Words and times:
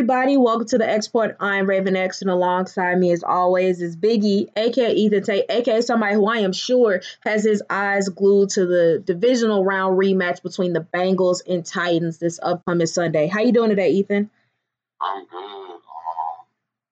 Everybody, 0.00 0.38
welcome 0.38 0.66
to 0.68 0.78
the 0.78 0.88
X 0.88 1.08
Report. 1.08 1.36
I'm 1.40 1.68
Raven 1.68 1.94
X, 1.94 2.22
and 2.22 2.30
alongside 2.30 2.98
me, 2.98 3.12
as 3.12 3.22
always, 3.22 3.82
is 3.82 3.98
Biggie, 3.98 4.48
aka 4.56 4.94
Ethan 4.94 5.22
Tate, 5.22 5.44
aka 5.50 5.82
somebody 5.82 6.14
who 6.14 6.26
I 6.26 6.38
am 6.38 6.54
sure 6.54 7.02
has 7.20 7.44
his 7.44 7.62
eyes 7.68 8.08
glued 8.08 8.48
to 8.50 8.64
the 8.64 9.02
divisional 9.04 9.62
round 9.62 9.98
rematch 9.98 10.42
between 10.42 10.72
the 10.72 10.80
Bengals 10.80 11.42
and 11.46 11.66
Titans 11.66 12.16
this 12.16 12.40
upcoming 12.42 12.86
Sunday. 12.86 13.26
How 13.26 13.40
you 13.40 13.52
doing 13.52 13.68
today, 13.68 13.90
Ethan? 13.90 14.30
I'm 15.02 15.26
good. 15.26 15.36
Um, 15.36 15.80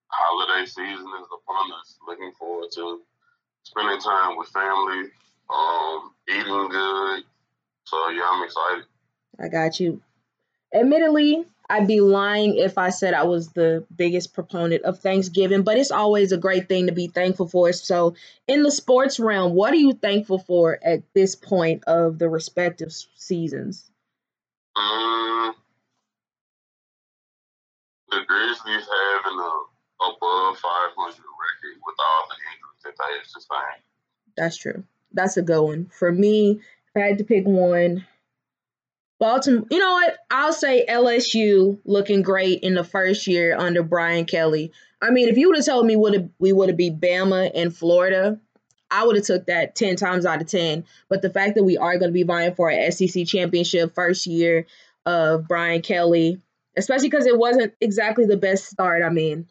holiday 0.09 0.67
season 0.67 1.07
is 1.19 1.29
upon 1.33 1.73
us. 1.81 1.97
Looking 2.07 2.33
forward 2.39 2.71
to 2.75 3.01
spending 3.63 4.01
time 4.01 4.37
with 4.37 4.49
family, 4.49 5.09
um, 5.49 6.13
eating 6.29 6.69
good. 6.69 7.23
So 7.85 8.11
yeah, 8.11 8.29
I'm 8.31 8.45
excited. 8.45 8.85
I 9.41 9.49
got 9.49 9.81
you. 9.81 10.03
Admittedly, 10.75 11.47
I'd 11.71 11.87
be 11.87 12.01
lying 12.01 12.57
if 12.57 12.79
I 12.79 12.91
said 12.91 13.13
I 13.13 13.25
was 13.25 13.51
the 13.51 13.85
biggest 13.95 14.33
proponent 14.33 14.85
of 14.85 15.01
Thanksgiving, 15.01 15.63
but 15.63 15.77
it's 15.77 15.91
always 15.91 16.33
a 16.33 16.39
great 16.39 16.69
thing 16.69 16.87
to 16.87 16.93
be 16.93 17.09
thankful 17.09 17.47
for. 17.47 17.73
So, 17.73 18.15
in 18.47 18.63
the 18.63 18.71
sports 18.71 19.21
realm, 19.21 19.53
what 19.53 19.73
are 19.75 19.77
you 19.77 19.93
thankful 19.93 20.39
for 20.39 20.79
at 20.83 21.03
this 21.13 21.35
point 21.35 21.85
of 21.85 22.19
the 22.19 22.29
respective 22.29 22.93
seasons? 23.17 23.91
Um, 24.77 25.55
the 28.11 28.21
Grizzlies 28.27 28.89
having 29.15 29.39
a 29.39 29.51
above 30.01 30.57
500 30.57 31.11
record 31.11 31.81
with 31.85 31.97
all 31.99 32.29
the 32.29 32.37
injuries 32.55 32.83
that 32.85 32.95
they 32.99 33.19
have 33.19 33.27
sustained. 33.27 33.83
That's 34.37 34.57
true. 34.57 34.85
That's 35.13 35.37
a 35.37 35.43
good 35.43 35.63
one. 35.63 35.91
For 35.99 36.13
me, 36.13 36.53
if 36.53 36.97
I 36.97 37.01
had 37.01 37.19
to 37.19 37.25
pick 37.25 37.45
one, 37.47 38.07
Baltimore, 39.19 39.67
you 39.71 39.79
know 39.79 39.93
what? 39.93 40.17
I'll 40.31 40.53
say 40.53 40.87
LSU 40.89 41.79
looking 41.85 42.23
great 42.23 42.61
in 42.63 42.75
the 42.75 42.85
first 42.85 43.27
year 43.27 43.57
under 43.57 43.83
Brian 43.83 44.25
Kelly. 44.25 44.73
I 45.03 45.11
mean, 45.11 45.29
if 45.29 45.37
you 45.37 45.49
would 45.49 45.57
have 45.57 45.67
told 45.67 45.87
me 45.87 45.97
would 45.97 46.31
we 46.39 46.53
would 46.53 46.69
have 46.69 46.79
beat 46.79 47.01
Bama 47.01 47.51
and 47.55 47.75
Florida, 47.75 48.39
I 48.91 49.05
would 49.05 49.17
have 49.17 49.25
took 49.25 49.47
that 49.47 49.75
10 49.75 49.97
times 49.97 50.25
out 50.25 50.41
of 50.41 50.47
10. 50.47 50.85
But 51.09 51.23
the 51.23 51.31
fact 51.31 51.57
that 51.57 51.65
we 51.65 51.77
are 51.77 51.99
going 51.99 52.11
to 52.11 52.15
be 52.15 52.23
vying 52.23 52.55
for 52.55 52.71
an 52.71 52.91
SEC 52.93 53.27
championship 53.27 53.95
first 53.95 54.27
year 54.27 54.67
of 55.05 55.49
Brian 55.49 55.83
Kelly, 55.83 56.41
especially 56.77 57.09
because 57.09 57.27
it 57.27 57.39
wasn't 57.39 57.75
exactly 57.81 58.27
the 58.27 58.37
best 58.37 58.67
start. 58.67 59.03
I 59.03 59.11
mean, 59.11 59.47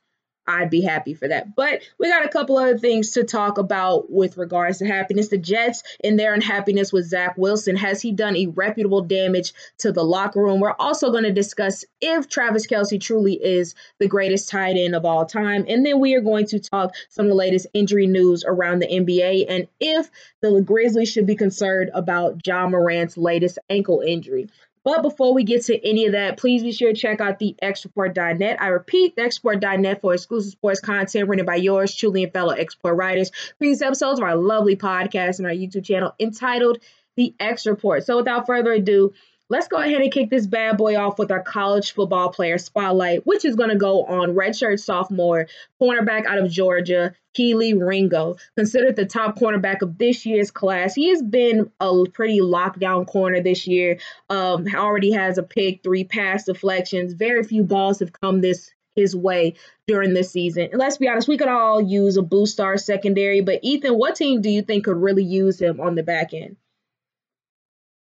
I'd 0.48 0.70
be 0.70 0.82
happy 0.82 1.14
for 1.14 1.28
that. 1.28 1.56
But 1.56 1.82
we 2.00 2.10
got 2.10 2.26
a 2.26 2.30
couple 2.30 2.58
other 2.58 2.78
things 2.78 3.12
to 3.12 3.24
talk 3.24 3.58
about 3.58 4.10
with 4.10 4.38
regards 4.38 4.78
to 4.78 4.86
happiness. 4.86 5.28
The 5.28 5.38
Jets 5.38 5.84
and 6.04 6.18
their 6.18 6.34
unhappiness 6.34 6.94
with 6.94 7.06
Zach 7.06 7.38
Wilson. 7.38 7.76
Has 7.76 8.02
he 8.02 8.14
done 8.14 8.36
irreputable 8.36 9.08
damage 9.08 9.54
to 9.80 9.92
the 9.92 10.04
locker 10.04 10.42
room? 10.42 10.60
We're 10.60 10.76
also 10.80 11.12
going 11.12 11.26
to 11.26 11.34
discuss 11.34 11.84
if 12.00 12.30
Travis 12.30 12.66
Kelce 12.66 13.00
truly 13.00 13.34
is 13.34 13.76
the 14.00 14.08
greatest 14.08 14.50
tight 14.50 14.78
end 14.78 14.96
of 14.96 15.06
all 15.06 15.26
time. 15.26 15.66
And 15.68 15.86
then 15.86 16.00
we 16.00 16.16
are 16.16 16.22
going 16.22 16.46
to 16.48 16.60
talk 16.60 16.96
some 17.10 17.26
of 17.26 17.30
the 17.30 17.36
latest 17.36 17.68
injury 17.74 18.08
news 18.08 18.46
around 18.46 18.80
the 18.80 18.88
NBA 18.88 19.46
and 19.50 19.68
if 19.80 20.10
the 20.42 20.62
Grizzlies 20.62 21.12
should 21.12 21.26
be 21.26 21.36
concerned 21.36 21.92
about 21.94 22.46
Ja 22.46 22.68
Morant's 22.68 23.18
latest 23.18 23.60
ankle 23.70 24.02
injury. 24.02 24.48
But 24.88 25.02
before 25.02 25.34
we 25.34 25.44
get 25.44 25.66
to 25.66 25.86
any 25.86 26.06
of 26.06 26.14
that, 26.14 26.38
please 26.38 26.64
be 26.64 26.72
sure 26.72 26.94
to 26.94 26.98
check 26.98 27.20
out 27.20 27.40
the 27.40 27.58
XReport.net. 27.62 28.62
I 28.62 28.68
repeat, 28.68 29.18
the 29.18 29.24
XReport.net 29.24 30.00
for 30.00 30.14
exclusive 30.14 30.54
sports 30.54 30.80
content 30.80 31.28
written 31.28 31.46
by 31.46 31.56
yours 31.56 31.94
truly 31.94 32.24
and 32.24 32.32
fellow 32.32 32.54
X 32.54 32.78
Report 32.78 32.96
writers. 32.96 33.32
Previous 33.58 33.82
episodes 33.82 34.18
of 34.18 34.24
our 34.24 34.38
lovely 34.38 34.78
podcast 34.78 35.40
and 35.40 35.46
our 35.46 35.52
YouTube 35.52 35.84
channel 35.84 36.16
entitled 36.22 36.78
The 37.18 37.36
X 37.38 37.68
Report. 37.68 38.06
So 38.06 38.16
without 38.16 38.48
further 38.48 38.72
ado, 38.72 39.12
Let's 39.50 39.70
go 39.70 39.78
ahead 39.78 40.02
and 40.02 40.12
kick 40.12 40.30
this 40.30 40.46
bad 40.46 40.76
boy 40.76 40.98
off 40.98 41.18
with 41.18 41.32
our 41.32 41.42
college 41.42 41.94
football 41.94 42.34
player 42.34 42.58
spotlight, 42.58 43.26
which 43.26 43.46
is 43.46 43.56
going 43.56 43.70
to 43.70 43.78
go 43.78 44.04
on 44.04 44.36
redshirt 44.36 44.80
sophomore 44.80 45.48
cornerback 45.82 46.26
out 46.26 46.38
of 46.38 46.52
Georgia, 46.52 47.14
Kelee 47.34 47.74
Ringo. 47.74 48.36
Considered 48.58 48.98
the 48.98 49.06
top 49.06 49.40
cornerback 49.40 49.82
of 49.82 49.98
this 49.98 50.26
year's 50.26 50.52
class. 50.52 50.94
He 50.94 51.10
has 51.10 51.22
been 51.22 51.72
a 51.80 52.04
pretty 52.14 52.42
lockdown 52.42 53.08
corner 53.08 53.42
this 53.42 53.68
year. 53.68 54.00
Um, 54.30 54.66
already 54.76 55.12
has 55.12 55.38
a 55.38 55.44
pick, 55.44 55.82
three 55.82 56.04
pass 56.04 56.44
deflections. 56.44 57.14
Very 57.14 57.44
few 57.44 57.64
balls 57.64 58.00
have 58.00 58.12
come 58.12 58.42
this 58.42 58.72
his 58.98 59.16
way 59.16 59.54
during 59.88 60.14
this 60.14 60.32
season. 60.32 60.70
And 60.72 60.80
let's 60.80 60.98
be 60.98 61.08
honest, 61.08 61.30
we 61.30 61.38
could 61.38 61.48
all 61.48 61.80
use 61.80 62.18
a 62.18 62.22
boost 62.22 62.54
star 62.54 62.78
secondary, 62.78 63.40
but 63.40 63.60
Ethan, 63.62 63.98
what 63.98 64.16
team 64.16 64.42
do 64.42 64.50
you 64.50 64.62
think 64.62 64.86
could 64.86 64.98
really 64.98 65.24
use 65.24 65.62
him 65.62 65.80
on 65.80 65.96
the 65.96 66.04
back 66.04 66.34
end? 66.34 66.58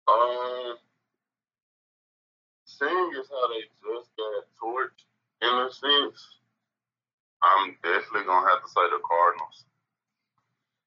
Um, 0.07 0.54
seeing 2.79 3.11
as 3.19 3.29
how 3.29 3.49
they 3.49 3.63
just 3.83 4.11
got 4.17 4.45
torched 4.63 5.05
in 5.43 5.49
a 5.49 5.71
sense, 5.71 6.39
I'm 7.43 7.77
definitely 7.83 8.27
gonna 8.27 8.49
have 8.49 8.63
to 8.63 8.69
say 8.69 8.81
the 8.91 9.01
Cardinals. 9.07 9.65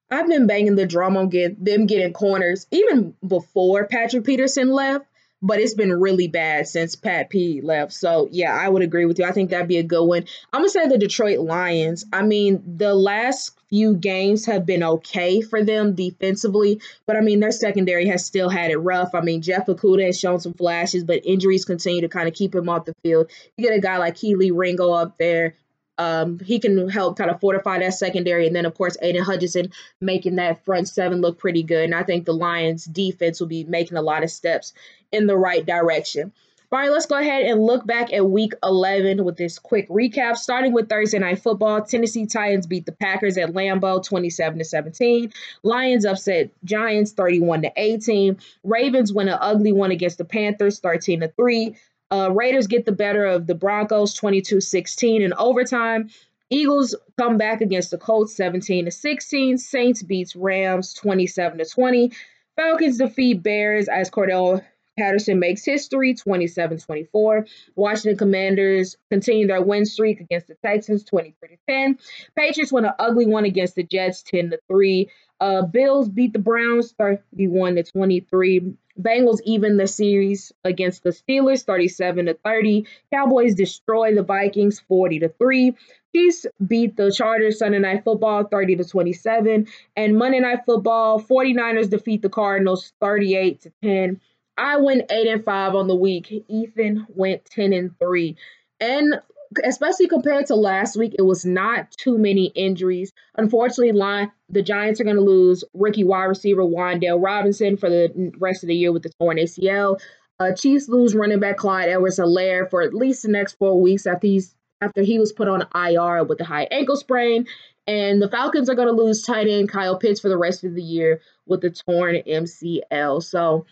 I've 0.09 0.27
been 0.27 0.47
banging 0.47 0.75
the 0.75 0.85
drum 0.85 1.17
on 1.17 1.29
get 1.29 1.63
them 1.63 1.85
getting 1.85 2.13
corners 2.13 2.65
even 2.71 3.13
before 3.27 3.85
Patrick 3.87 4.23
Peterson 4.23 4.69
left 4.69 5.05
but 5.41 5.59
it's 5.59 5.73
been 5.73 5.93
really 5.93 6.27
bad 6.27 6.67
since 6.67 6.95
Pat 6.95 7.29
P 7.29 7.61
left. 7.61 7.93
So 7.93 8.27
yeah, 8.31 8.53
I 8.53 8.67
would 8.67 8.81
agree 8.81 9.05
with 9.05 9.19
you. 9.19 9.25
I 9.25 9.31
think 9.31 9.49
that'd 9.49 9.67
be 9.67 9.77
a 9.77 9.83
good 9.83 10.03
one. 10.03 10.25
I'm 10.51 10.61
gonna 10.61 10.69
say 10.69 10.87
the 10.87 10.97
Detroit 10.97 11.39
Lions. 11.39 12.05
I 12.11 12.23
mean, 12.23 12.63
the 12.77 12.93
last 12.93 13.57
few 13.69 13.95
games 13.95 14.45
have 14.45 14.65
been 14.65 14.81
okay 14.81 15.41
for 15.41 15.63
them 15.63 15.93
defensively, 15.93 16.81
but 17.05 17.17
I 17.17 17.21
mean 17.21 17.39
their 17.39 17.51
secondary 17.51 18.07
has 18.07 18.25
still 18.25 18.49
had 18.49 18.71
it 18.71 18.77
rough. 18.77 19.13
I 19.13 19.21
mean 19.21 19.41
Jeff 19.41 19.67
Okudah 19.67 20.05
has 20.05 20.19
shown 20.19 20.39
some 20.39 20.53
flashes, 20.53 21.03
but 21.03 21.25
injuries 21.25 21.65
continue 21.65 22.01
to 22.01 22.09
kind 22.09 22.27
of 22.27 22.33
keep 22.33 22.55
him 22.55 22.69
off 22.69 22.85
the 22.85 22.95
field. 23.03 23.29
You 23.57 23.67
get 23.67 23.77
a 23.77 23.81
guy 23.81 23.97
like 23.97 24.15
Kelee 24.15 24.51
Ringo 24.53 24.91
up 24.91 25.17
there, 25.17 25.55
um, 25.97 26.39
he 26.39 26.59
can 26.59 26.89
help 26.89 27.17
kind 27.17 27.29
of 27.29 27.39
fortify 27.39 27.79
that 27.79 27.93
secondary. 27.93 28.47
And 28.47 28.55
then, 28.55 28.65
of 28.65 28.75
course, 28.75 28.97
Aidan 29.01 29.23
Hutchinson 29.23 29.71
making 29.99 30.35
that 30.35 30.63
front 30.65 30.87
seven 30.87 31.21
look 31.21 31.39
pretty 31.39 31.63
good. 31.63 31.85
And 31.85 31.95
I 31.95 32.03
think 32.03 32.25
the 32.25 32.33
Lions 32.33 32.85
defense 32.85 33.39
will 33.39 33.47
be 33.47 33.63
making 33.63 33.97
a 33.97 34.01
lot 34.01 34.23
of 34.23 34.31
steps 34.31 34.73
in 35.11 35.27
the 35.27 35.37
right 35.37 35.65
direction. 35.65 36.31
All 36.69 36.77
right, 36.77 36.91
let's 36.91 37.05
go 37.05 37.17
ahead 37.17 37.45
and 37.45 37.63
look 37.63 37.87
back 37.87 38.11
at 38.11 38.29
week 38.29 38.51
11 38.61 39.23
with 39.23 39.37
this 39.37 39.57
quick 39.57 39.87
recap. 39.87 40.35
Starting 40.35 40.73
with 40.73 40.89
Thursday 40.89 41.17
Night 41.17 41.39
Football, 41.39 41.85
Tennessee 41.85 42.25
Titans 42.25 42.67
beat 42.67 42.85
the 42.85 42.91
Packers 42.91 43.37
at 43.37 43.53
Lambeau 43.53 44.03
27 44.03 44.59
to 44.59 44.65
17. 44.65 45.31
Lions 45.63 46.05
upset 46.05 46.51
Giants 46.65 47.13
31 47.13 47.61
to 47.61 47.71
18. 47.73 48.37
Ravens 48.65 49.13
win 49.13 49.29
an 49.29 49.37
ugly 49.39 49.71
one 49.71 49.91
against 49.91 50.17
the 50.17 50.25
Panthers 50.25 50.79
13 50.79 51.21
to 51.21 51.29
3. 51.29 51.77
Uh, 52.11 52.31
Raiders 52.31 52.67
get 52.67 52.85
the 52.85 52.91
better 52.91 53.25
of 53.25 53.47
the 53.47 53.55
Broncos 53.55 54.13
22 54.13 54.61
16 54.61 55.21
in 55.21 55.33
overtime. 55.33 56.09
Eagles 56.49 56.95
come 57.17 57.37
back 57.37 57.61
against 57.61 57.91
the 57.91 57.97
Colts 57.97 58.33
17 58.35 58.85
to 58.85 58.91
16. 58.91 59.57
Saints 59.57 60.03
beats 60.03 60.35
Rams 60.35 60.93
27 60.93 61.57
to 61.57 61.65
20. 61.65 62.11
Falcons 62.55 62.97
defeat 62.97 63.43
Bears 63.43 63.89
as 63.89 64.09
Cordarrelle 64.09 64.63
Patterson 64.97 65.39
makes 65.39 65.63
history 65.63 66.15
27 66.15 66.79
24. 66.79 67.45
Washington 67.75 68.17
Commanders 68.17 68.97
continue 69.11 69.45
their 69.45 69.61
win 69.61 69.85
streak 69.85 70.19
against 70.19 70.47
the 70.47 70.55
Texans 70.55 71.03
23 71.03 71.49
to 71.49 71.57
10. 71.69 71.99
Patriots 72.35 72.71
win 72.71 72.85
an 72.85 72.93
ugly 72.97 73.27
one 73.27 73.45
against 73.45 73.75
the 73.75 73.83
Jets 73.83 74.23
10 74.23 74.51
to 74.51 74.59
3. 74.67 75.09
Uh, 75.39 75.61
Bills 75.63 76.09
beat 76.09 76.33
the 76.33 76.39
Browns 76.39 76.93
31 76.93 77.75
to 77.75 77.83
23. 77.83 78.73
Bengals 78.99 79.39
even 79.45 79.77
the 79.77 79.87
series 79.87 80.51
against 80.63 81.03
the 81.03 81.11
Steelers 81.11 81.63
37 81.63 82.27
to 82.27 82.33
30. 82.33 82.85
Cowboys 83.13 83.55
destroy 83.55 84.15
the 84.15 84.23
Vikings 84.23 84.79
40 84.79 85.19
to 85.19 85.29
3. 85.29 85.75
Chiefs 86.15 86.45
beat 86.65 86.95
the 86.95 87.11
Chargers 87.11 87.59
Sunday 87.59 87.79
Night 87.79 88.03
Football 88.03 88.45
30 88.45 88.77
to 88.77 88.85
27. 88.85 89.67
And 89.95 90.17
Monday 90.17 90.39
Night 90.39 90.59
Football 90.65 91.21
49ers 91.21 91.89
defeat 91.89 92.21
the 92.21 92.29
Cardinals 92.29 92.93
38 93.01 93.61
to 93.61 93.71
10. 93.83 94.21
I 94.57 94.77
went 94.77 95.11
8 95.11 95.27
and 95.27 95.43
5 95.43 95.75
on 95.75 95.87
the 95.87 95.95
week. 95.95 96.45
Ethan 96.47 97.05
went 97.09 97.45
10 97.45 97.73
and 97.73 97.99
3. 97.99 98.35
And 98.79 99.21
especially 99.63 100.07
compared 100.07 100.45
to 100.47 100.55
last 100.55 100.97
week, 100.97 101.15
it 101.17 101.23
was 101.23 101.45
not 101.45 101.91
too 101.91 102.17
many 102.17 102.47
injuries. 102.47 103.11
Unfortunately, 103.37 103.91
line 103.91 104.31
the 104.49 104.61
Giants 104.61 105.01
are 105.01 105.03
going 105.03 105.15
to 105.15 105.21
lose 105.21 105.63
rookie 105.73 106.03
wide 106.03 106.25
receiver 106.25 106.63
Wan'Dale 106.63 107.21
Robinson 107.21 107.77
for 107.77 107.89
the 107.89 108.31
rest 108.37 108.63
of 108.63 108.67
the 108.67 108.75
year 108.75 108.91
with 108.91 109.03
the 109.03 109.11
torn 109.19 109.37
ACL. 109.37 109.99
Uh, 110.39 110.53
Chiefs 110.53 110.87
lose 110.87 111.15
running 111.15 111.39
back 111.39 111.57
Clyde 111.57 111.89
Edwards-Helaire 111.89 112.69
for 112.69 112.81
at 112.81 112.93
least 112.93 113.23
the 113.23 113.29
next 113.29 113.53
four 113.53 113.81
weeks 113.81 114.05
after 114.05 114.27
he's 114.27 114.53
after 114.79 115.01
he 115.01 115.17
was 115.17 115.33
put 115.33 115.47
on 115.47 115.65
IR 115.73 116.23
with 116.23 116.39
a 116.39 116.45
high 116.45 116.67
ankle 116.69 116.95
sprain. 116.95 117.47
And 117.87 118.21
the 118.21 118.29
Falcons 118.29 118.69
are 118.69 118.75
going 118.75 118.89
to 118.89 118.93
lose 118.93 119.23
tight 119.23 119.47
end 119.47 119.69
Kyle 119.69 119.97
Pitts 119.97 120.19
for 120.19 120.29
the 120.29 120.37
rest 120.37 120.63
of 120.63 120.75
the 120.75 120.83
year 120.83 121.21
with 121.47 121.61
the 121.61 121.71
torn 121.71 122.15
MCL. 122.27 123.23
So 123.23 123.65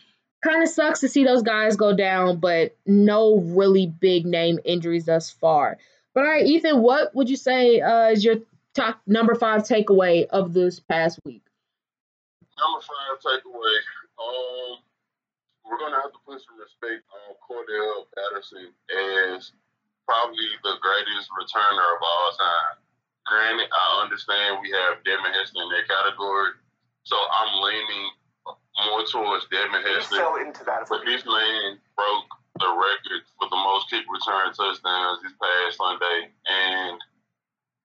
kind 0.45 0.61
of 0.61 0.69
sucks 0.69 0.99
to 1.01 1.09
see 1.09 1.23
those 1.23 1.41
guys 1.41 1.75
go 1.75 1.95
down, 1.95 2.39
but 2.39 2.77
no 2.85 3.39
really 3.39 3.87
big 3.87 4.25
name 4.25 4.59
injuries 4.63 5.05
thus 5.05 5.29
far. 5.29 5.77
But 6.13 6.23
all 6.23 6.29
right, 6.29 6.45
Ethan, 6.45 6.81
what 6.81 7.13
would 7.15 7.29
you 7.29 7.35
say 7.35 7.81
uh, 7.81 8.09
is 8.11 8.23
your 8.23 8.37
top 8.73 9.01
number 9.07 9.35
five 9.35 9.63
takeaway 9.63 10.27
of 10.27 10.53
this 10.53 10.79
past 10.79 11.19
week? 11.25 11.43
Number 12.57 12.79
five 12.79 13.19
takeaway. 13.19 13.77
Um, 14.21 14.79
we're 15.65 15.79
gonna 15.79 15.99
have 15.99 16.13
to 16.13 16.21
put 16.23 16.39
some 16.45 16.61
respect 16.61 17.03
on 17.09 17.35
Cordarrelle 17.41 18.05
Patterson 18.13 18.69
as 19.33 19.51
probably 20.05 20.45
the 20.63 20.77
greatest 20.79 21.27
returner 21.33 21.87
of 21.97 22.01
all 22.05 22.31
time. 22.37 22.77
Granted, 23.25 23.67
I 23.73 24.03
understand 24.05 24.61
we 24.61 24.69
have 24.69 25.03
Devin 25.03 25.33
Hester 25.33 25.57
in 25.57 25.69
that 25.73 25.89
category, 25.89 26.53
so 27.03 27.17
I'm 27.17 27.59
leaning 27.65 28.05
more 28.83 29.03
towards 29.05 29.47
Devin 29.47 29.81
Hester. 29.81 30.15
So 30.15 30.41
into 30.41 30.63
that. 30.65 30.87
But 30.89 31.05
this 31.05 31.25
man 31.25 31.79
broke 31.95 32.29
the 32.59 32.67
record 32.67 33.21
for 33.39 33.47
the 33.49 33.55
most 33.55 33.89
kick 33.89 34.03
return 34.07 34.53
touchdowns 34.53 35.19
this 35.23 35.33
past 35.39 35.77
Sunday, 35.77 36.31
and 36.47 36.99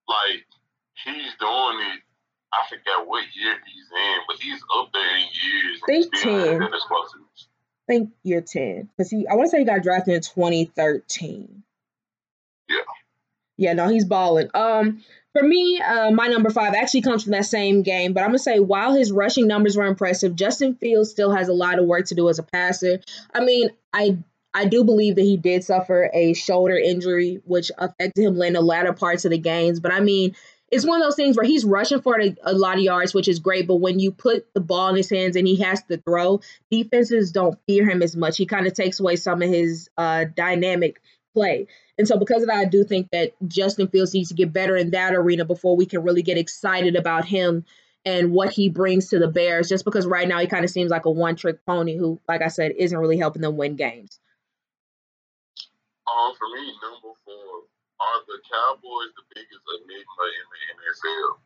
like 0.09 0.47
he's 1.05 1.35
doing 1.39 1.79
it. 1.95 2.01
I 2.53 2.67
forget 2.69 3.07
what 3.07 3.25
year 3.35 3.55
he's 3.65 3.89
in, 3.95 4.19
but 4.27 4.37
he's 4.41 4.61
up 4.77 4.91
there 4.93 5.17
in 5.17 5.23
years. 5.23 5.81
Think 5.87 6.13
ten. 6.21 6.63
I 6.63 7.87
think 7.87 8.11
year 8.25 8.41
ten, 8.41 8.89
because 8.97 9.11
he. 9.11 9.27
I 9.29 9.35
want 9.35 9.47
to 9.47 9.51
say 9.51 9.61
he 9.61 9.65
got 9.65 9.83
drafted 9.83 10.15
in 10.15 10.21
2013. 10.21 11.63
Yeah. 12.69 12.77
Yeah, 13.57 13.75
no, 13.75 13.89
he's 13.89 14.05
balling. 14.05 14.49
Um, 14.55 15.03
for 15.33 15.43
me, 15.43 15.81
uh, 15.81 16.11
my 16.11 16.27
number 16.27 16.51
five 16.51 16.75
actually 16.75 17.03
comes 17.03 17.23
from 17.23 17.33
that 17.33 17.47
same 17.47 17.83
game, 17.83 18.13
but 18.13 18.23
I'm 18.23 18.31
gonna 18.31 18.39
say 18.39 18.59
while 18.59 18.95
his 18.95 19.13
rushing 19.13 19.47
numbers 19.47 19.77
were 19.77 19.87
impressive, 19.87 20.35
Justin 20.35 20.75
Fields 20.75 21.11
still 21.11 21.31
has 21.31 21.49
a 21.49 21.53
lot 21.53 21.79
of 21.79 21.87
work 21.87 22.07
to 22.07 22.15
do 22.15 22.29
as 22.29 22.39
a 22.39 22.43
passer. 22.43 23.01
I 23.33 23.41
mean, 23.45 23.71
I 23.93 24.19
I 24.53 24.65
do 24.65 24.83
believe 24.83 25.17
that 25.17 25.23
he 25.23 25.37
did 25.37 25.63
suffer 25.63 26.11
a 26.13 26.33
shoulder 26.35 26.77
injury, 26.77 27.41
which 27.45 27.71
affected 27.79 28.25
him 28.25 28.43
in 28.43 28.55
the 28.55 28.61
latter 28.61 28.93
parts 28.93 29.25
of 29.25 29.31
the 29.31 29.39
games. 29.39 29.79
But 29.79 29.93
I 29.93 30.01
mean, 30.01 30.35
it's 30.71 30.87
one 30.87 31.01
of 31.01 31.07
those 31.07 31.17
things 31.17 31.37
where 31.37 31.47
he's 31.47 31.65
rushing 31.65 32.01
for 32.01 32.21
a, 32.21 32.35
a, 32.43 32.53
lot 32.53 32.77
of 32.77 32.83
yards, 32.83 33.13
which 33.13 33.29
is 33.29 33.39
great. 33.39 33.67
But 33.67 33.77
when 33.77 33.99
you 33.99 34.13
put 34.13 34.53
the 34.55 34.61
ball 34.61 34.89
in 34.89 34.97
his 34.97 35.11
hands 35.11 35.37
and 35.37 35.47
he 35.47 35.57
has 35.57 35.83
to 35.85 35.99
throw, 35.99 36.41
defenses 36.71 37.33
don't 37.33 37.59
fear 37.67 37.89
him 37.89 38.03
as 38.03 38.17
much. 38.17 38.37
He 38.37 38.47
kind 38.47 38.67
of 38.67 38.75
takes 38.75 39.01
away 39.01 39.17
some 39.17 39.43
of 39.43 39.49
his 39.49 39.89
uh, 39.97 40.25
dynamic 40.35 41.01
play. 41.35 41.67
And 42.01 42.09
so, 42.09 42.17
because 42.17 42.41
of 42.41 42.49
that, 42.49 42.57
I 42.57 42.65
do 42.65 42.83
think 42.83 43.11
that 43.13 43.35
Justin 43.47 43.87
Fields 43.87 44.15
needs 44.15 44.31
to 44.31 44.35
get 44.35 44.55
better 44.55 44.75
in 44.75 44.93
that 44.93 45.13
arena 45.13 45.45
before 45.45 45.77
we 45.77 45.85
can 45.85 46.03
really 46.03 46.23
get 46.23 46.39
excited 46.39 46.97
about 46.97 47.27
him 47.27 47.67
and 48.07 48.33
what 48.33 48.49
he 48.49 48.71
brings 48.71 49.11
to 49.11 49.19
the 49.19 49.29
Bears. 49.29 49.69
Just 49.69 49.85
because 49.85 50.07
right 50.07 50.27
now 50.27 50.39
he 50.39 50.47
kind 50.47 50.65
of 50.65 50.71
seems 50.71 50.91
like 50.91 51.05
a 51.05 51.11
one 51.11 51.37
trick 51.37 51.61
pony 51.67 51.99
who, 51.99 52.19
like 52.27 52.41
I 52.41 52.49
said, 52.49 52.73
isn't 52.73 52.97
really 52.97 53.19
helping 53.19 53.43
them 53.43 53.59
win 53.59 53.77
games. 53.77 54.19
Um, 56.09 56.33
for 56.41 56.49
me, 56.57 56.73
number 56.81 57.13
four 57.21 57.69
are 58.01 58.21
the 58.25 58.41
Cowboys 58.49 59.13
the 59.21 59.37
biggest 59.37 59.61
enigma 59.77 60.25
in 60.41 60.47
the 60.57 60.61
NFL. 60.81 61.37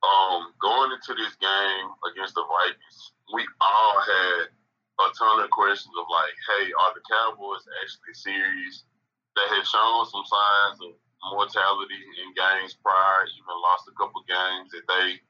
Um, 0.00 0.56
going 0.64 0.96
into 0.96 1.12
this 1.12 1.36
game 1.36 1.88
against 2.08 2.32
the 2.32 2.44
Vikings, 2.48 3.12
we 3.36 3.44
all 3.60 4.00
had 4.00 4.48
a 4.48 5.12
ton 5.12 5.44
of 5.44 5.50
questions 5.50 5.92
of 5.92 6.08
like, 6.08 6.32
hey, 6.48 6.72
are 6.72 6.96
the 6.96 7.04
Cowboys 7.04 7.68
actually 7.84 8.16
serious? 8.16 8.88
They 9.36 9.46
had 9.46 9.64
shown 9.66 10.06
some 10.10 10.26
signs 10.26 10.78
of 10.82 10.92
mortality 11.32 12.00
in 12.22 12.34
games 12.34 12.74
prior, 12.80 13.28
even 13.28 13.56
lost 13.60 13.90
a 13.90 13.94
couple 13.94 14.24
games 14.26 14.72
that 14.72 14.86
they 14.88 15.20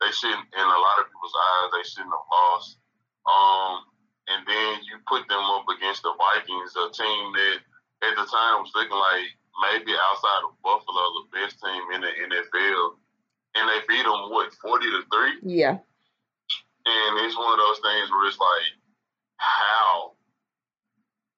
they 0.00 0.12
shouldn't 0.16 0.48
in 0.56 0.64
a 0.64 0.80
lot 0.80 1.00
of 1.00 1.12
people's 1.12 1.36
eyes 1.36 1.70
they 1.76 1.84
shouldn't 1.84 2.14
have 2.14 2.30
lost. 2.32 2.80
Um, 3.28 3.84
and 4.32 4.40
then 4.48 4.80
you 4.88 4.96
put 5.04 5.28
them 5.28 5.44
up 5.44 5.68
against 5.68 6.00
the 6.00 6.16
Vikings, 6.16 6.72
a 6.72 6.88
team 6.88 7.22
that 7.36 7.58
at 8.08 8.16
the 8.16 8.24
time 8.24 8.64
was 8.64 8.72
looking 8.72 8.96
like 8.96 9.28
maybe 9.60 9.92
outside 9.92 10.42
of 10.48 10.56
Buffalo 10.64 11.04
the 11.20 11.24
best 11.36 11.60
team 11.60 11.82
in 11.92 12.00
the 12.00 12.12
NFL, 12.16 12.96
and 13.60 13.68
they 13.68 13.80
beat 13.84 14.08
them 14.08 14.32
what 14.32 14.54
forty 14.62 14.88
to 14.88 15.04
three. 15.12 15.36
Yeah. 15.44 15.76
And 16.86 17.12
it's 17.26 17.36
one 17.36 17.52
of 17.52 17.60
those 17.60 17.80
things 17.84 18.08
where 18.08 18.24
it's 18.26 18.40
like, 18.40 18.72
how, 19.36 20.16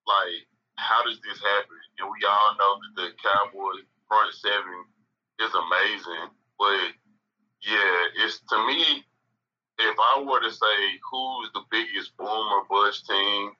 like, 0.06 0.46
how 0.78 1.02
does 1.02 1.18
this 1.18 1.42
happen? 1.42 1.81
And 1.98 2.08
we 2.08 2.18
all 2.26 2.56
know 2.58 2.72
that 2.80 2.92
the 2.96 3.08
Cowboys 3.20 3.84
front 4.08 4.34
seven 4.34 4.84
is 5.40 5.52
amazing, 5.54 6.28
but 6.58 6.92
yeah, 7.62 8.24
it's 8.24 8.40
to 8.50 8.66
me. 8.66 9.04
If 9.78 9.96
I 9.98 10.22
were 10.22 10.40
to 10.40 10.50
say 10.50 10.76
who's 11.10 11.50
the 11.54 11.62
biggest 11.70 12.16
boom 12.16 12.28
or 12.28 12.64
bust 12.68 13.06
team 13.06 13.52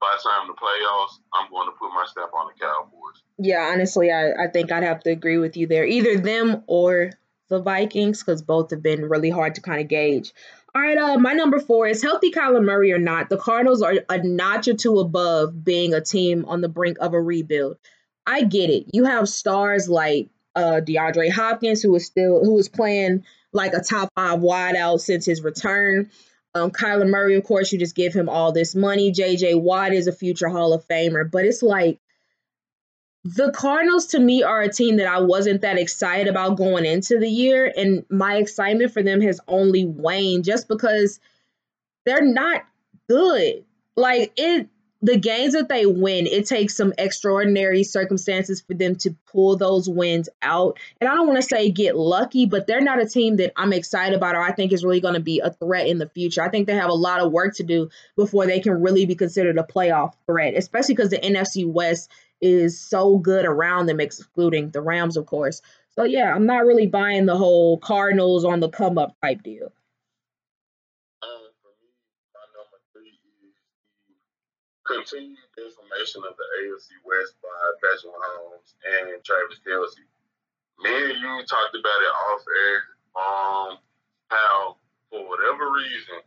by 0.00 0.14
the 0.16 0.28
time 0.28 0.46
the 0.46 0.54
playoffs, 0.54 1.18
I'm 1.32 1.50
going 1.50 1.66
to 1.66 1.72
put 1.72 1.88
my 1.88 2.04
stamp 2.06 2.32
on 2.34 2.48
the 2.52 2.60
Cowboys. 2.60 3.22
Yeah, 3.38 3.70
honestly, 3.72 4.12
I, 4.12 4.32
I 4.44 4.48
think 4.52 4.70
I'd 4.70 4.82
have 4.82 5.00
to 5.04 5.10
agree 5.10 5.38
with 5.38 5.56
you 5.56 5.66
there. 5.66 5.84
Either 5.84 6.18
them 6.18 6.62
or 6.66 7.12
the 7.48 7.60
Vikings, 7.60 8.22
because 8.22 8.42
both 8.42 8.70
have 8.70 8.82
been 8.82 9.08
really 9.08 9.30
hard 9.30 9.54
to 9.56 9.60
kind 9.62 9.80
of 9.80 9.88
gauge. 9.88 10.32
All 10.74 10.82
right, 10.82 10.98
uh, 10.98 11.18
my 11.18 11.34
number 11.34 11.60
four 11.60 11.86
is 11.86 12.02
healthy 12.02 12.32
Kyler 12.32 12.64
Murray 12.64 12.92
or 12.92 12.98
not. 12.98 13.28
The 13.28 13.36
Cardinals 13.36 13.80
are 13.80 13.94
a 14.08 14.18
notch 14.18 14.66
or 14.66 14.74
two 14.74 14.98
above 14.98 15.64
being 15.64 15.94
a 15.94 16.00
team 16.00 16.44
on 16.46 16.62
the 16.62 16.68
brink 16.68 16.98
of 17.00 17.14
a 17.14 17.20
rebuild. 17.20 17.76
I 18.26 18.42
get 18.42 18.70
it. 18.70 18.86
You 18.92 19.04
have 19.04 19.28
stars 19.28 19.88
like 19.88 20.30
uh, 20.56 20.80
DeAndre 20.84 21.30
Hopkins, 21.30 21.80
who 21.80 21.94
is 21.94 22.06
still 22.06 22.44
who 22.44 22.58
is 22.58 22.68
playing 22.68 23.24
like 23.52 23.72
a 23.72 23.80
top 23.80 24.08
five 24.16 24.40
wideout 24.40 25.00
since 25.00 25.24
his 25.24 25.42
return. 25.42 26.10
Um, 26.56 26.72
Kyler 26.72 27.08
Murray, 27.08 27.36
of 27.36 27.44
course, 27.44 27.72
you 27.72 27.78
just 27.78 27.94
give 27.94 28.12
him 28.12 28.28
all 28.28 28.50
this 28.50 28.74
money. 28.74 29.12
JJ 29.12 29.60
Watt 29.60 29.92
is 29.92 30.08
a 30.08 30.12
future 30.12 30.48
Hall 30.48 30.72
of 30.72 30.86
Famer, 30.88 31.28
but 31.30 31.44
it's 31.44 31.62
like 31.62 32.00
the 33.24 33.50
Cardinals 33.52 34.06
to 34.08 34.20
me 34.20 34.42
are 34.42 34.60
a 34.60 34.72
team 34.72 34.96
that 34.96 35.06
I 35.06 35.20
wasn't 35.20 35.62
that 35.62 35.78
excited 35.78 36.28
about 36.28 36.58
going 36.58 36.84
into 36.84 37.18
the 37.18 37.28
year, 37.28 37.72
and 37.74 38.04
my 38.10 38.36
excitement 38.36 38.92
for 38.92 39.02
them 39.02 39.22
has 39.22 39.40
only 39.48 39.86
waned 39.86 40.44
just 40.44 40.68
because 40.68 41.18
they're 42.04 42.24
not 42.24 42.66
good. 43.08 43.64
Like 43.96 44.32
it 44.36 44.68
the 45.04 45.18
games 45.18 45.52
that 45.52 45.68
they 45.68 45.84
win, 45.84 46.26
it 46.26 46.46
takes 46.46 46.74
some 46.74 46.94
extraordinary 46.96 47.84
circumstances 47.84 48.62
for 48.62 48.72
them 48.72 48.96
to 48.96 49.14
pull 49.30 49.54
those 49.54 49.86
wins 49.86 50.30
out. 50.40 50.78
And 50.98 51.10
I 51.10 51.14
don't 51.14 51.26
want 51.26 51.36
to 51.42 51.46
say 51.46 51.70
get 51.70 51.94
lucky, 51.94 52.46
but 52.46 52.66
they're 52.66 52.80
not 52.80 53.02
a 53.02 53.06
team 53.06 53.36
that 53.36 53.52
I'm 53.54 53.74
excited 53.74 54.16
about 54.16 54.34
or 54.34 54.40
I 54.40 54.52
think 54.52 54.72
is 54.72 54.82
really 54.82 55.00
going 55.00 55.12
to 55.12 55.20
be 55.20 55.40
a 55.40 55.50
threat 55.50 55.88
in 55.88 55.98
the 55.98 56.08
future. 56.08 56.40
I 56.40 56.48
think 56.48 56.66
they 56.66 56.74
have 56.74 56.88
a 56.88 56.94
lot 56.94 57.20
of 57.20 57.32
work 57.32 57.54
to 57.56 57.62
do 57.62 57.90
before 58.16 58.46
they 58.46 58.60
can 58.60 58.80
really 58.80 59.04
be 59.04 59.14
considered 59.14 59.58
a 59.58 59.62
playoff 59.62 60.14
threat, 60.24 60.54
especially 60.54 60.94
because 60.94 61.10
the 61.10 61.18
NFC 61.18 61.70
West 61.70 62.10
is 62.40 62.80
so 62.80 63.18
good 63.18 63.44
around 63.44 63.84
them, 63.86 64.00
excluding 64.00 64.70
the 64.70 64.80
Rams, 64.80 65.18
of 65.18 65.26
course. 65.26 65.60
So, 65.96 66.04
yeah, 66.04 66.34
I'm 66.34 66.46
not 66.46 66.64
really 66.64 66.86
buying 66.86 67.26
the 67.26 67.36
whole 67.36 67.76
Cardinals 67.76 68.46
on 68.46 68.60
the 68.60 68.70
come 68.70 68.96
up 68.96 69.14
type 69.20 69.42
deal. 69.42 69.70
Continued 74.86 75.38
information 75.56 76.22
of 76.28 76.36
the 76.36 76.46
AFC 76.60 76.92
West 77.04 77.34
by 77.42 77.56
Patrick 77.80 78.12
Mahomes 78.12 78.72
and 78.84 79.24
Travis 79.24 79.60
Kelce. 79.64 80.04
Me 80.84 80.92
and 81.12 81.20
you 81.20 81.34
talked 81.46 81.76
about 81.76 82.04
it 82.04 82.14
off 82.28 82.42
air. 82.66 82.78
Um, 83.16 83.70
how 84.28 84.76
for 85.10 85.24
whatever 85.28 85.72
reason 85.72 86.20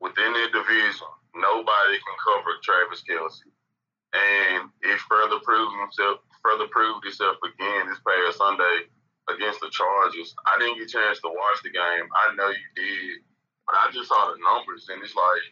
within 0.00 0.32
their 0.32 0.50
division, 0.50 1.10
nobody 1.36 1.96
can 2.00 2.16
cover 2.24 2.52
Travis 2.64 3.04
Kelce. 3.08 3.42
and 4.14 4.70
it 4.82 4.98
further 5.08 5.40
proved 5.44 5.74
himself. 5.80 6.20
Further 6.42 6.68
proved 6.72 7.06
itself 7.06 7.36
again 7.44 7.88
this 7.88 8.00
past 8.06 8.38
Sunday 8.38 8.88
against 9.28 9.60
the 9.60 9.70
Chargers. 9.70 10.34
I 10.48 10.58
didn't 10.58 10.78
get 10.80 10.88
a 10.88 10.92
chance 10.96 11.20
to 11.20 11.28
watch 11.28 11.60
the 11.62 11.70
game. 11.70 12.06
I 12.08 12.34
know 12.34 12.48
you 12.48 12.68
did, 12.76 13.20
but 13.66 13.76
I 13.76 13.90
just 13.92 14.08
saw 14.08 14.32
the 14.32 14.40
numbers, 14.40 14.88
and 14.88 15.02
it's 15.04 15.14
like 15.14 15.44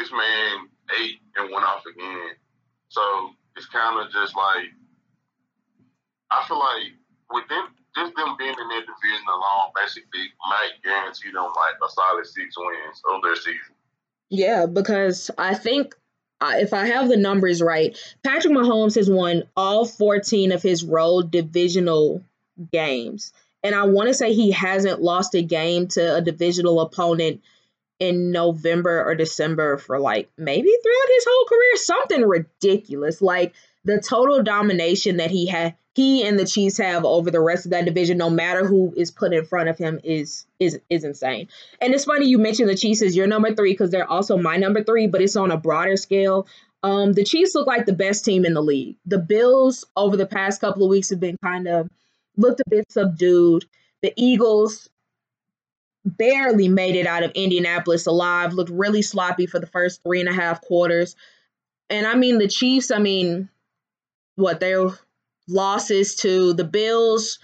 this 0.00 0.10
man 0.10 0.68
ate 0.98 1.20
and 1.36 1.52
went 1.52 1.64
off 1.64 1.84
again. 1.84 2.32
So 2.88 3.02
it's 3.56 3.66
kind 3.66 4.00
of 4.00 4.10
just 4.12 4.34
like 4.34 4.72
I 6.30 6.44
feel 6.48 6.58
like 6.58 6.96
with 7.30 7.48
them, 7.48 7.66
just 7.94 8.14
them 8.16 8.36
being 8.38 8.54
in 8.56 8.68
their 8.68 8.80
division 8.80 9.26
alone, 9.28 9.70
basically 9.76 10.32
might 10.48 10.80
guarantee 10.82 11.30
them 11.32 11.44
like 11.44 11.76
a 11.84 11.88
solid 11.90 12.26
six 12.26 12.56
wins 12.56 13.02
of 13.12 13.22
their 13.22 13.36
season. 13.36 13.76
Yeah, 14.30 14.66
because 14.66 15.30
I 15.36 15.54
think 15.54 15.94
uh, 16.40 16.54
if 16.56 16.72
I 16.72 16.86
have 16.86 17.08
the 17.08 17.16
numbers 17.16 17.60
right, 17.60 17.96
Patrick 18.22 18.54
Mahomes 18.54 18.94
has 18.94 19.10
won 19.10 19.42
all 19.56 19.84
14 19.84 20.52
of 20.52 20.62
his 20.62 20.84
road 20.84 21.30
divisional 21.30 22.22
games. 22.72 23.32
And 23.62 23.74
I 23.74 23.84
want 23.84 24.08
to 24.08 24.14
say 24.14 24.32
he 24.32 24.52
hasn't 24.52 25.02
lost 25.02 25.34
a 25.34 25.42
game 25.42 25.88
to 25.88 26.16
a 26.16 26.22
divisional 26.22 26.80
opponent 26.80 27.42
in 28.00 28.32
November 28.32 29.04
or 29.04 29.14
December 29.14 29.78
for 29.78 30.00
like 30.00 30.30
maybe 30.36 30.68
throughout 30.82 31.14
his 31.14 31.26
whole 31.28 31.46
career, 31.46 31.76
something 31.76 32.22
ridiculous. 32.22 33.22
Like 33.22 33.54
the 33.84 34.00
total 34.00 34.42
domination 34.42 35.18
that 35.18 35.30
he 35.30 35.46
had 35.46 35.76
he 35.94 36.24
and 36.24 36.38
the 36.38 36.46
Chiefs 36.46 36.78
have 36.78 37.04
over 37.04 37.30
the 37.30 37.40
rest 37.40 37.66
of 37.66 37.72
that 37.72 37.84
division, 37.84 38.16
no 38.16 38.30
matter 38.30 38.64
who 38.64 38.94
is 38.96 39.10
put 39.10 39.32
in 39.32 39.44
front 39.44 39.68
of 39.68 39.76
him, 39.76 40.00
is 40.02 40.46
is 40.58 40.80
is 40.88 41.04
insane. 41.04 41.48
And 41.80 41.92
it's 41.92 42.04
funny 42.04 42.26
you 42.26 42.38
mentioned 42.38 42.68
the 42.68 42.76
Chiefs 42.76 43.02
as 43.02 43.16
your 43.16 43.26
number 43.26 43.54
three 43.54 43.72
because 43.72 43.90
they're 43.90 44.10
also 44.10 44.38
my 44.38 44.56
number 44.56 44.82
three, 44.82 45.06
but 45.06 45.20
it's 45.20 45.36
on 45.36 45.50
a 45.50 45.56
broader 45.56 45.96
scale. 45.96 46.46
Um, 46.82 47.12
the 47.12 47.24
Chiefs 47.24 47.54
look 47.54 47.66
like 47.66 47.86
the 47.86 47.92
best 47.92 48.24
team 48.24 48.46
in 48.46 48.54
the 48.54 48.62
league. 48.62 48.96
The 49.04 49.18
Bills 49.18 49.84
over 49.96 50.16
the 50.16 50.26
past 50.26 50.60
couple 50.60 50.84
of 50.84 50.90
weeks 50.90 51.10
have 51.10 51.20
been 51.20 51.36
kind 51.42 51.68
of 51.68 51.90
looked 52.36 52.60
a 52.60 52.70
bit 52.70 52.90
subdued. 52.90 53.66
The 54.00 54.14
Eagles 54.16 54.88
barely 56.04 56.68
made 56.68 56.96
it 56.96 57.06
out 57.06 57.22
of 57.22 57.32
Indianapolis 57.32 58.06
alive, 58.06 58.52
looked 58.52 58.70
really 58.70 59.02
sloppy 59.02 59.46
for 59.46 59.58
the 59.58 59.66
first 59.66 60.02
three 60.02 60.20
and 60.20 60.28
a 60.28 60.32
half 60.32 60.60
quarters. 60.60 61.16
And 61.88 62.06
I 62.06 62.14
mean, 62.14 62.38
the 62.38 62.48
Chiefs, 62.48 62.90
I 62.90 62.98
mean, 62.98 63.48
what 64.36 64.60
they're 64.60 64.90
losses 65.48 66.14
to 66.16 66.52
the 66.54 66.64
Bills. 66.64 67.38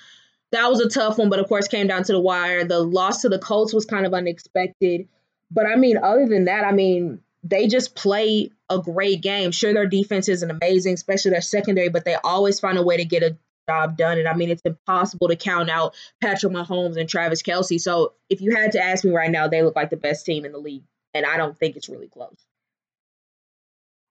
That 0.53 0.69
was 0.69 0.81
a 0.81 0.89
tough 0.89 1.19
one, 1.19 1.29
but 1.29 1.41
of 1.41 1.49
course 1.49 1.69
came 1.69 1.89
down 1.89 2.05
to 2.05 2.13
the 2.13 2.21
wire. 2.21 2.65
The 2.65 2.81
loss 2.81 3.23
to 3.23 3.29
the 3.29 3.39
Colts 3.39 3.75
was 3.75 3.85
kind 3.85 4.07
of 4.07 4.15
unexpected. 4.15 5.09
But 5.51 5.67
I 5.67 5.77
mean, 5.77 5.97
other 5.99 6.27
than 6.27 6.45
that, 6.45 6.65
I 6.65 6.73
mean, 6.73 7.21
they 7.43 7.67
just 7.67 7.95
play 7.95 8.51
a 8.71 8.79
great 8.79 9.21
game. 9.21 9.51
Sure, 9.51 9.73
their 9.73 9.87
defense 9.87 10.29
isn't 10.29 10.51
amazing, 10.51 10.95
especially 10.95 11.33
their 11.33 11.41
secondary, 11.41 11.89
but 11.89 12.05
they 12.05 12.15
always 12.15 12.59
find 12.59 12.79
a 12.79 12.83
way 12.83 12.97
to 12.97 13.05
get 13.05 13.23
a 13.23 13.37
job 13.69 13.97
done. 13.97 14.19
And 14.19 14.29
I 14.29 14.35
mean, 14.35 14.51
it's 14.51 14.63
impossible 14.63 15.29
to 15.29 15.37
count 15.37 15.71
out 15.71 15.95
Patrick 16.21 16.53
Mahomes 16.53 16.99
and 16.99 17.09
Travis 17.09 17.43
Kelce. 17.43 17.81
So 17.81 18.15
if 18.31 18.41
you 18.41 18.55
had 18.55 18.73
to 18.73 18.81
ask 18.81 19.05
me 19.05 19.11
right 19.13 19.31
now, 19.31 19.49
they 19.49 19.63
look 19.63 19.77
like 19.77 19.91
the 19.91 19.97
best 19.97 20.25
team 20.25 20.45
in 20.45 20.53
the 20.53 20.59
league. 20.59 20.85
And 21.15 21.25
I 21.25 21.37
don't 21.37 21.57
think 21.59 21.77
it's 21.77 21.89
really 21.89 22.09
close. 22.09 22.37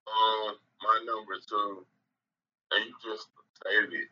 Um, 0.08 0.56
my 0.82 1.00
number 1.06 1.34
two, 1.48 1.86
and 2.72 2.86
you 2.86 2.94
just 3.04 3.28
stated 3.62 3.94
it, 3.94 4.10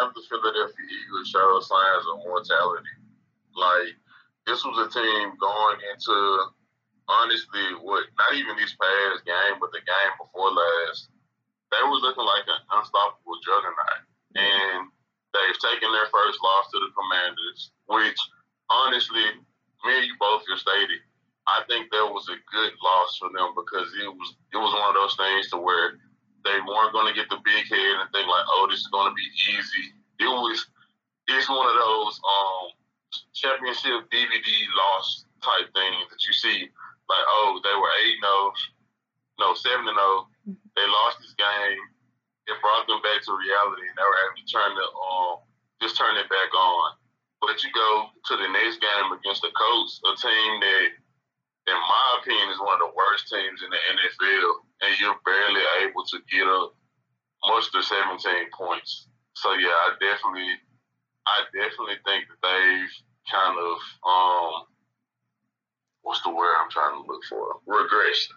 have 0.00 0.14
the 0.14 0.22
Philadelphia 0.28 0.86
Eagles 1.06 1.28
show 1.28 1.60
signs 1.60 2.04
of 2.12 2.24
mortality. 2.26 2.90
Like, 3.54 3.94
this 4.46 4.64
was 4.64 4.86
a 4.86 4.90
team 4.90 5.32
going 5.38 5.78
into 5.94 6.50
honestly, 7.08 7.62
what 7.82 8.06
not 8.18 8.34
even 8.34 8.56
this 8.56 8.74
past 8.74 9.24
game, 9.24 9.58
but 9.60 9.70
the 9.70 9.82
game 9.82 10.14
before 10.18 10.50
last, 10.50 11.08
they 11.70 11.82
was 11.86 12.02
looking 12.02 12.26
like 12.26 12.46
an 12.46 12.62
unstoppable 12.70 13.38
juggernaut. 13.42 14.02
And 14.36 14.88
they've 15.32 15.60
taken 15.60 15.92
their 15.92 16.08
first 16.12 16.38
loss 16.44 16.70
to 16.72 16.78
the 16.80 16.90
Commanders, 16.92 17.72
which 17.88 18.18
honestly, 18.70 19.24
me 19.84 19.92
and 19.96 20.06
you 20.06 20.14
both 20.20 20.42
just 20.48 20.62
stated, 20.62 21.00
I 21.46 21.62
think 21.70 21.90
that 21.90 22.10
was 22.10 22.26
a 22.28 22.38
good 22.50 22.74
loss 22.82 23.16
for 23.18 23.30
them 23.30 23.54
because 23.54 23.86
it 24.02 24.10
was 24.10 24.34
it 24.52 24.58
was 24.58 24.74
one 24.74 24.90
of 24.90 24.98
those 24.98 25.14
things 25.14 25.48
to 25.54 25.58
where 25.62 25.94
they 26.42 26.58
weren't 26.66 26.92
going 26.92 27.06
to 27.06 27.14
get 27.14 27.30
the 27.30 27.38
big 27.46 27.64
head 27.70 27.96
and 28.02 28.10
think 28.10 28.26
like, 28.26 28.46
oh, 28.50 28.66
this 28.66 28.82
is 28.82 28.90
going 28.90 29.06
to 29.06 29.14
be 29.14 29.28
easy. 29.54 29.94
It 30.18 30.30
was 30.30 30.58
it's 31.28 31.48
one 31.48 31.66
of 31.70 31.78
those 31.78 32.18
um 32.18 32.74
championship 33.32 34.10
DVD 34.10 34.50
loss 34.74 35.24
type 35.42 35.70
things 35.70 36.10
that 36.10 36.22
you 36.26 36.34
see 36.34 36.66
like, 37.08 37.26
oh, 37.38 37.60
they 37.62 37.74
were 37.78 37.92
8 38.02 38.18
0, 38.18 38.52
no, 39.38 39.54
7 39.54 39.86
0. 39.86 39.94
They 40.74 40.86
lost 40.86 41.22
this 41.22 41.34
game. 41.38 41.78
It 42.46 42.56
brought 42.62 42.86
them 42.86 43.02
back 43.02 43.22
to 43.26 43.34
reality, 43.34 43.90
and 43.90 43.96
they 43.98 44.06
were 44.06 44.22
able 44.26 44.38
to 44.38 44.46
turn 44.46 44.72
the, 44.74 44.86
um, 44.86 45.42
just 45.82 45.98
turn 45.98 46.14
it 46.16 46.30
back 46.30 46.50
on. 46.54 46.94
But 47.42 47.62
you 47.62 47.70
go 47.74 48.10
to 48.30 48.34
the 48.38 48.48
next 48.48 48.80
game 48.80 49.08
against 49.12 49.42
the 49.42 49.52
Colts, 49.52 50.00
a 50.06 50.14
team 50.16 50.50
that, 50.62 50.88
in 51.68 51.78
my 51.78 52.06
opinion, 52.22 52.54
is 52.54 52.62
one 52.62 52.78
of 52.78 52.86
the 52.86 52.96
worst 52.96 53.28
teams 53.28 53.60
in 53.60 53.70
the 53.70 53.82
NFL, 53.82 54.66
and 54.86 54.92
you're 55.02 55.20
barely 55.26 55.64
able 55.82 56.04
to 56.06 56.18
get 56.30 56.46
up 56.46 56.74
much 57.44 57.70
to 57.72 57.82
17 57.82 58.18
points. 58.56 59.08
So 59.34 59.52
yeah, 59.52 59.68
I 59.68 59.94
definitely, 60.00 60.54
I 61.26 61.44
definitely 61.52 62.00
think 62.06 62.24
that 62.30 62.40
they've 62.40 62.94
kind 63.30 63.58
of 63.58 63.76
um, 64.06 64.66
what's 66.06 66.22
the 66.22 66.30
word 66.30 66.54
I'm 66.62 66.70
trying 66.70 67.02
to 67.02 67.06
look 67.10 67.22
for? 67.28 67.58
Regression. 67.66 68.36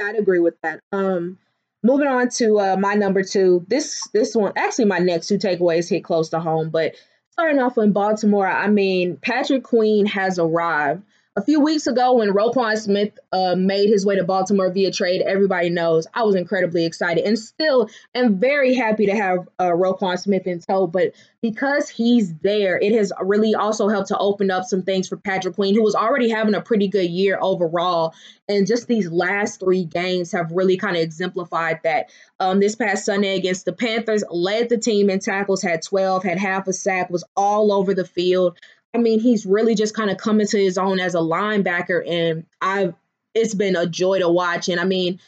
I'd 0.00 0.16
agree 0.16 0.38
with 0.38 0.54
that. 0.62 0.80
Um, 0.92 1.38
moving 1.82 2.08
on 2.08 2.28
to 2.30 2.58
uh, 2.58 2.76
my 2.78 2.94
number 2.94 3.22
two. 3.22 3.64
This 3.68 4.06
this 4.12 4.34
one 4.34 4.52
actually 4.56 4.86
my 4.86 4.98
next 4.98 5.28
two 5.28 5.38
takeaways 5.38 5.88
hit 5.88 6.04
close 6.04 6.28
to 6.30 6.40
home, 6.40 6.70
but 6.70 6.94
starting 7.30 7.60
off 7.60 7.78
in 7.78 7.92
Baltimore, 7.92 8.46
I 8.46 8.68
mean 8.68 9.16
Patrick 9.18 9.62
Queen 9.62 10.06
has 10.06 10.38
arrived 10.38 11.02
a 11.36 11.42
few 11.42 11.60
weeks 11.60 11.86
ago 11.86 12.14
when 12.14 12.30
Roquan 12.30 12.78
Smith 12.78 13.18
uh, 13.30 13.54
made 13.54 13.90
his 13.90 14.06
way 14.06 14.16
to 14.16 14.24
Baltimore 14.24 14.72
via 14.72 14.90
trade, 14.90 15.20
everybody 15.20 15.68
knows 15.68 16.06
I 16.14 16.22
was 16.22 16.34
incredibly 16.34 16.86
excited 16.86 17.24
and 17.24 17.38
still 17.38 17.90
am 18.14 18.38
very 18.38 18.74
happy 18.74 19.06
to 19.06 19.14
have 19.14 19.46
uh, 19.58 19.66
Roquan 19.66 20.18
Smith 20.18 20.46
in 20.46 20.60
tow. 20.60 20.86
But 20.86 21.12
because 21.42 21.90
he's 21.90 22.34
there, 22.38 22.78
it 22.78 22.92
has 22.92 23.12
really 23.20 23.54
also 23.54 23.88
helped 23.88 24.08
to 24.08 24.18
open 24.18 24.50
up 24.50 24.64
some 24.64 24.82
things 24.82 25.08
for 25.08 25.18
Patrick 25.18 25.56
Queen, 25.56 25.74
who 25.74 25.82
was 25.82 25.94
already 25.94 26.30
having 26.30 26.54
a 26.54 26.62
pretty 26.62 26.88
good 26.88 27.10
year 27.10 27.38
overall. 27.40 28.14
And 28.48 28.66
just 28.66 28.88
these 28.88 29.10
last 29.10 29.60
three 29.60 29.84
games 29.84 30.32
have 30.32 30.52
really 30.52 30.78
kind 30.78 30.96
of 30.96 31.02
exemplified 31.02 31.80
that. 31.84 32.10
Um, 32.40 32.60
this 32.60 32.76
past 32.76 33.04
Sunday 33.04 33.36
against 33.36 33.64
the 33.64 33.72
Panthers, 33.72 34.24
led 34.30 34.68
the 34.68 34.78
team 34.78 35.10
in 35.10 35.20
tackles, 35.20 35.62
had 35.62 35.82
12, 35.82 36.22
had 36.22 36.38
half 36.38 36.66
a 36.66 36.72
sack, 36.72 37.10
was 37.10 37.24
all 37.36 37.72
over 37.72 37.92
the 37.94 38.04
field. 38.04 38.58
I 38.96 38.98
mean, 38.98 39.20
he's 39.20 39.44
really 39.44 39.74
just 39.74 39.94
kind 39.94 40.08
of 40.08 40.16
coming 40.16 40.46
to 40.46 40.58
his 40.58 40.78
own 40.78 41.00
as 41.00 41.14
a 41.14 41.18
linebacker, 41.18 42.02
and 42.08 42.46
I've 42.62 42.94
it's 43.34 43.54
been 43.54 43.76
a 43.76 43.86
joy 43.86 44.20
to 44.20 44.28
watch. 44.30 44.70
And 44.70 44.80
I 44.80 44.84
mean, 44.84 45.20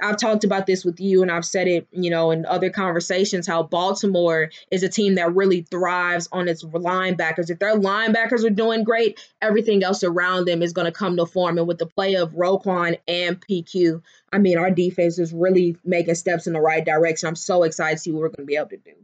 I've 0.00 0.16
talked 0.16 0.44
about 0.44 0.66
this 0.66 0.82
with 0.82 0.98
you, 0.98 1.20
and 1.20 1.30
I've 1.30 1.44
said 1.44 1.68
it, 1.68 1.86
you 1.90 2.08
know, 2.08 2.30
in 2.30 2.46
other 2.46 2.70
conversations, 2.70 3.46
how 3.46 3.64
Baltimore 3.64 4.48
is 4.70 4.82
a 4.82 4.88
team 4.88 5.16
that 5.16 5.34
really 5.34 5.60
thrives 5.60 6.26
on 6.32 6.48
its 6.48 6.64
linebackers. 6.64 7.50
If 7.50 7.58
their 7.58 7.76
linebackers 7.76 8.46
are 8.46 8.50
doing 8.50 8.82
great, 8.82 9.20
everything 9.42 9.84
else 9.84 10.02
around 10.02 10.46
them 10.46 10.62
is 10.62 10.72
going 10.72 10.86
to 10.86 10.90
come 10.90 11.18
to 11.18 11.26
form. 11.26 11.58
And 11.58 11.66
with 11.66 11.76
the 11.76 11.84
play 11.84 12.14
of 12.14 12.32
Roquan 12.32 12.98
and 13.06 13.38
PQ, 13.38 14.00
I 14.32 14.38
mean, 14.38 14.56
our 14.56 14.70
defense 14.70 15.18
is 15.18 15.34
really 15.34 15.76
making 15.84 16.14
steps 16.14 16.46
in 16.46 16.54
the 16.54 16.62
right 16.62 16.82
direction. 16.82 17.28
I'm 17.28 17.36
so 17.36 17.64
excited 17.64 17.96
to 17.96 17.98
see 17.98 18.10
what 18.10 18.20
we're 18.20 18.28
going 18.28 18.46
to 18.46 18.50
be 18.50 18.56
able 18.56 18.70
to 18.70 18.78
do. 18.78 18.94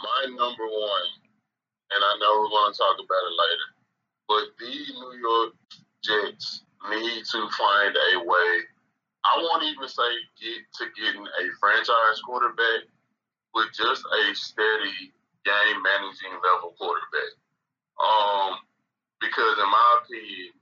My 0.00 0.26
number 0.28 0.68
one 0.68 1.19
and 1.90 2.00
I 2.00 2.12
know 2.18 2.30
we're 2.38 2.54
going 2.54 2.72
to 2.72 2.78
talk 2.78 2.96
about 2.98 3.28
it 3.28 3.34
later. 3.34 3.68
But 4.30 4.44
the 4.62 4.74
New 4.94 5.14
York 5.18 5.52
Jets 6.06 6.62
need 6.88 7.22
to 7.34 7.40
find 7.58 7.92
a 7.92 8.22
way. 8.22 8.52
I 9.26 9.36
won't 9.42 9.66
even 9.68 9.88
say 9.88 10.10
get 10.40 10.62
to 10.80 10.84
getting 10.96 11.26
a 11.26 11.44
franchise 11.60 12.22
quarterback, 12.24 12.88
but 13.52 13.68
just 13.74 14.00
a 14.06 14.22
steady 14.34 15.12
game 15.44 15.78
managing 15.82 16.34
level 16.40 16.72
quarterback. 16.78 17.32
Um, 18.00 18.62
because 19.20 19.60
in 19.60 19.68
my 19.68 19.88
opinion, 20.00 20.56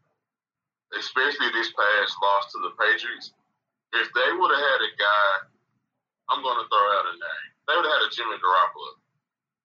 especially 0.98 1.52
this 1.54 1.70
past 1.76 2.16
loss 2.18 2.50
to 2.50 2.58
the 2.66 2.74
Patriots, 2.74 3.30
if 3.94 4.08
they 4.16 4.30
would 4.34 4.50
have 4.50 4.64
had 4.64 4.80
a 4.80 4.92
guy, 4.98 5.30
I'm 6.28 6.42
going 6.42 6.58
to 6.58 6.66
throw 6.66 6.86
out 6.98 7.12
a 7.12 7.14
name. 7.14 7.48
They 7.68 7.74
would 7.76 7.86
have 7.86 7.96
had 8.00 8.08
a 8.08 8.14
Jimmy 8.16 8.36
Garoppolo, 8.40 8.90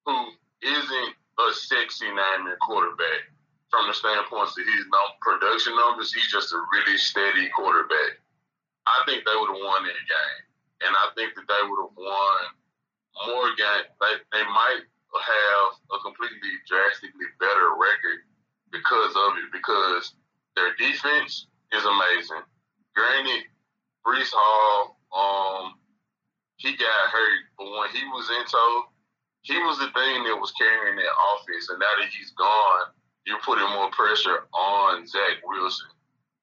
who 0.05 0.15
isn't 0.61 1.13
a 1.39 1.53
sexy 1.53 2.07
name 2.07 2.45
and 2.45 2.59
quarterback 2.61 3.29
from 3.69 3.87
the 3.87 3.93
standpoint 3.93 4.53
of 4.53 4.65
his 4.69 4.85
num- 4.89 5.17
production 5.21 5.73
numbers. 5.75 6.13
He's 6.13 6.29
just 6.29 6.53
a 6.53 6.61
really 6.71 6.97
steady 6.97 7.49
quarterback. 7.57 8.21
I 8.85 9.01
think 9.07 9.25
they 9.25 9.33
would 9.33 9.49
have 9.49 9.63
won 9.63 9.83
that 9.87 10.03
game, 10.05 10.41
and 10.85 10.93
I 10.93 11.09
think 11.15 11.33
that 11.35 11.47
they 11.47 11.63
would 11.65 11.81
have 11.81 11.95
won 11.97 12.41
more 13.25 13.49
games. 13.57 13.89
They, 14.01 14.13
they 14.35 14.45
might 14.45 14.83
have 15.13 15.67
a 15.93 15.97
completely 16.03 16.53
drastically 16.67 17.29
better 17.39 17.73
record 17.77 18.25
because 18.71 19.13
of 19.15 19.37
it. 19.41 19.49
Because 19.53 20.13
their 20.55 20.75
defense 20.77 21.47
is 21.73 21.85
amazing. 21.85 22.45
Granted, 22.93 23.49
Breece 24.05 24.33
Hall, 24.33 24.99
um, 25.15 25.73
he 26.57 26.75
got 26.77 27.09
hurt, 27.09 27.39
but 27.57 27.65
when 27.71 27.89
he 27.89 28.03
was 28.13 28.29
in 28.29 28.45
tow, 28.45 28.83
he 29.43 29.59
was 29.59 29.77
the 29.79 29.91
thing 29.91 30.23
that 30.23 30.39
was 30.39 30.55
carrying 30.55 30.95
that 30.95 31.15
offense, 31.35 31.67
and 31.69 31.79
now 31.79 31.93
that 31.99 32.11
he's 32.11 32.31
gone, 32.31 32.95
you're 33.27 33.43
putting 33.43 33.67
more 33.75 33.91
pressure 33.91 34.47
on 34.51 35.07
Zach 35.07 35.43
Wilson. 35.43 35.91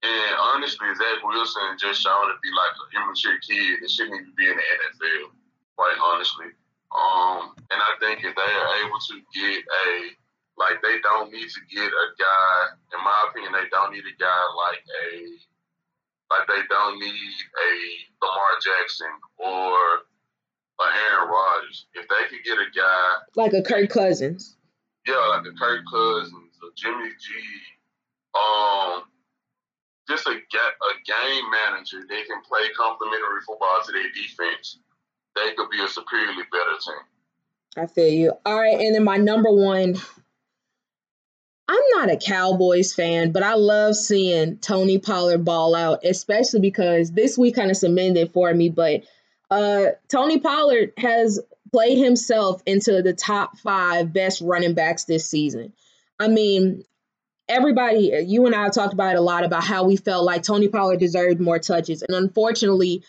And 0.04 0.32
honestly, 0.36 0.88
Zach 0.96 1.20
Wilson 1.24 1.76
just 1.80 2.00
shown 2.00 2.28
to 2.28 2.36
be 2.40 2.52
like 2.52 2.76
an 2.76 2.88
immature 3.00 3.36
kid 3.44 3.80
that 3.80 3.90
shouldn't 3.90 4.16
even 4.16 4.32
be 4.36 4.48
in 4.48 4.56
the 4.56 4.64
NFL, 4.64 5.32
quite 5.76 5.96
honestly. 6.00 6.52
Um, 6.92 7.56
and 7.72 7.80
I 7.80 7.92
think 8.00 8.24
if 8.24 8.32
they 8.36 8.52
are 8.52 8.72
able 8.84 9.00
to 9.00 9.16
get 9.32 9.60
a 9.64 9.88
like 10.60 10.76
they 10.84 11.00
don't 11.00 11.32
need 11.32 11.48
to 11.48 11.62
get 11.72 11.88
a 11.88 12.06
guy, 12.20 12.52
in 12.92 13.00
my 13.00 13.28
opinion, 13.28 13.56
they 13.56 13.68
don't 13.72 13.92
need 13.92 14.04
a 14.04 14.16
guy 14.20 14.40
like 14.60 14.84
a 14.84 15.08
like 16.28 16.46
they 16.48 16.62
don't 16.68 17.00
need 17.00 17.36
a 17.56 17.70
Lamar 18.20 18.52
Jackson 18.60 19.12
or 19.40 20.04
or 20.80 20.86
Aaron 20.88 21.28
Rodgers. 21.28 21.86
If 21.94 22.08
they 22.08 22.24
could 22.28 22.44
get 22.44 22.56
a 22.56 22.68
guy 22.74 23.12
like 23.36 23.52
a 23.52 23.62
Kirk 23.62 23.90
Cousins, 23.90 24.56
yeah, 25.06 25.14
like 25.28 25.44
a 25.46 25.52
Kirk 25.52 25.84
Cousins, 25.92 26.56
a 26.64 26.68
Jimmy 26.74 27.10
G, 27.20 27.28
um, 28.34 29.02
just 30.08 30.26
a 30.26 30.32
a 30.32 30.92
game 31.04 31.44
manager, 31.50 32.00
they 32.08 32.22
can 32.24 32.40
play 32.48 32.62
complementary 32.76 33.42
football 33.46 33.76
to 33.84 33.92
their 33.92 34.10
defense. 34.14 34.78
They 35.36 35.52
could 35.54 35.70
be 35.70 35.82
a 35.82 35.88
superiorly 35.88 36.42
better 36.50 36.76
team. 36.84 37.84
I 37.84 37.86
feel 37.86 38.08
you. 38.08 38.32
All 38.44 38.58
right, 38.58 38.80
and 38.80 38.94
then 38.94 39.04
my 39.04 39.16
number 39.16 39.52
one. 39.52 39.96
I'm 41.72 41.78
not 41.94 42.10
a 42.10 42.16
Cowboys 42.16 42.92
fan, 42.92 43.30
but 43.30 43.44
I 43.44 43.54
love 43.54 43.94
seeing 43.94 44.58
Tony 44.58 44.98
Pollard 44.98 45.44
ball 45.44 45.76
out, 45.76 46.04
especially 46.04 46.58
because 46.58 47.12
this 47.12 47.38
week 47.38 47.54
kind 47.54 47.70
of 47.70 47.76
cemented 47.76 48.32
for 48.32 48.52
me. 48.52 48.70
But 48.70 49.04
uh, 49.50 49.86
Tony 50.08 50.38
Pollard 50.38 50.92
has 50.96 51.40
played 51.72 51.98
himself 51.98 52.62
into 52.66 53.02
the 53.02 53.12
top 53.12 53.58
five 53.58 54.12
best 54.12 54.40
running 54.40 54.74
backs 54.74 55.04
this 55.04 55.28
season. 55.28 55.72
I 56.18 56.28
mean, 56.28 56.84
everybody, 57.48 58.24
you 58.26 58.46
and 58.46 58.54
I 58.54 58.68
talked 58.68 58.92
about 58.92 59.14
it 59.14 59.18
a 59.18 59.22
lot 59.22 59.44
about 59.44 59.64
how 59.64 59.84
we 59.84 59.96
felt 59.96 60.24
like 60.24 60.42
Tony 60.42 60.68
Pollard 60.68 61.00
deserved 61.00 61.40
more 61.40 61.58
touches. 61.58 62.02
And 62.02 62.16
unfortunately, 62.16 63.04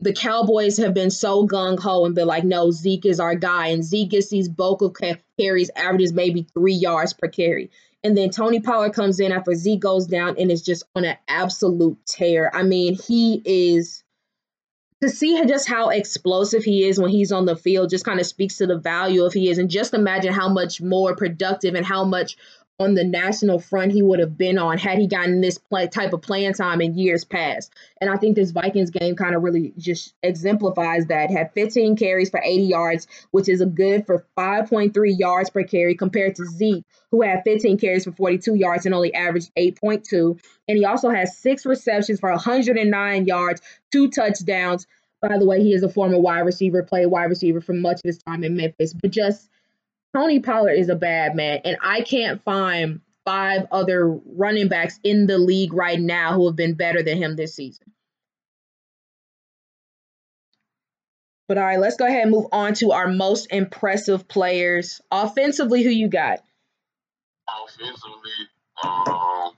the 0.00 0.12
Cowboys 0.12 0.78
have 0.78 0.94
been 0.94 1.10
so 1.10 1.46
gung 1.46 1.78
ho 1.78 2.04
and 2.04 2.14
been 2.14 2.26
like, 2.26 2.44
no, 2.44 2.72
Zeke 2.72 3.06
is 3.06 3.20
our 3.20 3.36
guy. 3.36 3.68
And 3.68 3.84
Zeke 3.84 4.10
gets 4.10 4.28
these 4.28 4.48
bulk 4.48 4.98
carries, 5.38 5.70
averages 5.76 6.12
maybe 6.12 6.46
three 6.54 6.74
yards 6.74 7.12
per 7.12 7.28
carry. 7.28 7.70
And 8.04 8.16
then 8.18 8.30
Tony 8.30 8.58
Pollard 8.58 8.94
comes 8.94 9.20
in 9.20 9.30
after 9.30 9.54
Zeke 9.54 9.78
goes 9.78 10.06
down 10.06 10.34
and 10.38 10.50
is 10.50 10.62
just 10.62 10.82
on 10.96 11.04
an 11.04 11.16
absolute 11.28 12.04
tear. 12.04 12.50
I 12.52 12.64
mean, 12.64 12.96
he 12.96 13.40
is 13.44 14.02
to 15.02 15.08
see 15.08 15.44
just 15.46 15.68
how 15.68 15.88
explosive 15.88 16.62
he 16.62 16.84
is 16.88 16.98
when 16.98 17.10
he's 17.10 17.32
on 17.32 17.44
the 17.44 17.56
field 17.56 17.90
just 17.90 18.04
kind 18.04 18.20
of 18.20 18.26
speaks 18.26 18.58
to 18.58 18.66
the 18.66 18.78
value 18.78 19.24
of 19.24 19.32
he 19.32 19.50
is 19.50 19.58
and 19.58 19.68
just 19.68 19.94
imagine 19.94 20.32
how 20.32 20.48
much 20.48 20.80
more 20.80 21.16
productive 21.16 21.74
and 21.74 21.84
how 21.84 22.04
much 22.04 22.36
on 22.82 22.94
the 22.94 23.04
national 23.04 23.58
front 23.58 23.92
he 23.92 24.02
would 24.02 24.18
have 24.18 24.36
been 24.36 24.58
on 24.58 24.78
had 24.78 24.98
he 24.98 25.06
gotten 25.06 25.40
this 25.40 25.58
play, 25.58 25.86
type 25.86 26.12
of 26.12 26.22
playing 26.22 26.54
time 26.54 26.80
in 26.80 26.96
years 26.96 27.24
past. 27.24 27.72
And 28.00 28.10
I 28.10 28.16
think 28.16 28.36
this 28.36 28.50
Vikings 28.50 28.90
game 28.90 29.16
kind 29.16 29.34
of 29.34 29.42
really 29.42 29.72
just 29.78 30.14
exemplifies 30.22 31.06
that. 31.06 31.30
Had 31.30 31.52
15 31.54 31.96
carries 31.96 32.30
for 32.30 32.40
80 32.42 32.64
yards, 32.64 33.06
which 33.30 33.48
is 33.48 33.60
a 33.60 33.66
good 33.66 34.06
for 34.06 34.26
5.3 34.36 34.92
yards 35.18 35.50
per 35.50 35.64
carry 35.64 35.94
compared 35.94 36.36
to 36.36 36.44
Zeke, 36.44 36.84
who 37.10 37.22
had 37.22 37.42
15 37.44 37.78
carries 37.78 38.04
for 38.04 38.12
42 38.12 38.54
yards 38.54 38.86
and 38.86 38.94
only 38.94 39.14
averaged 39.14 39.50
8.2. 39.56 40.38
And 40.68 40.78
he 40.78 40.84
also 40.84 41.10
has 41.10 41.36
six 41.36 41.64
receptions 41.64 42.20
for 42.20 42.30
109 42.30 43.26
yards, 43.26 43.60
two 43.90 44.10
touchdowns. 44.10 44.86
By 45.20 45.38
the 45.38 45.46
way, 45.46 45.62
he 45.62 45.72
is 45.72 45.84
a 45.84 45.88
former 45.88 46.18
wide 46.18 46.40
receiver, 46.40 46.82
played 46.82 47.06
wide 47.06 47.24
receiver 47.24 47.60
for 47.60 47.74
much 47.74 47.96
of 47.96 48.04
his 48.04 48.18
time 48.18 48.42
in 48.42 48.56
Memphis, 48.56 48.92
but 48.92 49.12
just 49.12 49.48
Tony 50.14 50.40
Pollard 50.40 50.72
is 50.72 50.88
a 50.88 50.94
bad 50.94 51.34
man, 51.34 51.60
and 51.64 51.76
I 51.82 52.02
can't 52.02 52.42
find 52.44 53.00
five 53.24 53.66
other 53.70 54.08
running 54.08 54.68
backs 54.68 54.98
in 55.02 55.26
the 55.26 55.38
league 55.38 55.72
right 55.72 56.00
now 56.00 56.34
who 56.34 56.46
have 56.46 56.56
been 56.56 56.74
better 56.74 57.02
than 57.02 57.16
him 57.18 57.36
this 57.36 57.54
season. 57.54 57.92
But 61.48 61.58
all 61.58 61.64
right, 61.64 61.78
let's 61.78 61.96
go 61.96 62.06
ahead 62.06 62.22
and 62.22 62.30
move 62.30 62.46
on 62.52 62.74
to 62.74 62.92
our 62.92 63.08
most 63.08 63.52
impressive 63.52 64.26
players. 64.28 65.00
Offensively, 65.10 65.82
who 65.82 65.90
you 65.90 66.08
got? 66.08 66.40
Offensively, 67.64 68.30
um, 68.84 69.52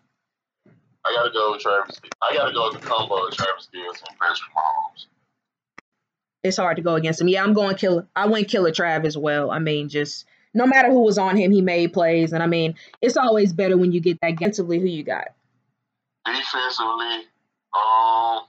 I 1.07 1.15
gotta 1.15 1.31
go 1.33 1.53
with 1.53 1.61
Travis. 1.61 2.01
I 2.23 2.35
gotta 2.35 2.53
go 2.53 2.71
with 2.71 2.81
the 2.81 2.87
combo 2.87 3.27
of 3.27 3.35
Travis 3.35 3.69
Fields 3.73 4.03
and 4.09 4.19
Patrick 4.19 4.51
Mahomes. 4.51 5.07
It's 6.43 6.57
hard 6.57 6.77
to 6.77 6.83
go 6.83 6.95
against 6.95 7.21
him. 7.21 7.29
Yeah, 7.29 7.43
I'm 7.43 7.53
going 7.53 7.77
killer. 7.77 8.07
I 8.17 8.27
went 8.27 8.49
killer 8.49 8.71
Trav 8.71 9.05
as 9.05 9.17
well. 9.17 9.51
I 9.51 9.59
mean, 9.59 9.89
just 9.89 10.27
no 10.55 10.67
matter 10.67 10.89
who 10.91 11.01
was 11.01 11.19
on 11.19 11.37
him, 11.37 11.51
he 11.51 11.61
made 11.61 11.93
plays. 11.93 12.33
And 12.33 12.43
I 12.43 12.47
mean, 12.47 12.75
it's 13.03 13.17
always 13.17 13.53
better 13.53 13.77
when 13.77 13.93
you 13.93 14.01
get 14.01 14.19
that 14.23 14.37
defensively. 14.37 14.79
Who 14.79 14.87
you 14.87 15.03
got? 15.03 15.29
Defensively, 16.25 17.29
um, 17.75 18.47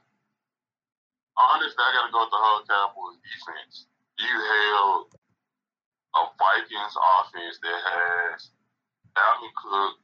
honestly, 1.35 1.81
I 1.81 1.91
got 1.97 2.05
to 2.07 2.13
go 2.13 2.21
with 2.23 2.31
the 2.31 2.39
whole 2.39 2.63
Cowboys 2.63 3.19
defense. 3.19 3.87
You 4.19 4.31
held 4.31 5.11
a 6.15 6.21
Vikings 6.39 6.95
offense 6.95 7.59
that 7.59 7.79
has 7.83 8.49
Dalvin 9.17 9.51
Cook 9.59 9.99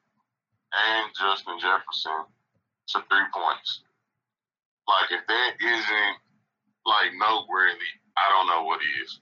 and 0.74 1.08
Justin 1.16 1.60
Jefferson 1.60 2.28
to 2.92 3.00
three 3.08 3.30
points. 3.32 3.84
Like, 4.88 5.16
if 5.16 5.24
that 5.28 5.52
isn't 5.62 6.16
like 6.84 7.16
noteworthy, 7.16 7.92
I 8.18 8.26
don't 8.36 8.48
know 8.48 8.64
what 8.66 8.82
is. 9.04 9.22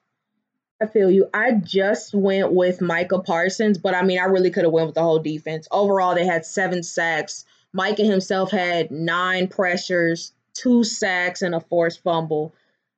I 0.81 0.87
feel 0.87 1.11
you. 1.11 1.27
I 1.33 1.51
just 1.53 2.13
went 2.13 2.53
with 2.53 2.81
Micah 2.81 3.19
Parsons, 3.19 3.77
but 3.77 3.93
I 3.93 4.01
mean, 4.01 4.19
I 4.19 4.25
really 4.25 4.49
could 4.49 4.63
have 4.63 4.71
went 4.71 4.87
with 4.87 4.95
the 4.95 5.01
whole 5.01 5.19
defense. 5.19 5.67
Overall, 5.71 6.15
they 6.15 6.25
had 6.25 6.45
seven 6.45 6.83
sacks. 6.83 7.45
Micah 7.73 8.05
himself 8.05 8.51
had 8.51 8.89
nine 8.89 9.47
pressures, 9.49 10.31
two 10.53 10.83
sacks, 10.85 11.41
and 11.41 11.53
a 11.53 11.59
forced 11.59 12.01
fumble. 12.01 12.53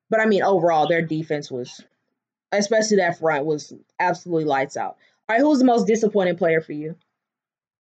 But 0.09 0.19
I 0.19 0.25
mean, 0.25 0.43
overall, 0.43 0.87
their 0.87 1.01
defense 1.01 1.49
was, 1.49 1.81
especially 2.51 2.97
that 2.97 3.17
front, 3.17 3.45
was 3.45 3.73
absolutely 3.99 4.45
lights 4.45 4.77
out. 4.77 4.97
All 5.27 5.35
right, 5.35 5.41
who's 5.41 5.59
the 5.59 5.65
most 5.65 5.87
disappointing 5.87 6.37
player 6.37 6.61
for 6.61 6.73
you? 6.73 6.95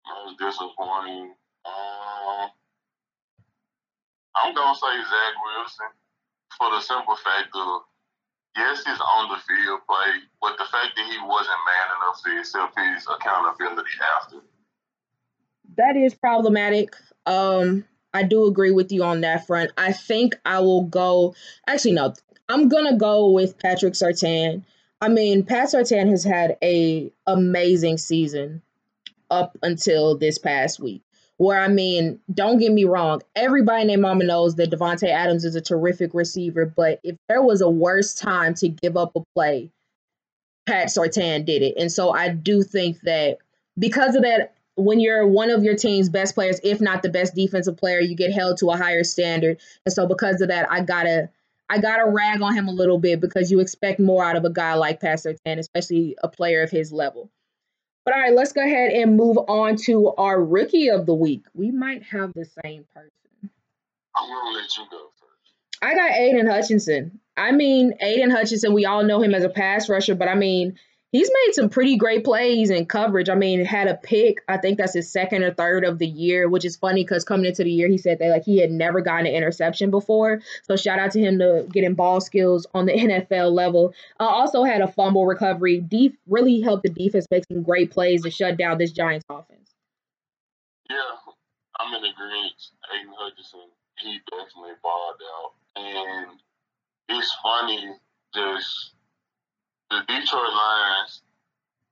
Most 0.06 0.38
disappointing. 0.38 1.34
Um, 1.66 2.50
I'm 4.36 4.54
gonna 4.54 4.76
say 4.76 4.98
Zach 4.98 5.34
Wilson 5.46 5.88
for 6.58 6.72
the 6.72 6.82
simple 6.82 7.16
fact 7.16 7.50
of 7.56 7.84
yes, 8.58 8.84
he's 8.86 9.00
on 9.00 9.30
the 9.30 9.38
field 9.48 9.82
play, 9.88 10.12
but 10.42 10.58
the 10.58 10.66
fact 10.66 10.96
that 10.96 11.06
he 11.06 11.18
wasn't 11.26 11.58
man 11.68 11.88
enough 11.98 12.22
to 12.24 12.40
accept 12.40 12.80
his 12.80 13.08
accountability 13.08 13.90
after. 14.22 14.38
That 15.78 15.96
is 15.96 16.14
problematic. 16.16 16.96
Um, 17.26 17.86
I 18.14 18.24
do 18.24 18.48
agree 18.48 18.72
with 18.72 18.92
you 18.92 19.04
on 19.04 19.22
that 19.22 19.46
front. 19.46 19.72
I 19.78 19.94
think 19.94 20.36
I 20.46 20.60
will 20.60 20.84
go. 20.84 21.36
Actually, 21.68 21.94
no, 21.94 22.14
I'm 22.50 22.68
gonna 22.68 22.98
go 22.98 23.32
with 23.32 23.60
Patrick 23.60 23.94
Surtain. 23.94 24.64
I 25.02 25.10
mean, 25.10 25.44
Pat 25.44 25.70
Surtain 25.70 26.10
has 26.10 26.24
had 26.24 26.58
a 26.64 27.12
amazing 27.28 27.98
season 27.98 28.64
up 29.30 29.58
until 29.62 30.18
this 30.18 30.38
past 30.38 30.80
week. 30.80 31.04
Where 31.38 31.60
I 31.60 31.68
mean, 31.68 32.20
don't 32.34 32.58
get 32.58 32.72
me 32.72 32.86
wrong, 32.86 33.22
everybody 33.36 33.86
named 33.86 34.02
Mama 34.02 34.24
knows 34.24 34.56
that 34.56 34.72
Davante 34.72 35.08
Adams 35.08 35.46
is 35.46 35.56
a 35.56 35.62
terrific 35.62 36.14
receiver, 36.14 36.66
but 36.66 37.00
if 37.04 37.16
there 37.30 37.44
was 37.44 37.62
a 37.62 37.70
worse 37.70 38.16
time 38.16 38.56
to 38.56 38.70
give 38.70 38.98
up 38.98 39.16
a 39.16 39.22
play, 39.36 39.72
Pat 40.68 40.88
Surtain 40.88 41.46
did 41.46 41.62
it. 41.62 41.76
And 41.78 41.92
so 41.92 42.12
I 42.12 42.30
do 42.30 42.64
think 42.64 43.00
that 43.02 43.38
because 43.78 44.16
of 44.16 44.24
that, 44.24 44.56
when 44.76 45.00
you're 45.00 45.26
one 45.26 45.50
of 45.50 45.64
your 45.64 45.76
team's 45.76 46.10
best 46.10 46.36
players, 46.36 46.60
if 46.64 46.82
not 46.82 47.02
the 47.02 47.10
best 47.10 47.34
defensive 47.34 47.78
player, 47.78 48.00
you 48.00 48.16
get 48.16 48.32
held 48.32 48.58
to 48.58 48.70
a 48.70 48.78
higher 48.78 49.04
standard. 49.04 49.60
And 49.86 49.94
so 49.94 50.08
because 50.08 50.42
of 50.42 50.50
that, 50.50 50.72
I 50.72 50.82
gotta 50.82 51.30
I 51.70 51.80
gotta 51.80 52.06
rag 52.06 52.42
on 52.42 52.54
him 52.54 52.68
a 52.68 52.72
little 52.72 53.00
bit 53.00 53.20
because 53.20 53.52
you 53.52 53.60
expect 53.60 54.00
more 54.00 54.24
out 54.24 54.36
of 54.36 54.46
a 54.46 54.52
guy 54.52 54.76
like 54.76 55.02
Pat 55.02 55.20
Surtain, 55.20 55.58
especially 55.58 56.16
a 56.24 56.28
player 56.28 56.62
of 56.62 56.72
his 56.72 56.92
level. 56.92 57.30
But 58.08 58.16
all 58.16 58.22
right, 58.22 58.34
let's 58.34 58.54
go 58.54 58.64
ahead 58.64 58.94
and 58.94 59.18
move 59.18 59.38
on 59.50 59.76
to 59.84 60.14
our 60.18 60.42
rookie 60.42 60.90
of 60.90 61.06
the 61.06 61.14
week. 61.14 61.44
We 61.54 61.72
might 61.72 62.04
have 62.04 62.32
the 62.34 62.46
same 62.64 62.86
person. 62.94 63.12
I'm 64.16 64.30
gonna 64.30 64.56
let 64.56 64.78
you 64.78 64.86
go 64.90 65.10
first. 65.20 65.82
I 65.82 65.94
got 65.94 66.12
Aidan 66.12 66.48
Hutchinson. 66.48 67.20
I 67.36 67.52
mean, 67.52 67.96
Aidan 68.00 68.30
Hutchinson, 68.30 68.72
we 68.72 68.86
all 68.86 69.04
know 69.04 69.22
him 69.22 69.36
as 69.36 69.44
a 69.44 69.50
pass 69.50 69.90
rusher, 69.90 70.16
but 70.16 70.30
I 70.30 70.36
mean, 70.36 70.80
he's 71.12 71.30
made 71.30 71.54
some 71.54 71.70
pretty 71.70 71.98
great 71.98 72.24
plays 72.24 72.70
in 72.70 72.86
coverage. 72.86 73.30
I 73.30 73.36
mean, 73.36 73.64
had 73.64 73.88
a 73.88 73.96
pick. 73.96 74.44
I 74.48 74.58
think 74.58 74.78
that's 74.78 74.94
his 74.94 75.12
second 75.12 75.44
or 75.44 75.54
third 75.54 75.84
of 75.84 76.00
the 76.00 76.08
year, 76.08 76.50
which 76.50 76.66
is 76.66 76.76
funny 76.76 77.04
because 77.04 77.24
coming 77.24 77.46
into 77.46 77.64
the 77.64 77.72
year, 77.72 77.88
he 77.88 77.98
said 77.98 78.20
that 78.20 78.30
like 78.30 78.44
he 78.44 78.60
had 78.60 78.72
never 78.72 79.02
gotten 79.02 79.26
an 79.26 79.34
interception 79.34 79.90
before. 79.90 80.42
So 80.64 80.76
shout 80.76 81.00
out 81.00 81.12
to 81.12 81.20
him 81.20 81.40
to 81.40 81.68
getting 81.72 81.94
ball 81.94 82.22
skills 82.22 82.68
on 82.74 82.86
the 82.86 82.94
NFL 82.94 83.52
level. 83.52 83.94
Uh, 84.20 84.26
also 84.26 84.64
had 84.64 84.82
a 84.82 84.88
fumble 84.88 85.26
recovery. 85.26 85.80
Def- 85.80 86.18
really 86.28 86.62
helped 86.62 86.84
the 86.84 86.90
defense 86.90 87.26
make 87.32 87.44
some 87.52 87.64
great 87.64 87.92
plays 87.92 88.24
to 88.24 88.32
shut 88.32 88.58
down 88.58 88.78
this 88.78 88.92
Giants 88.92 89.26
offense. 89.30 89.72
Yeah, 90.90 90.96
I'm 91.80 91.94
in 91.94 92.12
agreement. 92.12 92.54
Aidan 92.94 93.14
Hutchinson, 93.18 93.60
he 94.00 94.20
definitely 94.32 94.76
balled 94.82 95.22
out, 95.36 95.52
and 95.76 96.40
it's 97.10 97.36
funny 97.44 97.94
just 98.34 98.94
the 99.90 100.00
Detroit 100.08 100.54
Lions, 100.54 101.22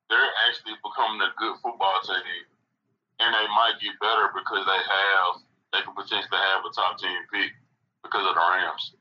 they're 0.10 0.34
actually 0.47 0.75
becoming 0.84 1.21
a 1.21 1.31
good 1.38 1.55
football 1.63 1.99
team, 2.03 2.45
and 3.19 3.34
they 3.34 3.47
might 3.55 3.79
get 3.81 3.97
better 3.99 4.29
because 4.36 4.65
they 4.65 4.81
have 4.81 5.41
they 5.73 5.81
can 5.81 5.95
potentially 5.95 6.39
have 6.39 6.63
a 6.63 6.71
top 6.73 6.97
ten 6.97 7.15
pick 7.31 7.51
because 8.03 8.27
of 8.27 8.36
the 8.36 8.41
Rams. 8.41 8.93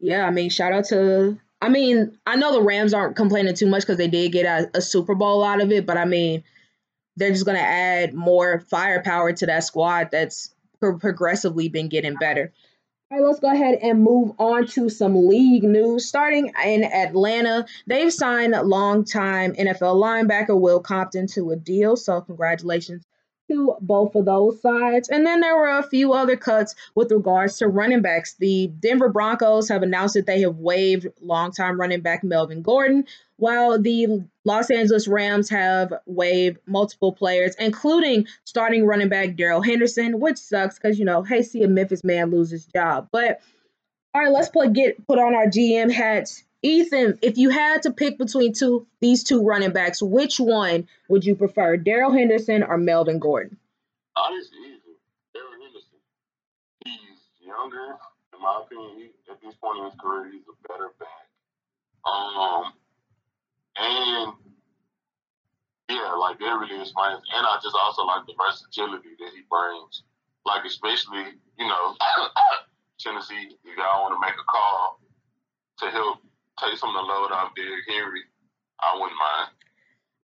Yeah, 0.00 0.26
I 0.26 0.30
mean, 0.30 0.50
shout 0.50 0.72
out 0.72 0.84
to. 0.86 1.38
I 1.62 1.68
mean, 1.70 2.18
I 2.26 2.36
know 2.36 2.52
the 2.52 2.60
Rams 2.60 2.92
aren't 2.92 3.16
complaining 3.16 3.54
too 3.54 3.66
much 3.66 3.82
because 3.82 3.96
they 3.96 4.08
did 4.08 4.32
get 4.32 4.44
a, 4.44 4.70
a 4.76 4.82
Super 4.82 5.14
Bowl 5.14 5.42
out 5.42 5.62
of 5.62 5.72
it, 5.72 5.86
but 5.86 5.96
I 5.96 6.04
mean, 6.04 6.44
they're 7.16 7.32
just 7.32 7.46
going 7.46 7.56
to 7.56 7.64
add 7.64 8.14
more 8.14 8.60
firepower 8.60 9.32
to 9.32 9.46
that 9.46 9.64
squad 9.64 10.10
that's 10.12 10.54
pro- 10.80 10.98
progressively 10.98 11.68
been 11.68 11.88
getting 11.88 12.14
better. 12.16 12.52
All 13.08 13.18
right, 13.18 13.24
let's 13.24 13.38
go 13.38 13.52
ahead 13.52 13.78
and 13.82 14.02
move 14.02 14.32
on 14.36 14.66
to 14.68 14.88
some 14.88 15.28
league 15.28 15.62
news. 15.62 16.08
Starting 16.08 16.52
in 16.64 16.82
Atlanta, 16.82 17.64
they've 17.86 18.12
signed 18.12 18.52
longtime 18.64 19.54
NFL 19.54 20.02
linebacker 20.02 20.60
Will 20.60 20.80
Compton 20.80 21.28
to 21.28 21.52
a 21.52 21.56
deal. 21.56 21.94
So, 21.96 22.20
congratulations 22.20 23.04
to 23.48 23.76
both 23.80 24.16
of 24.16 24.24
those 24.24 24.60
sides. 24.60 25.08
And 25.08 25.24
then 25.24 25.38
there 25.38 25.56
were 25.56 25.78
a 25.78 25.88
few 25.88 26.14
other 26.14 26.36
cuts 26.36 26.74
with 26.96 27.12
regards 27.12 27.58
to 27.58 27.68
running 27.68 28.02
backs. 28.02 28.34
The 28.40 28.72
Denver 28.80 29.08
Broncos 29.08 29.68
have 29.68 29.84
announced 29.84 30.14
that 30.14 30.26
they 30.26 30.40
have 30.40 30.56
waived 30.56 31.06
longtime 31.20 31.78
running 31.78 32.00
back 32.00 32.24
Melvin 32.24 32.62
Gordon, 32.62 33.04
while 33.36 33.78
the 33.80 34.24
Los 34.44 34.70
Angeles 34.70 35.08
Rams 35.08 35.48
have 35.50 35.92
waived 36.06 36.58
multiple 36.66 37.12
players, 37.12 37.54
including 37.58 38.26
starting 38.44 38.86
running 38.86 39.08
back 39.08 39.36
Darrell 39.36 39.62
Henderson, 39.62 40.20
which 40.20 40.38
sucks 40.38 40.78
because, 40.78 40.98
you 40.98 41.04
know, 41.04 41.22
hey, 41.22 41.42
see 41.42 41.62
a 41.62 41.68
Memphis 41.68 42.04
man 42.04 42.30
lose 42.30 42.50
his 42.50 42.66
job. 42.66 43.08
But 43.10 43.40
all 44.14 44.22
right, 44.22 44.32
let's 44.32 44.48
put 44.48 44.72
get 44.72 45.06
put 45.06 45.18
on 45.18 45.34
our 45.34 45.46
GM 45.46 45.92
hats. 45.92 46.42
Ethan, 46.62 47.18
if 47.20 47.36
you 47.36 47.50
had 47.50 47.82
to 47.82 47.92
pick 47.92 48.18
between 48.18 48.54
two 48.54 48.86
these 49.00 49.22
two 49.22 49.44
running 49.44 49.72
backs, 49.72 50.02
which 50.02 50.40
one 50.40 50.88
would 51.08 51.24
you 51.24 51.34
prefer, 51.34 51.76
Darrell 51.76 52.12
Henderson 52.12 52.62
or 52.62 52.78
Melvin 52.78 53.18
Gordon? 53.18 53.58
Honestly, 54.16 54.80
Darrell 55.34 55.50
Henderson. 55.62 55.98
He's 56.84 57.46
younger, 57.46 57.96
in 58.32 58.40
my 58.40 58.62
opinion. 58.64 58.96
He, 58.96 59.30
at 59.30 59.40
this 59.42 59.54
point 59.56 59.78
in 59.80 59.84
his 59.84 59.94
career, 60.00 60.30
he's 60.32 60.42
a 60.48 60.68
better 60.68 60.90
back. 60.98 62.10
Um, 62.10 62.72
and 63.78 64.32
yeah, 65.88 66.12
like 66.18 66.38
that 66.38 66.58
really 66.58 66.80
explains. 66.80 67.22
And 67.34 67.46
I 67.46 67.58
just 67.62 67.76
also 67.76 68.04
like 68.04 68.26
the 68.26 68.34
versatility 68.36 69.14
that 69.18 69.30
he 69.34 69.42
brings. 69.48 70.02
Like 70.44 70.64
especially, 70.64 71.38
you 71.58 71.66
know, 71.66 71.96
Tennessee, 73.00 73.56
you 73.64 73.76
guys 73.76 73.98
want 73.98 74.14
to 74.14 74.20
make 74.20 74.34
a 74.38 74.46
call 74.50 75.00
to 75.78 75.90
help 75.90 76.18
take 76.58 76.78
some 76.78 76.90
of 76.90 76.94
the 76.94 77.12
load 77.12 77.32
off 77.32 77.52
Derrick 77.54 77.84
Henry, 77.88 78.22
I 78.80 78.94
wouldn't 78.94 79.18
mind. 79.18 79.50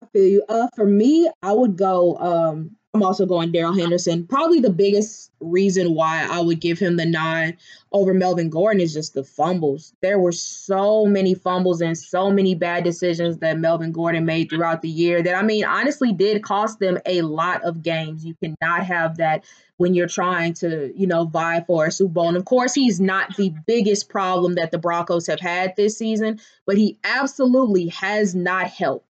I 0.04 0.06
feel 0.08 0.28
you. 0.28 0.44
Uh, 0.50 0.68
for 0.76 0.86
me, 0.86 1.30
I 1.42 1.54
would 1.54 1.78
go. 1.78 2.18
Um, 2.18 2.76
I'm 2.94 3.04
also 3.04 3.26
going 3.28 3.52
Darrell 3.52 3.76
Henderson. 3.76 4.26
Probably 4.26 4.60
the 4.60 4.72
biggest 4.72 5.32
reason 5.40 5.94
why 5.94 6.28
I 6.30 6.40
would 6.40 6.60
give 6.60 6.80
him 6.80 6.98
the 6.98 7.06
nine 7.06 7.58
over 7.92 8.14
Melvin 8.14 8.50
Gordon 8.50 8.82
is 8.82 8.94
just 8.94 9.14
the 9.14 9.24
fumbles. 9.24 9.94
There 10.02 10.18
were 10.18 10.32
so 10.32 11.06
many 11.06 11.36
fumbles 11.36 11.82
and 11.82 11.98
so 11.98 12.32
many 12.32 12.56
bad 12.56 12.84
decisions 12.84 13.38
that 13.40 13.60
Melvin 13.60 13.92
Gordon 13.92 14.26
made 14.26 14.50
throughout 14.50 14.82
the 14.82 14.90
year 14.90 15.22
that 15.22 15.36
I 15.36 15.44
mean, 15.44 15.64
honestly, 15.64 16.12
did 16.12 16.42
cost 16.42 16.80
them 16.80 16.98
a 17.06 17.22
lot 17.22 17.64
of 17.64 17.84
games. 17.84 18.26
You 18.26 18.36
cannot 18.42 18.86
have 18.86 19.18
that 19.18 19.44
when 19.76 19.94
you're 19.94 20.08
trying 20.08 20.54
to, 20.56 20.92
you 20.96 21.06
know, 21.06 21.26
vie 21.26 21.64
for 21.68 21.86
a 21.86 21.92
Super 21.92 22.14
Bowl. 22.14 22.30
And 22.30 22.38
of 22.38 22.46
course, 22.46 22.74
he's 22.74 23.00
not 23.00 23.36
the 23.36 23.54
biggest 23.68 24.10
problem 24.10 24.56
that 24.56 24.72
the 24.72 24.80
Broncos 24.80 25.28
have 25.28 25.40
had 25.40 25.76
this 25.76 25.98
season, 25.98 26.40
but 26.66 26.78
he 26.78 26.98
absolutely 27.04 27.90
has 27.90 28.34
not 28.34 28.68
helped. 28.68 29.06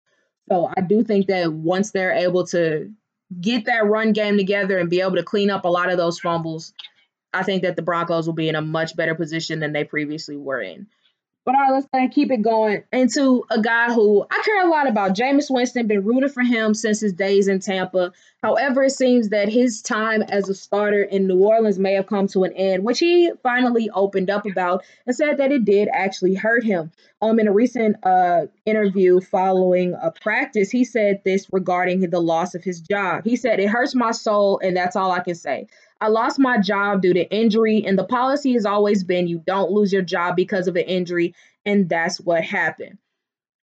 So 0.47 0.71
I 0.77 0.81
do 0.81 1.03
think 1.03 1.27
that 1.27 1.51
once 1.51 1.91
they're 1.91 2.13
able 2.13 2.45
to 2.47 2.91
get 3.41 3.65
that 3.65 3.85
run 3.85 4.13
game 4.13 4.37
together 4.37 4.77
and 4.77 4.89
be 4.89 5.01
able 5.01 5.15
to 5.15 5.23
clean 5.23 5.49
up 5.49 5.65
a 5.65 5.69
lot 5.69 5.91
of 5.91 5.97
those 5.97 6.19
fumbles, 6.19 6.73
I 7.33 7.43
think 7.43 7.63
that 7.63 7.75
the 7.75 7.81
Broncos 7.81 8.27
will 8.27 8.33
be 8.33 8.49
in 8.49 8.55
a 8.55 8.61
much 8.61 8.95
better 8.95 9.15
position 9.15 9.59
than 9.59 9.73
they 9.73 9.83
previously 9.83 10.37
were 10.37 10.61
in. 10.61 10.87
But 11.45 11.55
all 11.55 11.61
right, 11.61 11.83
let's 11.91 12.15
keep 12.15 12.31
it 12.31 12.41
going 12.41 12.83
into 12.93 13.43
a 13.49 13.61
guy 13.61 13.91
who 13.91 14.25
I 14.31 14.41
care 14.45 14.65
a 14.65 14.69
lot 14.69 14.87
about. 14.87 15.13
Jameis 15.13 15.53
Winston, 15.53 15.87
been 15.87 16.05
rooting 16.05 16.29
for 16.29 16.41
him 16.41 16.73
since 16.73 17.01
his 17.01 17.11
days 17.11 17.49
in 17.49 17.59
Tampa. 17.59 18.13
However, 18.41 18.83
it 18.83 18.91
seems 18.91 19.29
that 19.29 19.49
his 19.49 19.81
time 19.81 20.21
as 20.21 20.47
a 20.47 20.53
starter 20.53 21.03
in 21.03 21.27
New 21.27 21.43
Orleans 21.43 21.77
may 21.77 21.93
have 21.93 22.07
come 22.07 22.27
to 22.27 22.45
an 22.45 22.53
end, 22.53 22.85
which 22.85 22.99
he 22.99 23.31
finally 23.41 23.89
opened 23.89 24.29
up 24.29 24.45
about 24.45 24.85
and 25.05 25.15
said 25.15 25.37
that 25.37 25.51
it 25.51 25.65
did 25.65 25.89
actually 25.91 26.35
hurt 26.35 26.63
him. 26.63 26.91
Um, 27.21 27.39
in 27.39 27.47
a 27.47 27.53
recent 27.53 27.97
uh, 28.03 28.47
interview 28.65 29.19
following 29.19 29.95
a 30.01 30.11
practice, 30.11 30.69
he 30.69 30.83
said 30.83 31.21
this 31.23 31.47
regarding 31.51 32.09
the 32.09 32.19
loss 32.19 32.55
of 32.55 32.63
his 32.63 32.81
job. 32.81 33.23
He 33.25 33.35
said, 33.35 33.59
It 33.59 33.67
hurts 33.67 33.95
my 33.95 34.11
soul, 34.11 34.59
and 34.59 34.75
that's 34.75 34.95
all 34.95 35.11
I 35.11 35.21
can 35.21 35.35
say. 35.35 35.67
I 36.03 36.07
lost 36.07 36.37
my 36.37 36.57
job 36.57 37.01
due 37.01 37.13
to 37.13 37.33
injury, 37.33 37.81
and 37.85 37.97
the 37.97 38.03
policy 38.03 38.51
has 38.53 38.65
always 38.65 39.05
been 39.05 39.25
you 39.25 39.41
don't 39.47 39.71
lose 39.71 39.93
your 39.93 40.01
job 40.01 40.35
because 40.35 40.67
of 40.67 40.75
an 40.75 40.83
injury, 40.83 41.33
and 41.65 41.87
that's 41.87 42.19
what 42.19 42.43
happened. 42.43 42.97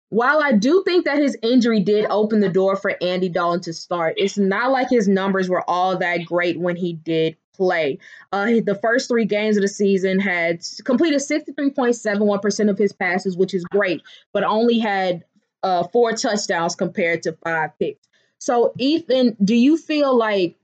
While 0.08 0.42
I 0.42 0.52
do 0.52 0.82
think 0.86 1.04
that 1.04 1.18
his 1.18 1.36
injury 1.42 1.80
did 1.80 2.06
open 2.08 2.40
the 2.40 2.48
door 2.48 2.76
for 2.76 2.96
Andy 3.02 3.28
Dalton 3.28 3.60
to 3.64 3.74
start, 3.74 4.14
it's 4.16 4.38
not 4.38 4.72
like 4.72 4.88
his 4.88 5.06
numbers 5.06 5.50
were 5.50 5.68
all 5.68 5.98
that 5.98 6.24
great 6.24 6.58
when 6.58 6.76
he 6.76 6.94
did 6.94 7.36
play. 7.52 7.98
Uh, 8.32 8.46
the 8.64 8.78
first 8.80 9.10
three 9.10 9.26
games 9.26 9.58
of 9.58 9.62
the 9.62 9.68
season 9.68 10.18
had 10.18 10.62
completed 10.86 11.20
63.71% 11.20 12.70
of 12.70 12.78
his 12.78 12.94
passes, 12.94 13.36
which 13.36 13.52
is 13.52 13.64
great, 13.64 14.00
but 14.32 14.44
only 14.44 14.78
had 14.78 15.24
uh, 15.62 15.86
four 15.88 16.12
touchdowns 16.14 16.74
compared 16.74 17.22
to 17.24 17.36
five 17.44 17.78
picks. 17.78 18.08
So, 18.38 18.72
Ethan, 18.78 19.36
do 19.44 19.54
you 19.54 19.76
feel 19.76 20.16
like 20.16 20.56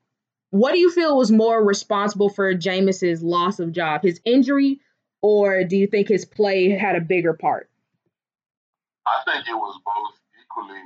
what 0.57 0.73
do 0.73 0.79
you 0.79 0.91
feel 0.91 1.17
was 1.17 1.31
more 1.31 1.63
responsible 1.63 2.29
for 2.29 2.55
Jameis's 2.55 3.23
loss 3.23 3.61
of 3.61 3.73
job, 3.73 4.03
his 4.03 4.21
injury, 4.25 4.81
or 5.21 5.65
do 5.65 5.77
you 5.77 5.87
think 5.87 6.09
his 6.09 6.25
play 6.25 6.71
had 6.71 6.97
a 6.97 7.01
bigger 7.01 7.35
part? 7.35 7.69
I 9.07 9.21
think 9.29 9.47
it 9.47 9.55
was 9.55 9.77
both 9.85 10.17
equally 10.41 10.83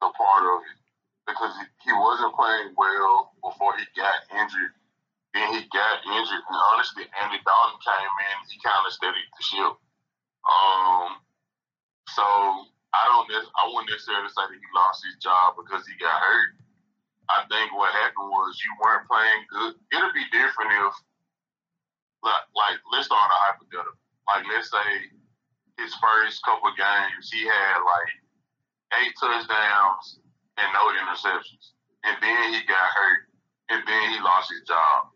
the 0.00 0.10
part 0.14 0.44
of 0.46 0.62
it 0.70 0.78
because 1.26 1.52
he 1.84 1.92
wasn't 1.92 2.34
playing 2.34 2.74
well 2.78 3.34
before 3.42 3.74
he 3.76 3.84
got 3.98 4.22
injured. 4.30 4.72
Then 5.34 5.50
he 5.56 5.64
got 5.72 6.04
injured, 6.06 6.44
and 6.44 6.58
honestly, 6.72 7.04
Andy 7.24 7.40
Dalton 7.42 7.80
came 7.80 8.14
in. 8.22 8.36
He 8.52 8.60
kind 8.60 8.84
of 8.86 8.92
steadied 8.92 9.32
the 9.32 9.42
ship. 9.42 9.74
Um, 10.44 11.10
so 12.12 12.22
I 12.92 13.02
don't. 13.08 13.26
I 13.32 13.62
wouldn't 13.72 13.88
necessarily 13.88 14.28
say 14.28 14.44
that 14.44 14.60
he 14.60 14.68
lost 14.76 15.00
his 15.08 15.16
job 15.24 15.56
because 15.56 15.88
he 15.88 15.96
got 15.96 16.20
hurt. 16.20 16.61
I 17.30 17.46
think 17.46 17.70
what 17.74 17.94
happened 17.94 18.30
was 18.30 18.58
you 18.62 18.72
weren't 18.82 19.06
playing 19.06 19.42
good. 19.50 19.74
It'll 19.94 20.12
be 20.16 20.26
different 20.34 20.74
if, 20.82 20.94
like, 22.22 22.46
like 22.54 22.78
let's 22.90 23.06
start 23.06 23.30
a 23.30 23.38
hypothetical. 23.46 23.98
Like, 24.26 24.46
let's 24.50 24.70
say 24.70 25.10
his 25.78 25.94
first 25.98 26.42
couple 26.42 26.70
games, 26.74 27.30
he 27.30 27.46
had 27.46 27.78
like 27.82 28.10
eight 29.02 29.14
touchdowns 29.18 30.18
and 30.58 30.68
no 30.74 30.82
interceptions, 30.98 31.74
and 32.04 32.16
then 32.20 32.54
he 32.54 32.60
got 32.66 32.90
hurt, 32.92 33.30
and 33.70 33.80
then 33.86 34.04
he 34.12 34.18
lost 34.20 34.50
his 34.50 34.66
job. 34.66 35.10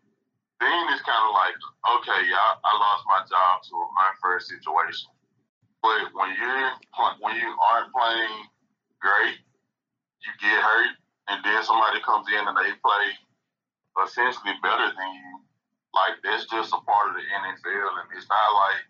Then 0.59 0.89
it's 0.89 1.05
kind 1.05 1.21
of 1.21 1.33
like, 1.37 1.53
okay, 2.01 2.25
yeah, 2.25 2.57
I 2.57 2.71
lost 2.81 3.03
my 3.05 3.21
job 3.29 3.61
to 3.61 3.73
an 3.77 3.91
unfair 4.09 4.39
situation. 4.41 5.13
But 5.83 6.09
when 6.17 6.33
you're 6.33 6.71
when 7.21 7.35
you 7.37 7.51
aren't 7.69 7.93
playing 7.93 8.37
great, 8.99 9.37
you 10.25 10.31
get 10.41 10.57
hurt 10.57 10.97
and 11.27 11.43
then 11.43 11.59
somebody 11.63 11.99
comes 12.03 12.27
in 12.31 12.43
and 12.43 12.55
they 12.55 12.71
play 12.79 13.05
essentially 14.03 14.55
better 14.63 14.87
than 14.93 15.09
you, 15.13 15.31
like 15.93 16.15
that's 16.23 16.47
just 16.47 16.71
a 16.71 16.81
part 16.85 17.11
of 17.11 17.15
the 17.17 17.25
NFL, 17.25 17.89
and 18.03 18.07
it's 18.15 18.29
not 18.29 18.49
like, 18.55 18.81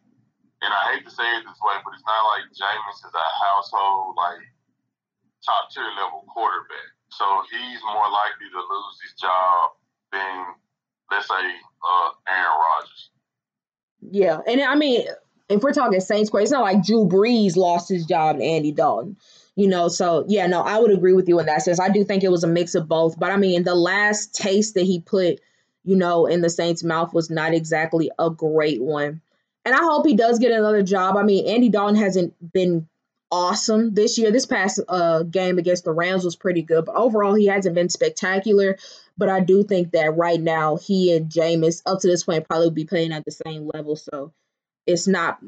and 0.61 0.71
I 0.73 0.93
hate 0.93 1.05
to 1.05 1.13
say 1.13 1.25
it 1.37 1.43
this 1.45 1.61
way, 1.61 1.77
but 1.81 1.93
it's 1.93 2.05
not 2.05 2.23
like 2.33 2.45
Jameis 2.53 2.99
is 3.01 3.13
a 3.13 3.27
household 3.41 4.17
like 4.17 4.43
top 5.45 5.69
tier 5.71 5.89
level 5.97 6.25
quarterback, 6.29 6.91
so 7.09 7.25
he's 7.49 7.81
more 7.85 8.09
likely 8.09 8.49
to 8.51 8.61
lose 8.61 8.97
his 9.01 9.13
job 9.17 9.77
than 10.11 10.57
let's 11.09 11.27
say 11.27 11.35
uh, 11.35 12.09
Aaron 12.27 12.57
Rodgers. 12.57 13.09
Yeah, 14.01 14.39
and 14.45 14.61
I 14.61 14.75
mean, 14.75 15.07
if 15.49 15.61
we're 15.61 15.73
talking 15.73 15.99
Saints, 15.99 16.29
it's 16.33 16.51
not 16.51 16.61
like 16.61 16.85
Drew 16.85 17.07
Brees 17.07 17.55
lost 17.55 17.89
his 17.89 18.05
job 18.05 18.37
to 18.37 18.43
Andy 18.43 18.71
Dalton 18.71 19.17
you 19.57 19.67
know 19.67 19.89
so 19.89 20.23
yeah 20.29 20.47
no 20.47 20.61
i 20.61 20.79
would 20.79 20.91
agree 20.91 21.13
with 21.13 21.27
you 21.27 21.39
in 21.39 21.47
that 21.47 21.63
sense. 21.63 21.79
I 21.79 21.89
do 21.89 22.05
think 22.05 22.23
it 22.23 22.31
was 22.31 22.45
a 22.45 22.47
mix 22.47 22.75
of 22.75 22.87
both 22.87 23.19
but 23.19 23.31
i 23.31 23.37
mean 23.37 23.63
the 23.63 23.75
last 23.75 24.33
taste 24.33 24.75
that 24.75 24.83
he 24.83 25.01
put 25.01 25.41
you 25.83 25.97
know 25.97 26.27
in 26.27 26.41
the 26.41 26.49
saints 26.49 26.83
mouth 26.83 27.13
was 27.13 27.29
not 27.29 27.53
exactly 27.53 28.09
a 28.17 28.29
great 28.29 28.81
one. 28.81 29.21
And 29.65 29.75
i 29.75 29.79
hope 29.79 30.05
he 30.05 30.15
does 30.15 30.39
get 30.39 30.53
another 30.53 30.83
job. 30.83 31.17
I 31.17 31.23
mean 31.23 31.47
andy 31.47 31.67
dalton 31.69 31.95
hasn't 31.97 32.33
been 32.53 32.87
awesome 33.29 33.93
this 33.93 34.17
year. 34.17 34.31
This 34.31 34.45
past 34.45 34.79
uh, 34.87 35.23
game 35.23 35.57
against 35.57 35.83
the 35.83 35.91
rams 35.91 36.23
was 36.23 36.37
pretty 36.37 36.61
good 36.61 36.85
but 36.85 36.95
overall 36.95 37.33
he 37.33 37.47
hasn't 37.47 37.75
been 37.75 37.89
spectacular. 37.89 38.77
But 39.17 39.29
i 39.29 39.39
do 39.39 39.63
think 39.63 39.91
that 39.93 40.15
right 40.15 40.39
now 40.39 40.77
he 40.77 41.15
and 41.15 41.31
Jameis 41.31 41.81
up 41.85 42.01
to 42.01 42.07
this 42.07 42.25
point 42.25 42.47
probably 42.47 42.69
be 42.69 42.85
playing 42.85 43.11
at 43.11 43.25
the 43.25 43.31
same 43.31 43.69
level. 43.73 43.95
So 43.95 44.33
it's 44.85 45.07
not 45.07 45.39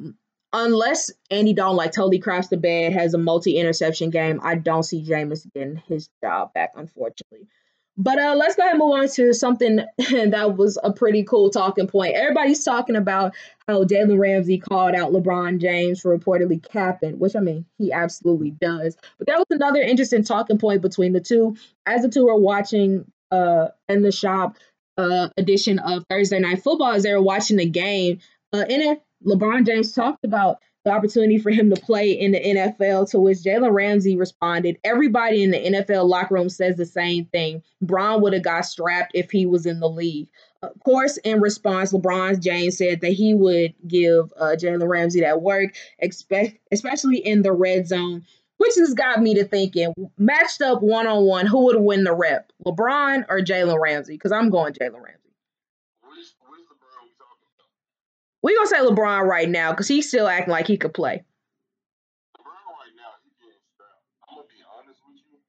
unless 0.53 1.11
Andy 1.29 1.53
Dalton 1.53 1.77
like 1.77 1.91
totally 1.91 2.19
craps 2.19 2.47
the 2.47 2.57
bed, 2.57 2.93
has 2.93 3.13
a 3.13 3.17
multi 3.17 3.57
interception 3.57 4.09
game, 4.09 4.39
I 4.43 4.55
don't 4.55 4.83
see 4.83 5.03
Jameis 5.03 5.51
getting 5.53 5.77
his 5.87 6.09
job 6.21 6.53
back, 6.53 6.71
unfortunately. 6.75 7.47
But 8.01 8.17
uh, 8.17 8.33
let's 8.37 8.55
go 8.55 8.63
ahead 8.63 8.75
and 8.75 8.79
move 8.79 8.93
on 8.93 9.09
to 9.09 9.33
something 9.33 9.75
that 9.97 10.55
was 10.55 10.79
a 10.81 10.93
pretty 10.93 11.23
cool 11.23 11.49
talking 11.49 11.85
point. 11.85 12.15
Everybody's 12.15 12.63
talking 12.63 12.95
about 12.95 13.35
how 13.67 13.83
Jalen 13.83 14.17
Ramsey 14.17 14.57
called 14.57 14.95
out 14.95 15.11
LeBron 15.11 15.59
James 15.59 15.99
for 15.99 16.17
reportedly 16.17 16.63
capping, 16.63 17.19
which 17.19 17.35
I 17.35 17.41
mean, 17.41 17.65
he 17.77 17.91
absolutely 17.91 18.51
does. 18.51 18.95
But 19.17 19.27
that 19.27 19.37
was 19.37 19.47
another 19.49 19.81
interesting 19.81 20.23
talking 20.23 20.57
point 20.57 20.81
between 20.81 21.11
the 21.11 21.19
two. 21.19 21.57
As 21.85 22.01
the 22.01 22.09
two 22.09 22.25
were 22.25 22.37
watching 22.37 23.05
uh, 23.31 23.67
in 23.89 24.01
the 24.01 24.13
shop 24.13 24.55
uh, 24.97 25.27
edition 25.35 25.79
of 25.79 26.05
Thursday 26.09 26.39
Night 26.39 26.63
Football, 26.63 26.93
as 26.93 27.03
they 27.03 27.13
were 27.13 27.21
watching 27.21 27.57
the 27.57 27.69
game, 27.69 28.19
uh, 28.53 28.63
in 28.69 28.81
LeBron 29.25 29.65
James 29.65 29.91
talked 29.91 30.23
about 30.23 30.59
the 30.85 30.91
opportunity 30.91 31.37
for 31.37 31.51
him 31.51 31.69
to 31.69 31.81
play 31.81 32.11
in 32.11 32.31
the 32.31 32.39
NFL, 32.39 33.09
to 33.11 33.19
which 33.19 33.39
Jalen 33.39 33.73
Ramsey 33.73 34.15
responded, 34.15 34.77
Everybody 34.83 35.43
in 35.43 35.51
the 35.51 35.57
NFL 35.57 36.07
locker 36.07 36.35
room 36.35 36.49
says 36.49 36.77
the 36.77 36.85
same 36.85 37.25
thing. 37.25 37.61
Bron 37.81 38.21
would 38.21 38.33
have 38.33 38.43
got 38.43 38.65
strapped 38.65 39.11
if 39.13 39.29
he 39.29 39.45
was 39.45 39.65
in 39.65 39.79
the 39.79 39.89
league. 39.89 40.29
Of 40.61 40.71
course, 40.83 41.17
in 41.17 41.41
response, 41.41 41.93
LeBron 41.93 42.41
James 42.41 42.77
said 42.77 43.01
that 43.01 43.11
he 43.11 43.33
would 43.33 43.73
give 43.87 44.31
uh, 44.37 44.55
Jalen 44.57 44.87
Ramsey 44.87 45.21
that 45.21 45.41
work, 45.41 45.75
expect, 45.99 46.57
especially 46.71 47.17
in 47.17 47.41
the 47.41 47.53
red 47.53 47.87
zone, 47.87 48.25
which 48.57 48.75
has 48.75 48.93
got 48.93 49.21
me 49.21 49.35
to 49.35 49.45
thinking 49.45 49.93
matched 50.17 50.61
up 50.61 50.81
one 50.81 51.07
on 51.07 51.25
one, 51.25 51.45
who 51.45 51.65
would 51.65 51.79
win 51.79 52.03
the 52.03 52.13
rep, 52.13 52.51
LeBron 52.65 53.25
or 53.29 53.39
Jalen 53.39 53.79
Ramsey? 53.81 54.15
Because 54.15 54.31
I'm 54.31 54.49
going 54.49 54.73
Jalen 54.73 55.01
Ramsey. 55.01 55.18
We 58.41 58.55
gonna 58.55 58.67
say 58.67 58.79
LeBron 58.79 59.23
right 59.27 59.49
now 59.49 59.71
because 59.71 59.87
he's 59.87 60.07
still 60.07 60.27
acting 60.27 60.51
like 60.51 60.67
he 60.67 60.77
could 60.77 60.93
play. 60.93 61.23
LeBron 62.37 62.45
right 62.45 62.95
now, 62.95 63.11
he 63.23 63.31
getting 63.39 63.59
strapped. 63.73 64.03
I'm 64.29 64.35
gonna 64.35 64.47
be 64.47 64.63
honest 64.77 64.99
with 65.07 65.17
you. 65.17 65.39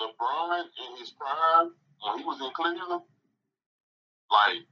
LeBron 0.00 0.64
in 0.64 0.98
his 0.98 1.10
prime, 1.10 1.72
when 2.04 2.18
he 2.18 2.24
was 2.24 2.40
in 2.40 2.50
Cleveland, 2.54 3.02
like 4.30 4.66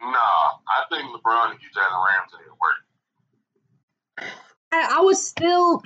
Nah, 0.00 0.10
I 0.10 0.84
think 0.90 1.04
LeBron 1.04 1.50
and 1.52 1.60
Jalen 1.60 2.04
Ramsey 2.06 2.36
at 2.44 2.52
work. 2.60 4.40
I, 4.72 4.98
I 4.98 5.00
would 5.00 5.16
still, 5.16 5.82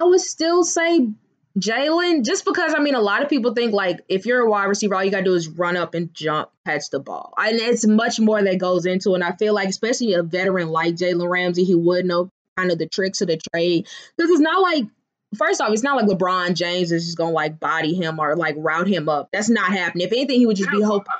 I 0.00 0.04
would 0.04 0.20
still 0.20 0.64
say 0.64 1.08
Jalen, 1.58 2.24
just 2.24 2.44
because 2.44 2.74
I 2.76 2.80
mean, 2.80 2.94
a 2.94 3.00
lot 3.00 3.22
of 3.22 3.28
people 3.28 3.54
think 3.54 3.72
like 3.72 4.00
if 4.08 4.26
you're 4.26 4.40
a 4.40 4.50
wide 4.50 4.64
receiver, 4.64 4.94
all 4.94 5.04
you 5.04 5.10
gotta 5.10 5.24
do 5.24 5.34
is 5.34 5.48
run 5.48 5.76
up 5.76 5.94
and 5.94 6.12
jump, 6.12 6.50
catch 6.66 6.90
the 6.90 7.00
ball, 7.00 7.32
and 7.38 7.58
it's 7.58 7.86
much 7.86 8.20
more 8.20 8.42
that 8.42 8.58
goes 8.58 8.84
into. 8.84 9.12
it. 9.12 9.14
And 9.16 9.24
I 9.24 9.32
feel 9.32 9.54
like, 9.54 9.68
especially 9.68 10.12
a 10.14 10.22
veteran 10.22 10.68
like 10.68 10.96
Jalen 10.96 11.30
Ramsey, 11.30 11.64
he 11.64 11.74
would 11.74 12.04
know 12.04 12.28
kind 12.56 12.70
of 12.70 12.78
the 12.78 12.86
tricks 12.86 13.20
of 13.22 13.28
the 13.28 13.38
trade 13.52 13.86
because 14.16 14.30
it's 14.30 14.40
not 14.40 14.60
like. 14.62 14.84
First 15.36 15.60
off, 15.60 15.72
it's 15.72 15.82
not 15.82 15.96
like 15.96 16.06
LeBron 16.06 16.54
James 16.54 16.92
is 16.92 17.04
just 17.04 17.18
gonna 17.18 17.32
like 17.32 17.58
body 17.58 17.94
him 17.94 18.20
or 18.20 18.36
like 18.36 18.54
route 18.56 18.86
him 18.86 19.08
up. 19.08 19.28
That's 19.32 19.50
not 19.50 19.72
happening. 19.72 20.06
If 20.06 20.12
anything, 20.12 20.38
he 20.38 20.46
would 20.46 20.56
just 20.56 20.70
be 20.70 20.80
hoping. 20.80 21.12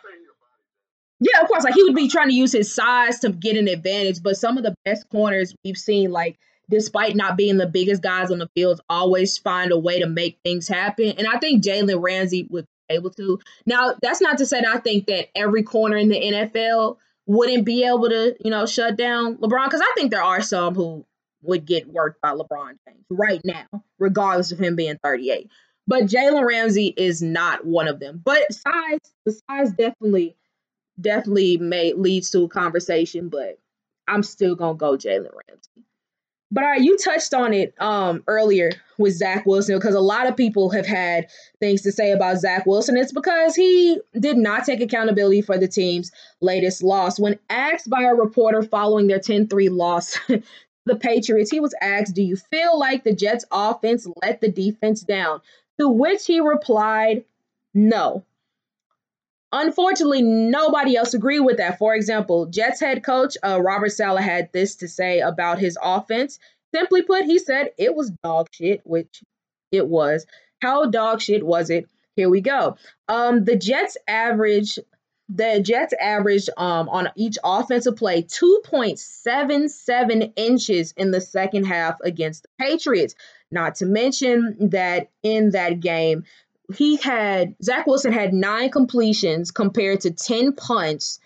Yeah, 1.19 1.41
of 1.43 1.49
course. 1.49 1.65
Like 1.65 1.75
he 1.75 1.83
would 1.83 1.97
be 1.97 2.09
trying 2.09 2.29
to 2.29 2.35
use 2.35 2.53
his 2.53 2.73
size 2.73 3.19
to 3.21 3.31
get 3.31 3.57
an 3.57 3.67
advantage. 3.69 4.23
But 4.23 4.37
some 4.37 4.59
of 4.59 4.63
the 4.63 4.75
best 4.85 5.09
corners 5.09 5.55
we've 5.65 5.77
seen, 5.77 6.13
like 6.13 6.39
despite 6.69 7.17
not 7.17 7.37
being 7.37 7.57
the 7.57 7.67
biggest 7.67 8.03
guys 8.03 8.31
on 8.31 8.39
the 8.39 8.51
field, 8.55 8.81
always 8.89 9.39
find 9.39 9.73
a 9.73 9.79
way 9.79 10.01
to 10.01 10.07
make 10.07 10.39
things 10.45 10.69
happen. 10.69 11.15
And 11.19 11.27
I 11.27 11.39
think 11.39 11.63
Jalen 11.63 12.03
Ramsey 12.03 12.47
would 12.51 12.67
be 12.89 12.95
able 12.95 13.11
to. 13.11 13.39
Now, 13.67 13.95
that's 14.03 14.21
not 14.21 14.39
to 14.39 14.47
say 14.47 14.61
that 14.61 14.75
I 14.75 14.79
think 14.79 15.07
that 15.07 15.29
every 15.35 15.63
corner 15.63 15.97
in 15.97 16.09
the 16.09 16.21
NFL 16.21 16.97
wouldn't 17.27 17.65
be 17.65 17.85
able 17.85 18.09
to, 18.09 18.37
you 18.41 18.51
know, 18.51 18.67
shut 18.67 18.97
down 18.97 19.37
LeBron, 19.37 19.67
because 19.67 19.81
I 19.81 19.93
think 19.97 20.11
there 20.11 20.23
are 20.23 20.43
some 20.43 20.75
who 20.75 21.05
would 21.43 21.65
get 21.65 21.87
worked 21.89 22.21
by 22.21 22.31
LeBron 22.31 22.79
James 22.87 23.05
right 23.11 23.41
now, 23.45 23.67
regardless 23.99 24.53
of 24.53 24.59
him 24.59 24.77
being 24.77 24.99
38. 25.03 25.49
But 25.87 26.05
Jalen 26.05 26.45
Ramsey 26.45 26.93
is 26.97 27.23
not 27.23 27.65
one 27.65 27.87
of 27.87 28.01
them. 28.01 28.21
But 28.25 28.53
size, 28.53 28.99
the 29.25 29.41
size 29.49 29.71
definitely, 29.71 30.37
definitely 31.01 31.59
may 31.59 31.93
leads 31.93 32.31
to 32.31 32.43
a 32.43 32.49
conversation, 32.49 33.29
but 33.29 33.59
I'm 34.09 34.25
still 34.25 34.57
gonna 34.57 34.77
go 34.77 34.97
Jalen 34.97 35.31
Ramsey. 35.33 35.86
But 36.51 36.63
all 36.63 36.71
right, 36.71 36.81
you 36.81 36.97
touched 36.97 37.35
on 37.35 37.53
it 37.53 37.75
um, 37.81 38.23
earlier 38.29 38.71
with 38.99 39.15
Zach 39.15 39.45
Wilson 39.47 39.77
because 39.77 39.95
a 39.95 40.01
lot 40.01 40.29
of 40.29 40.37
people 40.37 40.71
have 40.71 40.87
had 40.87 41.27
things 41.61 41.83
to 41.83 41.93
say 41.93 42.13
about 42.13 42.39
Zach 42.39 42.67
Wilson. 42.67 42.97
It's 42.97 43.13
because 43.13 43.57
he 43.57 43.99
did 44.19 44.37
not 44.37 44.65
take 44.65 44.81
accountability 44.81 45.43
for 45.43 45.59
the 45.59 45.67
team's 45.67 46.13
latest 46.41 46.83
loss. 46.83 47.19
When 47.19 47.39
asked 47.51 47.91
by 47.91 48.03
a 48.03 48.15
reporter 48.15 48.63
following 48.63 49.09
their 49.09 49.19
10 49.19 49.49
3 49.49 49.69
loss, 49.71 50.19
the 50.87 50.97
Patriots, 50.97 51.51
he 51.51 51.61
was 51.61 51.75
asked, 51.83 52.15
Do 52.15 52.23
you 52.23 52.37
feel 52.37 52.79
like 52.79 53.03
the 53.03 53.15
Jets 53.15 53.45
offense 53.51 54.07
let 54.23 54.41
the 54.41 54.51
defense 54.51 55.03
down? 55.03 55.41
To 55.81 55.89
which 55.89 56.27
he 56.27 56.41
replied, 56.41 57.25
No. 57.75 58.25
Unfortunately, 59.53 60.23
nobody 60.23 60.97
else 60.97 61.15
agreed 61.15 61.41
with 61.41 61.59
that. 61.59 61.79
For 61.79 61.95
example, 61.95 62.47
Jets 62.47 62.81
head 62.81 63.05
coach 63.05 63.37
uh, 63.45 63.61
Robert 63.63 63.91
Saleh 63.91 64.23
had 64.23 64.53
this 64.53 64.77
to 64.77 64.89
say 64.89 65.21
about 65.21 65.59
his 65.59 65.79
offense. 65.81 66.39
Simply 66.75 67.03
put, 67.03 67.25
he 67.25 67.39
said 67.39 67.71
it 67.79 67.95
was 67.95 68.11
dog 68.23 68.49
shit, 68.51 68.81
which 68.85 69.23
it 69.71 69.87
was. 69.87 70.27
How 70.61 70.87
dog 70.87 71.21
shit 71.21 71.47
was 71.47 71.71
it? 71.71 71.89
Here 72.17 72.29
we 72.29 72.41
go. 72.41 72.77
Um, 73.09 73.45
the 73.45 73.57
Jets 73.57 73.97
average 74.09 74.79
the 75.29 75.61
Jets 75.61 75.93
averaged 76.01 76.51
um, 76.57 76.89
on 76.89 77.11
each 77.17 77.37
offensive 77.43 77.97
play 77.97 78.23
2.77 78.23 80.33
inches 80.37 80.95
in 80.97 81.11
the 81.11 81.21
second 81.21 81.65
half 81.65 81.97
against 82.03 82.45
the 82.45 82.49
Patriots. 82.61 83.17
Not 83.51 83.75
to 83.77 83.87
mention 83.87 84.71
that 84.71 85.11
in 85.23 85.51
that 85.51 85.79
game, 85.81 86.25
he 86.75 86.97
had 86.97 87.55
Zach 87.63 87.87
Wilson 87.87 88.13
had 88.13 88.33
nine 88.33 88.71
completions 88.71 89.51
compared 89.51 90.01
to 90.01 90.11
10 90.11 90.53
punts. 90.53 91.21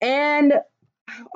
And 0.00 0.54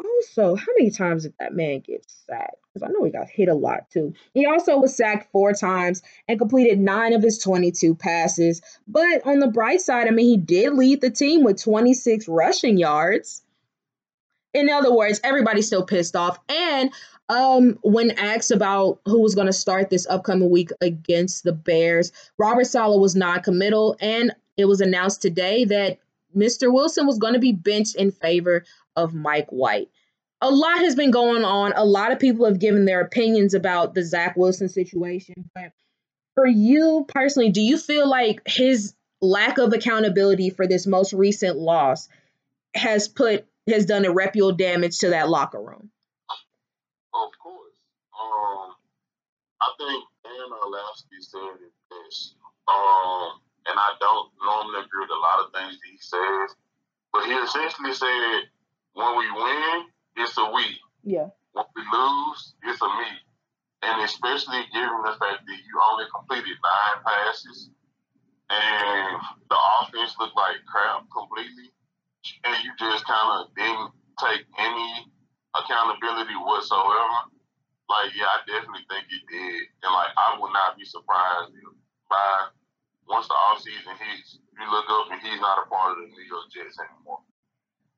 also, 0.05 0.55
how 0.57 0.67
many 0.79 0.91
times 0.91 1.25
did 1.25 1.35
that 1.39 1.55
man 1.55 1.81
get 1.81 2.05
sacked? 2.27 2.57
Because 2.73 2.89
I 2.89 2.93
know 2.93 3.05
he 3.05 3.11
got 3.11 3.29
hit 3.29 3.49
a 3.49 3.55
lot 3.55 3.91
too. 3.91 4.15
He 4.35 4.47
also 4.47 4.79
was 4.79 4.95
sacked 4.95 5.31
four 5.33 5.53
times 5.53 6.03
and 6.29 6.39
completed 6.39 6.79
nine 6.79 7.13
of 7.13 7.23
his 7.23 7.39
22 7.39 7.95
passes. 7.95 8.61
But 8.87 9.27
on 9.27 9.39
the 9.39 9.49
bright 9.49 9.81
side, 9.81 10.09
I 10.09 10.11
mean, 10.11 10.27
he 10.27 10.37
did 10.37 10.75
lead 10.75 11.01
the 11.01 11.11
team 11.11 11.43
with 11.43 11.63
26 11.63 12.29
rushing 12.29 12.79
yards. 12.79 13.43
In 14.53 14.71
other 14.71 14.95
words, 14.95 15.21
everybody's 15.23 15.67
still 15.67 15.85
pissed 15.85 16.17
off. 16.17 16.39
And 16.49 16.91
um, 17.29 17.79
when 17.83 18.13
asked 18.13 18.51
about 18.51 19.01
who 19.05 19.21
was 19.21 19.35
going 19.35 19.49
to 19.49 19.53
start 19.53 19.91
this 19.91 20.07
upcoming 20.07 20.51
week 20.51 20.71
against 20.81 21.43
the 21.43 21.53
Bears, 21.53 22.13
Robert 22.39 22.67
Saleh 22.67 23.01
was 23.01 23.17
non-committal, 23.17 23.97
and 24.01 24.35
it 24.57 24.67
was 24.67 24.81
announced 24.81 25.23
today 25.23 25.65
that 25.65 25.99
Mr. 26.37 26.73
Wilson 26.73 27.07
was 27.07 27.19
going 27.19 27.35
to 27.35 27.41
be 27.41 27.53
benched 27.53 27.97
in 27.97 28.11
favor 28.11 28.65
of 28.95 29.15
Mike 29.15 29.49
White. 29.51 29.89
A 30.41 30.51
lot 30.51 30.79
has 30.79 30.95
been 30.95 31.11
going 31.11 31.45
on. 31.45 31.73
A 31.75 31.85
lot 31.85 32.13
of 32.13 32.19
people 32.19 32.45
have 32.47 32.59
given 32.59 32.85
their 32.85 33.01
opinions 33.01 33.55
about 33.55 33.95
the 33.95 34.03
Zach 34.03 34.37
Wilson 34.37 34.69
situation. 34.69 35.51
But 35.55 35.73
for 36.35 36.47
you 36.47 37.07
personally, 37.09 37.51
do 37.51 37.63
you 37.63 37.79
feel 37.79 38.09
like 38.09 38.43
his 38.47 38.95
lack 39.23 39.59
of 39.59 39.73
accountability 39.73 40.51
for 40.51 40.67
this 40.67 40.87
most 40.87 41.13
recent 41.15 41.57
loss 41.57 42.09
has 42.75 43.09
put 43.09 43.47
has 43.67 43.87
done 43.87 44.05
irreparable 44.05 44.53
damage 44.53 44.99
to 44.99 45.11
that 45.11 45.29
locker 45.31 45.61
room? 45.61 45.91
Um, 48.27 48.75
I 49.63 49.69
think 49.79 50.03
Dan 50.27 50.51
Orlovsky 50.51 51.23
said 51.23 51.63
this. 51.63 52.35
Um, 52.67 53.39
and 53.67 53.79
I 53.79 53.95
don't 54.03 54.31
normally 54.43 54.83
agree 54.83 55.07
with 55.07 55.15
a 55.15 55.23
lot 55.23 55.43
of 55.43 55.55
things 55.55 55.79
he 55.87 55.99
says, 55.99 56.55
but 57.13 57.27
he 57.27 57.35
essentially 57.35 57.95
said, 57.95 58.51
when 58.95 59.19
we 59.19 59.31
win, 59.31 59.87
it's 60.17 60.39
a 60.39 60.47
we. 60.51 60.67
Yeah. 61.05 61.31
When 61.53 61.67
we 61.75 61.83
lose, 61.83 62.55
it's 62.67 62.83
a 62.83 62.89
me. 62.89 63.11
And 63.83 64.03
especially 64.03 64.67
given 64.73 65.03
the 65.07 65.15
fact 65.19 65.47
that 65.47 65.61
you 65.63 65.75
only 65.91 66.07
completed 66.11 66.59
nine 66.59 66.99
passes 67.07 67.71
and 68.51 69.19
the 69.51 69.59
offense 69.81 70.15
looked 70.19 70.37
like 70.37 70.63
crap 70.67 71.03
completely, 71.11 71.71
and 72.45 72.55
you 72.63 72.71
just 72.79 73.07
kind 73.07 73.43
of 73.43 73.55
didn't 73.55 73.91
take 74.23 74.47
any 74.59 74.91
accountability 75.55 76.35
whatsoever, 76.39 77.31
like 77.89 78.13
yeah, 78.15 78.27
I 78.27 78.43
definitely 78.47 78.87
think 78.91 79.07
he 79.09 79.21
did, 79.31 79.63
and 79.83 79.93
like 79.93 80.11
I 80.17 80.39
would 80.39 80.53
not 80.53 80.77
be 80.77 80.85
surprised 80.85 81.53
by 82.11 82.51
once 83.09 83.29
the 83.29 83.35
off 83.35 83.63
season 83.63 83.95
hits, 83.95 84.39
you 84.59 84.71
look 84.71 84.87
up 84.91 85.07
and 85.13 85.21
he's 85.23 85.41
not 85.41 85.63
a 85.65 85.71
part 85.71 85.93
of 85.93 85.99
the 85.99 86.11
New 86.11 86.27
York 86.27 86.51
Jets 86.51 86.79
anymore. 86.79 87.21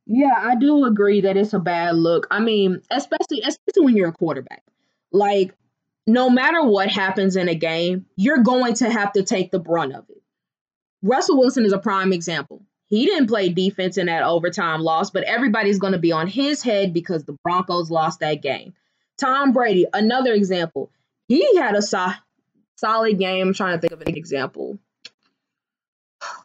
Yeah, 0.06 0.34
I 0.36 0.56
do 0.56 0.84
agree 0.84 1.20
that 1.22 1.36
it's 1.36 1.52
a 1.52 1.58
bad 1.58 1.96
look. 1.96 2.26
I 2.30 2.40
mean, 2.40 2.82
especially 2.90 3.42
especially 3.44 3.84
when 3.84 3.96
you're 3.96 4.08
a 4.08 4.12
quarterback. 4.12 4.62
Like 5.12 5.54
no 6.06 6.30
matter 6.30 6.64
what 6.64 6.88
happens 6.88 7.36
in 7.36 7.48
a 7.48 7.54
game, 7.54 8.06
you're 8.16 8.42
going 8.42 8.74
to 8.74 8.90
have 8.90 9.12
to 9.12 9.22
take 9.22 9.50
the 9.50 9.58
brunt 9.58 9.94
of 9.94 10.04
it. 10.08 10.22
Russell 11.02 11.38
Wilson 11.38 11.66
is 11.66 11.72
a 11.72 11.78
prime 11.78 12.12
example. 12.12 12.64
He 12.86 13.04
didn't 13.04 13.28
play 13.28 13.50
defense 13.50 13.98
in 13.98 14.06
that 14.06 14.22
overtime 14.22 14.80
loss, 14.80 15.10
but 15.10 15.24
everybody's 15.24 15.78
going 15.78 15.92
to 15.92 15.98
be 15.98 16.10
on 16.10 16.26
his 16.26 16.62
head 16.62 16.94
because 16.94 17.24
the 17.24 17.36
Broncos 17.44 17.90
lost 17.90 18.20
that 18.20 18.40
game. 18.40 18.72
Tom 19.18 19.52
Brady, 19.52 19.86
another 19.92 20.32
example. 20.32 20.90
He 21.28 21.56
had 21.56 21.74
a 21.74 21.82
so- 21.82 22.12
solid 22.76 23.18
game. 23.18 23.48
I'm 23.48 23.54
trying 23.54 23.76
to 23.76 23.80
think 23.80 23.92
of 23.92 24.00
an 24.00 24.16
example 24.16 24.78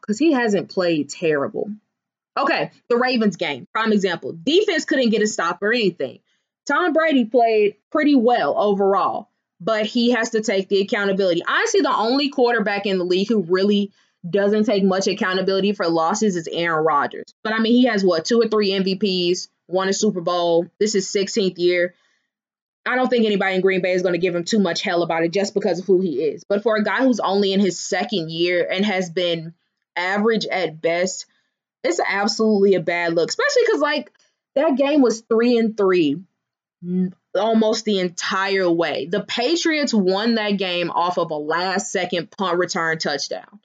because 0.02 0.20
he 0.20 0.34
hasn't 0.34 0.70
played 0.70 1.10
terrible. 1.10 1.70
Okay, 2.38 2.72
the 2.90 2.98
Ravens 2.98 3.36
game, 3.36 3.68
prime 3.72 3.94
example. 3.94 4.36
Defense 4.44 4.86
couldn't 4.86 5.12
get 5.12 5.22
a 5.22 5.28
stop 5.28 5.62
or 5.62 5.72
anything. 5.72 6.20
Tom 6.66 6.94
Brady 6.94 7.26
played 7.26 7.76
pretty 7.92 8.16
well 8.16 8.56
overall, 8.58 9.30
but 9.60 9.86
he 9.86 10.12
has 10.12 10.32
to 10.32 10.42
take 10.42 10.68
the 10.68 10.82
accountability. 10.82 11.44
Honestly, 11.48 11.82
the 11.82 11.96
only 11.96 12.30
quarterback 12.30 12.86
in 12.86 12.98
the 12.98 13.04
league 13.04 13.28
who 13.28 13.44
really 13.44 13.92
doesn't 14.28 14.64
take 14.64 14.84
much 14.84 15.08
accountability 15.08 15.74
for 15.74 15.88
losses 15.88 16.36
is 16.36 16.48
Aaron 16.52 16.84
Rodgers. 16.84 17.34
But 17.44 17.54
I 17.54 17.60
mean, 17.60 17.74
he 17.74 17.86
has 17.86 18.04
what, 18.04 18.26
two 18.26 18.42
or 18.42 18.48
three 18.48 18.72
MVPs, 18.72 19.50
won 19.68 19.90
a 19.90 19.94
Super 19.94 20.22
Bowl. 20.22 20.68
This 20.80 20.96
is 20.96 21.12
16th 21.12 21.60
year. 21.60 21.94
I 22.86 22.96
don't 22.96 23.10
think 23.10 23.26
anybody 23.26 23.56
in 23.56 23.62
Green 23.62 23.82
Bay 23.82 23.94
is 23.94 24.02
going 24.02 24.14
to 24.14 24.20
give 24.20 24.36
him 24.36 24.44
too 24.44 24.60
much 24.60 24.82
hell 24.82 25.04
about 25.04 25.24
it 25.24 25.32
just 25.32 25.54
because 25.54 25.80
of 25.80 25.86
who 25.86 26.02
he 26.02 26.22
is. 26.24 26.44
But 26.44 26.64
for 26.64 26.76
a 26.76 26.84
guy 26.84 27.04
who's 27.04 27.20
only 27.20 27.54
in 27.54 27.60
his 27.60 27.80
second 27.80 28.30
year 28.30 28.68
and 28.70 28.86
has 28.86 29.10
been 29.10 29.54
average 29.96 30.46
at 30.46 30.82
best, 30.82 31.26
it's 31.84 32.02
absolutely 32.06 32.76
a 32.76 32.82
bad 32.82 33.14
look, 33.14 33.30
especially 33.30 33.64
because, 33.66 33.82
like, 33.82 34.12
that 34.56 34.76
game 34.76 35.02
was 35.02 35.22
three 35.22 35.58
and 35.58 35.78
three 35.78 36.22
almost 37.36 37.86
the 37.86 38.00
entire 38.00 38.70
way. 38.70 39.08
The 39.08 39.24
Patriots 39.24 39.94
won 39.94 40.36
that 40.36 40.52
game 40.52 40.92
off 40.92 41.18
of 41.18 41.32
a 41.32 41.36
last 41.36 41.92
second 41.92 42.32
punt 42.32 42.58
return 42.58 42.98
touchdown 43.00 43.60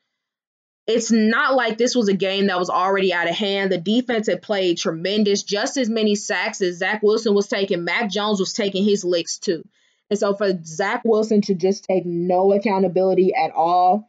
it's 0.89 1.13
not 1.13 1.55
like 1.55 1.79
this 1.79 1.95
was 1.95 2.09
a 2.09 2.15
game 2.15 2.47
that 2.47 2.59
was 2.59 2.71
already 2.71 3.13
out 3.13 3.29
of 3.29 3.37
hand. 3.37 3.71
The 3.71 3.79
defense 3.79 4.27
had 4.27 4.43
played 4.43 4.79
tremendous, 4.79 5.45
just 5.45 5.77
as 5.77 5.89
many 5.89 6.17
sacks 6.17 6.61
as 6.63 6.79
Zach 6.79 7.03
Wilson 7.03 7.35
was 7.35 7.47
taking. 7.47 7.85
Mac 7.85 8.11
Jones 8.11 8.41
was 8.41 8.53
taking 8.53 8.85
his 8.85 9.05
licks 9.05 9.39
too. 9.39 9.63
And 10.11 10.19
so 10.19 10.35
for 10.35 10.51
Zach 10.65 11.03
Wilson 11.05 11.43
to 11.43 11.55
just 11.55 11.85
take 11.85 12.07
no 12.07 12.53
accountability 12.53 13.35
at 13.35 13.53
all, 13.53 14.09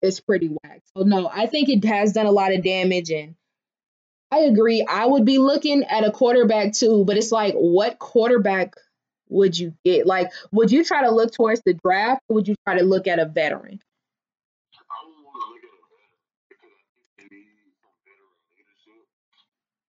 it's 0.00 0.20
pretty 0.20 0.48
whack. 0.48 0.82
So 0.96 1.04
no, 1.04 1.30
I 1.32 1.46
think 1.46 1.68
it 1.68 1.84
has 1.84 2.12
done 2.12 2.26
a 2.26 2.32
lot 2.32 2.54
of 2.54 2.64
damage 2.64 3.10
and 3.10 3.36
I 4.30 4.40
agree. 4.40 4.84
I 4.88 5.06
would 5.06 5.24
be 5.24 5.38
looking 5.38 5.84
at 5.84 6.04
a 6.04 6.10
quarterback 6.10 6.72
too, 6.72 7.04
but 7.04 7.16
it's 7.16 7.30
like, 7.30 7.54
what 7.54 7.98
quarterback 7.98 8.74
would 9.28 9.58
you 9.58 9.74
get? 9.84 10.06
Like, 10.06 10.32
would 10.52 10.72
you 10.72 10.84
try 10.84 11.02
to 11.02 11.10
look 11.10 11.32
towards 11.32 11.62
the 11.64 11.74
draft 11.74 12.22
or 12.28 12.36
would 12.36 12.48
you 12.48 12.56
try 12.66 12.78
to 12.78 12.84
look 12.84 13.06
at 13.06 13.18
a 13.18 13.26
veteran? 13.26 13.80
I 14.74 14.96
don't 15.04 15.24
want 15.24 15.38
to 15.38 15.50
look 15.52 15.62
at 15.62 15.70
a 15.70 15.82
veteran 15.86 16.18
because 16.48 16.72
I 16.90 17.06
think 17.16 17.30
they 17.30 17.36
need 17.36 17.70
some 17.78 17.94
veteran 18.02 18.34
leadership. 18.58 19.06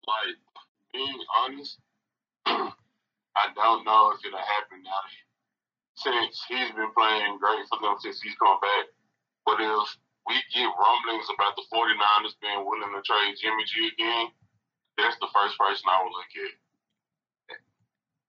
Like, 0.07 0.37
being 0.93 1.21
honest, 1.41 1.79
I 2.45 3.51
don't 3.55 3.83
know 3.83 4.11
if 4.11 4.23
it'll 4.25 4.39
happen 4.39 4.83
now 4.83 5.01
since 5.95 6.43
he's 6.47 6.71
been 6.75 6.91
playing 6.91 7.39
great 7.39 7.63
for 7.71 7.79
them 7.81 7.95
since 7.99 8.21
he's 8.21 8.35
come 8.35 8.59
back. 8.59 8.85
But 9.45 9.59
if 9.59 9.87
we 10.27 10.35
get 10.53 10.67
rumblings 10.67 11.27
about 11.31 11.55
the 11.55 11.63
49ers 11.71 12.35
being 12.41 12.65
willing 12.67 12.91
to 12.91 13.01
trade 13.01 13.39
Jimmy 13.39 13.63
G 13.65 13.91
again, 13.95 14.27
that's 14.97 15.15
the 15.19 15.31
first 15.33 15.57
person 15.57 15.87
I 15.87 16.03
would 16.03 16.15
look 16.15 16.33
at. 16.35 16.53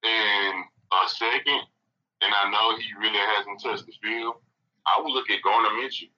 And 0.07 0.65
a 0.93 1.09
second, 1.11 1.63
and 2.23 2.31
I 2.31 2.51
know 2.51 2.79
he 2.79 2.91
really 2.99 3.19
hasn't 3.19 3.63
touched 3.63 3.87
the 3.87 3.95
field, 4.03 4.39
I 4.87 5.01
would 5.03 5.13
look 5.13 5.31
at 5.31 5.43
Gardner 5.43 5.75
Minshew. 5.75 6.11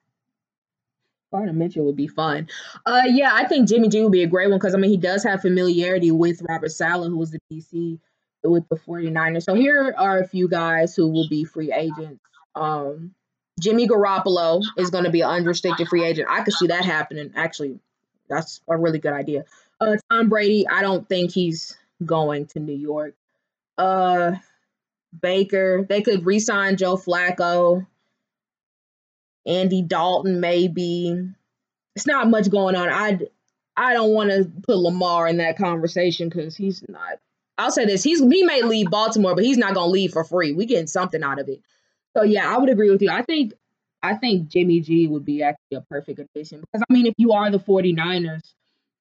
Gardner 1.30 1.52
Minshew 1.52 1.84
would 1.84 1.96
be 1.96 2.06
fun. 2.06 2.48
Uh, 2.86 3.02
yeah, 3.06 3.30
I 3.34 3.44
think 3.46 3.68
Jimmy 3.68 3.88
G 3.88 4.02
would 4.02 4.12
be 4.12 4.22
a 4.22 4.26
great 4.26 4.48
one 4.48 4.58
because 4.58 4.74
I 4.74 4.78
mean 4.78 4.90
he 4.90 4.96
does 4.96 5.24
have 5.24 5.42
familiarity 5.42 6.10
with 6.10 6.42
Robert 6.48 6.70
Saleh, 6.70 7.08
who 7.08 7.18
was 7.18 7.30
the 7.30 7.40
DC 7.52 7.98
with 8.44 8.68
the 8.68 8.76
49ers. 8.76 9.42
So 9.42 9.54
here 9.54 9.94
are 9.96 10.18
a 10.18 10.28
few 10.28 10.48
guys 10.48 10.94
who 10.94 11.08
will 11.08 11.28
be 11.28 11.44
free 11.44 11.72
agents. 11.72 12.20
Um, 12.54 13.14
Jimmy 13.60 13.86
Garoppolo 13.86 14.62
is 14.76 14.90
going 14.90 15.04
to 15.04 15.10
be 15.10 15.20
an 15.20 15.30
unrestricted 15.30 15.88
free 15.88 16.04
agent. 16.04 16.28
I 16.30 16.42
could 16.42 16.54
see 16.54 16.68
that 16.68 16.84
happening. 16.84 17.32
Actually, 17.34 17.80
that's 18.28 18.60
a 18.68 18.76
really 18.76 18.98
good 18.98 19.12
idea. 19.12 19.44
Uh, 19.80 19.96
Tom 20.10 20.28
Brady, 20.28 20.66
I 20.66 20.82
don't 20.82 21.08
think 21.08 21.32
he's 21.32 21.76
going 22.04 22.46
to 22.46 22.60
New 22.60 22.76
York. 22.76 23.14
Uh, 23.76 24.32
Baker, 25.20 25.84
they 25.88 26.02
could 26.02 26.26
re-sign 26.26 26.76
Joe 26.76 26.96
Flacco. 26.96 27.86
Andy 29.48 29.82
Dalton, 29.82 30.40
maybe. 30.40 31.30
It's 31.96 32.06
not 32.06 32.28
much 32.28 32.50
going 32.50 32.76
on. 32.76 32.88
I 32.88 33.18
I 33.76 33.94
don't 33.94 34.12
want 34.12 34.30
to 34.30 34.50
put 34.62 34.76
Lamar 34.76 35.26
in 35.26 35.38
that 35.38 35.56
conversation 35.56 36.28
because 36.28 36.56
he's 36.56 36.84
not. 36.88 37.18
I'll 37.56 37.72
say 37.72 37.86
this: 37.86 38.04
he's 38.04 38.20
he 38.20 38.44
may 38.44 38.62
leave 38.62 38.90
Baltimore, 38.90 39.34
but 39.34 39.44
he's 39.44 39.58
not 39.58 39.74
gonna 39.74 39.90
leave 39.90 40.12
for 40.12 40.24
free. 40.24 40.52
We 40.52 40.66
getting 40.66 40.86
something 40.86 41.22
out 41.22 41.40
of 41.40 41.48
it. 41.48 41.60
So 42.16 42.22
yeah, 42.22 42.52
I 42.52 42.58
would 42.58 42.68
agree 42.68 42.90
with 42.90 43.02
you. 43.02 43.10
I 43.10 43.22
think 43.22 43.54
I 44.02 44.14
think 44.14 44.48
Jimmy 44.48 44.80
G 44.80 45.08
would 45.08 45.24
be 45.24 45.42
actually 45.42 45.76
a 45.76 45.80
perfect 45.82 46.20
addition 46.20 46.60
because 46.60 46.84
I 46.88 46.92
mean 46.92 47.06
if 47.06 47.14
you 47.16 47.32
are 47.32 47.50
the 47.50 47.58
49ers, 47.58 48.52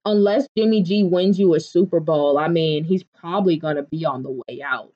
unless 0.05 0.47
Jimmy 0.57 0.81
G 0.81 1.03
wins 1.03 1.39
you 1.39 1.53
a 1.53 1.59
Super 1.59 1.99
Bowl, 1.99 2.37
I 2.37 2.47
mean 2.47 2.83
he's 2.83 3.03
probably 3.03 3.57
going 3.57 3.75
to 3.75 3.83
be 3.83 4.05
on 4.05 4.23
the 4.23 4.31
way 4.31 4.61
out. 4.63 4.91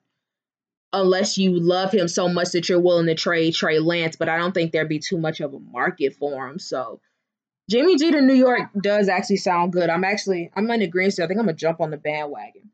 Unless 0.92 1.38
you 1.38 1.58
love 1.58 1.92
him 1.92 2.08
so 2.08 2.28
much 2.28 2.50
that 2.50 2.68
you're 2.68 2.80
willing 2.80 3.06
to 3.06 3.14
trade 3.14 3.54
Trey 3.54 3.78
Lance, 3.78 4.16
but 4.16 4.28
I 4.28 4.36
don't 4.36 4.52
think 4.52 4.72
there'd 4.72 4.88
be 4.88 4.98
too 4.98 5.18
much 5.18 5.40
of 5.40 5.54
a 5.54 5.58
market 5.58 6.14
for 6.14 6.48
him. 6.48 6.58
So 6.58 7.00
Jimmy 7.70 7.96
G 7.96 8.10
to 8.10 8.20
New 8.20 8.34
York 8.34 8.70
does 8.82 9.08
actually 9.08 9.36
sound 9.36 9.72
good. 9.72 9.88
I'm 9.88 10.04
actually 10.04 10.50
I'm 10.54 10.70
in 10.70 10.82
agreement. 10.82 11.18
I 11.18 11.26
think 11.26 11.38
I'm 11.38 11.46
gonna 11.46 11.56
jump 11.56 11.80
on 11.80 11.90
the 11.90 11.96
bandwagon. 11.96 12.70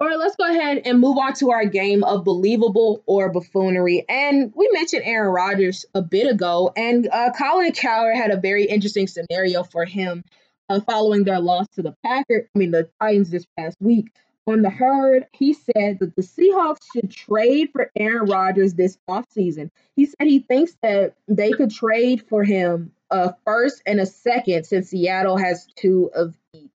All 0.00 0.08
right, 0.08 0.18
let's 0.18 0.36
go 0.36 0.50
ahead 0.50 0.80
and 0.86 0.98
move 0.98 1.18
on 1.18 1.34
to 1.34 1.50
our 1.50 1.66
game 1.66 2.04
of 2.04 2.24
believable 2.24 3.02
or 3.04 3.30
buffoonery. 3.30 4.06
And 4.08 4.50
we 4.56 4.68
mentioned 4.72 5.02
Aaron 5.04 5.30
Rodgers 5.30 5.84
a 5.94 6.00
bit 6.00 6.26
ago, 6.26 6.72
and 6.74 7.06
uh, 7.12 7.32
Colin 7.36 7.72
Cowherd 7.72 8.16
had 8.16 8.30
a 8.30 8.40
very 8.40 8.64
interesting 8.64 9.06
scenario 9.06 9.62
for 9.62 9.84
him 9.84 10.24
uh, 10.70 10.80
following 10.80 11.24
their 11.24 11.38
loss 11.38 11.66
to 11.74 11.82
the 11.82 11.94
Packers, 12.02 12.46
I 12.54 12.58
mean, 12.58 12.70
the 12.70 12.88
Titans 12.98 13.28
this 13.28 13.44
past 13.58 13.76
week. 13.78 14.06
On 14.50 14.62
the 14.62 14.70
herd, 14.70 15.28
he 15.32 15.52
said 15.52 16.00
that 16.00 16.16
the 16.16 16.22
Seahawks 16.22 16.78
should 16.92 17.08
trade 17.08 17.68
for 17.72 17.88
Aaron 17.94 18.28
Rodgers 18.28 18.74
this 18.74 18.98
offseason. 19.08 19.70
He 19.94 20.06
said 20.06 20.26
he 20.26 20.40
thinks 20.40 20.76
that 20.82 21.14
they 21.28 21.52
could 21.52 21.70
trade 21.70 22.24
for 22.28 22.42
him 22.42 22.90
a 23.12 23.32
first 23.44 23.80
and 23.86 24.00
a 24.00 24.06
second 24.06 24.64
since 24.64 24.88
Seattle 24.88 25.36
has 25.36 25.68
two 25.76 26.10
of 26.16 26.36
each. 26.52 26.68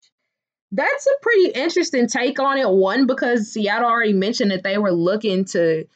that's 0.71 1.07
a 1.07 1.21
pretty 1.23 1.49
interesting 1.51 2.05
take 2.07 2.39
on 2.39 2.59
it. 2.59 2.69
One, 2.69 3.07
because 3.07 3.51
Seattle 3.51 3.89
already 3.89 4.13
mentioned 4.13 4.51
that 4.51 4.61
they 4.61 4.77
were 4.77 4.91
looking 4.91 5.43
to 5.45 5.87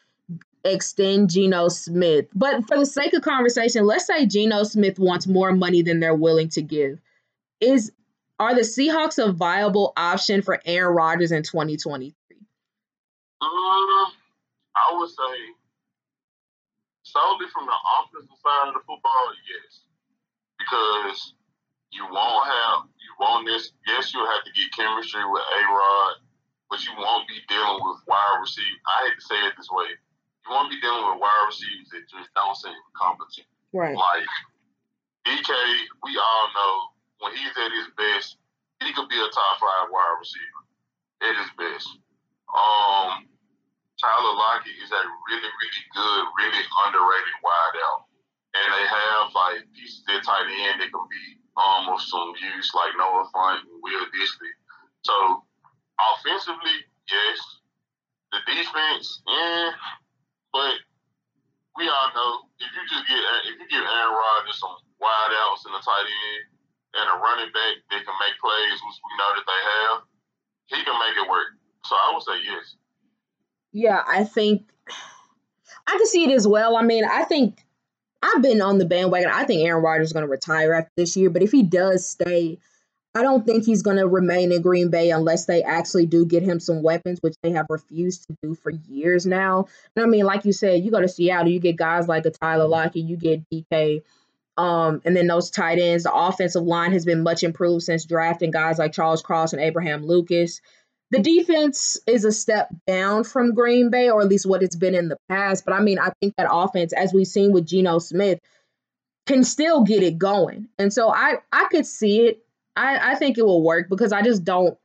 extend 0.63 1.29
Geno 1.29 1.67
Smith. 1.67 2.25
But 2.33 2.67
for 2.67 2.77
the 2.77 2.87
sake 2.87 3.13
of 3.13 3.21
conversation, 3.21 3.85
let's 3.85 4.07
say 4.07 4.25
Geno 4.25 4.63
Smith 4.63 4.97
wants 4.97 5.27
more 5.27 5.51
money 5.51 5.83
than 5.83 5.99
they're 5.99 6.15
willing 6.15 6.49
to 6.49 6.63
give. 6.63 6.99
Is 7.61 7.91
are 8.39 8.53
the 8.53 8.61
Seahawks 8.61 9.17
a 9.23 9.31
viable 9.31 9.93
option 9.97 10.41
for 10.41 10.61
Aaron 10.65 10.95
Rodgers 10.95 11.31
in 11.31 11.43
2023? 11.43 12.13
Um, 13.41 13.47
I 14.77 14.93
would 14.93 15.09
say 15.09 15.37
solely 17.03 17.47
from 17.53 17.65
the 17.65 17.77
offensive 17.97 18.37
side 18.37 18.67
of 18.69 18.73
the 18.75 18.83
football, 18.85 19.25
yes. 19.47 19.81
Because 20.59 21.33
you 21.91 22.03
won't 22.11 22.45
have 22.45 22.85
you 22.99 23.11
won't 23.19 23.47
this 23.47 23.71
yes 23.87 24.13
you'll 24.13 24.27
have 24.27 24.43
to 24.43 24.51
get 24.51 24.69
chemistry 24.75 25.23
with 25.23 25.41
A 25.41 25.61
Rod, 25.71 26.15
but 26.69 26.83
you 26.83 26.91
won't 26.97 27.27
be 27.27 27.39
dealing 27.47 27.79
with 27.81 28.03
wide 28.07 28.37
receivers. 28.41 28.81
I 28.85 29.07
hate 29.07 29.17
to 29.17 29.25
say 29.25 29.39
it 29.47 29.53
this 29.57 29.71
way. 29.71 29.89
You 30.45 30.49
won't 30.51 30.69
be 30.69 30.81
dealing 30.81 31.07
with 31.09 31.21
wide 31.21 31.45
receivers 31.47 31.89
that 31.95 32.05
just 32.11 32.29
don't 32.35 32.57
seem 32.57 32.75
competent. 32.93 33.47
Right. 33.73 33.95
Like 33.95 34.27
DK, 35.25 35.51
we 36.03 36.11
all 36.19 36.47
know 36.53 36.96
when 37.19 37.33
he's 37.33 37.55
at 37.57 37.71
his 37.73 37.89
best, 37.97 38.37
he 38.81 38.93
could 38.93 39.09
be 39.09 39.17
a 39.17 39.29
top 39.33 39.55
five 39.57 39.89
wide 39.89 40.17
receiver 40.21 40.61
at 41.25 41.33
his 41.33 41.51
best. 41.57 41.89
Um, 42.53 43.25
Tyler 43.97 44.35
Lockett 44.37 44.77
is 44.77 44.93
a 44.93 45.01
really, 45.25 45.49
really 45.49 45.83
good, 45.93 46.23
really 46.37 46.63
underrated 46.85 47.37
wideout. 47.41 48.05
And 48.53 48.67
they 48.73 48.85
have 48.85 49.33
like 49.33 49.65
pieces 49.73 50.05
at 50.09 50.23
tight 50.23 50.49
end 50.49 50.81
that 50.81 50.93
can 50.93 51.05
be 51.09 51.23
almost 51.57 52.09
some 52.09 52.33
use 52.37 52.69
like 52.73 52.93
Noah 52.97 53.29
Fant 53.33 53.65
and 53.65 53.81
Will 53.81 54.05
Dissly. 54.13 54.53
So 55.01 55.43
offensively, 55.97 56.85
yes. 57.09 57.37
The 58.31 58.39
defense, 58.45 59.23
yeah. 59.25 59.71
But 60.53 60.77
we 61.77 61.87
all 61.87 62.09
know 62.13 62.49
if 62.59 62.69
you 62.69 62.83
just 62.89 63.07
get 63.07 63.21
if 63.49 63.55
you 63.61 63.67
give 63.69 63.85
Aaron 63.85 64.13
Rodgers 64.13 64.59
some 64.59 64.75
wide 64.99 65.33
outs 65.47 65.65
in 65.65 65.71
the 65.71 65.79
tight 65.79 66.05
end 66.05 66.56
and 66.93 67.05
a 67.07 67.15
running 67.19 67.51
back 67.51 67.75
that 67.91 68.01
can 68.05 68.15
make 68.19 68.35
plays, 68.39 68.79
which 68.81 68.99
we 69.03 69.11
know 69.17 69.31
that 69.35 69.45
they 69.45 69.61
have, 69.75 69.97
he 70.67 70.83
can 70.83 70.97
make 70.99 71.17
it 71.17 71.29
work. 71.29 71.47
So 71.83 71.95
I 71.95 72.11
would 72.13 72.23
say 72.23 72.43
yes. 72.43 72.75
Yeah, 73.71 74.03
I 74.07 74.23
think 74.23 74.69
I 75.85 75.91
can 75.91 76.07
see 76.07 76.25
it 76.25 76.35
as 76.35 76.47
well. 76.47 76.75
I 76.75 76.81
mean, 76.81 77.05
I 77.05 77.23
think 77.23 77.63
I've 78.21 78.41
been 78.41 78.61
on 78.61 78.77
the 78.77 78.85
bandwagon. 78.85 79.29
I 79.31 79.43
think 79.43 79.63
Aaron 79.63 79.83
Rodgers 79.83 80.07
is 80.07 80.13
going 80.13 80.25
to 80.25 80.31
retire 80.31 80.73
after 80.73 80.91
this 80.97 81.15
year, 81.15 81.29
but 81.29 81.43
if 81.43 81.51
he 81.51 81.63
does 81.63 82.07
stay, 82.07 82.57
I 83.15 83.21
don't 83.23 83.45
think 83.45 83.65
he's 83.65 83.81
going 83.81 83.97
to 83.97 84.07
remain 84.07 84.51
in 84.51 84.61
Green 84.61 84.89
Bay 84.89 85.11
unless 85.11 85.45
they 85.45 85.63
actually 85.63 86.05
do 86.05 86.25
get 86.25 86.43
him 86.43 86.59
some 86.59 86.83
weapons, 86.83 87.19
which 87.21 87.35
they 87.41 87.51
have 87.51 87.65
refused 87.69 88.27
to 88.27 88.35
do 88.43 88.53
for 88.53 88.71
years 88.71 89.25
now. 89.25 89.67
And 89.95 90.05
I 90.05 90.07
mean, 90.07 90.25
like 90.25 90.45
you 90.45 90.53
said, 90.53 90.83
you 90.83 90.91
go 90.91 91.01
to 91.01 91.07
Seattle, 91.07 91.51
you 91.51 91.59
get 91.59 91.77
guys 91.77 92.07
like 92.07 92.25
a 92.25 92.31
Tyler 92.31 92.67
Lockett, 92.67 93.05
you 93.05 93.17
get 93.17 93.41
DK, 93.49 94.03
um, 94.57 95.01
and 95.05 95.15
then 95.15 95.27
those 95.27 95.51
tight 95.51 95.79
ends. 95.79 96.03
The 96.03 96.13
offensive 96.13 96.63
line 96.63 96.91
has 96.93 97.05
been 97.05 97.23
much 97.23 97.43
improved 97.43 97.83
since 97.83 98.05
drafting 98.05 98.51
guys 98.51 98.79
like 98.79 98.91
Charles 98.91 99.21
Cross 99.21 99.53
and 99.53 99.61
Abraham 99.61 100.05
Lucas. 100.05 100.61
The 101.11 101.19
defense 101.19 101.97
is 102.05 102.25
a 102.25 102.31
step 102.31 102.69
down 102.85 103.23
from 103.23 103.53
Green 103.53 103.89
Bay, 103.89 104.09
or 104.09 104.21
at 104.21 104.27
least 104.27 104.45
what 104.45 104.63
it's 104.63 104.75
been 104.75 104.95
in 104.95 105.07
the 105.07 105.17
past. 105.29 105.63
But 105.63 105.73
I 105.73 105.79
mean, 105.81 105.99
I 105.99 106.11
think 106.19 106.33
that 106.37 106.49
offense, 106.51 106.91
as 106.91 107.13
we've 107.13 107.27
seen 107.27 107.53
with 107.53 107.67
Geno 107.67 107.99
Smith, 107.99 108.39
can 109.25 109.43
still 109.43 109.83
get 109.83 110.03
it 110.03 110.17
going. 110.17 110.67
And 110.77 110.91
so 110.91 111.09
I 111.13 111.35
I 111.51 111.67
could 111.71 111.85
see 111.85 112.21
it. 112.21 112.39
I, 112.75 113.13
I 113.13 113.15
think 113.15 113.37
it 113.37 113.45
will 113.45 113.63
work 113.63 113.89
because 113.89 114.11
I 114.11 114.21
just 114.21 114.43
don't 114.43 114.77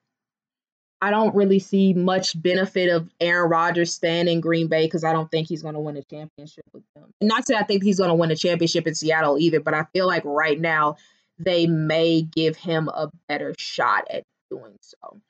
I 1.03 1.11
don't 1.11 1.34
really 1.34 1.59
see 1.59 1.94
much 1.94 2.40
benefit 2.40 2.88
of 2.88 3.11
Aaron 3.20 3.50
Rodgers 3.50 3.92
staying 3.92 4.28
in 4.28 4.40
Green 4.40 4.68
Bay 4.68 4.86
because 4.86 5.03
I 5.03 5.12
don't 5.12 5.28
think 5.32 5.48
he's 5.48 5.61
going 5.61 5.74
to 5.74 5.80
win 5.80 5.96
a 5.96 6.03
championship 6.05 6.64
with 6.72 6.84
them. 6.94 7.12
And 7.20 7.26
not 7.26 7.44
that 7.46 7.57
I 7.59 7.64
think 7.64 7.82
he's 7.82 7.98
going 7.98 8.11
to 8.11 8.14
win 8.14 8.30
a 8.30 8.36
championship 8.36 8.86
in 8.86 8.94
Seattle 8.94 9.36
either, 9.36 9.59
but 9.59 9.74
I 9.74 9.82
feel 9.92 10.07
like 10.07 10.22
right 10.24 10.59
now 10.59 10.94
they 11.40 11.66
may 11.66 12.22
give 12.22 12.57
him 12.57 12.88
a 12.88 13.11
better 13.28 13.53
shot 13.59 14.05
at 14.11 14.22
doing 14.48 14.76
so. 14.80 15.20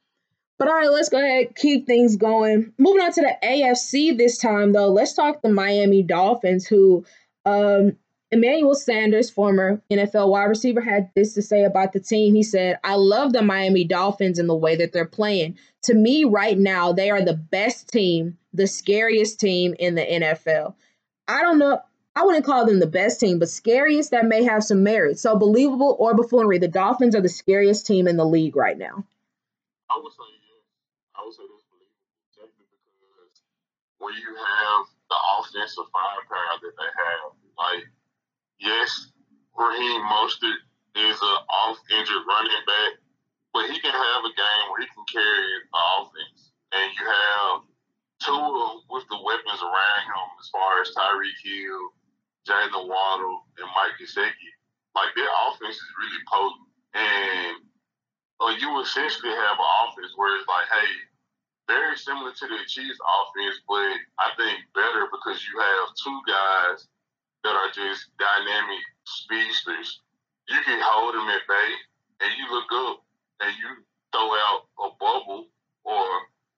But 0.59 0.69
all 0.69 0.75
right, 0.75 0.91
let's 0.91 1.09
go 1.09 1.19
ahead 1.19 1.57
keep 1.57 1.87
things 1.87 2.17
going. 2.17 2.75
Moving 2.77 3.01
on 3.01 3.13
to 3.13 3.23
the 3.23 3.35
AFC 3.43 4.17
this 4.19 4.37
time, 4.37 4.75
though, 4.75 4.91
let's 4.91 5.15
talk 5.15 5.41
the 5.41 5.49
Miami 5.49 6.03
Dolphins, 6.03 6.67
who 6.67 7.07
um, 7.47 7.97
Emmanuel 8.33 8.75
Sanders, 8.75 9.29
former 9.29 9.83
NFL 9.91 10.31
wide 10.31 10.45
receiver, 10.45 10.81
had 10.81 11.11
this 11.15 11.35
to 11.35 11.43
say 11.43 11.65
about 11.65 11.93
the 11.93 12.01
team. 12.01 12.35
He 12.35 12.43
said, 12.43 12.79
I 12.83 12.95
love 12.95 13.35
the 13.35 13.43
Miami 13.43 13.85
Dolphins 13.85 14.39
and 14.39 14.49
the 14.49 14.55
way 14.55 14.75
that 14.77 14.93
they're 14.93 15.05
playing. 15.05 15.59
To 15.83 15.95
me, 15.95 16.25
right 16.25 16.59
now, 16.59 16.93
they 16.93 17.11
are 17.11 17.23
the 17.23 17.35
best 17.35 17.91
team, 17.91 18.39
the 18.55 18.67
scariest 18.67 19.39
team 19.39 19.75
in 19.79 19.97
the 19.97 20.03
NFL. 20.03 20.75
I 21.29 21.43
don't 21.43 21.59
know. 21.59 21.81
I 22.17 22.25
wouldn't 22.25 22.47
call 22.47 22.65
them 22.65 22.81
the 22.81 22.87
best 22.87 23.21
team, 23.21 23.39
but 23.39 23.51
scariest 23.51 24.13
that 24.13 24.27
may 24.27 24.45
have 24.45 24.65
some 24.65 24.83
merit. 24.83 25.19
So, 25.19 25.37
believable 25.37 25.97
or 25.99 26.15
buffoonery, 26.15 26.59
the 26.59 26.69
Dolphins 26.69 27.15
are 27.15 27.21
the 27.21 27.29
scariest 27.29 27.87
team 27.87 28.09
in 28.09 28.17
the 28.17 28.25
league 28.25 28.57
right 28.57 28.77
now. 28.77 29.05
I 29.91 30.01
would 30.03 30.13
say 30.13 30.25
yes. 30.25 30.65
I 31.17 31.25
would 31.25 31.35
say 31.35 31.43
that's 31.45 31.65
believable, 31.69 32.09
because 32.33 33.43
when 33.99 34.15
you 34.15 34.37
have 34.37 34.87
the 35.09 35.17
offensive 35.37 35.85
firepower 35.93 36.61
that 36.65 36.75
they 36.81 36.91
have, 36.97 37.33
like 37.57 37.85
yes, 38.63 39.11
Raheem 39.59 40.01
Mostert 40.07 40.63
is 40.95 41.19
an 41.19 41.39
off 41.67 41.79
injured 41.91 42.25
running 42.27 42.65
back, 42.67 42.93
but 43.53 43.69
he 43.69 43.77
can 43.81 43.93
have 43.93 44.23
a 44.25 44.33
game 44.33 44.65
where 44.71 44.81
he 44.81 44.89
can 44.95 45.05
carry 45.11 45.51
the 45.67 45.81
offense, 45.99 46.53
and 46.73 46.87
you 46.95 47.05
have 47.05 47.55
Tua 48.23 48.81
with 48.89 49.05
the 49.11 49.19
weapons 49.19 49.61
around 49.61 50.03
him 50.07 50.29
as 50.39 50.49
far 50.49 50.81
as 50.81 50.95
Tyreek 50.95 51.39
Hill, 51.43 51.83
Jaylen 52.47 52.87
Waddle, 52.89 53.45
and 53.59 53.69
Mike 53.75 53.99
Gesicki. 53.99 54.51
Like 54.95 55.11
their 55.17 55.31
offense 55.49 55.77
is 55.77 55.93
really 55.99 56.23
potent, 56.31 56.69
and 56.95 57.57
uh, 58.41 58.53
you 58.61 58.69
essentially 58.81 59.33
have 59.33 59.57
an 59.59 59.71
offense 59.83 60.13
where 60.17 60.37
it's 60.37 60.49
like, 60.49 60.69
hey, 60.69 60.93
very 61.67 61.97
similar 61.97 62.33
to 62.33 62.47
the 62.47 62.61
Chiefs 62.69 63.01
offense, 63.01 63.57
but 63.67 63.97
I 64.21 64.37
think 64.37 64.61
better 64.75 65.09
because 65.09 65.41
you 65.49 65.57
have 65.59 65.97
two 65.97 66.19
guys 66.29 66.87
that 67.45 67.55
are 67.55 67.71
just 67.75 68.15
dynamic 68.19 68.83
speedsters. 69.05 70.01
You 70.49 70.59
can 70.65 70.81
hold 70.83 71.15
them 71.15 71.29
at 71.29 71.47
bay, 71.47 71.71
and 72.23 72.31
you 72.39 72.47
look 72.51 72.71
up 72.89 73.03
and 73.43 73.53
you 73.59 73.83
throw 74.13 74.31
out 74.31 74.69
a 74.79 74.89
bubble 75.01 75.49
or 75.83 76.07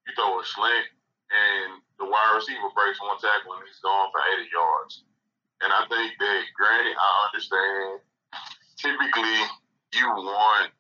you 0.05 0.13
throw 0.17 0.41
a 0.41 0.45
slant 0.45 0.89
and 1.33 1.81
the 1.99 2.07
wide 2.07 2.37
receiver 2.37 2.69
breaks 2.77 3.01
one 3.01 3.17
tackle 3.19 3.57
and 3.57 3.65
he's 3.65 3.81
gone 3.81 4.11
for 4.13 4.21
80 4.39 4.51
yards. 4.53 5.03
And 5.63 5.73
I 5.73 5.87
think 5.89 6.13
that, 6.21 6.41
granted, 6.53 6.95
I 6.99 7.11
understand 7.31 8.05
typically 8.77 9.39
you 9.97 10.07
want, 10.13 10.75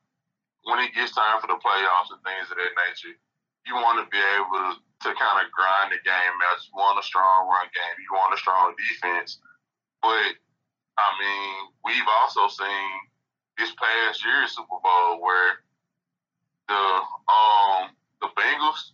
when 0.66 0.82
it 0.82 0.92
gets 0.92 1.14
time 1.14 1.40
for 1.40 1.48
the 1.48 1.56
playoffs 1.62 2.12
and 2.12 2.20
things 2.26 2.50
of 2.50 2.58
that 2.58 2.74
nature, 2.84 3.16
you 3.64 3.74
want 3.80 4.02
to 4.02 4.06
be 4.12 4.20
able 4.36 4.60
to, 4.60 4.70
to 5.08 5.10
kind 5.16 5.40
of 5.40 5.48
grind 5.54 5.94
the 5.94 6.00
game 6.04 6.36
out. 6.50 6.60
You 6.68 6.76
want 6.76 7.00
a 7.00 7.06
strong 7.06 7.48
run 7.48 7.70
game. 7.72 7.96
You 7.96 8.12
want 8.12 8.36
a 8.36 8.40
strong 8.40 8.76
defense. 8.76 9.40
But, 10.04 10.36
I 11.00 11.08
mean, 11.16 11.72
we've 11.80 12.10
also 12.20 12.46
seen 12.52 12.90
this 13.56 13.72
past 13.72 14.22
year's 14.22 14.52
Super 14.52 14.76
Bowl 14.84 15.22
where 15.22 15.64
the 16.68 16.74
um 16.76 17.88
the 18.20 18.28
Bengals 18.36 18.92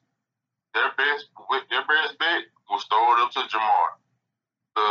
their 0.73 0.93
best 0.97 1.27
their 1.69 1.83
best 1.83 2.19
bet 2.19 2.45
was 2.71 2.85
throw 2.85 3.15
it 3.15 3.23
up 3.27 3.33
to 3.33 3.41
Ja'Marr. 3.41 3.91
The 4.77 4.91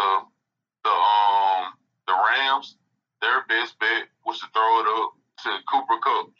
the 0.83 0.91
um 0.91 1.73
the 2.07 2.13
Rams, 2.13 2.75
their 3.21 3.45
best 3.47 3.79
bet 3.79 4.09
was 4.25 4.39
to 4.39 4.47
throw 4.51 4.79
it 4.81 4.87
up 4.99 5.11
to 5.43 5.49
Cooper 5.71 5.99
Kupp. 6.03 6.33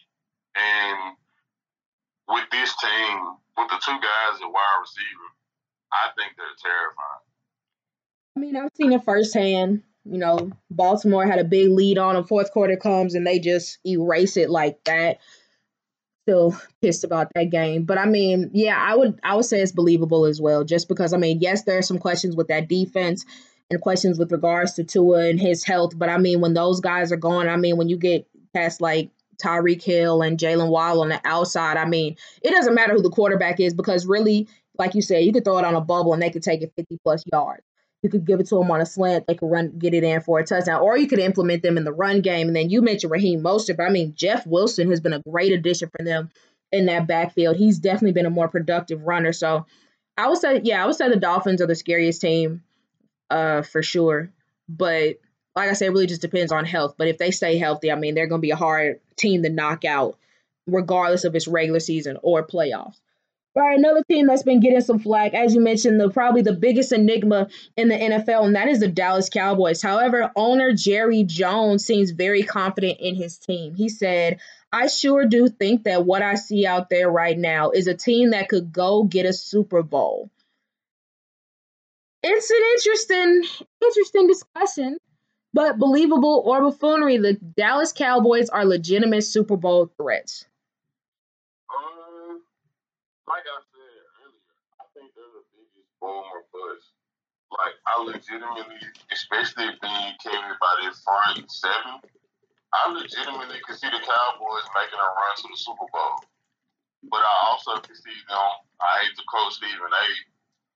And 0.55 1.15
with 2.27 2.49
this 2.51 2.75
team, 2.83 3.37
with 3.55 3.69
the 3.69 3.79
two 3.79 3.95
guys 3.95 4.41
at 4.43 4.51
wide 4.51 4.79
receiver, 4.81 5.29
I 5.93 6.11
think 6.17 6.35
they're 6.35 6.59
terrifying. 6.59 7.28
I 8.39 8.41
mean, 8.41 8.55
I've 8.55 8.71
seen 8.73 8.93
it 8.93 9.03
firsthand. 9.03 9.83
You 10.05 10.17
know, 10.17 10.51
Baltimore 10.71 11.25
had 11.25 11.39
a 11.39 11.43
big 11.43 11.71
lead 11.71 11.97
on 11.97 12.15
them. 12.15 12.23
Fourth 12.23 12.53
quarter 12.53 12.77
comes 12.77 13.13
and 13.13 13.27
they 13.27 13.37
just 13.37 13.79
erase 13.85 14.37
it 14.37 14.49
like 14.49 14.81
that 14.85 15.19
still 16.23 16.55
pissed 16.81 17.03
about 17.03 17.27
that 17.35 17.49
game. 17.49 17.83
But 17.83 17.97
I 17.97 18.05
mean, 18.05 18.49
yeah, 18.53 18.77
I 18.79 18.95
would 18.95 19.19
I 19.23 19.35
would 19.35 19.43
say 19.43 19.59
it's 19.59 19.73
believable 19.73 20.25
as 20.25 20.39
well, 20.39 20.63
just 20.63 20.87
because 20.87 21.13
I 21.13 21.17
mean, 21.17 21.39
yes, 21.41 21.63
there 21.63 21.77
are 21.79 21.81
some 21.81 21.99
questions 21.99 22.33
with 22.33 22.47
that 22.47 22.69
defense 22.69 23.25
and 23.69 23.81
questions 23.81 24.17
with 24.17 24.31
regards 24.31 24.71
to 24.75 24.85
Tua 24.85 25.27
and 25.27 25.37
his 25.37 25.65
health. 25.65 25.99
But 25.99 26.07
I 26.07 26.17
mean, 26.17 26.39
when 26.39 26.53
those 26.53 26.79
guys 26.79 27.11
are 27.11 27.17
gone, 27.17 27.49
I 27.49 27.57
mean, 27.57 27.75
when 27.75 27.89
you 27.89 27.97
get 27.97 28.25
past 28.53 28.79
like 28.79 29.09
Tyreek 29.43 29.83
Hill 29.83 30.21
and 30.21 30.39
Jaylen 30.39 30.69
Waddle 30.69 31.01
on 31.01 31.09
the 31.09 31.19
outside, 31.25 31.75
I 31.75 31.83
mean, 31.83 32.15
it 32.41 32.51
doesn't 32.51 32.73
matter 32.73 32.93
who 32.93 33.01
the 33.01 33.09
quarterback 33.09 33.59
is 33.59 33.73
because 33.73 34.05
really, 34.05 34.47
like 34.77 34.95
you 34.95 35.01
said, 35.01 35.25
you 35.25 35.33
could 35.33 35.43
throw 35.43 35.57
it 35.57 35.65
on 35.65 35.75
a 35.75 35.81
bubble 35.81 36.13
and 36.13 36.21
they 36.21 36.29
could 36.29 36.43
take 36.43 36.61
it 36.61 36.71
50 36.77 36.99
plus 37.03 37.25
yards. 37.33 37.63
You 38.01 38.09
could 38.09 38.25
give 38.25 38.39
it 38.39 38.47
to 38.47 38.55
them 38.55 38.71
on 38.71 38.79
a 38.79 38.85
slant. 38.85 39.27
They 39.27 39.35
could 39.35 39.51
run, 39.51 39.77
get 39.77 39.93
it 39.93 40.03
in 40.03 40.21
for 40.21 40.39
a 40.39 40.45
touchdown, 40.45 40.81
or 40.81 40.97
you 40.97 41.07
could 41.07 41.19
implement 41.19 41.63
them 41.63 41.77
in 41.77 41.83
the 41.83 41.91
run 41.91 42.21
game. 42.21 42.47
And 42.47 42.55
then 42.55 42.69
you 42.69 42.81
mentioned 42.81 43.11
Raheem 43.11 43.41
Mostert, 43.41 43.77
but 43.77 43.83
I 43.83 43.89
mean 43.89 44.13
Jeff 44.15 44.47
Wilson 44.47 44.89
has 44.89 45.01
been 45.01 45.13
a 45.13 45.19
great 45.19 45.51
addition 45.51 45.89
for 45.89 46.03
them 46.03 46.29
in 46.71 46.85
that 46.85 47.07
backfield. 47.07 47.57
He's 47.57 47.79
definitely 47.79 48.13
been 48.13 48.25
a 48.25 48.29
more 48.29 48.47
productive 48.47 49.03
runner. 49.03 49.33
So 49.33 49.65
I 50.17 50.27
would 50.27 50.37
say, 50.37 50.61
yeah, 50.63 50.83
I 50.83 50.85
would 50.85 50.95
say 50.95 51.09
the 51.09 51.15
Dolphins 51.15 51.61
are 51.61 51.67
the 51.67 51.75
scariest 51.75 52.21
team, 52.21 52.63
uh, 53.29 53.63
for 53.63 53.83
sure. 53.83 54.31
But 54.67 55.17
like 55.55 55.69
I 55.69 55.73
said, 55.73 55.87
it 55.87 55.91
really 55.91 56.07
just 56.07 56.21
depends 56.21 56.51
on 56.51 56.65
health. 56.65 56.95
But 56.97 57.07
if 57.07 57.17
they 57.17 57.31
stay 57.31 57.57
healthy, 57.57 57.91
I 57.91 57.95
mean, 57.95 58.15
they're 58.15 58.27
going 58.27 58.39
to 58.39 58.45
be 58.45 58.51
a 58.51 58.55
hard 58.55 58.99
team 59.15 59.43
to 59.43 59.49
knock 59.49 59.83
out, 59.83 60.17
regardless 60.67 61.23
of 61.23 61.35
its 61.35 61.47
regular 61.47 61.79
season 61.79 62.17
or 62.21 62.45
playoffs. 62.45 62.99
All 63.59 63.65
right, 63.65 63.77
another 63.77 64.03
team 64.09 64.27
that's 64.27 64.43
been 64.43 64.61
getting 64.61 64.79
some 64.79 64.99
flack, 64.99 65.33
as 65.33 65.53
you 65.53 65.59
mentioned, 65.59 65.99
the 65.99 66.09
probably 66.09 66.41
the 66.43 66.53
biggest 66.53 66.93
enigma 66.93 67.49
in 67.75 67.89
the 67.89 67.95
NFL, 67.95 68.45
and 68.45 68.55
that 68.55 68.69
is 68.69 68.79
the 68.79 68.87
Dallas 68.87 69.27
Cowboys. 69.27 69.81
However, 69.81 70.31
owner 70.33 70.71
Jerry 70.71 71.25
Jones 71.25 71.83
seems 71.83 72.11
very 72.11 72.43
confident 72.43 72.99
in 73.01 73.15
his 73.15 73.37
team. 73.37 73.75
He 73.75 73.89
said, 73.89 74.39
I 74.71 74.87
sure 74.87 75.25
do 75.25 75.49
think 75.49 75.83
that 75.83 76.05
what 76.05 76.21
I 76.21 76.35
see 76.35 76.65
out 76.65 76.89
there 76.89 77.09
right 77.09 77.37
now 77.37 77.71
is 77.71 77.87
a 77.87 77.93
team 77.93 78.31
that 78.31 78.47
could 78.47 78.71
go 78.71 79.03
get 79.03 79.25
a 79.25 79.33
Super 79.33 79.83
Bowl. 79.83 80.29
It's 82.23 82.49
an 82.49 82.57
interesting, 82.77 83.65
interesting 83.83 84.27
discussion, 84.27 84.97
but 85.53 85.77
believable 85.77 86.43
or 86.45 86.61
buffoonery, 86.61 87.17
the 87.17 87.33
Dallas 87.33 87.91
Cowboys 87.91 88.47
are 88.47 88.63
legitimate 88.63 89.23
Super 89.23 89.57
Bowl 89.57 89.91
threats. 89.97 90.45
Like 93.29 93.45
I 93.45 93.61
said 93.69 93.93
earlier, 94.25 94.57
I 94.81 94.85
think 94.97 95.13
they're 95.13 95.29
the 95.29 95.45
biggest 95.53 95.93
boom 96.01 96.25
or 96.33 96.43
bust. 96.49 96.97
Like 97.53 97.77
I 97.85 97.93
legitimately, 98.01 98.81
especially 99.13 99.69
being 99.81 100.11
carried 100.21 100.57
by 100.57 100.73
their 100.81 100.93
front 101.01 101.45
seven, 101.49 102.01
I 102.73 102.81
legitimately 102.93 103.61
can 103.65 103.77
see 103.77 103.89
the 103.89 104.01
Cowboys 104.01 104.67
making 104.73 105.01
a 105.01 105.09
run 105.13 105.33
to 105.41 105.47
the 105.49 105.57
Super 105.57 105.89
Bowl. 105.89 106.17
But 107.09 107.21
I 107.25 107.35
also 107.49 107.77
can 107.81 107.95
see 107.95 108.17
them. 108.29 108.49
I 108.81 109.05
hate 109.05 109.15
to 109.17 109.23
quote 109.29 109.53
Stephen 109.53 109.89
A. 109.89 110.05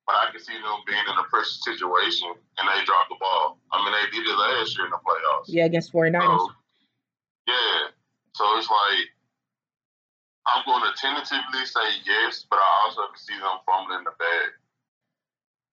But 0.06 0.20
I 0.20 0.32
can 0.32 0.42
see 0.42 0.58
them 0.58 0.84
being 0.84 1.00
in 1.00 1.16
a 1.16 1.26
pressure 1.32 1.64
situation 1.64 2.28
and 2.58 2.66
they 2.68 2.84
drop 2.84 3.08
the 3.08 3.16
ball. 3.22 3.62
I 3.72 3.80
mean, 3.80 3.94
they 3.96 4.12
did 4.12 4.28
it 4.28 4.36
last 4.36 4.76
year 4.76 4.90
in 4.90 4.92
the 4.92 5.00
playoffs. 5.00 5.48
Yeah, 5.48 5.66
against 5.66 5.94
49ers. 5.94 6.28
So, 6.28 6.52
yeah. 7.48 7.88
So 8.36 8.44
it's 8.58 8.68
like 8.68 9.13
I'm 10.46 10.66
going 10.66 10.84
to 10.84 11.00
tentatively 11.00 11.66
say 11.66 12.02
yes, 12.06 12.46
but 12.50 12.58
I 12.58 12.86
also 12.86 13.02
see 13.16 13.34
them 13.34 13.60
fumbling 13.66 14.04
the 14.04 14.12
bag. 14.12 14.52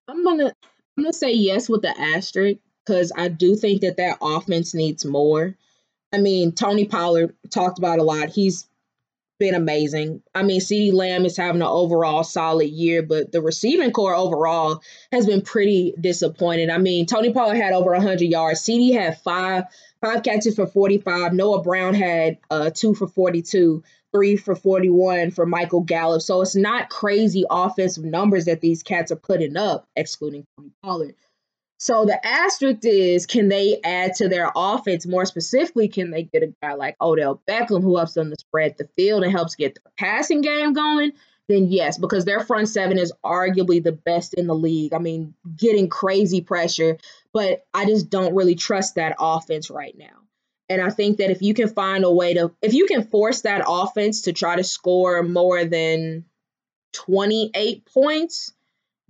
I'm 0.08 0.24
gonna 0.24 0.52
I'm 0.96 1.04
gonna 1.04 1.12
say 1.12 1.32
yes 1.32 1.68
with 1.68 1.82
the 1.82 1.98
asterisk 1.98 2.58
because 2.84 3.12
I 3.16 3.28
do 3.28 3.54
think 3.54 3.82
that 3.82 3.98
that 3.98 4.18
offense 4.20 4.74
needs 4.74 5.04
more. 5.04 5.54
I 6.12 6.18
mean, 6.18 6.52
Tony 6.52 6.86
Pollard 6.86 7.34
talked 7.50 7.78
about 7.78 8.00
a 8.00 8.02
lot. 8.02 8.30
He's 8.30 8.66
been 9.38 9.54
amazing. 9.54 10.22
I 10.34 10.42
mean, 10.42 10.60
CeeDee 10.60 10.92
Lamb 10.92 11.24
is 11.24 11.36
having 11.36 11.62
an 11.62 11.68
overall 11.68 12.24
solid 12.24 12.68
year, 12.68 13.02
but 13.02 13.32
the 13.32 13.40
receiving 13.40 13.92
corps 13.92 14.14
overall 14.14 14.82
has 15.12 15.26
been 15.26 15.40
pretty 15.40 15.94
disappointing. 15.98 16.70
I 16.70 16.78
mean, 16.78 17.06
Tony 17.06 17.32
Pollard 17.32 17.56
had 17.56 17.72
over 17.72 17.92
100 17.92 18.20
yards. 18.20 18.60
CeeDee 18.62 18.92
had 18.92 19.20
five 19.20 19.64
five 20.00 20.22
catches 20.22 20.56
for 20.56 20.66
45. 20.66 21.32
Noah 21.32 21.62
Brown 21.62 21.94
had 21.94 22.38
uh, 22.50 22.70
two 22.70 22.94
for 22.94 23.06
42 23.06 23.82
three 24.12 24.36
for 24.36 24.54
41 24.54 25.30
for 25.30 25.46
Michael 25.46 25.82
Gallup. 25.82 26.22
So 26.22 26.40
it's 26.42 26.56
not 26.56 26.90
crazy 26.90 27.44
offensive 27.50 28.04
numbers 28.04 28.46
that 28.46 28.60
these 28.60 28.82
cats 28.82 29.12
are 29.12 29.16
putting 29.16 29.56
up, 29.56 29.86
excluding 29.96 30.44
Tony 30.56 30.70
Pollard. 30.82 31.14
So 31.78 32.04
the 32.04 32.24
asterisk 32.26 32.80
is 32.82 33.24
can 33.24 33.48
they 33.48 33.80
add 33.82 34.14
to 34.16 34.28
their 34.28 34.52
offense? 34.54 35.06
More 35.06 35.24
specifically, 35.24 35.88
can 35.88 36.10
they 36.10 36.24
get 36.24 36.42
a 36.42 36.52
guy 36.62 36.74
like 36.74 36.96
Odell 37.00 37.40
Beckham 37.48 37.82
who 37.82 37.96
helps 37.96 38.12
them 38.12 38.28
to 38.28 38.36
spread 38.38 38.76
the 38.76 38.88
field 38.96 39.24
and 39.24 39.32
helps 39.32 39.54
get 39.54 39.74
the 39.74 39.80
passing 39.98 40.42
game 40.42 40.74
going? 40.74 41.12
Then 41.48 41.72
yes, 41.72 41.96
because 41.96 42.26
their 42.26 42.40
front 42.40 42.68
seven 42.68 42.98
is 42.98 43.14
arguably 43.24 43.82
the 43.82 43.92
best 43.92 44.34
in 44.34 44.46
the 44.46 44.54
league. 44.54 44.92
I 44.92 44.98
mean, 44.98 45.34
getting 45.56 45.88
crazy 45.88 46.42
pressure, 46.42 46.98
but 47.32 47.64
I 47.72 47.86
just 47.86 48.10
don't 48.10 48.34
really 48.34 48.56
trust 48.56 48.96
that 48.96 49.16
offense 49.18 49.70
right 49.70 49.96
now. 49.96 50.20
And 50.70 50.80
I 50.80 50.90
think 50.90 51.18
that 51.18 51.30
if 51.30 51.42
you 51.42 51.52
can 51.52 51.68
find 51.68 52.04
a 52.04 52.10
way 52.12 52.34
to, 52.34 52.52
if 52.62 52.74
you 52.74 52.86
can 52.86 53.02
force 53.02 53.40
that 53.40 53.64
offense 53.66 54.22
to 54.22 54.32
try 54.32 54.54
to 54.54 54.62
score 54.62 55.20
more 55.24 55.64
than 55.64 56.24
28 56.92 57.84
points, 57.86 58.52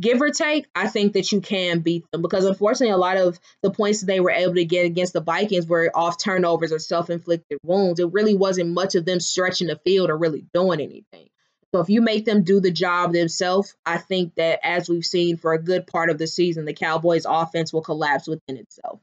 give 0.00 0.22
or 0.22 0.30
take, 0.30 0.64
I 0.74 0.88
think 0.88 1.12
that 1.12 1.30
you 1.30 1.42
can 1.42 1.80
beat 1.80 2.10
them 2.10 2.22
because 2.22 2.46
unfortunately, 2.46 2.94
a 2.94 2.96
lot 2.96 3.18
of 3.18 3.38
the 3.62 3.70
points 3.70 4.00
that 4.00 4.06
they 4.06 4.20
were 4.20 4.30
able 4.30 4.54
to 4.54 4.64
get 4.64 4.86
against 4.86 5.12
the 5.12 5.20
Vikings 5.20 5.66
were 5.66 5.90
off 5.94 6.16
turnovers 6.16 6.72
or 6.72 6.78
self 6.78 7.10
inflicted 7.10 7.58
wounds. 7.62 8.00
It 8.00 8.10
really 8.10 8.34
wasn't 8.34 8.70
much 8.70 8.94
of 8.94 9.04
them 9.04 9.20
stretching 9.20 9.68
the 9.68 9.76
field 9.76 10.08
or 10.08 10.16
really 10.16 10.46
doing 10.54 10.80
anything. 10.80 11.28
So 11.74 11.80
if 11.80 11.90
you 11.90 12.00
make 12.00 12.24
them 12.24 12.42
do 12.42 12.60
the 12.60 12.72
job 12.72 13.12
themselves, 13.12 13.76
I 13.84 13.98
think 13.98 14.34
that 14.36 14.60
as 14.62 14.88
we've 14.88 15.04
seen 15.04 15.36
for 15.36 15.52
a 15.52 15.62
good 15.62 15.86
part 15.86 16.08
of 16.08 16.16
the 16.16 16.26
season, 16.26 16.64
the 16.64 16.72
Cowboys 16.72 17.26
offense 17.28 17.70
will 17.70 17.82
collapse 17.82 18.26
within 18.26 18.56
itself. 18.56 19.00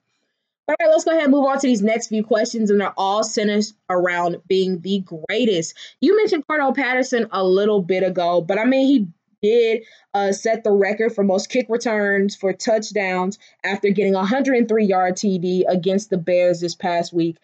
All 0.70 0.76
right, 0.82 0.90
let's 0.90 1.06
go 1.06 1.12
ahead 1.12 1.24
and 1.24 1.32
move 1.32 1.46
on 1.46 1.60
to 1.60 1.68
these 1.68 1.82
next 1.82 2.08
few 2.08 2.26
questions, 2.26 2.70
and 2.70 2.82
they're 2.82 2.94
all 2.98 3.24
centered 3.24 3.64
around 3.90 4.42
being 4.48 4.82
the 4.82 5.00
greatest. 5.00 5.74
You 6.02 6.18
mentioned 6.18 6.46
Cordarrelle 6.46 6.76
Patterson 6.76 7.28
a 7.32 7.42
little 7.42 7.82
bit 7.82 8.04
ago, 8.04 8.42
but 8.42 8.60
I 8.60 8.66
mean, 8.66 8.86
he 8.88 9.08
did 9.42 9.84
uh, 10.14 10.34
set 10.34 10.66
the 10.66 10.72
record 10.72 11.16
for 11.16 11.24
most 11.24 11.50
kick 11.50 11.68
returns 11.70 12.36
for 12.36 12.52
touchdowns 12.52 13.40
after 13.64 13.90
getting 13.92 14.14
a 14.14 14.20
103 14.20 14.86
yard 14.86 15.16
TD 15.16 15.64
against 15.70 16.10
the 16.10 16.18
Bears 16.18 16.60
this 16.60 16.76
past 16.76 17.14
week. 17.14 17.38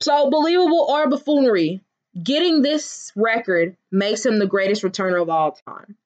So, 0.00 0.30
believable 0.30 0.86
or 0.88 1.08
buffoonery, 1.08 1.80
getting 2.22 2.62
this 2.62 3.10
record 3.16 3.76
makes 3.90 4.24
him 4.24 4.38
the 4.38 4.46
greatest 4.46 4.82
returner 4.82 5.20
of 5.20 5.28
all 5.28 5.58
time. 5.66 5.96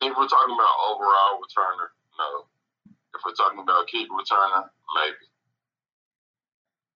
If 0.00 0.16
we're 0.16 0.26
talking 0.26 0.54
about 0.54 0.74
overall 0.88 1.38
returner, 1.38 1.88
no. 2.18 2.43
We're 3.24 3.32
talking 3.32 3.60
about 3.60 3.86
kick 3.86 4.08
returner, 4.10 4.68
maybe. 4.96 5.16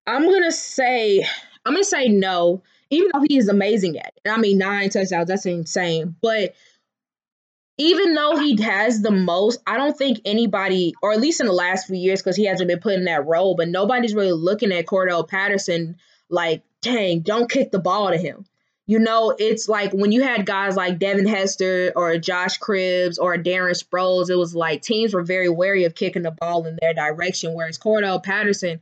I'm 0.07 0.31
gonna 0.31 0.53
say 0.53 1.27
I'm 1.65 1.73
gonna 1.73 1.85
say 1.85 2.09
no, 2.09 2.63
even 2.91 3.11
though 3.13 3.25
he 3.29 3.37
is 3.37 3.49
amazing 3.49 3.99
at 3.99 4.13
it. 4.17 4.29
I 4.29 4.39
mean, 4.39 4.59
nine 4.59 4.91
touchdowns, 4.91 5.29
that's 5.29 5.47
insane. 5.47 6.17
But 6.21 6.55
even 7.79 8.15
though 8.15 8.37
he 8.37 8.61
has 8.63 9.03
the 9.03 9.11
most, 9.11 9.61
I 9.67 9.77
don't 9.77 9.97
think 9.97 10.21
anybody, 10.25 10.95
or 11.01 11.13
at 11.13 11.21
least 11.21 11.41
in 11.41 11.47
the 11.47 11.53
last 11.53 11.87
few 11.87 11.97
years, 11.97 12.21
because 12.21 12.37
he 12.37 12.47
hasn't 12.47 12.69
been 12.69 12.81
put 12.81 12.95
in 12.95 13.05
that 13.05 13.27
role, 13.27 13.55
but 13.55 13.69
nobody's 13.69 14.15
really 14.15 14.33
looking 14.33 14.73
at 14.73 14.87
Cordell 14.87 15.29
Patterson 15.29 15.97
like, 16.29 16.63
dang, 16.83 17.21
don't 17.21 17.51
kick 17.51 17.71
the 17.71 17.79
ball 17.79 18.11
to 18.11 18.19
him. 18.19 18.45
You 18.89 18.99
know, 18.99 19.35
it's 19.39 19.69
like 19.69 19.93
when 19.93 20.13
you 20.13 20.23
had 20.23 20.47
guys 20.47 20.75
like 20.75 20.99
Devin 20.99 21.27
Hester 21.27 21.93
or 21.95 22.17
Josh 22.17 22.59
Cribbs 22.59 23.19
or 23.21 23.37
Darren 23.37 23.79
Sproles, 23.79 24.31
it 24.31 24.37
was 24.37 24.55
like 24.55 24.81
teams 24.81 25.13
were 25.13 25.23
very 25.23 25.51
wary 25.51 25.85
of 25.85 25.95
kicking 25.95 26.23
the 26.23 26.31
ball 26.31 26.65
in 26.65 26.79
their 26.81 26.95
direction. 26.95 27.53
Whereas 27.53 27.79
Cordell 27.79 28.23
Patterson, 28.23 28.81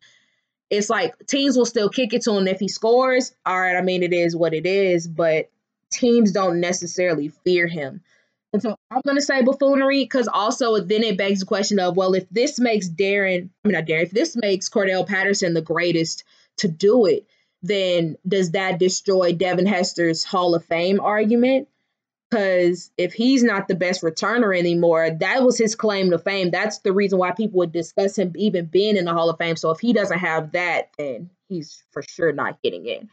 it's 0.71 0.89
like 0.89 1.15
teams 1.27 1.57
will 1.57 1.67
still 1.67 1.89
kick 1.89 2.15
it 2.15 2.23
to 2.23 2.37
him 2.37 2.47
if 2.47 2.61
he 2.61 2.69
scores. 2.69 3.35
All 3.45 3.61
right, 3.61 3.77
I 3.77 3.83
mean, 3.83 4.05
it 4.05 4.13
is 4.13 4.37
what 4.37 4.55
it 4.55 4.65
is, 4.65 5.09
but 5.09 5.51
teams 5.91 6.31
don't 6.31 6.61
necessarily 6.61 7.33
fear 7.45 7.67
him. 7.67 8.01
And 8.53 8.63
so 8.63 8.77
I'm 8.93 9.03
going 9.05 9.17
to 9.17 9.23
say 9.23 9.43
buffoonery 9.43 10.05
because 10.05 10.29
also 10.29 10.79
then 10.79 11.03
it 11.03 11.19
begs 11.19 11.41
the 11.41 11.47
question 11.47 11.81
of, 11.81 11.97
well, 11.97 12.15
if 12.15 12.29
this 12.31 12.61
makes 12.61 12.89
Darren, 12.89 13.51
I 13.65 13.69
mean, 13.69 13.73
not 13.75 13.87
Darren, 13.87 14.05
if 14.05 14.13
this 14.13 14.37
makes 14.37 14.69
Cordell 14.69 15.05
Patterson 15.05 15.53
the 15.53 15.63
greatest 15.63 16.23
to 16.59 16.69
do 16.69 17.07
it, 17.07 17.27
then 17.67 18.17
does 18.27 18.53
that 18.53 18.79
destroy 18.79 19.33
Devin 19.33 19.67
Hester's 19.67 20.25
Hall 20.25 20.55
of 20.55 20.65
Fame 20.65 21.01
argument? 21.01 21.69
Because 22.31 22.91
if 22.99 23.13
he's 23.13 23.45
not 23.45 23.69
the 23.69 23.77
best 23.77 24.03
returner 24.03 24.57
anymore, 24.57 25.11
that 25.11 25.45
was 25.45 25.57
his 25.57 25.77
claim 25.77 26.11
to 26.11 26.19
fame. 26.19 26.51
That's 26.51 26.79
the 26.79 26.93
reason 26.93 27.19
why 27.19 27.31
people 27.31 27.59
would 27.59 27.73
discuss 27.73 28.19
him 28.19 28.33
even 28.37 28.67
being 28.67 28.97
in 28.97 29.05
the 29.05 29.13
Hall 29.13 29.31
of 29.31 29.39
Fame. 29.39 29.57
So 29.57 29.71
if 29.71 29.79
he 29.79 29.93
doesn't 29.93 30.19
have 30.19 30.53
that, 30.53 30.91
then 30.99 31.31
he's 31.49 31.85
for 31.93 32.03
sure 32.03 32.33
not 32.33 32.61
getting 32.63 32.87
in. 32.87 33.09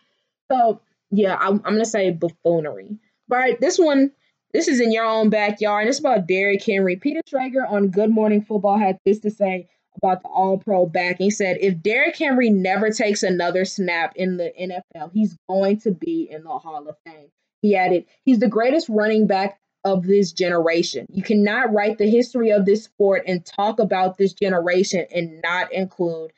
So 0.52 0.82
yeah, 1.12 1.38
I'm, 1.40 1.62
I'm 1.64 1.74
gonna 1.74 1.86
say 1.86 2.10
buffoonery. 2.12 2.98
Right, 3.30 3.60
this 3.60 3.78
one, 3.78 4.12
this 4.52 4.68
is 4.68 4.82
in 4.82 4.92
your 4.92 5.06
own 5.06 5.30
backyard, 5.30 5.84
and 5.84 5.90
it's 5.90 6.00
about 6.00 6.28
Derrick 6.28 6.64
Henry. 6.64 6.96
Peter 6.96 7.22
Schrager 7.28 7.70
on 7.70 7.90
Good 7.90 8.10
Morning 8.10 8.42
Football 8.42 8.78
had 8.78 8.98
this 9.06 9.20
to 9.20 9.32
say 9.32 9.70
about 9.96 10.24
the 10.24 10.30
All 10.30 10.58
Pro 10.58 10.86
back. 10.86 11.18
He 11.18 11.30
said, 11.30 11.58
if 11.62 11.82
Derrick 11.82 12.18
Henry 12.18 12.50
never 12.50 12.90
takes 12.90 13.24
another 13.24 13.66
snap 13.66 14.14
in 14.16 14.38
the 14.38 14.52
NFL, 14.60 15.12
he's 15.14 15.38
going 15.48 15.80
to 15.82 15.92
be 15.92 16.28
in 16.30 16.44
the 16.44 16.50
Hall 16.50 16.88
of 16.88 16.96
Fame. 17.06 17.30
He 17.62 17.76
added, 17.76 18.06
he's 18.24 18.40
the 18.40 18.48
greatest 18.48 18.90
running 18.90 19.28
back 19.28 19.60
of 19.86 20.06
this 20.06 20.32
generation. 20.32 21.06
You 21.10 21.24
cannot 21.24 21.74
write 21.74 21.98
the 21.98 22.10
history 22.10 22.52
of 22.52 22.66
this 22.66 22.84
sport 22.84 23.24
and 23.28 23.46
talk 23.46 23.80
about 23.80 24.18
this 24.18 24.34
generation 24.34 25.06
and 25.14 25.42
not 25.42 25.72
include 25.74 26.32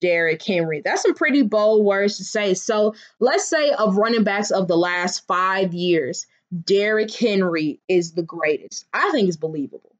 Derrick 0.00 0.44
Henry. 0.44 0.82
That's 0.84 1.02
some 1.02 1.14
pretty 1.14 1.42
bold 1.42 1.84
words 1.84 2.18
to 2.18 2.24
say. 2.24 2.54
So 2.54 2.94
let's 3.20 3.48
say 3.48 3.70
of 3.70 3.96
running 3.96 4.24
backs 4.24 4.50
of 4.50 4.68
the 4.68 4.76
last 4.76 5.26
five 5.26 5.72
years, 5.74 6.26
Derrick 6.64 7.14
Henry 7.14 7.80
is 7.88 8.12
the 8.12 8.22
greatest. 8.22 8.86
I 8.92 9.10
think 9.10 9.28
it's 9.28 9.36
believable. 9.36 9.94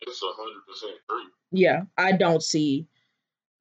It's 0.00 0.22
100% 0.22 0.32
true. 1.08 1.30
Yeah, 1.54 1.82
I 1.96 2.12
don't 2.12 2.42
see 2.42 2.88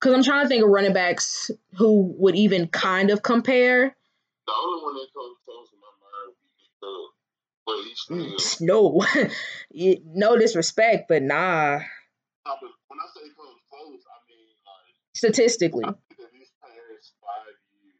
because 0.03 0.17
I'm 0.17 0.23
trying 0.23 0.43
to 0.43 0.49
think 0.49 0.63
of 0.63 0.69
running 0.69 0.91
backs 0.91 1.49
who 1.77 2.13
would 2.17 2.35
even 2.35 2.67
kind 2.67 3.09
of 3.09 3.23
compare. 3.23 3.95
The 4.45 4.51
only 4.51 4.83
one 4.83 4.95
that 4.95 5.07
comes 5.15 5.37
close 5.47 5.69
to 5.71 5.77
my 5.79 5.93
mind 6.03 6.35
would 6.35 6.51
be 6.59 6.67
Doug, 6.83 7.15
but 7.63 7.77
he's 7.87 8.03
mm, 8.11 8.39
still. 8.41 8.99
No, 9.71 10.03
no 10.33 10.37
disrespect, 10.37 11.07
but 11.07 11.23
nah. 11.23 11.79
Nah, 11.79 12.59
but 12.59 12.71
when 12.91 12.99
I 12.99 13.07
say 13.15 13.31
comes 13.31 13.63
close, 13.71 14.03
I 14.03 14.19
mean 14.27 14.51
like 14.67 14.91
Statistically, 15.15 15.85
I 15.87 15.95
think 15.95 16.19
that 16.19 16.31
these 16.35 16.51
past 16.59 17.15
five 17.23 17.55
years, 17.71 17.95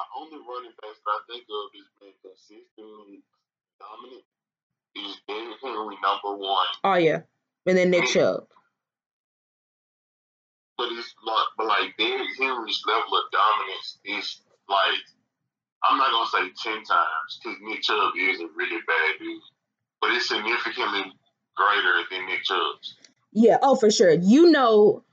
the 0.00 0.06
only 0.16 0.40
running 0.40 0.72
backs 0.80 1.04
that 1.04 1.12
I 1.12 1.20
think 1.28 1.44
of 1.52 1.68
is 1.76 1.88
been 2.00 2.16
consistently 2.24 3.20
dominant 3.76 4.24
is 4.96 5.20
Derrick 5.28 5.60
Henry 5.60 6.00
number 6.00 6.32
one. 6.40 6.66
oh 6.84 6.96
yeah, 6.96 7.28
and 7.66 7.76
then 7.76 7.90
Nick 7.90 8.06
Chubb. 8.06 8.48
But 10.80 10.92
it's 10.92 11.14
like, 11.26 11.46
but 11.58 11.66
like 11.66 11.94
Henry's 11.98 12.82
level 12.86 13.12
of 13.12 13.24
dominance 13.30 13.98
is 14.02 14.40
like, 14.66 15.04
I'm 15.84 15.98
not 15.98 16.10
gonna 16.10 16.48
say 16.48 16.70
ten 16.70 16.82
times 16.84 17.38
because 17.44 17.58
Nick 17.60 17.82
Chubb 17.82 18.14
is 18.16 18.40
a 18.40 18.46
really 18.56 18.80
bad 18.86 19.18
dude, 19.18 19.42
but 20.00 20.12
it's 20.12 20.26
significantly 20.26 21.12
greater 21.54 21.96
than 22.10 22.24
Nick 22.24 22.44
Chubb's. 22.44 22.96
Yeah, 23.30 23.58
oh 23.60 23.76
for 23.76 23.90
sure. 23.90 24.12
You 24.12 24.50
know, 24.50 25.04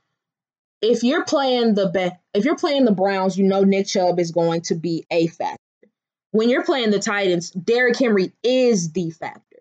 if 0.80 1.02
you're 1.02 1.26
playing 1.26 1.74
the 1.74 1.90
be- 1.90 2.16
if 2.32 2.46
you're 2.46 2.56
playing 2.56 2.86
the 2.86 2.92
Browns, 2.92 3.36
you 3.36 3.44
know 3.44 3.62
Nick 3.62 3.88
Chubb 3.88 4.18
is 4.18 4.30
going 4.30 4.62
to 4.62 4.74
be 4.74 5.04
a 5.10 5.26
factor. 5.26 5.58
When 6.30 6.48
you're 6.48 6.64
playing 6.64 6.92
the 6.92 6.98
Titans, 6.98 7.50
Derrick 7.50 7.98
Henry 7.98 8.32
is 8.42 8.92
the 8.92 9.10
factor. 9.10 9.58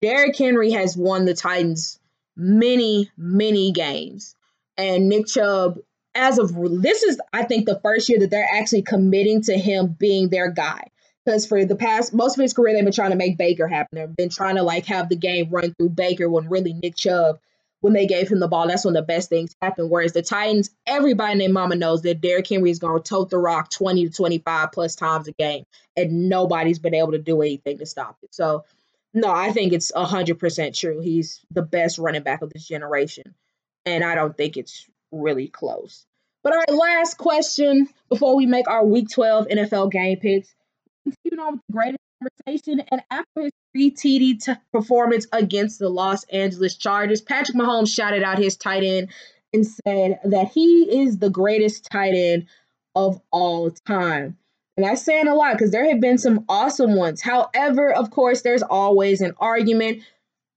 Derrick 0.00 0.38
Henry 0.38 0.70
has 0.70 0.96
won 0.96 1.24
the 1.24 1.34
Titans 1.34 1.98
many, 2.36 3.10
many 3.16 3.72
games. 3.72 4.36
And 4.76 5.08
Nick 5.08 5.26
Chubb, 5.26 5.78
as 6.14 6.38
of 6.38 6.54
this 6.54 7.02
is, 7.02 7.20
I 7.32 7.44
think, 7.44 7.66
the 7.66 7.80
first 7.80 8.08
year 8.08 8.18
that 8.20 8.30
they're 8.30 8.48
actually 8.52 8.82
committing 8.82 9.42
to 9.42 9.56
him 9.56 9.96
being 9.98 10.28
their 10.28 10.50
guy. 10.50 10.84
Because 11.24 11.46
for 11.46 11.64
the 11.64 11.76
past 11.76 12.12
most 12.12 12.36
of 12.36 12.42
his 12.42 12.52
career, 12.52 12.74
they've 12.74 12.84
been 12.84 12.92
trying 12.92 13.12
to 13.12 13.16
make 13.16 13.38
Baker 13.38 13.68
happen. 13.68 13.98
They've 13.98 14.16
been 14.16 14.28
trying 14.28 14.56
to 14.56 14.62
like 14.62 14.86
have 14.86 15.08
the 15.08 15.16
game 15.16 15.50
run 15.50 15.72
through 15.74 15.90
Baker 15.90 16.28
when 16.28 16.48
really 16.48 16.72
Nick 16.72 16.96
Chubb, 16.96 17.38
when 17.82 17.92
they 17.92 18.06
gave 18.06 18.28
him 18.28 18.38
the 18.38 18.48
ball, 18.48 18.68
that's 18.68 18.84
when 18.84 18.94
the 18.94 19.02
best 19.02 19.28
things 19.28 19.54
happen. 19.60 19.90
Whereas 19.90 20.12
the 20.12 20.22
Titans, 20.22 20.70
everybody 20.86 21.34
named 21.36 21.52
Mama 21.52 21.74
knows 21.74 22.02
that 22.02 22.20
Derrick 22.20 22.48
Henry 22.48 22.70
is 22.70 22.78
going 22.78 23.00
to 23.00 23.08
tote 23.08 23.28
the 23.28 23.38
rock 23.38 23.70
20 23.70 24.08
to 24.08 24.12
25 24.12 24.72
plus 24.72 24.94
times 24.94 25.28
a 25.28 25.32
game, 25.32 25.64
and 25.96 26.28
nobody's 26.28 26.78
been 26.78 26.94
able 26.94 27.12
to 27.12 27.18
do 27.18 27.42
anything 27.42 27.78
to 27.78 27.86
stop 27.86 28.16
it. 28.22 28.32
So, 28.32 28.64
no, 29.12 29.30
I 29.30 29.50
think 29.50 29.72
it's 29.72 29.90
100% 29.92 30.78
true. 30.78 31.00
He's 31.00 31.44
the 31.50 31.62
best 31.62 31.98
running 31.98 32.22
back 32.22 32.42
of 32.42 32.50
this 32.52 32.66
generation. 32.66 33.34
And 33.84 34.04
I 34.04 34.14
don't 34.14 34.36
think 34.36 34.56
it's 34.56 34.86
really 35.10 35.48
close. 35.48 36.06
But 36.42 36.54
all 36.54 36.58
right, 36.58 36.98
last 36.98 37.18
question 37.18 37.88
before 38.08 38.36
we 38.36 38.46
make 38.46 38.68
our 38.68 38.84
Week 38.84 39.08
12 39.08 39.46
NFL 39.48 39.92
game 39.92 40.18
picks. 40.18 40.54
Continue 41.04 41.44
on 41.44 41.52
with 41.54 41.60
the 41.68 41.72
greatest 41.72 41.98
conversation. 42.46 42.82
And 42.90 43.02
after 43.10 43.42
his 43.42 43.52
three 43.72 43.90
TD 43.90 44.44
t- 44.44 44.60
performance 44.72 45.26
against 45.32 45.78
the 45.78 45.88
Los 45.88 46.24
Angeles 46.24 46.76
Chargers, 46.76 47.20
Patrick 47.20 47.56
Mahomes 47.56 47.94
shouted 47.94 48.22
out 48.22 48.38
his 48.38 48.56
tight 48.56 48.82
end 48.82 49.10
and 49.52 49.66
said 49.66 50.18
that 50.24 50.48
he 50.52 51.02
is 51.02 51.18
the 51.18 51.30
greatest 51.30 51.88
tight 51.90 52.14
end 52.14 52.46
of 52.94 53.20
all 53.30 53.70
time. 53.70 54.36
And 54.76 54.86
that's 54.86 55.02
saying 55.02 55.28
a 55.28 55.34
lot 55.34 55.52
because 55.52 55.70
there 55.70 55.88
have 55.88 56.00
been 56.00 56.18
some 56.18 56.44
awesome 56.48 56.94
ones. 56.94 57.20
However, 57.20 57.92
of 57.92 58.10
course, 58.10 58.42
there's 58.42 58.62
always 58.62 59.20
an 59.20 59.34
argument. 59.38 60.02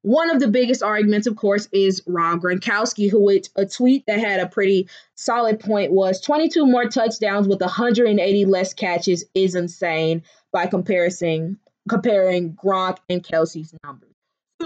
One 0.06 0.30
of 0.30 0.40
the 0.40 0.48
biggest 0.48 0.84
arguments, 0.84 1.26
of 1.26 1.36
course, 1.36 1.68
is 1.72 2.04
Rob 2.06 2.42
Gronkowski, 2.42 3.10
who 3.10 3.20
which 3.20 3.48
a 3.56 3.66
tweet 3.66 4.06
that 4.06 4.20
had 4.20 4.40
a 4.40 4.46
pretty 4.48 4.88
solid 5.16 5.60
point 5.60 5.92
was 5.92 6.22
22 6.22 6.68
more 6.68 6.86
touchdowns 6.86 7.48
with 7.48 7.60
180 7.60 8.46
less 8.46 8.76
catches 8.76 9.26
is 9.34 9.56
insane 9.56 10.22
by 10.54 10.68
comparison 10.68 11.58
comparing 11.90 12.54
Gronk 12.54 13.00
and 13.10 13.24
Kelce's 13.24 13.74
numbers. 13.84 14.14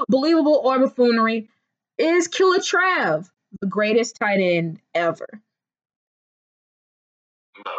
Believable 0.10 0.60
or 0.62 0.78
buffoonery 0.78 1.50
is 1.98 2.28
Killer 2.28 2.58
Trav 2.58 3.30
the 3.62 3.68
greatest 3.68 4.18
tight 4.18 4.42
end 4.42 4.82
ever? 4.94 5.26
No, 7.66 7.72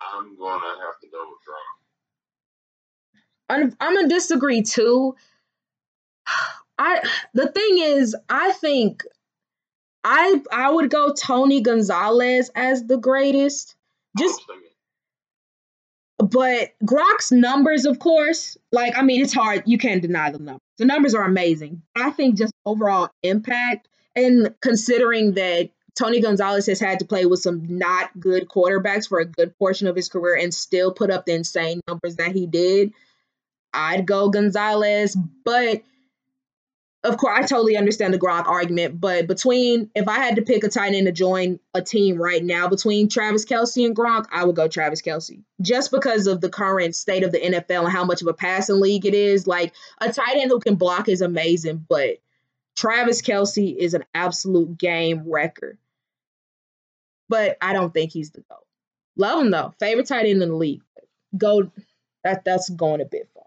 I'm 0.00 0.38
gonna 0.38 0.60
have 0.60 1.00
to 1.00 1.08
go 1.10 1.24
with 1.28 1.40
Gronk. 1.44 1.74
I'm, 3.48 3.76
I'm 3.80 3.96
gonna 3.96 4.08
disagree 4.08 4.62
too. 4.62 5.16
I 6.78 7.00
the 7.34 7.48
thing 7.48 7.78
is, 7.78 8.16
I 8.28 8.52
think 8.52 9.02
I 10.04 10.40
I 10.52 10.70
would 10.70 10.90
go 10.90 11.12
Tony 11.12 11.60
Gonzalez 11.60 12.50
as 12.54 12.84
the 12.84 12.96
greatest. 12.96 13.74
Just 14.18 14.40
but 16.18 16.70
Gronk's 16.84 17.30
numbers, 17.30 17.84
of 17.84 17.98
course, 17.98 18.56
like 18.72 18.96
I 18.96 19.02
mean, 19.02 19.22
it's 19.22 19.34
hard. 19.34 19.62
You 19.66 19.78
can't 19.78 20.02
deny 20.02 20.30
the 20.30 20.38
numbers. 20.38 20.62
The 20.78 20.84
numbers 20.84 21.14
are 21.14 21.24
amazing. 21.24 21.82
I 21.96 22.10
think 22.10 22.36
just 22.36 22.52
overall 22.64 23.10
impact, 23.22 23.88
and 24.14 24.54
considering 24.60 25.34
that 25.34 25.70
Tony 25.96 26.20
Gonzalez 26.20 26.66
has 26.66 26.78
had 26.78 27.00
to 27.00 27.04
play 27.04 27.26
with 27.26 27.40
some 27.40 27.78
not 27.78 28.18
good 28.20 28.48
quarterbacks 28.48 29.08
for 29.08 29.18
a 29.18 29.24
good 29.24 29.56
portion 29.58 29.88
of 29.88 29.96
his 29.96 30.08
career 30.08 30.36
and 30.36 30.54
still 30.54 30.92
put 30.92 31.10
up 31.10 31.26
the 31.26 31.34
insane 31.34 31.80
numbers 31.88 32.16
that 32.16 32.32
he 32.32 32.46
did, 32.46 32.92
I'd 33.74 34.06
go 34.06 34.28
Gonzalez. 34.28 35.16
But 35.44 35.82
of 37.04 37.16
course, 37.16 37.38
I 37.38 37.46
totally 37.46 37.76
understand 37.76 38.12
the 38.12 38.18
Gronk 38.18 38.46
argument. 38.46 39.00
But 39.00 39.28
between, 39.28 39.90
if 39.94 40.08
I 40.08 40.18
had 40.18 40.36
to 40.36 40.42
pick 40.42 40.64
a 40.64 40.68
tight 40.68 40.94
end 40.94 41.06
to 41.06 41.12
join 41.12 41.60
a 41.72 41.80
team 41.80 42.20
right 42.20 42.42
now 42.42 42.68
between 42.68 43.08
Travis 43.08 43.44
Kelce 43.44 43.86
and 43.86 43.94
Gronk, 43.94 44.26
I 44.32 44.44
would 44.44 44.56
go 44.56 44.66
Travis 44.66 45.00
Kelce 45.00 45.42
just 45.60 45.92
because 45.92 46.26
of 46.26 46.40
the 46.40 46.48
current 46.48 46.96
state 46.96 47.22
of 47.22 47.30
the 47.30 47.38
NFL 47.38 47.84
and 47.84 47.92
how 47.92 48.04
much 48.04 48.20
of 48.20 48.28
a 48.28 48.34
passing 48.34 48.80
league 48.80 49.06
it 49.06 49.14
is. 49.14 49.46
Like 49.46 49.74
a 50.00 50.12
tight 50.12 50.36
end 50.36 50.50
who 50.50 50.58
can 50.58 50.74
block 50.74 51.08
is 51.08 51.20
amazing, 51.20 51.86
but 51.88 52.18
Travis 52.76 53.22
Kelce 53.22 53.76
is 53.76 53.94
an 53.94 54.04
absolute 54.12 54.76
game 54.76 55.22
wrecker. 55.24 55.78
But 57.28 57.58
I 57.60 57.74
don't 57.74 57.94
think 57.94 58.10
he's 58.12 58.30
the 58.30 58.40
GOAT. 58.40 58.64
Love 59.16 59.40
him 59.40 59.50
though. 59.50 59.74
Favorite 59.78 60.08
tight 60.08 60.26
end 60.26 60.42
in 60.42 60.48
the 60.48 60.54
league. 60.54 60.82
Go 61.36 61.70
that 62.24 62.44
that's 62.44 62.68
going 62.70 63.00
a 63.00 63.04
bit 63.04 63.28
far. 63.34 63.44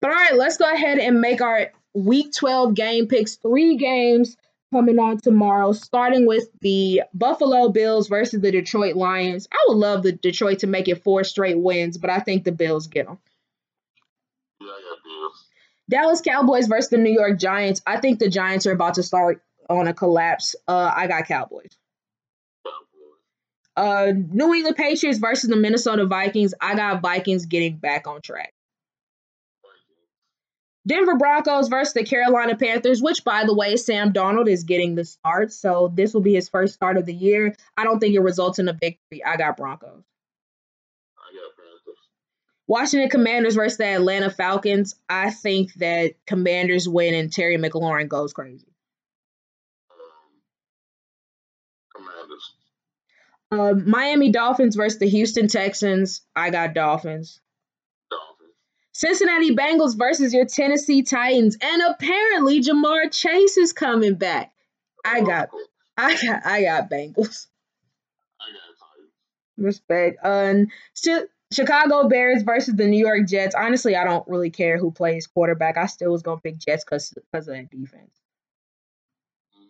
But 0.00 0.10
all 0.10 0.16
right, 0.16 0.36
let's 0.36 0.58
go 0.58 0.72
ahead 0.72 0.98
and 0.98 1.20
make 1.20 1.40
our 1.40 1.72
week 1.94 2.32
12 2.32 2.74
game 2.74 3.06
picks. 3.06 3.36
Three 3.36 3.76
games 3.76 4.36
coming 4.72 4.98
on 4.98 5.18
tomorrow, 5.18 5.72
starting 5.72 6.26
with 6.26 6.48
the 6.60 7.02
Buffalo 7.14 7.68
Bills 7.68 8.08
versus 8.08 8.40
the 8.40 8.50
Detroit 8.50 8.96
Lions. 8.96 9.48
I 9.52 9.64
would 9.68 9.78
love 9.78 10.02
the 10.02 10.12
Detroit 10.12 10.60
to 10.60 10.66
make 10.66 10.88
it 10.88 11.02
four 11.02 11.24
straight 11.24 11.58
wins, 11.58 11.96
but 11.96 12.10
I 12.10 12.18
think 12.18 12.44
the 12.44 12.52
Bills 12.52 12.88
get 12.88 13.06
them. 13.06 13.18
Yeah, 14.60 14.68
I 14.68 14.70
got 14.70 15.04
Bills. 15.04 15.46
Dallas 15.88 16.20
Cowboys 16.22 16.66
versus 16.66 16.90
the 16.90 16.98
New 16.98 17.12
York 17.12 17.38
Giants. 17.38 17.82
I 17.86 17.98
think 17.98 18.18
the 18.18 18.28
Giants 18.28 18.66
are 18.66 18.72
about 18.72 18.94
to 18.94 19.02
start 19.02 19.42
on 19.70 19.86
a 19.86 19.94
collapse. 19.94 20.56
Uh, 20.66 20.92
I 20.94 21.06
got 21.06 21.26
Cowboys. 21.26 21.70
Uh, 23.76 24.12
New 24.14 24.54
England 24.54 24.76
Patriots 24.76 25.18
versus 25.18 25.50
the 25.50 25.56
Minnesota 25.56 26.06
Vikings. 26.06 26.54
I 26.60 26.76
got 26.76 27.02
Vikings 27.02 27.46
getting 27.46 27.76
back 27.76 28.06
on 28.06 28.22
track. 28.22 28.54
Denver 30.86 31.16
Broncos 31.16 31.68
versus 31.68 31.94
the 31.94 32.04
Carolina 32.04 32.56
Panthers, 32.56 33.00
which, 33.00 33.24
by 33.24 33.44
the 33.44 33.54
way, 33.54 33.76
Sam 33.76 34.12
Darnold 34.12 34.48
is 34.48 34.64
getting 34.64 34.94
the 34.94 35.04
start. 35.04 35.50
So 35.52 35.90
this 35.94 36.12
will 36.12 36.20
be 36.20 36.34
his 36.34 36.48
first 36.48 36.74
start 36.74 36.98
of 36.98 37.06
the 37.06 37.14
year. 37.14 37.54
I 37.76 37.84
don't 37.84 38.00
think 38.00 38.14
it 38.14 38.20
results 38.20 38.58
in 38.58 38.68
a 38.68 38.74
victory. 38.74 39.24
I 39.24 39.36
got 39.36 39.56
Broncos. 39.56 40.04
I 41.18 41.32
got 41.32 41.56
Panthers. 41.56 41.98
Washington 42.66 43.08
Commanders 43.08 43.54
versus 43.54 43.78
the 43.78 43.86
Atlanta 43.86 44.28
Falcons. 44.28 44.94
I 45.08 45.30
think 45.30 45.72
that 45.74 46.14
Commanders 46.26 46.86
win 46.86 47.14
and 47.14 47.32
Terry 47.32 47.56
McLaurin 47.56 48.08
goes 48.08 48.34
crazy. 48.34 48.66
Um, 49.90 49.96
Commanders. 51.96 52.52
Uh, 53.50 53.72
Miami 53.90 54.32
Dolphins 54.32 54.76
versus 54.76 54.98
the 54.98 55.08
Houston 55.08 55.48
Texans. 55.48 56.20
I 56.36 56.50
got 56.50 56.74
Dolphins. 56.74 57.40
Cincinnati 58.94 59.54
Bengals 59.56 59.98
versus 59.98 60.32
your 60.32 60.46
Tennessee 60.46 61.02
Titans. 61.02 61.58
And 61.60 61.82
apparently 61.82 62.60
Ja'Marr 62.62 63.12
Chase 63.12 63.56
is 63.56 63.72
coming 63.72 64.14
back. 64.14 64.52
I 65.04 65.20
got 65.20 65.50
I 65.98 66.14
got 66.14 66.46
I 66.46 66.62
got 66.62 66.88
Bengals. 66.88 67.48
I 68.40 68.50
got 68.52 68.70
Titans. 68.78 69.10
Respect. 69.58 70.18
Still 70.94 71.24
Chicago 71.52 72.08
Bears 72.08 72.42
versus 72.42 72.74
the 72.74 72.86
New 72.86 73.04
York 73.04 73.26
Jets. 73.26 73.54
Honestly, 73.54 73.96
I 73.96 74.04
don't 74.04 74.26
really 74.28 74.50
care 74.50 74.78
who 74.78 74.92
plays 74.92 75.26
quarterback. 75.26 75.76
I 75.76 75.86
still 75.86 76.12
was 76.12 76.22
gonna 76.22 76.40
pick 76.40 76.58
Jets 76.58 76.84
because 76.84 77.10
because 77.10 77.48
of 77.48 77.54
that 77.54 77.70
defense. 77.70 78.20
Mm, 79.58 79.66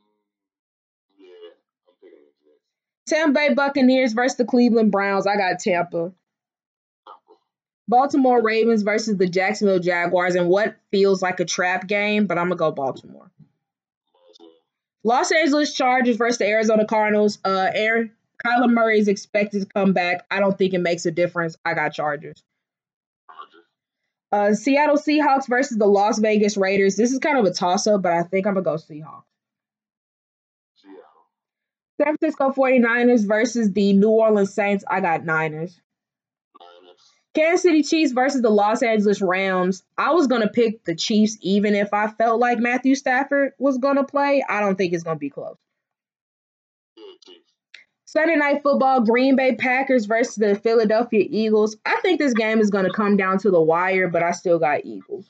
yeah, 1.18 1.28
I'm 1.88 1.94
picking 2.02 2.18
Jets. 2.44 3.08
Tampa 3.08 3.32
Bay 3.32 3.54
Buccaneers 3.54 4.12
versus 4.12 4.36
the 4.36 4.44
Cleveland 4.44 4.92
Browns. 4.92 5.26
I 5.26 5.36
got 5.36 5.58
Tampa. 5.60 6.12
Baltimore 7.86 8.42
Ravens 8.42 8.82
versus 8.82 9.16
the 9.16 9.28
Jacksonville 9.28 9.78
Jaguars 9.78 10.34
in 10.34 10.48
what 10.48 10.76
feels 10.90 11.20
like 11.20 11.40
a 11.40 11.44
trap 11.44 11.86
game, 11.86 12.26
but 12.26 12.38
I'm 12.38 12.46
gonna 12.46 12.56
go 12.56 12.72
Baltimore. 12.72 13.30
Los 15.02 15.30
Angeles 15.30 15.74
Chargers 15.74 16.16
versus 16.16 16.38
the 16.38 16.46
Arizona 16.46 16.86
Cardinals. 16.86 17.38
Uh, 17.44 17.70
Aaron 17.74 18.10
Kyler 18.44 18.72
Murray 18.72 18.98
is 18.98 19.08
expected 19.08 19.60
to 19.60 19.66
come 19.66 19.92
back. 19.92 20.24
I 20.30 20.40
don't 20.40 20.56
think 20.56 20.72
it 20.72 20.78
makes 20.78 21.04
a 21.04 21.10
difference. 21.10 21.56
I 21.64 21.74
got 21.74 21.92
Chargers. 21.92 22.42
Uh, 24.32 24.54
Seattle 24.54 24.96
Seahawks 24.96 25.46
versus 25.46 25.76
the 25.76 25.86
Las 25.86 26.18
Vegas 26.18 26.56
Raiders. 26.56 26.96
This 26.96 27.12
is 27.12 27.20
kind 27.20 27.38
of 27.38 27.44
a 27.44 27.52
toss 27.52 27.86
up, 27.86 28.02
but 28.02 28.12
I 28.12 28.22
think 28.22 28.46
I'm 28.46 28.54
gonna 28.54 28.64
go 28.64 28.74
Seahawks. 28.74 29.24
Seattle. 30.74 31.04
San 31.98 32.16
Francisco 32.16 32.50
49ers 32.50 33.28
versus 33.28 33.72
the 33.72 33.92
New 33.92 34.10
Orleans 34.10 34.52
Saints. 34.52 34.84
I 34.90 35.00
got 35.00 35.24
Niners. 35.24 35.80
Kansas 37.34 37.62
City 37.62 37.82
Chiefs 37.82 38.12
versus 38.12 38.42
the 38.42 38.50
Los 38.50 38.82
Angeles 38.82 39.20
Rams. 39.20 39.82
I 39.98 40.12
was 40.12 40.26
gonna 40.26 40.48
pick 40.48 40.84
the 40.84 40.94
Chiefs 40.94 41.36
even 41.40 41.74
if 41.74 41.92
I 41.92 42.08
felt 42.08 42.40
like 42.40 42.58
Matthew 42.58 42.94
Stafford 42.94 43.52
was 43.58 43.78
gonna 43.78 44.04
play. 44.04 44.44
I 44.48 44.60
don't 44.60 44.76
think 44.76 44.92
it's 44.92 45.04
gonna 45.04 45.18
be 45.18 45.30
close. 45.30 45.56
Sunday 48.04 48.36
night 48.36 48.62
football, 48.62 49.00
Green 49.00 49.34
Bay 49.34 49.56
Packers 49.56 50.06
versus 50.06 50.36
the 50.36 50.54
Philadelphia 50.54 51.26
Eagles. 51.28 51.76
I 51.84 51.98
think 52.00 52.20
this 52.20 52.34
game 52.34 52.60
is 52.60 52.70
gonna 52.70 52.92
come 52.92 53.16
down 53.16 53.38
to 53.38 53.50
the 53.50 53.60
wire, 53.60 54.06
but 54.08 54.22
I 54.22 54.30
still 54.30 54.60
got 54.60 54.84
Eagles. 54.84 55.28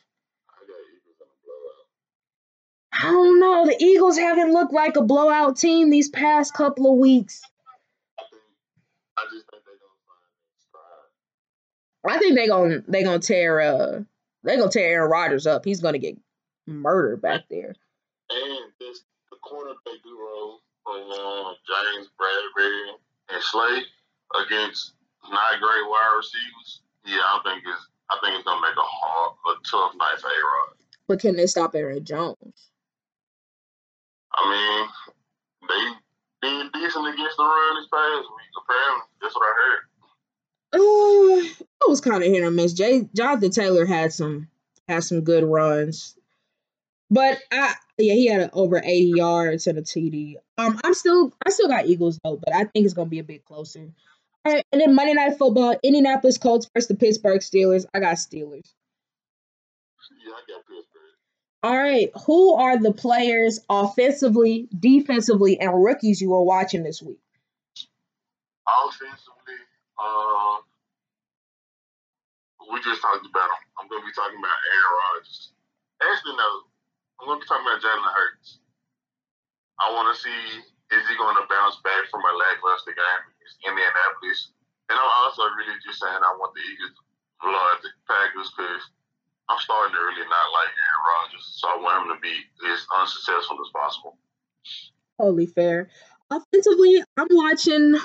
I 2.92 3.10
don't 3.10 3.40
know. 3.40 3.66
The 3.66 3.82
Eagles 3.82 4.18
haven't 4.18 4.52
looked 4.52 4.72
like 4.72 4.96
a 4.96 5.02
blowout 5.02 5.56
team 5.56 5.90
these 5.90 6.10
past 6.10 6.54
couple 6.54 6.92
of 6.92 6.98
weeks. 6.98 7.40
I 8.18 8.22
think. 8.30 8.42
I 9.16 9.22
just 9.32 9.50
think 9.50 9.64
they're 9.64 9.74
gonna 9.74 10.04
find 10.06 10.28
their 10.44 10.52
stride. 10.68 11.10
I 12.06 12.18
think 12.18 12.34
they 12.34 12.46
gon' 12.46 12.84
they 12.86 13.02
gonna 13.02 13.18
tear 13.18 13.60
uh 13.60 14.00
they 14.42 14.56
gonna 14.56 14.70
tear 14.70 14.90
Aaron 14.90 15.10
Rodgers 15.10 15.46
up. 15.46 15.64
He's 15.64 15.80
gonna 15.80 15.98
get 15.98 16.16
murdered 16.66 17.22
back 17.22 17.42
there. 17.50 17.74
And 18.30 18.72
this 18.80 19.04
the 19.30 19.36
cornerback 19.44 20.02
duo 20.02 20.60
from 20.84 21.10
uh, 21.10 21.52
James 21.66 22.08
Bradberry 22.20 22.94
and 23.30 23.42
Slay 23.42 23.82
against 24.44 24.92
not 25.30 25.60
great 25.60 25.88
wide 25.88 26.14
receivers. 26.16 26.82
Yeah, 27.06 27.20
I 27.20 27.40
think 27.44 27.64
it's 27.66 27.88
I 28.10 28.18
think 28.22 28.36
it's 28.36 28.44
gonna 28.44 28.60
make 28.60 28.76
a 28.76 28.84
hard, 28.84 29.36
a 29.46 29.52
tough 29.70 29.92
night 29.96 30.20
for 30.20 30.28
A 30.28 30.30
Rod. 30.30 30.76
But 31.08 31.20
can 31.20 31.36
they 31.36 31.46
stop 31.46 31.74
Aaron 31.74 32.04
Jones? 32.04 32.70
I 34.34 34.42
mean, 34.50 34.88
they 35.68 36.48
did 36.48 36.72
decent 36.72 37.08
against 37.08 37.36
the 37.36 37.44
run 37.44 37.76
this 37.76 37.88
past 37.92 38.28
week. 38.28 38.52
Apparently, 38.60 39.06
that's 39.22 39.34
what 39.34 39.44
I 39.44 39.52
heard. 39.56 39.80
Uh, 40.74 40.78
it 40.78 41.88
was 41.88 42.00
kind 42.00 42.22
of 42.22 42.30
hit 42.30 42.42
or 42.42 42.50
miss. 42.50 42.72
Jay 42.72 43.08
Jonathan 43.14 43.50
Taylor 43.50 43.86
had 43.86 44.12
some 44.12 44.48
had 44.88 45.04
some 45.04 45.22
good 45.22 45.44
runs, 45.44 46.16
but 47.10 47.38
I 47.52 47.74
yeah 47.98 48.14
he 48.14 48.26
had 48.26 48.50
over 48.52 48.78
eighty 48.84 49.12
yards 49.16 49.66
and 49.66 49.78
a 49.78 49.82
TD. 49.82 50.36
Um, 50.58 50.80
I'm 50.82 50.94
still 50.94 51.32
I 51.46 51.50
still 51.50 51.68
got 51.68 51.86
Eagles 51.86 52.18
though, 52.24 52.36
but 52.36 52.54
I 52.54 52.64
think 52.64 52.84
it's 52.84 52.94
gonna 52.94 53.08
be 53.08 53.18
a 53.20 53.24
bit 53.24 53.44
closer. 53.44 53.92
All 54.44 54.52
right, 54.52 54.64
and 54.72 54.80
then 54.80 54.94
Monday 54.94 55.14
Night 55.14 55.38
Football, 55.38 55.76
Indianapolis 55.82 56.36
Colts 56.36 56.68
versus 56.74 56.88
the 56.88 56.96
Pittsburgh 56.96 57.40
Steelers. 57.40 57.86
I 57.94 58.00
got 58.00 58.16
Steelers. 58.16 58.74
Yeah, 60.26 60.32
I 60.32 60.40
got 60.46 60.66
Pittsburgh. 60.66 60.84
All 61.62 61.76
right, 61.76 62.10
who 62.26 62.54
are 62.54 62.78
the 62.78 62.92
players 62.92 63.60
offensively, 63.70 64.68
defensively, 64.78 65.58
and 65.58 65.82
rookies 65.82 66.20
you 66.20 66.34
are 66.34 66.42
watching 66.42 66.82
this 66.82 67.02
week? 67.02 67.20
Offensively, 68.68 69.43
uh, 69.98 70.56
we 72.70 72.80
just 72.82 73.02
talked 73.02 73.26
about 73.26 73.50
him. 73.50 73.62
I'm 73.78 73.86
gonna 73.88 74.04
be 74.04 74.14
talking 74.14 74.38
about 74.38 74.58
Aaron 74.58 74.94
Rodgers. 74.94 75.52
Actually, 76.00 76.36
no, 76.38 76.50
I'm 77.20 77.26
gonna 77.28 77.42
be 77.42 77.48
talking 77.48 77.66
about 77.66 77.82
Jalen 77.82 78.12
Hurts. 78.14 78.58
I 79.78 79.90
want 79.90 80.14
to 80.14 80.16
see 80.16 80.62
is 80.92 81.02
he 81.08 81.16
going 81.18 81.34
to 81.34 81.46
bounce 81.50 81.80
back 81.82 82.06
from 82.12 82.22
a 82.22 82.32
lackluster 82.36 82.94
game 82.94 83.24
against 83.34 83.58
Indianapolis, 83.66 84.54
and 84.86 84.94
I'm 84.94 85.12
also 85.24 85.42
really 85.58 85.74
just 85.82 85.98
saying 85.98 86.22
I 86.22 86.32
want 86.38 86.54
the 86.54 86.62
Eagles 86.62 86.94
to 86.94 87.02
blow 87.42 87.66
the 87.82 87.90
Packers 88.06 88.52
because 88.54 88.84
I'm 89.48 89.60
starting 89.60 89.96
to 89.96 90.00
really 90.00 90.28
not 90.28 90.48
like 90.54 90.70
Aaron 90.70 91.02
Rodgers, 91.04 91.46
so 91.58 91.64
I 91.68 91.76
want 91.80 92.06
him 92.06 92.08
to 92.14 92.20
be 92.22 92.34
as 92.70 92.86
unsuccessful 92.94 93.58
as 93.60 93.70
possible. 93.74 94.14
Totally 95.18 95.46
fair. 95.50 95.90
Offensively, 96.30 97.02
I'm 97.16 97.28
watching. 97.30 97.96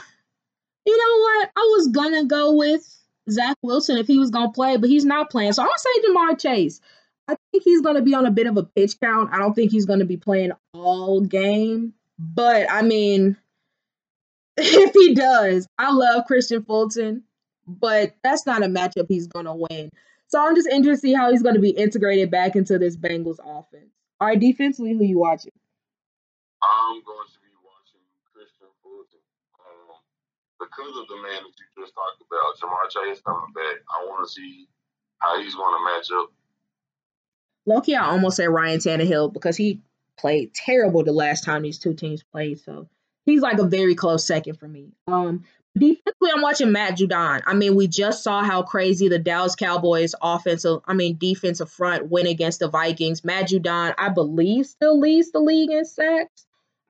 You 0.86 0.98
know 0.98 1.22
what? 1.22 1.52
I 1.56 1.62
was 1.76 1.88
gonna 1.90 2.26
go 2.26 2.56
with 2.56 2.82
Zach 3.30 3.58
Wilson 3.62 3.98
if 3.98 4.08
he 4.08 4.18
was 4.18 4.32
gonna 4.32 4.52
play, 4.52 4.78
but 4.78 4.90
he's 4.90 5.06
not 5.06 5.30
playing. 5.30 5.54
So 5.54 5.62
I'm 5.62 5.68
gonna 5.68 5.78
say 5.78 5.90
Ja'Marr 6.08 6.40
Chase. 6.40 6.82
I 7.28 7.36
think 7.52 7.64
he's 7.64 7.82
gonna 7.82 8.02
be 8.02 8.14
on 8.16 8.26
a 8.26 8.32
bit 8.32 8.48
of 8.48 8.58
a 8.58 8.64
pitch 8.64 9.00
count. 9.00 9.30
I 9.34 9.38
don't 9.38 9.54
think 9.54 9.72
he's 9.72 9.86
gonna 9.86 10.06
be 10.06 10.18
playing 10.18 10.52
all 10.74 11.22
game. 11.22 11.94
But 12.18 12.70
I 12.70 12.82
mean, 12.82 13.38
if 14.58 14.94
he 14.94 15.14
does, 15.14 15.68
I 15.78 15.92
love 15.92 16.26
Kristian 16.30 16.66
Fulton, 16.66 17.24
but 17.68 18.16
that's 18.24 18.46
not 18.46 18.64
a 18.64 18.68
matchup 18.68 19.06
he's 19.08 19.28
gonna 19.28 19.56
win. 19.56 19.90
So 20.28 20.40
I'm 20.46 20.56
just 20.56 20.68
interested 20.68 21.08
to 21.08 21.12
see 21.12 21.14
how 21.14 21.32
he's 21.32 21.44
gonna 21.44 21.60
be 21.60 21.72
integrated 21.72 22.32
back 22.32 22.56
into 22.56 22.78
this 22.80 22.98
Bengals 22.98 23.40
offense. 23.44 23.92
All 24.20 24.28
right, 24.28 24.40
defensively, 24.40 24.98
who 24.98 25.06
you 25.06 25.20
watching? 25.20 25.52
I'm 26.62 27.02
going 27.04 27.28
to 27.32 27.40
be 27.40 27.56
watching 27.64 28.04
Kristian 28.36 28.68
Fulton. 28.84 29.24
Um, 29.56 29.96
because 30.80 30.98
of 30.98 31.08
the 31.08 31.16
man 31.16 31.44
that 31.44 31.54
you 31.60 31.84
just 31.84 31.94
talked 31.94 32.22
about, 32.22 32.58
Ja'Marr 32.60 32.90
Chase 32.90 33.22
coming 33.22 33.54
back, 33.54 33.82
I 33.90 34.06
want 34.06 34.26
to 34.26 34.32
see 34.32 34.68
how 35.20 35.42
he's 35.42 35.56
going 35.56 35.74
to 35.74 35.84
match 35.84 36.08
up. 36.12 36.32
Loki, 37.66 37.96
I 37.96 38.06
almost 38.06 38.38
said 38.38 38.50
Ryan 38.50 38.80
Tannehill 38.80 39.34
because 39.34 39.58
he 39.58 39.82
played 40.18 40.54
terrible 40.54 41.04
the 41.04 41.12
last 41.12 41.44
time 41.44 41.62
these 41.62 41.80
two 41.80 41.94
teams 41.94 42.24
played. 42.24 42.60
So 42.60 42.88
he's 43.26 43.42
like 43.42 43.60
a 43.60 43.68
very 43.68 43.96
close 43.96 44.26
second 44.26 44.56
for 44.56 44.68
me. 44.68 44.92
Um, 45.08 45.44
defensively, 45.78 46.32
I'm 46.34 46.42
watching 46.42 46.72
Matt 46.72 46.98
Judon. 46.98 47.42
I 47.46 47.54
mean, 47.54 47.76
we 47.76 47.88
just 47.88 48.24
saw 48.24 48.44
how 48.44 48.64
crazy 48.64 49.08
the 49.08 49.20
Dallas 49.20 49.56
Cowboys 49.56 50.16
offensive, 50.22 50.80
I 50.86 50.94
mean, 50.94 51.18
defensive 51.18 51.70
front 51.70 52.08
went 52.08 52.28
against 52.28 52.60
the 52.60 52.70
Vikings. 52.70 53.24
Matt 53.24 53.50
Judon, 53.50 53.94
I 53.98 54.10
believe, 54.10 54.66
still 54.66 55.00
leads 55.00 55.32
the 55.32 55.40
league 55.40 55.72
in 55.72 55.86
sacks. 55.86 56.46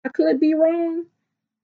I 0.05 0.09
could 0.09 0.39
be 0.39 0.53
wrong. 0.53 1.05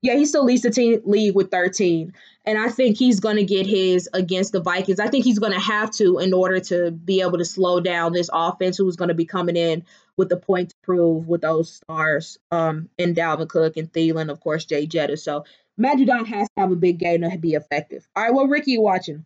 Yeah, 0.02 0.14
he 0.14 0.26
still 0.26 0.44
leads 0.44 0.62
the 0.62 0.70
team 0.70 1.00
league 1.04 1.34
with 1.34 1.50
13. 1.50 2.12
And 2.44 2.58
I 2.58 2.68
think 2.68 2.96
he's 2.96 3.18
going 3.18 3.36
to 3.36 3.44
get 3.44 3.66
his 3.66 4.08
against 4.12 4.52
the 4.52 4.60
Vikings. 4.60 5.00
I 5.00 5.08
think 5.08 5.24
he's 5.24 5.38
going 5.38 5.52
to 5.52 5.60
have 5.60 5.90
to 5.92 6.18
in 6.18 6.32
order 6.32 6.60
to 6.60 6.90
be 6.90 7.22
able 7.22 7.38
to 7.38 7.44
slow 7.44 7.80
down 7.80 8.12
this 8.12 8.30
offense 8.32 8.76
who's 8.76 8.96
going 8.96 9.08
to 9.08 9.14
be 9.14 9.24
coming 9.24 9.56
in 9.56 9.84
with 10.16 10.28
the 10.28 10.36
point 10.36 10.70
to 10.70 10.76
prove 10.82 11.26
with 11.26 11.40
those 11.40 11.74
stars 11.74 12.38
um, 12.50 12.88
in 12.98 13.14
Dalvin 13.14 13.48
Cook 13.48 13.76
and 13.76 13.92
Thielen, 13.92 14.30
of 14.30 14.40
course, 14.40 14.64
Jay 14.64 14.86
Jetta. 14.86 15.16
So 15.16 15.44
Matt 15.76 15.98
Judon 15.98 16.26
has 16.26 16.48
to 16.48 16.60
have 16.60 16.72
a 16.72 16.76
big 16.76 16.98
game 16.98 17.22
to 17.22 17.36
be 17.38 17.54
effective. 17.54 18.06
All 18.14 18.22
right, 18.22 18.32
what 18.32 18.48
Ricky 18.48 18.72
you 18.72 18.80
watching? 18.80 19.24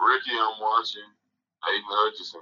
Ricky, 0.00 0.30
I'm 0.32 0.60
watching 0.60 1.02
Aidan 1.64 1.82
Hutchinson. 1.86 2.40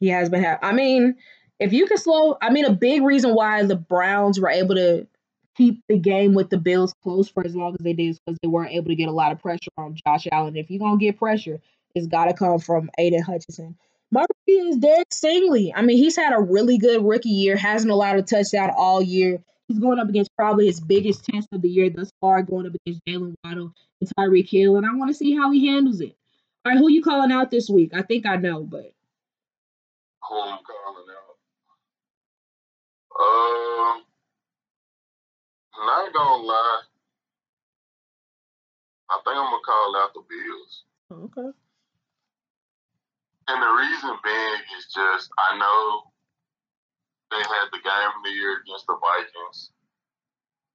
He 0.00 0.08
has 0.08 0.28
been. 0.28 0.44
I 0.62 0.72
mean, 0.72 1.16
if 1.58 1.72
you 1.72 1.86
can 1.86 1.98
slow, 1.98 2.36
I 2.40 2.50
mean, 2.50 2.64
a 2.64 2.72
big 2.72 3.02
reason 3.02 3.34
why 3.34 3.62
the 3.64 3.76
Browns 3.76 4.40
were 4.40 4.48
able 4.48 4.74
to 4.74 5.06
keep 5.56 5.82
the 5.88 5.98
game 5.98 6.34
with 6.34 6.50
the 6.50 6.58
Bills 6.58 6.94
close 7.02 7.28
for 7.28 7.44
as 7.44 7.54
long 7.54 7.74
as 7.74 7.84
they 7.84 7.92
did 7.92 8.18
because 8.24 8.38
they 8.42 8.48
weren't 8.48 8.72
able 8.72 8.88
to 8.88 8.94
get 8.94 9.08
a 9.08 9.12
lot 9.12 9.32
of 9.32 9.40
pressure 9.40 9.70
on 9.76 9.96
Josh 10.06 10.26
Allen. 10.30 10.56
If 10.56 10.70
you're 10.70 10.80
gonna 10.80 10.98
get 10.98 11.18
pressure, 11.18 11.60
it's 11.94 12.06
got 12.06 12.26
to 12.26 12.34
come 12.34 12.58
from 12.58 12.90
Aidan 12.98 13.22
Hutchinson. 13.22 13.76
My 14.10 14.22
rookie 14.22 14.60
is 14.60 14.76
Derek 14.76 15.10
Stingley. 15.10 15.72
I 15.74 15.82
mean, 15.82 15.96
he's 15.96 16.16
had 16.16 16.32
a 16.32 16.40
really 16.40 16.78
good 16.78 17.04
rookie 17.04 17.30
year, 17.30 17.56
hasn't 17.56 17.90
allowed 17.90 18.18
a 18.18 18.22
touchdown 18.22 18.70
all 18.76 19.02
year. 19.02 19.42
He's 19.68 19.78
going 19.78 19.98
up 19.98 20.08
against 20.08 20.30
probably 20.36 20.66
his 20.66 20.80
biggest 20.80 21.24
test 21.24 21.48
of 21.52 21.62
the 21.62 21.68
year 21.68 21.90
thus 21.90 22.10
far, 22.20 22.42
going 22.42 22.66
up 22.66 22.74
against 22.74 23.04
Jaylen 23.06 23.34
Waddle 23.44 23.72
and 24.00 24.10
Tyreek 24.16 24.48
Hill, 24.48 24.76
and 24.76 24.86
I 24.86 24.94
want 24.94 25.10
to 25.10 25.14
see 25.14 25.34
how 25.34 25.50
he 25.50 25.68
handles 25.68 26.00
it. 26.00 26.16
All 26.64 26.72
right, 26.72 26.78
who 26.78 26.90
you 26.90 27.02
calling 27.02 27.32
out 27.32 27.50
this 27.50 27.68
week? 27.68 27.92
I 27.94 28.02
think 28.02 28.26
I 28.26 28.36
know, 28.36 28.62
but 28.62 28.92
who 30.22 30.40
I'm 30.40 30.58
calling 30.64 31.06
out? 31.10 31.34
Um, 33.96 34.02
not 35.78 36.12
gonna 36.14 36.42
lie, 36.42 36.82
I 39.10 39.16
think 39.24 39.36
I'm 39.36 39.50
gonna 39.50 39.66
call 39.66 39.96
out 39.98 40.14
the 40.14 40.22
Bills. 40.22 40.84
Okay. 41.12 41.50
And 43.46 43.58
the 43.60 43.72
reason 43.76 44.16
being 44.24 44.60
is 44.78 44.88
just 44.88 45.28
I 45.36 45.58
know 45.58 46.10
they 47.30 47.42
had 47.42 47.68
the 47.72 47.82
game 47.82 48.12
of 48.14 48.22
the 48.24 48.32
year 48.32 48.62
against 48.64 48.86
the 48.86 48.96
Vikings. 48.96 49.70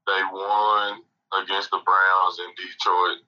They 0.05 0.21
won 0.31 1.01
against 1.33 1.71
the 1.71 1.81
Browns 1.81 2.37
in 2.43 2.51
Detroit. 2.53 3.25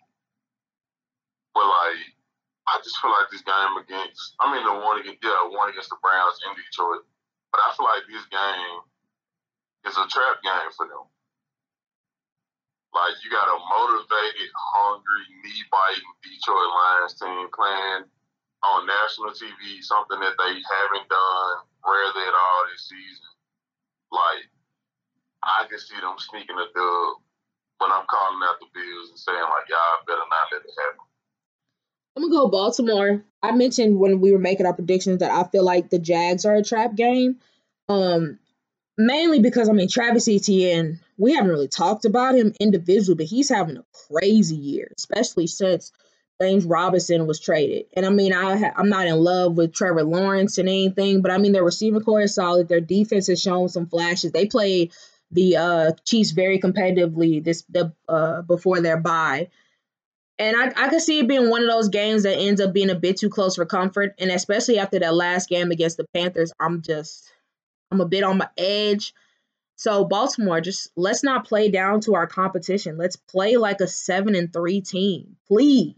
But 1.53 1.65
like 1.65 2.01
I 2.69 2.77
just 2.85 2.99
feel 3.01 3.11
like 3.11 3.31
this 3.31 3.41
game 3.41 3.73
against 3.81 4.35
I 4.39 4.51
mean 4.53 4.61
the 4.61 4.77
one 4.77 5.01
against 5.01 5.23
yeah, 5.23 5.49
one 5.49 5.73
against 5.73 5.89
the 5.89 5.97
Browns 6.03 6.37
in 6.45 6.53
Detroit. 6.53 7.07
But 7.49 7.65
I 7.65 7.73
feel 7.73 7.89
like 7.89 8.05
this 8.05 8.27
game 8.29 8.79
is 9.89 9.97
a 9.97 10.05
trap 10.07 10.37
game 10.45 10.71
for 10.77 10.85
them. 10.85 11.09
Like 12.91 13.15
you 13.23 13.31
got 13.31 13.47
a 13.47 13.57
motivated, 13.57 14.51
hungry, 14.51 15.23
knee 15.43 15.63
biting 15.71 16.13
Detroit 16.23 16.71
Lions 16.75 17.15
team 17.15 17.47
playing 17.55 18.03
on 18.61 18.85
national 18.85 19.31
TV, 19.31 19.81
something 19.81 20.19
that 20.19 20.35
they 20.37 20.53
haven't 20.59 21.07
done 21.07 21.55
rarely 21.87 22.23
at 22.27 22.35
all 22.35 22.61
this 22.69 22.91
season. 22.91 23.31
Like, 24.11 24.45
I 25.41 25.65
can 25.65 25.79
see 25.79 25.97
them 25.97 26.19
sneaking 26.19 26.59
a 26.59 26.67
dub 26.69 27.23
when 27.79 27.89
I'm 27.89 28.05
calling 28.05 28.43
out 28.45 28.59
the 28.59 28.69
Bills 28.75 29.09
and 29.09 29.17
saying, 29.17 29.41
like, 29.41 29.67
y'all 29.71 30.05
better 30.05 30.27
not 30.29 30.51
let 30.51 30.61
it 30.61 30.75
happen. 30.77 31.05
I'm 32.15 32.23
gonna 32.23 32.35
go 32.35 32.49
Baltimore. 32.49 33.23
I 33.41 33.51
mentioned 33.51 33.97
when 33.97 34.19
we 34.19 34.31
were 34.31 34.39
making 34.39 34.65
our 34.65 34.73
predictions 34.73 35.19
that 35.19 35.31
I 35.31 35.47
feel 35.49 35.63
like 35.63 35.89
the 35.89 35.97
Jags 35.97 36.45
are 36.45 36.55
a 36.55 36.63
trap 36.63 36.93
game. 36.93 37.39
Um, 37.89 38.37
mainly 38.97 39.39
because 39.39 39.69
I 39.69 39.71
mean 39.71 39.87
Travis 39.89 40.27
Etienne, 40.27 40.99
we 41.21 41.33
haven't 41.33 41.51
really 41.51 41.67
talked 41.67 42.05
about 42.05 42.33
him 42.33 42.51
individually, 42.59 43.15
but 43.15 43.27
he's 43.27 43.47
having 43.47 43.77
a 43.77 43.85
crazy 44.09 44.55
year, 44.55 44.91
especially 44.97 45.45
since 45.45 45.91
James 46.41 46.65
Robinson 46.65 47.27
was 47.27 47.39
traded. 47.39 47.85
And 47.93 48.07
I 48.07 48.09
mean, 48.09 48.33
I 48.33 48.57
ha- 48.57 48.73
I'm 48.75 48.89
not 48.89 49.05
in 49.05 49.15
love 49.17 49.55
with 49.55 49.71
Trevor 49.71 50.03
Lawrence 50.03 50.57
and 50.57 50.67
anything, 50.67 51.21
but 51.21 51.29
I 51.29 51.37
mean, 51.37 51.51
their 51.51 51.63
receiving 51.63 52.01
corps 52.01 52.21
is 52.21 52.33
solid. 52.33 52.67
Their 52.67 52.81
defense 52.81 53.27
has 53.27 53.39
shown 53.39 53.69
some 53.69 53.85
flashes. 53.85 54.31
They 54.31 54.47
played 54.47 54.93
the 55.29 55.57
uh, 55.57 55.91
Chiefs 56.05 56.31
very 56.31 56.59
competitively 56.59 57.43
this 57.43 57.63
the 57.69 57.93
uh, 58.09 58.41
before 58.41 58.81
their 58.81 58.97
bye. 58.97 59.49
And 60.39 60.57
I, 60.59 60.85
I 60.85 60.89
could 60.89 61.01
see 61.01 61.19
it 61.19 61.27
being 61.27 61.51
one 61.51 61.61
of 61.61 61.69
those 61.69 61.89
games 61.89 62.23
that 62.23 62.39
ends 62.39 62.59
up 62.59 62.73
being 62.73 62.89
a 62.89 62.95
bit 62.95 63.17
too 63.17 63.29
close 63.29 63.57
for 63.57 63.65
comfort. 63.67 64.15
And 64.17 64.31
especially 64.31 64.79
after 64.79 64.97
that 64.97 65.13
last 65.13 65.49
game 65.49 65.69
against 65.69 65.97
the 65.97 66.05
Panthers, 66.15 66.51
I'm 66.59 66.81
just 66.81 67.31
I'm 67.91 68.01
a 68.01 68.07
bit 68.07 68.23
on 68.23 68.39
my 68.39 68.49
edge. 68.57 69.13
So 69.81 70.05
Baltimore, 70.05 70.61
just 70.61 70.91
let's 70.95 71.23
not 71.23 71.47
play 71.47 71.71
down 71.71 72.01
to 72.01 72.13
our 72.13 72.27
competition. 72.27 72.99
Let's 72.99 73.15
play 73.15 73.57
like 73.57 73.81
a 73.81 73.87
seven 73.87 74.35
and 74.35 74.53
three 74.53 74.81
team, 74.81 75.37
please. 75.47 75.95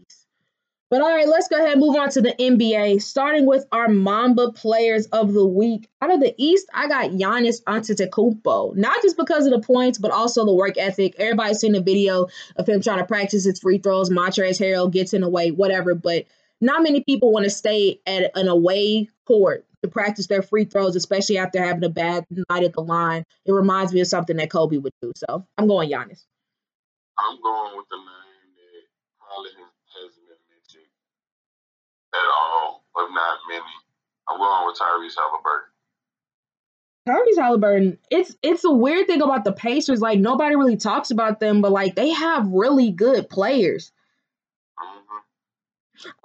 But 0.88 1.02
all 1.02 1.14
right, 1.14 1.28
let's 1.28 1.48
go 1.48 1.58
ahead 1.58 1.72
and 1.72 1.82
move 1.82 1.94
on 1.94 2.08
to 2.12 2.22
the 2.22 2.32
NBA, 2.32 3.02
starting 3.02 3.44
with 3.44 3.66
our 3.72 3.88
Mamba 3.88 4.52
players 4.52 5.04
of 5.08 5.34
the 5.34 5.46
week. 5.46 5.86
Out 6.00 6.14
of 6.14 6.20
the 6.20 6.34
East, 6.38 6.66
I 6.72 6.88
got 6.88 7.10
Giannis 7.10 7.62
Antetokounmpo. 7.64 8.74
Not 8.74 9.02
just 9.02 9.18
because 9.18 9.44
of 9.44 9.52
the 9.52 9.66
points, 9.66 9.98
but 9.98 10.12
also 10.12 10.46
the 10.46 10.54
work 10.54 10.78
ethic. 10.78 11.16
Everybody's 11.18 11.58
seen 11.58 11.72
the 11.72 11.82
video 11.82 12.28
of 12.56 12.66
him 12.66 12.80
trying 12.80 13.00
to 13.00 13.04
practice 13.04 13.44
his 13.44 13.60
free 13.60 13.76
throws. 13.76 14.08
Montrezl 14.08 14.64
Harrell 14.64 14.90
gets 14.90 15.12
in 15.12 15.20
the 15.20 15.28
way, 15.28 15.50
whatever. 15.50 15.94
But 15.94 16.24
not 16.58 16.82
many 16.82 17.02
people 17.02 17.32
want 17.32 17.44
to 17.44 17.50
stay 17.50 18.00
at 18.06 18.30
an 18.34 18.48
away 18.48 19.10
court 19.26 19.66
to 19.84 19.90
practice 19.90 20.26
their 20.26 20.42
free 20.42 20.64
throws, 20.64 20.96
especially 20.96 21.36
after 21.38 21.62
having 21.62 21.84
a 21.84 21.90
bad 21.90 22.24
night 22.50 22.64
at 22.64 22.72
the 22.72 22.80
line. 22.80 23.24
It 23.44 23.52
reminds 23.52 23.92
me 23.92 24.00
of 24.00 24.06
something 24.06 24.36
that 24.38 24.50
Kobe 24.50 24.78
would 24.78 24.92
do. 25.02 25.12
So 25.14 25.46
I'm 25.58 25.68
going 25.68 25.90
Giannis. 25.90 26.24
I'm 27.18 27.40
going 27.42 27.76
with 27.76 27.86
the 27.90 27.96
name 27.96 28.48
that 28.56 28.82
probably 29.20 29.50
hasn't 29.50 30.26
been 30.26 30.40
mentioned 30.48 30.90
at 32.14 32.24
all, 32.24 32.84
if 32.96 33.10
not 33.14 33.38
many. 33.48 33.62
I'm 34.28 34.38
going 34.38 34.66
with 34.66 34.78
Tyrese 34.78 35.16
Halliburton. 35.16 35.70
Tyrese 37.06 37.42
Halliburton, 37.42 37.98
it's 38.10 38.34
it's 38.42 38.64
a 38.64 38.72
weird 38.72 39.06
thing 39.06 39.20
about 39.20 39.44
the 39.44 39.52
Pacers. 39.52 40.00
Like 40.00 40.18
nobody 40.18 40.56
really 40.56 40.78
talks 40.78 41.10
about 41.10 41.40
them, 41.40 41.60
but 41.60 41.72
like 41.72 41.94
they 41.94 42.10
have 42.10 42.48
really 42.48 42.90
good 42.90 43.28
players. 43.28 43.92
Mm-hmm. 44.78 45.18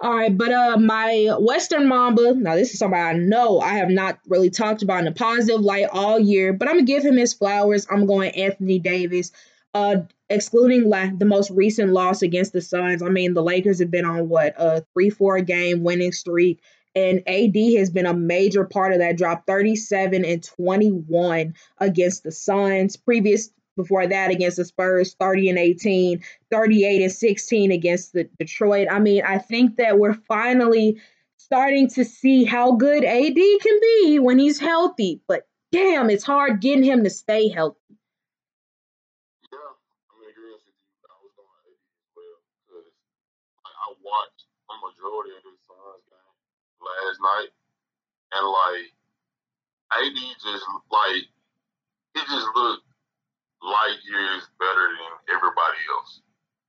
All 0.00 0.14
right, 0.14 0.36
but 0.36 0.52
uh, 0.52 0.76
my 0.78 1.34
Western 1.38 1.88
Mamba. 1.88 2.34
Now 2.34 2.54
this 2.54 2.72
is 2.72 2.78
somebody 2.78 3.02
I 3.02 3.12
know 3.12 3.60
I 3.60 3.74
have 3.74 3.90
not 3.90 4.18
really 4.26 4.50
talked 4.50 4.82
about 4.82 5.00
in 5.00 5.06
a 5.06 5.12
positive 5.12 5.60
light 5.60 5.88
all 5.92 6.18
year, 6.18 6.52
but 6.52 6.68
I'm 6.68 6.74
gonna 6.76 6.86
give 6.86 7.04
him 7.04 7.16
his 7.16 7.34
flowers. 7.34 7.86
I'm 7.90 8.06
going 8.06 8.30
Anthony 8.32 8.78
Davis. 8.78 9.32
Uh, 9.72 10.02
excluding 10.28 10.90
the 10.90 11.24
most 11.24 11.50
recent 11.50 11.92
loss 11.92 12.22
against 12.22 12.52
the 12.52 12.60
Suns, 12.60 13.02
I 13.02 13.08
mean, 13.08 13.34
the 13.34 13.42
Lakers 13.42 13.78
have 13.78 13.90
been 13.90 14.04
on 14.04 14.28
what 14.28 14.54
a 14.58 14.84
three-four 14.92 15.42
game 15.42 15.84
winning 15.84 16.10
streak, 16.10 16.60
and 16.96 17.22
AD 17.28 17.56
has 17.78 17.90
been 17.90 18.06
a 18.06 18.14
major 18.14 18.64
part 18.64 18.92
of 18.92 18.98
that. 18.98 19.16
Drop 19.16 19.46
37 19.46 20.24
and 20.24 20.42
21 20.42 21.54
against 21.78 22.24
the 22.24 22.32
Suns. 22.32 22.96
Previous 22.96 23.50
before 23.82 24.06
that 24.06 24.30
against 24.30 24.56
the 24.56 24.64
Spurs, 24.64 25.14
30 25.14 25.50
and 25.50 25.58
18, 25.58 26.22
38 26.50 27.02
and 27.02 27.12
16 27.12 27.72
against 27.72 28.12
the 28.12 28.24
Detroit. 28.38 28.88
I 28.90 28.98
mean, 28.98 29.22
I 29.24 29.38
think 29.38 29.76
that 29.76 29.98
we're 29.98 30.14
finally 30.14 31.00
starting 31.36 31.88
to 31.88 32.04
see 32.04 32.44
how 32.44 32.72
good 32.72 33.04
AD 33.04 33.34
can 33.34 33.80
be 33.80 34.18
when 34.20 34.38
he's 34.38 34.60
healthy, 34.60 35.20
but 35.26 35.48
damn, 35.72 36.10
it's 36.10 36.24
hard 36.24 36.60
getting 36.60 36.84
him 36.84 37.04
to 37.04 37.10
stay 37.10 37.48
healthy. 37.48 37.78
I 43.64 43.94
watched 44.04 44.44
a 44.70 44.74
majority 44.78 45.32
of 45.34 45.42
this 45.42 45.58
Suns 45.66 46.04
game 46.06 46.34
last 46.78 47.18
night, 47.18 47.50
and 48.32 48.46
like 48.46 48.92
AD 49.98 50.18
just 50.38 50.64
like 50.92 51.26
he 52.14 52.20
just 52.20 52.46
looked 52.54 52.86
light 53.62 53.98
years 54.08 54.42
better 54.58 54.86
than 54.96 55.36
everybody 55.36 55.80
else. 55.96 56.20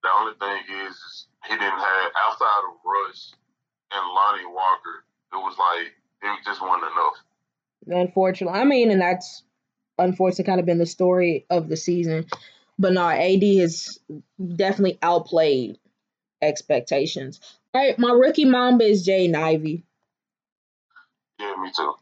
The 0.03 0.09
only 0.17 0.33
thing 0.39 0.87
is, 0.87 0.95
is 0.95 1.27
he 1.47 1.53
didn't 1.53 1.79
have 1.79 2.11
outside 2.27 2.63
of 2.69 2.77
Russ 2.85 3.33
and 3.91 4.07
Lonnie 4.13 4.45
Walker. 4.45 5.05
It 5.33 5.37
was 5.37 5.55
like 5.57 5.93
it 6.23 6.45
just 6.45 6.61
wasn't 6.61 6.91
enough. 6.91 7.17
Unfortunately, 7.87 8.59
I 8.59 8.63
mean, 8.63 8.91
and 8.91 9.01
that's 9.01 9.43
unfortunately 9.97 10.45
kind 10.45 10.59
of 10.59 10.65
been 10.65 10.77
the 10.77 10.85
story 10.85 11.45
of 11.49 11.69
the 11.69 11.77
season. 11.77 12.25
But 12.77 12.93
no, 12.93 13.07
AD 13.07 13.43
has 13.59 13.99
definitely 14.55 14.97
outplayed 15.01 15.77
expectations. 16.41 17.39
All 17.73 17.81
right, 17.81 17.97
my 17.99 18.11
rookie 18.11 18.45
Mamba 18.45 18.85
is 18.85 19.07
Jaden 19.07 19.35
Ivey. 19.35 19.83
Yeah, 21.39 21.55
me 21.61 21.71
too. 21.75 21.93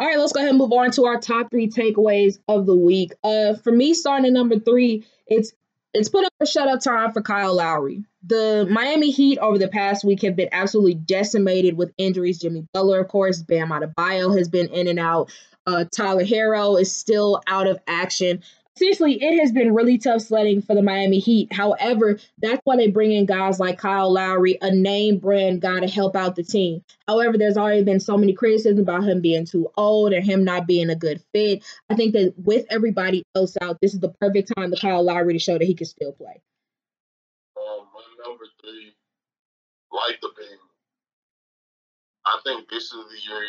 All 0.00 0.06
right, 0.06 0.18
let's 0.18 0.32
go 0.32 0.38
ahead 0.38 0.50
and 0.50 0.58
move 0.58 0.72
on 0.72 0.92
to 0.92 1.06
our 1.06 1.20
top 1.20 1.50
three 1.50 1.68
takeaways 1.68 2.38
of 2.46 2.66
the 2.66 2.76
week. 2.76 3.12
Uh, 3.24 3.54
for 3.54 3.72
me, 3.72 3.94
starting 3.94 4.26
at 4.26 4.32
number 4.32 4.58
three, 4.58 5.04
it's 5.26 5.52
it's 5.92 6.08
put 6.08 6.24
up 6.24 6.32
a 6.40 6.44
shutout 6.44 6.82
time 6.82 7.12
for 7.12 7.22
Kyle 7.22 7.56
Lowry. 7.56 8.04
The 8.22 8.68
Miami 8.70 9.10
Heat 9.10 9.38
over 9.38 9.58
the 9.58 9.68
past 9.68 10.04
week 10.04 10.22
have 10.22 10.36
been 10.36 10.50
absolutely 10.52 10.94
decimated 10.94 11.76
with 11.76 11.92
injuries. 11.98 12.38
Jimmy 12.38 12.66
Butler, 12.72 13.00
of 13.00 13.08
course, 13.08 13.42
Bam 13.42 13.70
Adebayo 13.70 14.36
has 14.36 14.48
been 14.48 14.68
in 14.68 14.86
and 14.86 14.98
out. 14.98 15.32
Uh, 15.66 15.84
Tyler 15.90 16.24
Herro 16.24 16.80
is 16.80 16.94
still 16.94 17.42
out 17.46 17.66
of 17.66 17.78
action 17.86 18.42
essentially 18.80 19.22
it 19.22 19.40
has 19.40 19.52
been 19.52 19.74
really 19.74 19.98
tough 19.98 20.22
sledding 20.22 20.62
for 20.62 20.74
the 20.74 20.82
Miami 20.82 21.18
Heat. 21.18 21.52
However, 21.52 22.18
that's 22.38 22.60
why 22.64 22.76
they 22.76 22.88
bring 22.88 23.12
in 23.12 23.26
guys 23.26 23.58
like 23.58 23.78
Kyle 23.78 24.12
Lowry, 24.12 24.56
a 24.62 24.72
name 24.72 25.18
brand 25.18 25.60
guy 25.60 25.80
to 25.80 25.88
help 25.88 26.14
out 26.14 26.36
the 26.36 26.44
team. 26.44 26.84
However, 27.06 27.36
there's 27.36 27.56
already 27.56 27.82
been 27.82 28.00
so 28.00 28.16
many 28.16 28.32
criticisms 28.32 28.80
about 28.80 29.04
him 29.04 29.20
being 29.20 29.44
too 29.44 29.68
old 29.76 30.12
and 30.12 30.24
him 30.24 30.44
not 30.44 30.66
being 30.66 30.90
a 30.90 30.96
good 30.96 31.22
fit. 31.32 31.64
I 31.90 31.94
think 31.94 32.12
that 32.12 32.34
with 32.36 32.66
everybody 32.70 33.24
else 33.34 33.56
out, 33.60 33.78
this 33.80 33.94
is 33.94 34.00
the 34.00 34.14
perfect 34.20 34.52
time 34.56 34.70
for 34.70 34.76
Kyle 34.76 35.02
Lowry 35.02 35.32
to 35.32 35.38
show 35.38 35.58
that 35.58 35.64
he 35.64 35.74
can 35.74 35.86
still 35.86 36.12
play. 36.12 36.40
Um, 37.56 37.86
number 38.24 38.44
three, 38.60 38.94
like 39.92 40.20
the 40.20 40.28
Bengals. 40.28 40.68
I 42.26 42.38
think 42.44 42.68
this 42.68 42.84
is 42.84 42.92
the 42.92 43.20
year 43.26 43.42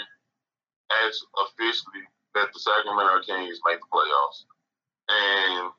as 1.05 1.19
officially 1.45 2.07
that 2.33 2.47
the 2.53 2.59
Sacramento 2.59 3.21
Kings 3.25 3.59
make 3.65 3.79
the 3.79 3.87
playoffs. 3.91 4.45
And 5.09 5.73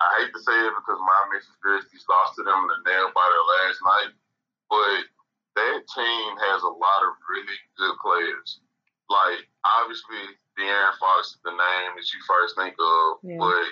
I 0.00 0.06
hate 0.20 0.32
to 0.32 0.40
say 0.40 0.56
it 0.56 0.74
because 0.76 1.00
my 1.00 1.20
Memphis 1.32 1.60
Grizzlies 1.60 2.04
lost 2.08 2.36
to 2.36 2.44
them 2.44 2.60
in 2.64 2.68
the 2.68 2.80
nail 2.88 3.08
biter 3.12 3.42
last 3.60 3.80
night, 3.80 4.12
but 4.68 5.00
that 5.56 5.78
team 5.88 6.28
has 6.48 6.60
a 6.62 6.72
lot 6.72 7.00
of 7.08 7.16
really 7.28 7.58
good 7.76 7.96
players. 8.04 8.60
Like 9.08 9.44
obviously, 9.80 10.36
De'Aaron 10.56 10.96
Fox 11.00 11.36
is 11.36 11.42
the 11.44 11.56
name 11.56 11.90
that 11.96 12.08
you 12.12 12.20
first 12.28 12.56
think 12.56 12.76
of, 12.78 13.04
yeah. 13.24 13.40
but 13.40 13.68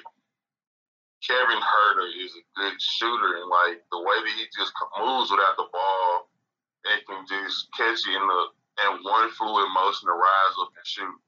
Kevin 1.24 1.60
Huerter 1.60 2.08
is 2.16 2.32
a 2.32 2.44
good 2.56 2.76
shooter, 2.80 3.42
and 3.42 3.48
like 3.48 3.84
the 3.92 4.00
way 4.00 4.18
that 4.18 4.36
he 4.36 4.46
just 4.56 4.72
moves 4.96 5.30
without 5.30 5.56
the 5.56 5.68
ball 5.72 6.28
and 6.86 7.02
can 7.06 7.22
just 7.26 7.68
catch 7.76 8.00
it 8.06 8.14
in 8.14 8.24
the 8.24 8.42
in 8.86 9.02
one 9.02 9.30
fluid 9.34 9.66
motion 9.74 10.06
to 10.06 10.14
rise 10.14 10.56
up 10.62 10.70
and 10.70 10.86
shoot. 10.86 11.18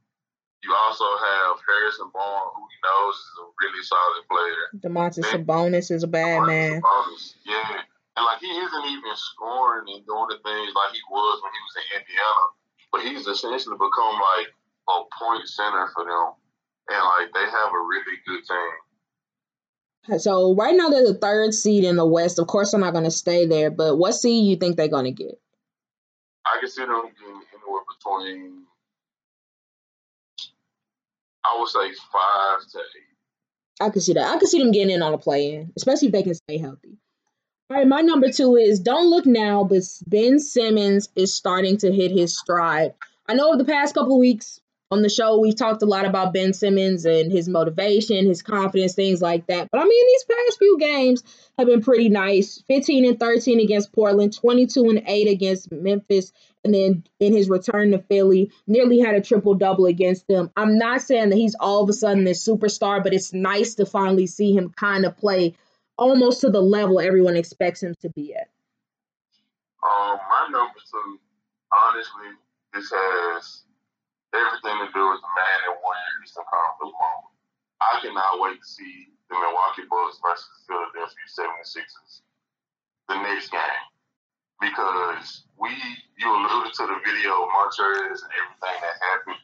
You 0.62 0.76
also 0.76 1.04
have 1.04 1.56
Harrison 1.64 2.10
Barnes, 2.12 2.52
who 2.52 2.62
he 2.68 2.78
knows 2.84 3.14
is 3.16 3.36
a 3.40 3.46
really 3.64 3.82
solid 3.82 4.24
player. 4.28 4.64
Domantas 4.84 5.24
Sabonis 5.32 5.90
is 5.90 6.02
a 6.02 6.06
bad 6.06 6.44
man. 6.44 6.82
Sabonis, 6.82 7.34
yeah. 7.46 7.80
And 8.16 8.24
like 8.26 8.40
he 8.40 8.52
isn't 8.52 8.86
even 8.86 9.16
scoring 9.16 9.88
and 9.88 10.04
doing 10.04 10.28
the 10.28 10.36
things 10.44 10.72
like 10.76 10.92
he 10.92 11.00
was 11.08 11.40
when 11.40 11.52
he 11.52 11.60
was 11.64 11.76
in 11.80 11.86
Indiana, 12.00 12.44
but 12.92 13.00
he's 13.00 13.26
essentially 13.26 13.76
become 13.80 14.16
like 14.20 14.52
a 14.88 14.96
point 15.16 15.48
center 15.48 15.88
for 15.94 16.04
them, 16.04 16.36
and 16.92 17.02
like 17.16 17.32
they 17.32 17.46
have 17.48 17.72
a 17.72 17.80
really 17.80 18.20
good 18.26 18.44
team. 18.44 20.18
So 20.18 20.54
right 20.54 20.74
now 20.74 20.88
they're 20.88 21.06
the 21.06 21.14
third 21.14 21.54
seed 21.54 21.84
in 21.84 21.96
the 21.96 22.06
West. 22.06 22.38
Of 22.38 22.46
course, 22.48 22.72
they're 22.72 22.80
not 22.80 22.92
going 22.92 23.04
to 23.04 23.10
stay 23.10 23.46
there, 23.46 23.70
but 23.70 23.96
what 23.96 24.12
seed 24.12 24.46
you 24.46 24.56
think 24.56 24.76
they're 24.76 24.88
going 24.88 25.04
to 25.04 25.12
get? 25.12 25.40
I 26.44 26.58
can 26.58 26.68
see 26.68 26.84
them 26.84 27.02
getting 27.18 27.42
anywhere 27.54 27.82
between 27.88 28.64
I 31.44 31.58
would 31.58 31.68
say 31.68 31.92
five 32.12 32.60
to 32.72 32.78
eight. 32.78 33.10
I 33.80 33.90
can 33.90 34.00
see 34.00 34.12
that. 34.12 34.34
I 34.34 34.38
can 34.38 34.46
see 34.46 34.58
them 34.58 34.72
getting 34.72 34.94
in 34.94 35.02
on 35.02 35.14
a 35.14 35.18
play 35.18 35.54
in, 35.54 35.72
especially 35.76 36.08
if 36.08 36.12
they 36.12 36.22
can 36.22 36.34
stay 36.34 36.58
healthy. 36.58 36.98
All 37.70 37.76
right, 37.76 37.86
my 37.86 38.00
number 38.00 38.30
two 38.30 38.56
is 38.56 38.80
don't 38.80 39.08
look 39.08 39.26
now, 39.26 39.64
but 39.64 39.82
Ben 40.06 40.38
Simmons 40.38 41.08
is 41.14 41.32
starting 41.32 41.76
to 41.78 41.92
hit 41.92 42.10
his 42.10 42.36
stride. 42.36 42.94
I 43.28 43.34
know 43.34 43.48
over 43.48 43.58
the 43.58 43.64
past 43.64 43.94
couple 43.94 44.18
weeks 44.18 44.60
on 44.90 45.02
the 45.02 45.08
show, 45.08 45.38
we've 45.38 45.56
talked 45.56 45.82
a 45.82 45.86
lot 45.86 46.04
about 46.04 46.32
Ben 46.32 46.52
Simmons 46.52 47.04
and 47.04 47.30
his 47.30 47.48
motivation, 47.48 48.26
his 48.26 48.42
confidence, 48.42 48.94
things 48.94 49.22
like 49.22 49.46
that. 49.46 49.68
But 49.70 49.80
I 49.80 49.84
mean, 49.84 50.06
these 50.06 50.24
past 50.24 50.58
few 50.58 50.78
games 50.78 51.22
have 51.58 51.68
been 51.68 51.80
pretty 51.80 52.08
nice 52.08 52.62
15 52.66 53.04
and 53.04 53.20
13 53.20 53.60
against 53.60 53.92
Portland, 53.92 54.36
22 54.36 54.90
and 54.90 55.02
8 55.06 55.28
against 55.28 55.70
Memphis, 55.70 56.32
and 56.64 56.74
then 56.74 57.04
in 57.20 57.32
his 57.32 57.48
return 57.48 57.92
to 57.92 57.98
Philly, 57.98 58.50
nearly 58.66 58.98
had 58.98 59.14
a 59.14 59.20
triple 59.20 59.54
double 59.54 59.86
against 59.86 60.26
them. 60.26 60.50
I'm 60.56 60.76
not 60.76 61.02
saying 61.02 61.30
that 61.30 61.36
he's 61.36 61.54
all 61.60 61.84
of 61.84 61.88
a 61.88 61.92
sudden 61.92 62.24
this 62.24 62.46
superstar, 62.46 63.02
but 63.02 63.14
it's 63.14 63.32
nice 63.32 63.76
to 63.76 63.86
finally 63.86 64.26
see 64.26 64.52
him 64.52 64.70
kind 64.70 65.04
of 65.04 65.16
play 65.16 65.54
almost 65.96 66.40
to 66.40 66.50
the 66.50 66.60
level 66.60 66.98
everyone 66.98 67.36
expects 67.36 67.82
him 67.82 67.94
to 68.00 68.08
be 68.10 68.34
at. 68.34 68.48
Um, 69.82 70.18
my 70.28 70.48
number 70.50 70.74
two, 70.90 71.18
honestly, 71.72 72.36
this 72.74 72.90
has 72.90 73.62
everything 74.34 74.76
to 74.82 74.88
do 74.94 75.02
with 75.10 75.20
the 75.22 75.32
man 75.34 75.58
won 75.80 75.96
your 75.96 76.18
Eastern 76.22 76.46
Conference 76.46 76.94
moment. 76.94 77.34
I 77.80 77.92
cannot 78.04 78.40
wait 78.40 78.60
to 78.60 78.68
see 78.68 79.10
the 79.28 79.36
Milwaukee 79.38 79.88
Bucks 79.88 80.20
versus 80.20 80.48
the 80.66 80.74
Philadelphia 80.74 81.26
76ers 81.26 82.22
the 83.10 83.18
next 83.26 83.50
game 83.50 83.84
because 84.62 85.48
we 85.58 85.74
you 86.20 86.28
alluded 86.30 86.72
to 86.78 86.84
the 86.86 86.98
video 87.02 87.42
of 87.42 87.50
Montrez 87.50 88.22
and 88.22 88.32
everything 88.38 88.76
that 88.78 88.96
happened. 89.02 89.42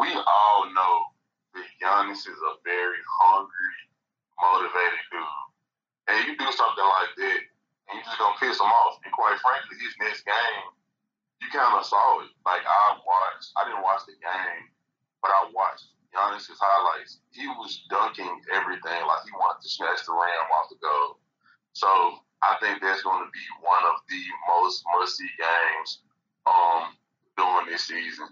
We 0.00 0.10
all 0.10 0.66
know 0.72 0.94
that 1.54 1.68
Giannis 1.78 2.24
is 2.24 2.40
a 2.40 2.54
very 2.64 3.02
hungry, 3.20 3.78
motivated 4.40 5.04
dude. 5.12 5.46
And 6.08 6.16
you 6.26 6.32
do 6.34 6.48
something 6.50 6.88
like 6.88 7.12
that, 7.20 7.40
and 7.86 7.94
you 7.94 8.02
just 8.02 8.18
gonna 8.18 8.40
piss 8.40 8.58
him 8.58 8.66
off. 8.66 8.98
And 9.04 9.12
quite 9.12 9.38
frankly, 9.38 9.76
his 9.78 9.94
next 10.00 10.24
game, 10.24 10.64
you 11.40 11.48
kind 11.52 11.78
of 11.78 11.84
saw 11.84 12.20
it. 12.20 12.30
Like 12.44 12.62
I 12.62 12.96
watched, 13.02 13.52
I 13.56 13.64
didn't 13.64 13.82
watch 13.82 14.04
the 14.06 14.16
game, 14.20 14.62
but 15.22 15.32
I 15.32 15.50
watched 15.52 15.88
Giannis's 16.12 16.60
highlights. 16.60 17.20
He 17.32 17.46
was 17.46 17.84
dunking 17.88 18.40
everything 18.52 19.00
like 19.08 19.24
he 19.24 19.32
wanted 19.32 19.62
to 19.62 19.68
snatch 19.68 20.04
the 20.06 20.12
ram 20.12 20.46
off 20.60 20.68
the 20.68 20.76
goal. 20.80 21.18
So 21.72 21.88
I 22.42 22.56
think 22.60 22.82
that's 22.82 23.02
going 23.02 23.24
to 23.24 23.30
be 23.30 23.46
one 23.62 23.84
of 23.84 24.00
the 24.08 24.22
most 24.48 24.84
must 24.98 25.16
see 25.16 25.28
games 25.38 26.00
um, 26.46 26.94
during 27.36 27.72
this 27.72 27.86
season. 27.86 28.28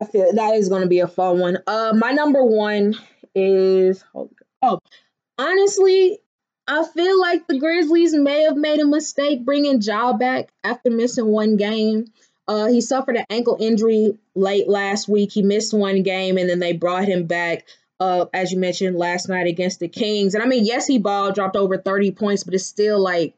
I 0.00 0.04
feel 0.06 0.32
that 0.32 0.54
is 0.54 0.68
going 0.68 0.82
to 0.82 0.88
be 0.88 1.00
a 1.00 1.08
fun 1.08 1.40
one. 1.40 1.58
Uh, 1.66 1.92
my 1.96 2.12
number 2.12 2.44
one 2.44 2.94
is 3.34 4.04
oh, 4.62 4.80
honestly, 5.38 6.18
I 6.68 6.84
feel 6.84 7.18
like 7.18 7.46
the 7.46 7.58
Grizzlies 7.58 8.14
may 8.14 8.42
have 8.42 8.56
made 8.56 8.78
a 8.78 8.86
mistake 8.86 9.44
bringing 9.44 9.80
Ja 9.80 10.12
back 10.12 10.50
after 10.62 10.90
missing 10.90 11.26
one 11.26 11.56
game. 11.56 12.12
Uh, 12.46 12.66
he 12.66 12.80
suffered 12.80 13.16
an 13.16 13.24
ankle 13.30 13.56
injury 13.58 14.18
late 14.34 14.68
last 14.68 15.08
week. 15.08 15.32
He 15.32 15.42
missed 15.42 15.74
one 15.74 16.02
game, 16.02 16.38
and 16.38 16.48
then 16.48 16.60
they 16.60 16.72
brought 16.72 17.04
him 17.04 17.26
back 17.26 17.64
uh, 18.00 18.26
as 18.32 18.52
you 18.52 18.58
mentioned 18.58 18.96
last 18.96 19.28
night 19.28 19.46
against 19.46 19.80
the 19.80 19.88
Kings. 19.88 20.34
And 20.34 20.42
I 20.42 20.46
mean, 20.46 20.64
yes, 20.64 20.86
he 20.86 20.98
ball 20.98 21.32
dropped 21.32 21.56
over 21.56 21.78
30 21.78 22.12
points, 22.12 22.44
but 22.44 22.54
it's 22.54 22.66
still 22.66 23.00
like 23.00 23.34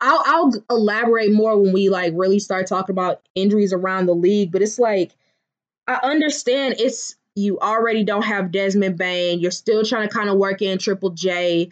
I'll 0.00 0.22
I'll 0.26 0.52
elaborate 0.70 1.32
more 1.32 1.58
when 1.58 1.72
we 1.72 1.88
like 1.88 2.12
really 2.14 2.38
start 2.38 2.66
talking 2.66 2.92
about 2.92 3.22
injuries 3.34 3.72
around 3.72 4.06
the 4.06 4.14
league. 4.14 4.52
But 4.52 4.62
it's 4.62 4.78
like 4.78 5.14
I 5.86 5.94
understand 6.02 6.76
it's 6.78 7.16
you 7.34 7.58
already 7.58 8.04
don't 8.04 8.24
have 8.24 8.52
Desmond 8.52 8.96
Bane. 8.96 9.40
You're 9.40 9.50
still 9.50 9.84
trying 9.84 10.08
to 10.08 10.14
kind 10.14 10.30
of 10.30 10.38
work 10.38 10.62
in 10.62 10.78
Triple 10.78 11.10
J. 11.10 11.70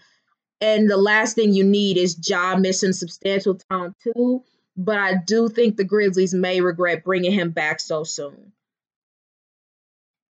And 0.61 0.91
the 0.91 0.97
last 0.97 1.35
thing 1.35 1.53
you 1.53 1.65
need 1.65 1.97
is 1.97 2.15
job 2.15 2.61
missing 2.61 2.93
substantial 2.93 3.55
time 3.71 3.95
too. 4.03 4.43
But 4.77 4.99
I 4.99 5.15
do 5.15 5.49
think 5.49 5.77
the 5.77 5.85
Grizzlies 5.85 6.35
may 6.35 6.61
regret 6.61 7.05
bringing 7.05 7.33
him 7.33 7.51
back 7.51 7.81
so 7.81 8.03
soon. 8.03 8.53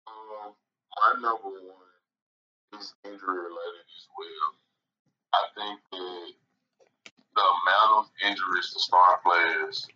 Um, 0.08 0.54
my 0.96 1.22
number 1.22 1.50
one 1.50 2.80
is 2.80 2.94
injury 3.06 3.38
related 3.38 3.86
as 3.86 4.08
well. 4.18 4.50
I 5.34 5.44
think 5.56 5.80
that 5.92 6.34
the 7.36 7.42
amount 7.42 8.06
of 8.06 8.06
injuries 8.30 8.72
to 8.74 8.80
star 8.80 9.20
players 9.24 9.88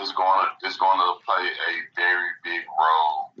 is 0.00 0.12
going 0.12 0.46
to 0.60 0.66
is 0.66 0.76
going 0.76 0.98
to 0.98 1.24
play 1.24 1.44
a 1.44 1.72
very 1.96 2.30
big 2.44 2.62
role 2.78 3.32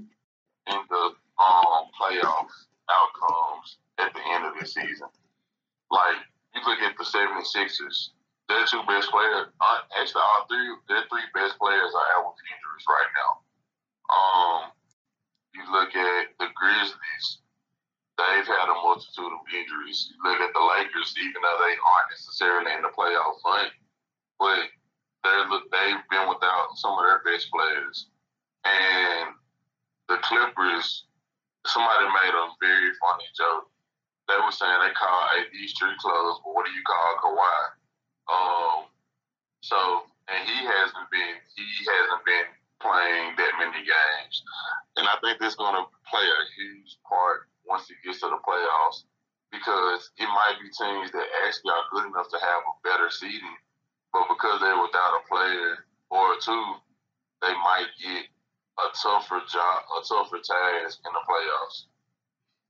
in 0.66 0.80
the 0.90 1.14
um, 1.42 1.88
playoff 1.98 2.48
outcomes 2.90 3.78
at 3.98 4.12
the 4.12 4.20
end 4.34 4.44
of 4.44 4.52
the 4.60 4.66
season. 4.66 5.08
Like 5.92 6.24
you 6.56 6.64
look 6.64 6.80
at 6.80 6.96
the 6.96 7.04
76ers, 7.04 8.16
their 8.48 8.64
two 8.64 8.80
best 8.88 9.12
players, 9.12 9.52
actually 9.92 10.24
all 10.24 10.48
three, 10.48 10.72
their 10.88 11.04
three 11.12 11.28
best 11.36 11.60
players 11.60 11.92
are 11.92 12.08
out 12.16 12.32
with 12.32 12.40
injuries 12.48 12.86
right 12.88 13.12
now. 13.12 13.30
Um, 14.08 14.60
you 15.52 15.62
look 15.68 15.92
at 15.92 16.32
the 16.40 16.48
Grizzlies, 16.56 17.44
they've 18.16 18.48
had 18.48 18.72
a 18.72 18.76
multitude 18.80 19.36
of 19.36 19.44
injuries. 19.52 20.08
You 20.08 20.18
look 20.24 20.40
at 20.40 20.52
the 20.56 20.64
Lakers, 20.64 21.12
even 21.20 21.40
though 21.44 21.60
they 21.60 21.76
aren't 21.76 22.12
necessarily 22.12 22.72
in 22.72 22.82
the 22.82 22.92
playoff 22.96 23.36
hunt, 23.44 23.72
but 24.40 24.72
they're 25.24 25.44
they've 25.48 26.04
been 26.08 26.28
without 26.28 26.72
some 26.76 26.96
of 26.96 27.04
their 27.04 27.20
best 27.24 27.52
players. 27.52 28.08
And 28.64 29.36
the 30.08 30.18
Clippers, 30.24 31.04
somebody 31.66 32.04
made 32.04 32.32
a 32.32 32.48
very 32.60 32.90
funny 32.96 33.28
joke. 33.36 33.71
They 34.28 34.38
were 34.38 34.54
saying 34.54 34.78
they 34.80 34.94
call 34.94 35.28
AD 35.38 35.54
street 35.68 35.98
clothes, 35.98 36.40
but 36.44 36.54
what 36.54 36.66
do 36.66 36.72
you 36.72 36.84
call 36.86 37.08
Kawhi? 37.20 37.58
Um, 38.30 38.78
so 39.60 39.78
and 40.30 40.40
he 40.46 40.58
hasn't 40.62 41.08
been 41.10 41.34
he 41.58 41.66
hasn't 41.84 42.22
been 42.24 42.48
playing 42.78 43.34
that 43.38 43.52
many 43.58 43.82
games, 43.82 44.34
and 44.96 45.06
I 45.06 45.18
think 45.22 45.38
this 45.38 45.54
is 45.54 45.60
going 45.60 45.74
to 45.74 45.86
play 46.06 46.22
a 46.22 46.42
huge 46.54 46.98
part 47.06 47.50
once 47.66 47.86
he 47.86 47.94
gets 48.02 48.20
to 48.20 48.30
the 48.30 48.40
playoffs 48.42 49.06
because 49.52 50.10
it 50.16 50.26
might 50.26 50.56
be 50.58 50.70
teams 50.72 51.12
that 51.12 51.28
actually 51.46 51.70
are 51.70 51.90
good 51.92 52.06
enough 52.08 52.28
to 52.30 52.40
have 52.40 52.62
a 52.64 52.74
better 52.82 53.10
seeding, 53.10 53.56
but 54.12 54.26
because 54.28 54.60
they're 54.60 54.80
without 54.80 55.20
a 55.20 55.28
player 55.28 55.84
or 56.10 56.34
two, 56.40 56.64
they 57.42 57.52
might 57.60 57.90
get 58.00 58.24
a 58.80 58.86
tougher 59.02 59.42
job, 59.52 59.78
a 59.92 60.00
tougher 60.08 60.40
task 60.40 60.98
in 61.04 61.12
the 61.12 61.22
playoffs. 61.28 61.84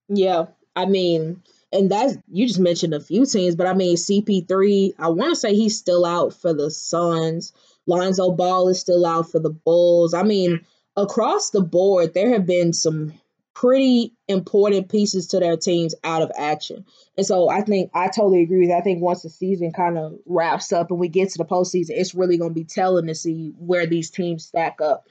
Yeah, 0.08 0.46
I 0.74 0.86
mean, 0.86 1.42
and 1.72 1.90
that's 1.90 2.16
you 2.28 2.46
just 2.46 2.60
mentioned 2.60 2.94
a 2.94 3.00
few 3.00 3.24
teams, 3.26 3.56
but 3.56 3.66
I 3.66 3.74
mean 3.74 3.96
CP3. 3.96 4.94
I 4.98 5.08
want 5.08 5.30
to 5.30 5.36
say 5.36 5.54
he's 5.54 5.78
still 5.78 6.04
out 6.04 6.34
for 6.34 6.52
the 6.52 6.70
Suns. 6.70 7.52
Lonzo 7.86 8.30
Ball 8.32 8.68
is 8.68 8.80
still 8.80 9.04
out 9.04 9.30
for 9.30 9.38
the 9.38 9.50
Bulls. 9.50 10.14
I 10.14 10.22
mean, 10.22 10.60
across 10.96 11.50
the 11.50 11.62
board, 11.62 12.14
there 12.14 12.32
have 12.32 12.46
been 12.46 12.72
some 12.72 13.14
pretty 13.54 14.14
important 14.28 14.88
pieces 14.88 15.28
to 15.28 15.40
their 15.40 15.56
teams 15.56 15.94
out 16.04 16.22
of 16.22 16.32
action. 16.36 16.84
And 17.16 17.26
so 17.26 17.48
I 17.48 17.62
think 17.62 17.90
I 17.94 18.06
totally 18.08 18.42
agree 18.42 18.66
with. 18.66 18.76
I 18.76 18.80
think 18.80 19.02
once 19.02 19.22
the 19.22 19.30
season 19.30 19.72
kind 19.72 19.98
of 19.98 20.18
wraps 20.26 20.72
up 20.72 20.90
and 20.90 20.98
we 20.98 21.08
get 21.08 21.30
to 21.30 21.38
the 21.38 21.44
postseason, 21.44 21.90
it's 21.90 22.14
really 22.14 22.38
going 22.38 22.50
to 22.50 22.54
be 22.54 22.64
telling 22.64 23.06
to 23.06 23.14
see 23.14 23.52
where 23.58 23.86
these 23.86 24.10
teams 24.10 24.46
stack 24.46 24.80
up. 24.80 25.06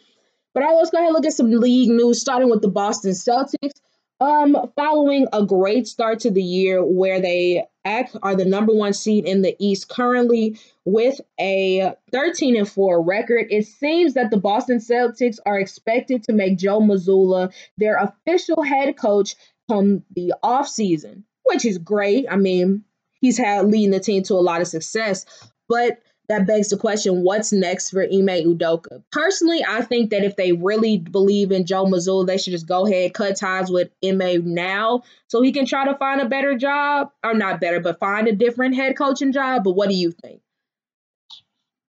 But 0.53 0.64
right, 0.64 0.76
let's 0.76 0.89
go 0.89 0.97
ahead 0.97 1.07
and 1.07 1.14
look 1.14 1.26
at 1.26 1.34
some 1.34 1.51
league 1.51 1.89
news, 1.89 2.20
starting 2.20 2.49
with 2.49 2.62
the 2.62 2.68
Boston 2.68 3.12
Celtics. 3.12 3.80
Um, 4.22 4.55
following 4.76 5.26
a 5.34 5.43
great 5.43 5.88
start 5.88 6.19
to 6.19 6.30
the 6.30 6.43
year 6.43 6.86
where 6.86 7.19
they 7.19 7.65
act 7.84 8.15
are 8.22 8.36
the 8.36 8.45
number 8.45 8.72
one 8.72 8.93
seed 8.93 9.26
in 9.26 9.41
the 9.41 9.55
East 9.57 9.89
currently 9.89 10.59
with 10.86 11.19
a 11.39 11.95
13 12.11 12.55
and 12.55 12.69
4 12.69 13.01
record. 13.01 13.47
It 13.49 13.65
seems 13.65 14.13
that 14.13 14.30
the 14.30 14.38
Boston 14.38 14.78
Celtics 14.78 15.39
are 15.43 15.59
expected 15.59 16.24
to 16.26 16.34
make 16.34 16.59
Joe 16.59 16.80
Mazzulla 16.80 17.51
their 17.80 17.97
official 17.97 18.61
head 18.61 18.95
coach 18.95 19.34
come 19.67 20.03
the 20.15 20.36
offseason, 20.43 21.24
which 21.45 21.65
is 21.65 21.80
great. 21.80 22.28
I 22.30 22.36
mean, 22.36 22.84
he's 23.22 23.39
had 23.39 23.65
leading 23.65 23.89
the 23.89 23.99
team 23.99 24.22
to 24.26 24.36
a 24.36 24.36
lot 24.36 24.61
of 24.61 24.67
success, 24.67 25.26
but 25.67 25.99
that 26.32 26.47
begs 26.47 26.69
the 26.69 26.77
question 26.77 27.23
what's 27.23 27.51
next 27.51 27.89
for 27.89 28.03
Ime 28.03 28.47
Udoka? 28.47 29.03
Personally, 29.11 29.65
I 29.67 29.82
think 29.82 30.11
that 30.11 30.23
if 30.23 30.38
they 30.38 30.53
really 30.53 30.97
believe 30.97 31.51
in 31.51 31.65
Joe 31.65 31.84
Mazzulla, 31.84 32.25
they 32.25 32.38
should 32.38 32.51
just 32.51 32.67
go 32.67 32.88
ahead, 32.88 33.13
cut 33.13 33.36
ties 33.36 33.69
with 33.69 33.91
Ime 34.01 34.53
now 34.53 35.03
so 35.27 35.41
he 35.41 35.51
can 35.51 35.65
try 35.65 35.84
to 35.84 35.97
find 35.97 36.21
a 36.21 36.29
better 36.29 36.57
job. 36.57 37.11
Or 37.21 37.34
not 37.34 37.59
better, 37.59 37.82
but 37.82 37.99
find 37.99 38.29
a 38.29 38.32
different 38.32 38.75
head 38.75 38.97
coaching 38.97 39.34
job. 39.34 39.65
But 39.65 39.73
what 39.75 39.89
do 39.89 39.95
you 39.95 40.11
think? 40.11 40.39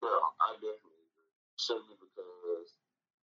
Well, 0.04 0.12
I 0.38 0.54
definitely 0.62 1.02
agree. 1.10 1.34
Simply 1.58 1.98
because 1.98 2.78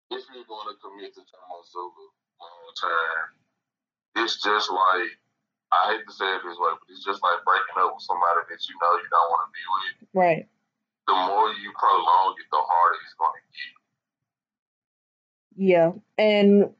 if 0.09 0.24
you're 0.32 0.48
going 0.48 0.72
to 0.72 0.76
commit 0.80 1.12
to 1.14 1.20
Joe 1.20 1.44
Mazzulla 1.52 2.05
long 2.40 2.72
term, 2.80 4.24
it's 4.24 4.40
just 4.40 4.72
like 4.72 5.12
I 5.68 5.92
hate 5.92 6.07
to 6.09 6.12
say 6.16 6.32
it 6.32 6.40
this 6.40 6.57
way, 6.57 6.72
but 6.72 6.88
it's 6.88 7.05
just 7.05 7.20
like 7.20 7.44
breaking 7.44 7.76
up 7.76 7.92
with 7.92 8.09
somebody 8.09 8.40
that 8.48 8.61
you 8.64 8.76
know 8.80 8.96
you 8.96 9.09
don't 9.12 9.28
want 9.28 9.44
to 9.44 9.52
be 9.52 9.64
with. 9.68 10.09
Right 10.16 10.48
the 11.07 11.14
more 11.14 11.48
you 11.48 11.72
prolong 11.78 12.34
it, 12.38 12.46
the 12.50 12.59
harder 12.59 12.98
it's 13.05 13.14
going 13.18 13.32
to 13.34 13.40
get. 13.52 13.74
Yeah, 15.57 15.92
and 16.18 16.70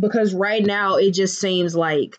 because 0.00 0.34
right 0.34 0.64
now 0.64 0.96
it 0.96 1.12
just 1.12 1.40
seems 1.40 1.74
like 1.74 2.18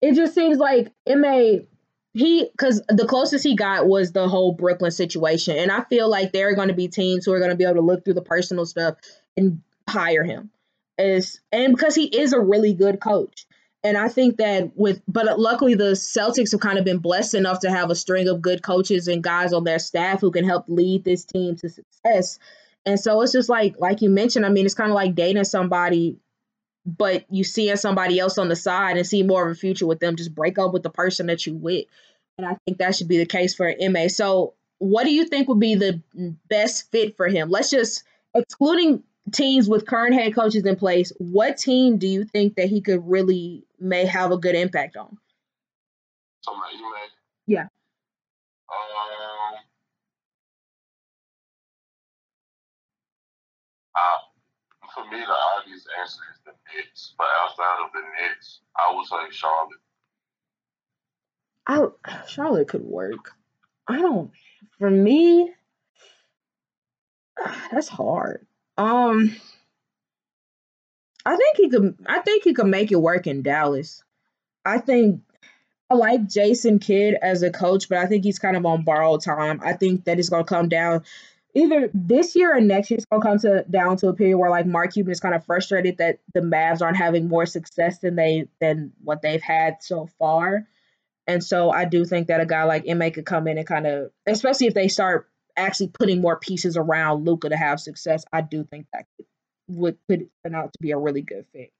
it 0.00 0.14
just 0.14 0.34
seems 0.34 0.58
like 0.58 0.92
Ime 1.08 1.66
he 2.12 2.48
because 2.50 2.82
the 2.88 3.06
closest 3.06 3.44
he 3.44 3.54
got 3.54 3.86
was 3.86 4.12
the 4.12 4.28
whole 4.28 4.52
Brooklyn 4.52 4.90
situation, 4.90 5.56
and 5.56 5.70
I 5.70 5.84
feel 5.84 6.08
like 6.08 6.32
there 6.32 6.48
are 6.48 6.54
going 6.54 6.68
to 6.68 6.74
be 6.74 6.88
teams 6.88 7.24
who 7.24 7.32
are 7.32 7.38
going 7.38 7.50
to 7.50 7.56
be 7.56 7.64
able 7.64 7.74
to 7.74 7.80
look 7.80 8.04
through 8.04 8.14
the 8.14 8.22
personal 8.22 8.66
stuff 8.66 8.96
and 9.36 9.62
hire 9.88 10.24
him. 10.24 10.50
Is 10.98 11.40
and 11.52 11.74
because 11.74 11.94
he 11.94 12.04
is 12.04 12.32
a 12.32 12.40
really 12.40 12.74
good 12.74 13.00
coach. 13.00 13.46
And 13.82 13.96
I 13.96 14.08
think 14.08 14.36
that 14.36 14.76
with, 14.76 15.00
but 15.08 15.40
luckily 15.40 15.74
the 15.74 15.92
Celtics 15.92 16.52
have 16.52 16.60
kind 16.60 16.78
of 16.78 16.84
been 16.84 16.98
blessed 16.98 17.34
enough 17.34 17.60
to 17.60 17.70
have 17.70 17.90
a 17.90 17.94
string 17.94 18.28
of 18.28 18.42
good 18.42 18.62
coaches 18.62 19.08
and 19.08 19.22
guys 19.22 19.52
on 19.52 19.64
their 19.64 19.78
staff 19.78 20.20
who 20.20 20.30
can 20.30 20.44
help 20.44 20.66
lead 20.68 21.04
this 21.04 21.24
team 21.24 21.56
to 21.56 21.68
success. 21.68 22.38
And 22.84 23.00
so 23.00 23.22
it's 23.22 23.32
just 23.32 23.48
like, 23.48 23.76
like 23.78 24.02
you 24.02 24.10
mentioned, 24.10 24.44
I 24.44 24.50
mean, 24.50 24.66
it's 24.66 24.74
kind 24.74 24.90
of 24.90 24.94
like 24.94 25.14
dating 25.14 25.44
somebody, 25.44 26.18
but 26.84 27.24
you 27.30 27.42
seeing 27.42 27.76
somebody 27.76 28.18
else 28.18 28.36
on 28.36 28.48
the 28.48 28.56
side 28.56 28.98
and 28.98 29.06
see 29.06 29.22
more 29.22 29.46
of 29.46 29.56
a 29.56 29.58
future 29.58 29.86
with 29.86 30.00
them. 30.00 30.16
Just 30.16 30.34
break 30.34 30.58
up 30.58 30.72
with 30.72 30.82
the 30.82 30.90
person 30.90 31.26
that 31.26 31.46
you 31.46 31.54
with. 31.54 31.86
And 32.36 32.46
I 32.46 32.56
think 32.64 32.78
that 32.78 32.96
should 32.96 33.08
be 33.08 33.18
the 33.18 33.26
case 33.26 33.54
for 33.54 33.68
Ime. 33.82 34.08
So, 34.08 34.54
what 34.78 35.04
do 35.04 35.12
you 35.12 35.26
think 35.26 35.46
would 35.48 35.60
be 35.60 35.74
the 35.74 36.00
best 36.48 36.90
fit 36.90 37.16
for 37.16 37.28
him? 37.28 37.50
Let's 37.50 37.68
just 37.68 38.02
excluding 38.34 39.02
teams 39.32 39.68
with 39.68 39.86
current 39.86 40.14
head 40.14 40.34
coaches 40.34 40.64
in 40.64 40.76
place, 40.76 41.12
what 41.18 41.56
team 41.56 41.98
do 41.98 42.06
you 42.06 42.24
think 42.24 42.56
that 42.56 42.68
he 42.68 42.80
could 42.80 43.06
really 43.06 43.64
may 43.78 44.04
have 44.04 44.32
a 44.32 44.38
good 44.38 44.54
impact 44.54 44.96
on? 44.96 45.16
Somebody 46.42 46.76
you 46.76 46.90
may. 46.90 47.06
Yeah. 47.46 47.62
Um. 47.62 49.58
Uh, 53.94 54.18
for 54.94 55.04
me, 55.10 55.20
the 55.20 55.36
obvious 55.58 55.84
answer 56.00 56.20
is 56.32 56.40
the 56.44 56.52
Nets. 56.74 57.14
But 57.18 57.26
outside 57.42 57.84
of 57.84 57.92
the 57.92 58.00
Nets, 58.00 58.60
I 58.76 58.94
would 58.94 59.06
say 59.06 59.16
Charlotte. 59.30 59.80
I 61.66 62.26
Charlotte 62.26 62.68
could 62.68 62.84
work. 62.84 63.32
I 63.86 63.98
don't. 63.98 64.30
For 64.78 64.90
me, 64.90 65.52
that's 67.70 67.88
hard. 67.88 68.46
Um, 68.76 69.36
I 71.24 71.36
think 71.36 71.56
he 71.56 71.68
could. 71.68 71.96
I 72.06 72.20
think 72.20 72.44
he 72.44 72.54
could 72.54 72.66
make 72.66 72.92
it 72.92 73.00
work 73.00 73.26
in 73.26 73.42
Dallas. 73.42 74.02
I 74.64 74.78
think 74.78 75.22
I 75.88 75.94
like 75.94 76.28
Jason 76.28 76.78
Kidd 76.78 77.16
as 77.20 77.42
a 77.42 77.50
coach, 77.50 77.88
but 77.88 77.98
I 77.98 78.06
think 78.06 78.24
he's 78.24 78.38
kind 78.38 78.56
of 78.56 78.66
on 78.66 78.84
borrowed 78.84 79.22
time. 79.22 79.60
I 79.64 79.72
think 79.74 80.04
that 80.04 80.18
it's 80.18 80.28
going 80.28 80.44
to 80.44 80.48
come 80.48 80.68
down 80.68 81.04
either 81.54 81.90
this 81.92 82.36
year 82.36 82.56
or 82.56 82.60
next 82.60 82.90
year. 82.90 82.98
It's 82.98 83.06
going 83.06 83.22
to 83.22 83.28
come 83.28 83.38
to 83.40 83.64
down 83.70 83.96
to 83.98 84.08
a 84.08 84.14
period 84.14 84.38
where 84.38 84.50
like 84.50 84.66
Mark 84.66 84.92
Cuban 84.92 85.12
is 85.12 85.20
kind 85.20 85.34
of 85.34 85.44
frustrated 85.44 85.98
that 85.98 86.20
the 86.32 86.40
Mavs 86.40 86.82
aren't 86.82 86.96
having 86.96 87.28
more 87.28 87.46
success 87.46 87.98
than 87.98 88.16
they 88.16 88.48
than 88.60 88.92
what 89.02 89.22
they've 89.22 89.42
had 89.42 89.82
so 89.82 90.08
far. 90.18 90.66
And 91.26 91.44
so 91.44 91.70
I 91.70 91.84
do 91.84 92.04
think 92.04 92.28
that 92.28 92.40
a 92.40 92.46
guy 92.46 92.64
like 92.64 92.88
Ime 92.88 93.12
could 93.12 93.26
come 93.26 93.46
in 93.46 93.56
and 93.56 93.66
kind 93.66 93.86
of, 93.86 94.10
especially 94.26 94.66
if 94.66 94.74
they 94.74 94.88
start 94.88 95.29
actually 95.60 95.88
putting 95.88 96.20
more 96.20 96.38
pieces 96.38 96.76
around 96.76 97.24
Luka 97.24 97.48
to 97.48 97.56
have 97.56 97.80
success, 97.80 98.24
I 98.32 98.40
do 98.40 98.64
think 98.64 98.86
that 98.92 99.06
would 99.68 99.98
could 100.08 100.28
turn 100.44 100.54
out 100.54 100.72
to 100.72 100.78
be 100.80 100.90
a 100.90 100.98
really 100.98 101.22
good 101.22 101.46
fit. 101.52 101.70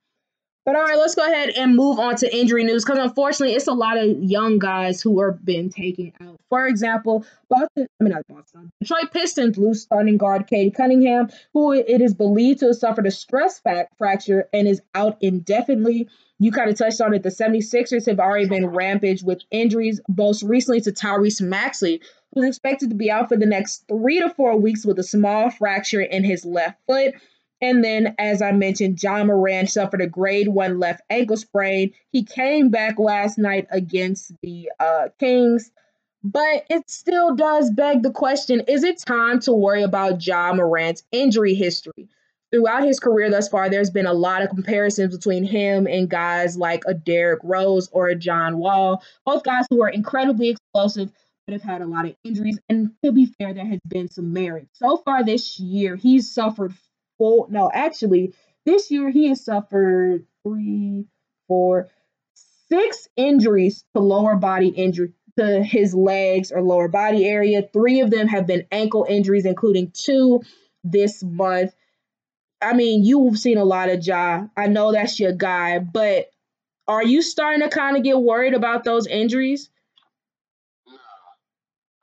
But 0.66 0.76
all 0.76 0.82
right, 0.82 0.98
let's 0.98 1.14
go 1.14 1.24
ahead 1.24 1.50
and 1.50 1.74
move 1.74 1.98
on 1.98 2.16
to 2.16 2.36
injury 2.36 2.64
news 2.64 2.84
because 2.84 2.98
unfortunately, 2.98 3.56
it's 3.56 3.66
a 3.66 3.72
lot 3.72 3.96
of 3.96 4.22
young 4.22 4.58
guys 4.58 5.00
who 5.00 5.18
are 5.20 5.32
being 5.32 5.70
taken 5.70 6.12
out. 6.20 6.38
For 6.50 6.66
example, 6.66 7.24
Boston, 7.48 7.86
I 8.00 8.04
mean 8.04 8.12
not 8.12 8.22
Boston, 8.28 8.70
Detroit 8.80 9.10
Pistons 9.12 9.56
lose 9.56 9.82
starting 9.82 10.18
guard 10.18 10.46
Cade 10.46 10.74
Cunningham, 10.74 11.30
who 11.54 11.72
it 11.72 12.02
is 12.02 12.12
believed 12.12 12.60
to 12.60 12.66
have 12.66 12.76
suffered 12.76 13.06
a 13.06 13.10
stress 13.10 13.60
fracture 13.96 14.48
and 14.52 14.68
is 14.68 14.82
out 14.94 15.16
indefinitely. 15.22 16.08
You 16.42 16.50
kind 16.50 16.70
of 16.70 16.78
touched 16.78 17.02
on 17.02 17.12
it. 17.12 17.22
The 17.22 17.28
76ers 17.28 18.06
have 18.06 18.18
already 18.18 18.48
been 18.48 18.66
rampaged 18.66 19.26
with 19.26 19.42
injuries, 19.50 20.00
most 20.08 20.42
recently 20.42 20.80
to 20.80 20.90
Tyrese 20.90 21.42
Maxey, 21.42 22.00
who's 22.32 22.46
expected 22.46 22.88
to 22.88 22.96
be 22.96 23.10
out 23.10 23.28
for 23.28 23.36
the 23.36 23.44
next 23.44 23.84
three 23.88 24.20
to 24.20 24.30
four 24.30 24.56
weeks 24.56 24.86
with 24.86 24.98
a 24.98 25.02
small 25.02 25.50
fracture 25.50 26.00
in 26.00 26.24
his 26.24 26.46
left 26.46 26.78
foot. 26.86 27.12
And 27.60 27.84
then, 27.84 28.14
as 28.18 28.40
I 28.40 28.52
mentioned, 28.52 29.02
Ja 29.02 29.22
Morant 29.22 29.68
suffered 29.68 30.00
a 30.00 30.06
grade 30.06 30.48
one 30.48 30.78
left 30.78 31.02
ankle 31.10 31.36
sprain. 31.36 31.92
He 32.10 32.24
came 32.24 32.70
back 32.70 32.98
last 32.98 33.36
night 33.36 33.66
against 33.70 34.32
the 34.40 34.70
uh, 34.80 35.08
Kings, 35.18 35.70
but 36.24 36.64
it 36.70 36.88
still 36.88 37.34
does 37.34 37.70
beg 37.70 38.02
the 38.02 38.12
question 38.12 38.60
is 38.60 38.82
it 38.82 38.98
time 38.98 39.40
to 39.40 39.52
worry 39.52 39.82
about 39.82 40.26
Ja 40.26 40.54
Morant's 40.54 41.02
injury 41.12 41.52
history? 41.52 42.08
Throughout 42.52 42.84
his 42.84 42.98
career 42.98 43.30
thus 43.30 43.48
far, 43.48 43.70
there's 43.70 43.90
been 43.90 44.06
a 44.06 44.12
lot 44.12 44.42
of 44.42 44.48
comparisons 44.48 45.16
between 45.16 45.44
him 45.44 45.86
and 45.86 46.10
guys 46.10 46.56
like 46.56 46.82
a 46.86 46.94
Derrick 46.94 47.40
Rose 47.44 47.88
or 47.92 48.08
a 48.08 48.16
John 48.16 48.58
Wall, 48.58 49.02
both 49.24 49.44
guys 49.44 49.66
who 49.70 49.82
are 49.82 49.88
incredibly 49.88 50.48
explosive 50.50 51.12
but 51.46 51.52
have 51.52 51.62
had 51.62 51.82
a 51.82 51.86
lot 51.86 52.06
of 52.06 52.16
injuries. 52.24 52.58
And 52.68 52.90
to 53.04 53.12
be 53.12 53.26
fair, 53.26 53.54
there 53.54 53.66
has 53.66 53.80
been 53.86 54.08
some 54.08 54.32
merit. 54.32 54.68
So 54.72 54.96
far 54.98 55.24
this 55.24 55.60
year, 55.60 55.96
he's 55.96 56.32
suffered 56.32 56.74
four, 57.18 57.46
no, 57.50 57.70
actually, 57.72 58.34
this 58.66 58.90
year 58.90 59.10
he 59.10 59.28
has 59.28 59.44
suffered 59.44 60.26
three, 60.44 61.06
four, 61.48 61.88
six 62.68 63.08
injuries 63.16 63.84
to 63.94 64.00
lower 64.00 64.36
body 64.36 64.68
injury 64.68 65.12
to 65.38 65.62
his 65.62 65.94
legs 65.94 66.52
or 66.52 66.62
lower 66.62 66.88
body 66.88 67.26
area. 67.26 67.62
Three 67.72 68.00
of 68.00 68.10
them 68.10 68.28
have 68.28 68.46
been 68.46 68.66
ankle 68.70 69.06
injuries, 69.08 69.46
including 69.46 69.92
two 69.92 70.42
this 70.84 71.22
month. 71.22 71.74
I 72.62 72.74
mean, 72.74 73.04
you've 73.04 73.38
seen 73.38 73.58
a 73.58 73.64
lot 73.64 73.88
of 73.88 74.06
Ja. 74.06 74.46
I 74.56 74.66
know 74.66 74.92
that's 74.92 75.18
your 75.18 75.32
guy, 75.32 75.78
but 75.78 76.30
are 76.86 77.04
you 77.04 77.22
starting 77.22 77.62
to 77.62 77.68
kind 77.68 77.96
of 77.96 78.02
get 78.02 78.20
worried 78.20 78.54
about 78.54 78.84
those 78.84 79.06
injuries? 79.06 79.70
Nah. 80.86 80.92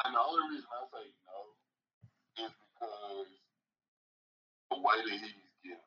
And 0.05 0.15
the 0.15 0.19
only 0.19 0.55
reason 0.55 0.65
I 0.71 0.85
say 0.89 1.05
no 1.27 2.45
is 2.45 2.51
because 2.57 3.27
the 4.71 4.77
way 4.77 4.97
that 4.97 5.11
he's 5.11 5.35
getting 5.63 5.77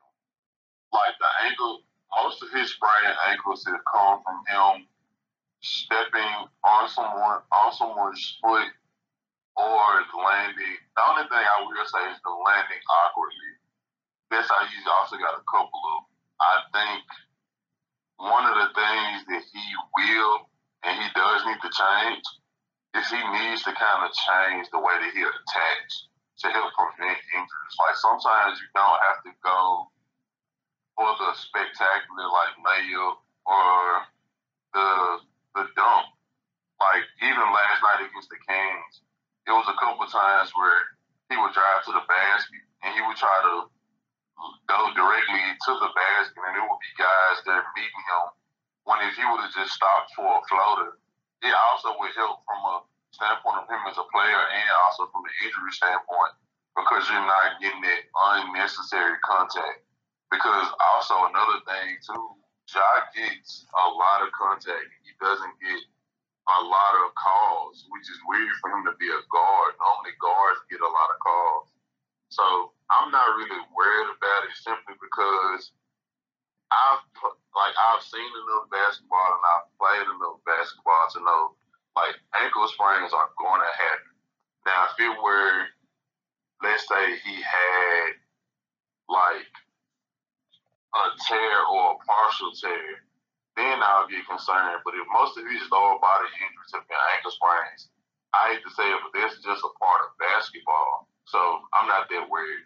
like 0.92 1.14
the 1.18 1.30
ankle, 1.46 1.82
most 2.14 2.42
of 2.42 2.50
his 2.52 2.70
sprained 2.70 3.16
ankles 3.28 3.64
have 3.66 3.80
come 3.90 4.22
from 4.22 4.42
him 4.46 4.86
stepping 5.62 6.48
on 6.64 6.88
someone 6.88 7.40
on 7.52 7.72
someone's 7.72 8.38
foot 8.40 8.68
or 9.56 9.88
landing. 10.24 10.76
The 10.96 11.02
only 11.08 11.24
thing 11.28 11.42
I 11.42 11.62
will 11.62 11.84
say 11.84 12.10
is 12.12 12.20
the 12.22 12.30
landing 12.30 12.82
awkwardly. 12.86 13.59
That's 14.30 14.48
how 14.48 14.62
he's 14.64 14.86
also 14.86 15.18
got 15.18 15.34
a 15.34 15.44
couple 15.50 15.82
of. 15.98 15.98
I 16.40 16.54
think 16.72 17.04
one 18.16 18.46
of 18.46 18.54
the 18.56 18.70
things 18.72 19.18
that 19.28 19.44
he 19.44 19.66
will 19.92 20.48
and 20.84 20.94
he 20.96 21.08
does 21.12 21.44
need 21.44 21.60
to 21.60 21.70
change 21.72 22.24
is 22.96 23.06
he 23.10 23.20
needs 23.20 23.62
to 23.64 23.72
kind 23.76 24.06
of 24.06 24.10
change 24.12 24.66
the 24.72 24.80
way 24.80 24.96
that 24.96 25.12
he 25.12 25.22
attacks 25.22 26.08
to 26.40 26.48
help 26.48 26.72
prevent 26.72 27.20
injuries. 27.36 27.76
Like 27.76 27.96
sometimes 28.00 28.56
you 28.58 28.68
don't 28.72 29.00
have 29.12 29.20
to 29.28 29.32
go 29.44 29.92
for 30.96 31.10
the 31.20 31.30
spectacular 31.36 32.26
like 32.28 32.54
layup 32.64 33.20
or 33.44 33.76
the 34.72 34.88
the 35.54 35.64
dunk. 35.76 36.06
Like 36.80 37.04
even 37.20 37.44
last 37.44 37.80
night 37.84 38.08
against 38.08 38.32
the 38.32 38.40
Kings, 38.48 38.94
it 39.44 39.52
was 39.52 39.68
a 39.68 39.76
couple 39.76 40.08
times 40.08 40.48
where 40.56 40.80
he 41.28 41.36
would 41.36 41.52
drive 41.52 41.84
to 41.84 41.92
the 41.92 42.04
basket 42.08 42.64
and 42.84 42.96
he 42.96 43.00
would 43.04 43.20
try 43.20 43.36
to 43.44 43.68
go 44.66 44.80
directly 44.96 45.44
to 45.66 45.72
the 45.80 45.90
basket, 45.92 46.40
and 46.40 46.56
it 46.56 46.64
would 46.64 46.82
be 46.82 46.92
guys 47.00 47.38
that 47.46 47.64
beating 47.76 48.04
him. 48.06 48.26
When 48.84 49.02
if 49.04 49.14
he 49.14 49.24
would 49.28 49.44
have 49.44 49.54
just 49.54 49.76
stopped 49.76 50.10
for 50.16 50.26
a 50.26 50.42
floater, 50.48 50.98
it 51.44 51.54
also 51.68 51.94
would 52.00 52.14
help 52.16 52.42
from 52.48 52.60
a 52.64 52.76
standpoint 53.12 53.64
of 53.64 53.68
him 53.68 53.82
as 53.88 53.98
a 54.00 54.06
player 54.08 54.42
and 54.50 54.66
also 54.86 55.08
from 55.12 55.22
the 55.26 55.34
injury 55.44 55.72
standpoint 55.72 56.34
because 56.76 57.04
you're 57.10 57.26
not 57.26 57.60
getting 57.60 57.82
that 57.82 58.02
unnecessary 58.40 59.18
contact. 59.26 59.84
Because 60.30 60.68
also 60.94 61.26
another 61.26 61.58
thing 61.66 61.98
too, 62.06 62.38
Ja 62.70 62.86
gets 63.18 63.66
a 63.74 63.86
lot 63.90 64.22
of 64.22 64.30
contact. 64.30 64.86
He 65.02 65.10
doesn't 65.18 65.56
get 65.58 65.82
a 66.46 66.60
lot 66.62 66.94
of 67.02 67.14
calls, 67.18 67.82
which 67.90 68.06
is 68.06 68.18
weird 68.30 68.54
for 68.62 68.70
him 68.70 68.86
to 68.86 68.94
be 69.02 69.10
a 69.10 69.20
guard. 69.26 69.74
Normally 69.82 70.14
guards 70.22 70.62
get 70.70 70.78
a 70.78 70.86
lot 70.86 71.10
of 71.10 71.18
calls. 71.18 71.66
So 72.30 72.72
I'm 72.90 73.10
not 73.10 73.34
really 73.36 73.62
worried 73.74 74.10
about 74.14 74.46
it 74.46 74.54
simply 74.62 74.94
because 75.02 75.74
I've 76.70 77.02
like 77.54 77.74
I've 77.74 78.02
seen 78.06 78.30
enough 78.30 78.70
basketball 78.70 79.30
and 79.34 79.44
I've 79.50 79.68
played 79.74 80.06
enough 80.06 80.38
basketball 80.46 81.04
to 81.14 81.20
know 81.26 81.42
like 81.98 82.14
ankle 82.38 82.70
sprains 82.70 83.10
are 83.10 83.34
going 83.34 83.58
to 83.58 83.72
happen. 83.74 84.14
Now, 84.62 84.86
if 84.86 84.94
it 85.02 85.14
were, 85.18 85.66
let's 86.62 86.86
say 86.86 87.18
he 87.26 87.42
had 87.42 88.14
like 89.10 89.50
a 90.94 91.04
tear 91.26 91.56
or 91.66 91.98
a 91.98 92.02
partial 92.06 92.54
tear, 92.54 93.02
then 93.58 93.82
I'll 93.82 94.06
get 94.06 94.22
concerned. 94.30 94.86
But 94.86 94.94
if 94.94 95.06
most 95.10 95.34
of 95.34 95.50
his 95.50 95.66
lower 95.74 95.98
body 95.98 96.30
injuries 96.38 96.74
have 96.78 96.86
been 96.86 97.02
ankle 97.18 97.34
sprains, 97.34 97.90
I 98.30 98.54
hate 98.54 98.62
to 98.62 98.70
say 98.78 98.86
it, 98.86 99.02
but 99.02 99.18
that's 99.18 99.42
just 99.42 99.66
a 99.66 99.72
part 99.82 100.06
of 100.06 100.14
basketball. 100.22 101.09
So 101.30 101.38
I'm 101.72 101.86
not 101.86 102.08
that 102.10 102.28
worried. 102.28 102.64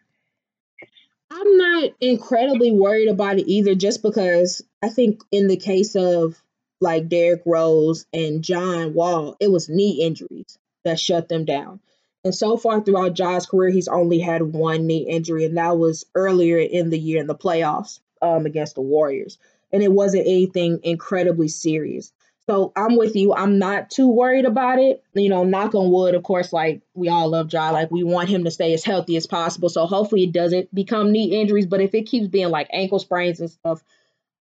I'm 1.31 1.57
not 1.57 1.91
incredibly 2.01 2.73
worried 2.73 3.09
about 3.09 3.39
it 3.39 3.49
either, 3.49 3.75
just 3.75 4.03
because 4.03 4.63
I 4.83 4.89
think 4.89 5.23
in 5.31 5.49
the 5.49 5.57
case 5.57 5.97
of 5.97 6.41
like 6.81 7.09
Derrick 7.09 7.43
Rose 7.45 8.07
and 8.13 8.43
John 8.43 8.95
Wall, 8.95 9.37
it 9.41 9.51
was 9.51 9.69
knee 9.69 10.03
injuries 10.03 10.59
that 10.85 11.01
shut 11.01 11.29
them 11.29 11.45
down. 11.45 11.81
And 12.25 12.35
so 12.35 12.57
far 12.57 12.81
throughout 12.81 13.15
Ja's 13.15 13.47
career, 13.47 13.71
he's 13.71 13.89
only 13.89 14.19
had 14.19 14.43
one 14.43 14.87
knee 14.87 15.07
injury, 15.09 15.45
and 15.45 15.59
that 15.59 15.77
was 15.77 16.07
earlier 16.15 16.59
in 16.59 16.89
the 16.89 16.99
year 16.99 17.21
in 17.21 17.27
the 17.27 17.35
playoffs 17.35 18.01
um, 18.23 18.47
against 18.47 18.77
the 18.77 18.81
Warriors. 18.81 19.39
And 19.73 19.83
it 19.83 19.93
wasn't 19.93 20.27
anything 20.27 20.81
incredibly 20.85 21.49
serious. 21.49 22.13
So 22.49 22.73
I'm 22.77 22.97
with 22.97 23.17
you. 23.17 23.35
I'm 23.35 23.59
not 23.59 23.89
too 23.91 24.09
worried 24.09 24.45
about 24.45 24.79
it. 24.79 25.03
You 25.15 25.31
know, 25.31 25.45
knock 25.45 25.75
on 25.75 25.91
wood, 25.91 26.15
of 26.15 26.23
course, 26.23 26.53
like 26.53 26.83
we 26.93 27.09
all 27.09 27.31
love 27.31 27.51
Ja. 27.51 27.71
Like 27.71 27.91
we 27.91 28.05
want 28.05 28.29
him 28.29 28.45
to 28.45 28.51
stay 28.51 28.75
as 28.75 28.85
healthy 28.85 29.17
as 29.17 29.27
possible. 29.27 29.71
So 29.71 29.87
hopefully 29.87 30.25
it 30.25 30.33
doesn't 30.33 30.75
become 30.75 31.11
knee 31.11 31.41
injuries. 31.41 31.67
But 31.67 31.81
if 31.81 31.95
it 31.95 32.03
keeps 32.07 32.29
being 32.29 32.51
like 32.51 32.69
ankle 32.71 32.99
sprains 32.99 33.41
and 33.41 33.51
stuff, 33.51 33.83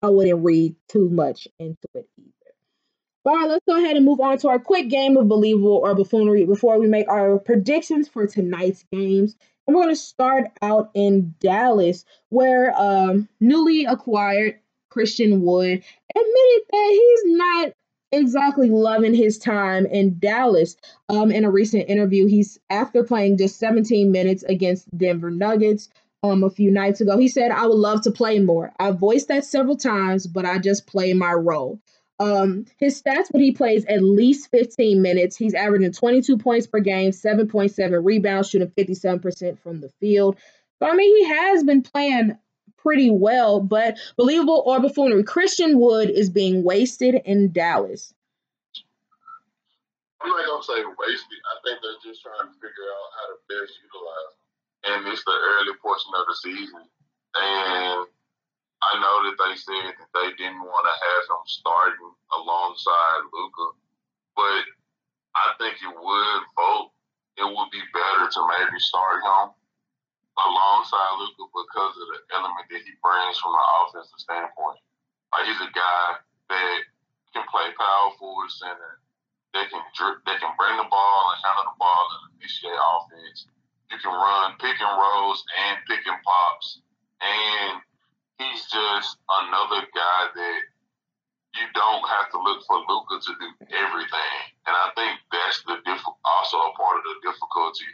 I 0.01 0.11
wouldn't 0.11 0.45
read 0.45 0.77
too 0.89 1.09
much 1.09 1.49
into 1.59 1.89
it 1.95 2.09
either. 2.17 2.33
All 3.25 3.35
right, 3.35 3.49
let's 3.49 3.65
go 3.67 3.77
ahead 3.77 3.97
and 3.97 4.07
move 4.07 4.21
on 4.21 4.39
to 4.39 4.49
our 4.49 4.61
quick 4.61 4.89
game 4.89 5.17
of 5.17 5.29
believable 5.29 5.81
or 5.83 5.95
buffoonery 5.95 6.47
before 6.47 6.79
we 6.79 6.87
make 6.87 7.09
our 7.09 7.39
predictions 7.39 8.09
for 8.09 8.27
tonight's 8.27 8.85
games. 8.93 9.37
And 9.67 9.77
we're 9.77 9.83
going 9.83 9.95
to 9.95 10.01
start 10.01 10.47
out 10.63 10.91
in 10.95 11.35
Dallas, 11.41 12.05
where 12.31 12.73
um, 12.81 13.29
newly 13.41 13.85
acquired 13.85 14.61
Christian 14.89 15.43
Wood 15.43 15.83
admitted 16.15 16.63
that 16.71 16.91
he's 16.91 17.37
not 17.37 17.73
exactly 18.13 18.71
loving 18.71 19.15
his 19.15 19.39
time 19.39 19.87
in 19.87 20.19
Dallas. 20.19 20.77
Um, 21.09 21.31
in 21.31 21.45
a 21.45 21.51
recent 21.51 21.89
interview, 21.89 22.27
he's 22.27 22.59
after 22.71 23.05
playing 23.05 23.39
just 23.39 23.59
17 23.59 24.11
minutes 24.11 24.43
against 24.45 24.97
Denver 24.97 25.31
Nuggets 25.31 25.89
um 26.25 26.43
a 26.43 26.51
few 26.51 26.71
nights 26.71 27.01
ago. 27.01 27.17
He 27.17 27.29
said, 27.29 27.51
"I 27.51 27.67
would 27.67 27.77
love 27.77 28.03
to 28.03 28.11
play 28.11 28.39
more. 28.41 28.73
I 28.79 28.91
voiced 28.91 29.29
that 29.29 29.45
several 29.45 29.77
times, 29.77 30.27
but 30.27 30.45
I 30.45 30.59
just 30.59 30.87
play 30.87 31.13
my 31.13 31.33
role." 31.33 31.81
Um, 32.21 32.65
his 32.79 33.01
stats 33.01 33.31
when 33.31 33.43
he 33.43 33.53
plays 33.53 33.85
at 33.85 34.03
least 34.03 34.51
15 34.51 35.01
minutes, 35.01 35.37
he's 35.37 35.55
averaging 35.55 35.93
22 35.93 36.37
points 36.39 36.67
per 36.67 36.81
game, 36.81 37.13
7.7 37.13 38.05
rebounds, 38.05 38.49
shooting 38.49 38.73
57% 38.77 39.61
from 39.61 39.81
the 39.81 39.89
field. 40.01 40.37
So 40.81 40.89
I 40.89 40.97
mean, 40.97 41.17
he 41.17 41.25
has 41.29 41.63
been 41.63 41.83
playing 41.83 42.37
pretty 42.79 43.11
well, 43.11 43.61
but 43.61 43.99
believable 44.17 44.63
or 44.65 44.81
buffoonery. 44.81 45.25
Christian 45.25 45.79
Wood 45.79 46.11
is 46.11 46.31
being 46.31 46.63
wasted 46.63 47.21
in 47.25 47.53
Dallas. 47.53 48.15
I'm 50.21 50.31
not 50.31 50.47
gonna 50.47 50.63
say 50.63 50.83
wasted. 50.99 51.39
I 51.47 51.55
think 51.63 51.79
they're 51.83 52.03
just 52.03 52.23
trying 52.23 52.49
to 52.49 52.55
figure 52.59 52.89
out 52.91 53.09
how 53.15 53.27
to 53.31 53.37
best 53.47 53.79
utilize 53.83 54.33
him. 54.35 54.39
And 54.89 54.99
it's 55.13 55.25
the 55.25 55.35
early 55.35 55.75
portion 55.83 56.11
of 56.19 56.27
the 56.27 56.37
season. 56.43 56.83
And 57.39 58.01
I 58.79 58.93
know 58.99 59.17
that 59.27 59.39
they 59.39 59.55
said 59.59 59.95
that 59.95 60.11
they 60.15 60.31
didn't 60.39 60.63
want 60.63 60.87
to 60.87 60.95
have 60.95 61.25
him 61.35 61.45
starting 61.47 62.11
alongside 62.35 63.31
Luka, 63.31 63.67
but 64.35 64.65
I 65.35 65.55
think 65.59 65.79
it 65.83 65.95
would 65.95 66.43
vote. 66.55 66.91
It 67.39 67.47
would 67.47 67.71
be 67.71 67.83
better 67.95 68.27
to 68.27 68.41
maybe 68.51 68.79
start 68.83 69.23
him 69.23 69.58
alongside 70.47 71.19
Luka 71.19 71.45
because 71.51 71.95
of 71.99 72.07
the 72.15 72.21
element 72.39 72.67
that 72.71 72.83
he 72.85 72.95
brings 73.03 73.37
from 73.39 73.55
an 73.57 73.67
offensive 73.83 74.21
standpoint. 74.23 74.79
Like 75.35 75.47
he's 75.51 75.63
a 75.63 75.73
guy 75.75 76.05
that 76.51 76.79
can 77.35 77.45
play 77.51 77.69
power 77.75 78.15
forward 78.17 78.51
center. 78.51 79.03
They 79.53 79.65
can 79.67 79.83
drip, 79.97 80.23
they 80.29 80.37
can 80.39 80.53
bring 80.61 80.77
the 80.77 80.89
ball 80.89 81.21
and 81.33 81.39
handle 81.43 81.73
the 81.73 81.77
ball 81.81 82.05
and 82.15 82.39
initiate 82.39 82.77
offense. 82.77 83.49
You 83.91 83.99
can 83.99 84.13
run 84.13 84.61
pick 84.61 84.77
and 84.79 84.95
rolls 85.01 85.41
and 85.57 85.81
pick 85.89 86.05
and 86.05 86.21
pops. 86.21 86.85
And 87.25 87.81
he's 88.39 88.63
just 88.69 89.19
another 89.43 89.89
guy 89.91 90.21
that 90.37 90.61
you 91.57 91.67
don't 91.75 92.05
have 92.07 92.31
to 92.31 92.39
look 92.39 92.61
for 92.69 92.79
Luka 92.87 93.19
to 93.19 93.33
do 93.41 93.49
everything. 93.73 94.37
And 94.69 94.77
I 94.77 94.93
think 94.95 95.19
that's 95.33 95.65
the 95.65 95.81
diff- 95.83 96.17
also 96.23 96.57
a 96.61 96.73
part 96.77 97.01
of 97.01 97.05
the 97.09 97.17
difficulty 97.33 97.89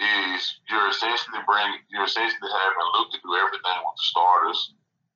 is 0.00 0.60
you're 0.68 0.88
essentially 0.88 1.40
bringing 1.46 1.80
you're 1.88 2.04
essentially 2.04 2.50
having 2.50 2.88
Luka 2.94 3.16
do 3.22 3.32
everything 3.36 3.78
with 3.80 3.96
the 3.96 4.06
starters, 4.06 4.74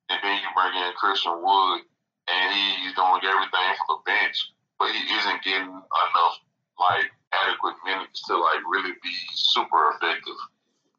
and 0.09 0.19
then 0.23 0.41
you 0.41 0.49
bring 0.57 0.73
in 0.73 0.93
Christian 0.97 1.37
Wood, 1.37 1.81
and 2.27 2.47
he's 2.81 2.95
doing 2.97 3.21
everything 3.21 3.69
from 3.77 3.89
the 3.93 3.99
bench, 4.05 4.37
but 4.79 4.89
he 4.89 5.01
isn't 5.13 5.43
getting 5.43 5.69
enough 5.69 6.35
like 6.79 7.11
adequate 7.33 7.75
minutes 7.85 8.25
to 8.25 8.37
like 8.37 8.61
really 8.69 8.93
be 9.03 9.15
super 9.33 9.93
effective. 9.95 10.39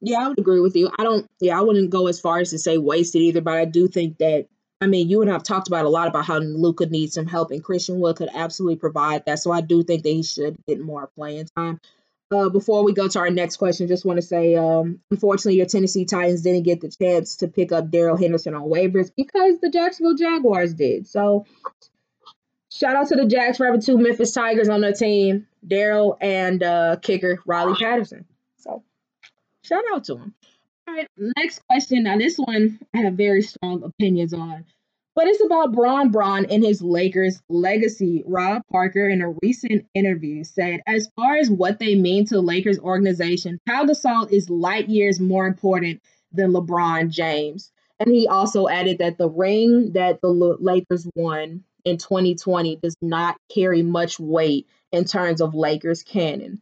Yeah, 0.00 0.24
I 0.24 0.28
would 0.28 0.38
agree 0.38 0.60
with 0.60 0.76
you. 0.76 0.90
I 0.98 1.02
don't. 1.02 1.28
Yeah, 1.40 1.58
I 1.58 1.62
wouldn't 1.62 1.90
go 1.90 2.06
as 2.06 2.20
far 2.20 2.38
as 2.38 2.50
to 2.50 2.58
say 2.58 2.78
wasted 2.78 3.22
either, 3.22 3.40
but 3.40 3.54
I 3.54 3.64
do 3.64 3.88
think 3.88 4.18
that. 4.18 4.48
I 4.80 4.86
mean, 4.86 5.08
you 5.08 5.22
and 5.22 5.30
I 5.30 5.34
have 5.34 5.44
talked 5.44 5.68
about 5.68 5.84
a 5.84 5.88
lot 5.88 6.08
about 6.08 6.24
how 6.24 6.38
Luka 6.38 6.86
needs 6.86 7.14
some 7.14 7.26
help, 7.26 7.52
and 7.52 7.62
Christian 7.62 8.00
Wood 8.00 8.16
could 8.16 8.30
absolutely 8.34 8.76
provide 8.76 9.24
that. 9.26 9.38
So 9.38 9.52
I 9.52 9.60
do 9.60 9.84
think 9.84 10.02
that 10.02 10.08
he 10.08 10.24
should 10.24 10.56
get 10.66 10.80
more 10.80 11.08
playing 11.14 11.46
time. 11.56 11.80
Uh, 12.32 12.48
before 12.48 12.82
we 12.82 12.94
go 12.94 13.08
to 13.08 13.18
our 13.18 13.30
next 13.30 13.58
question, 13.58 13.88
just 13.88 14.06
want 14.06 14.16
to 14.16 14.22
say, 14.22 14.56
um, 14.56 15.00
unfortunately, 15.10 15.56
your 15.56 15.66
Tennessee 15.66 16.06
Titans 16.06 16.40
didn't 16.40 16.62
get 16.62 16.80
the 16.80 16.88
chance 16.88 17.36
to 17.36 17.48
pick 17.48 17.72
up 17.72 17.90
Darrell 17.90 18.16
Henderson 18.16 18.54
on 18.54 18.62
waivers 18.62 19.10
because 19.14 19.58
the 19.60 19.68
Jacksonville 19.68 20.16
Jaguars 20.16 20.72
did. 20.72 21.06
So, 21.06 21.44
shout 22.70 22.96
out 22.96 23.08
to 23.08 23.16
the 23.16 23.26
Jags 23.26 23.58
for 23.58 23.66
having 23.66 23.82
two 23.82 23.98
Memphis 23.98 24.32
Tigers 24.32 24.70
on 24.70 24.80
their 24.80 24.94
team, 24.94 25.46
Darrell 25.66 26.16
and 26.22 26.62
uh, 26.62 26.96
kicker 27.02 27.38
Riley 27.44 27.74
Patterson. 27.74 28.24
So, 28.56 28.82
shout 29.62 29.84
out 29.92 30.04
to 30.04 30.14
them. 30.14 30.34
All 30.88 30.94
right, 30.94 31.08
next 31.18 31.60
question. 31.66 32.04
Now, 32.04 32.16
this 32.16 32.36
one 32.36 32.78
I 32.94 32.98
have 32.98 33.14
very 33.14 33.42
strong 33.42 33.82
opinions 33.82 34.32
on, 34.32 34.64
but 35.14 35.26
it's 35.26 35.44
about 35.44 35.72
Bron 35.72 36.10
Bron 36.10 36.46
and 36.46 36.64
his 36.64 36.82
Lakers 36.82 37.40
legacy. 37.48 38.22
Rob 38.26 38.62
Parker, 38.70 39.08
in 39.08 39.20
a 39.20 39.34
recent 39.42 39.86
interview, 39.94 40.44
said, 40.44 40.80
as 40.86 41.08
far 41.16 41.36
as 41.36 41.50
what 41.50 41.78
they 41.78 41.94
mean 41.94 42.26
to 42.26 42.40
Lakers 42.40 42.78
organization, 42.78 43.58
Pau 43.66 43.84
Gasol 43.84 44.30
is 44.30 44.48
light 44.48 44.88
years 44.88 45.20
more 45.20 45.46
important 45.46 46.00
than 46.32 46.52
LeBron 46.52 47.10
James. 47.10 47.70
And 48.00 48.10
he 48.10 48.26
also 48.26 48.68
added 48.68 48.98
that 48.98 49.18
the 49.18 49.28
ring 49.28 49.92
that 49.92 50.20
the 50.22 50.28
Lakers 50.28 51.06
won 51.14 51.62
in 51.84 51.98
2020 51.98 52.76
does 52.76 52.96
not 53.02 53.36
carry 53.54 53.82
much 53.82 54.18
weight 54.18 54.66
in 54.92 55.04
terms 55.04 55.40
of 55.40 55.54
Lakers 55.54 56.02
canon. 56.02 56.60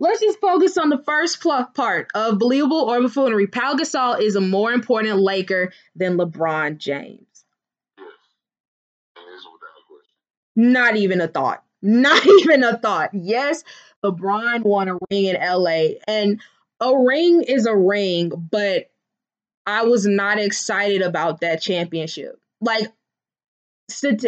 Let's 0.00 0.20
just 0.20 0.40
focus 0.40 0.76
on 0.76 0.88
the 0.88 1.02
first 1.04 1.42
part 1.42 2.08
of 2.14 2.38
believable 2.38 2.90
or 2.90 3.00
buffoonery. 3.00 3.46
Pau 3.46 3.74
Gasol 3.74 4.20
is 4.20 4.36
a 4.36 4.40
more 4.40 4.72
important 4.72 5.20
Laker 5.20 5.72
than 5.94 6.18
LeBron 6.18 6.78
James. 6.78 7.44
Not 10.56 10.96
even 10.96 11.20
a 11.20 11.28
thought. 11.28 11.62
Not 11.80 12.26
even 12.40 12.64
a 12.64 12.76
thought. 12.76 13.10
Yes, 13.12 13.62
LeBron 14.04 14.62
won 14.62 14.88
a 14.88 14.98
ring 15.10 15.24
in 15.26 15.36
LA, 15.40 15.96
and 16.06 16.40
a 16.80 16.96
ring 16.96 17.42
is 17.42 17.66
a 17.66 17.76
ring, 17.76 18.30
but 18.50 18.90
I 19.66 19.84
was 19.84 20.06
not 20.06 20.38
excited 20.38 21.02
about 21.02 21.40
that 21.40 21.62
championship. 21.62 22.38
Like 22.60 22.92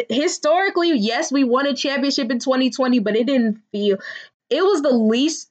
historically, 0.09 0.97
yes, 0.97 1.33
we 1.33 1.45
won 1.45 1.67
a 1.67 1.75
championship 1.75 2.31
in 2.31 2.39
2020, 2.39 3.01
but 3.01 3.17
it 3.17 3.27
didn't 3.27 3.61
feel 3.73 3.99
it 4.51 4.63
was 4.63 4.83
the 4.83 4.93
least 4.93 5.51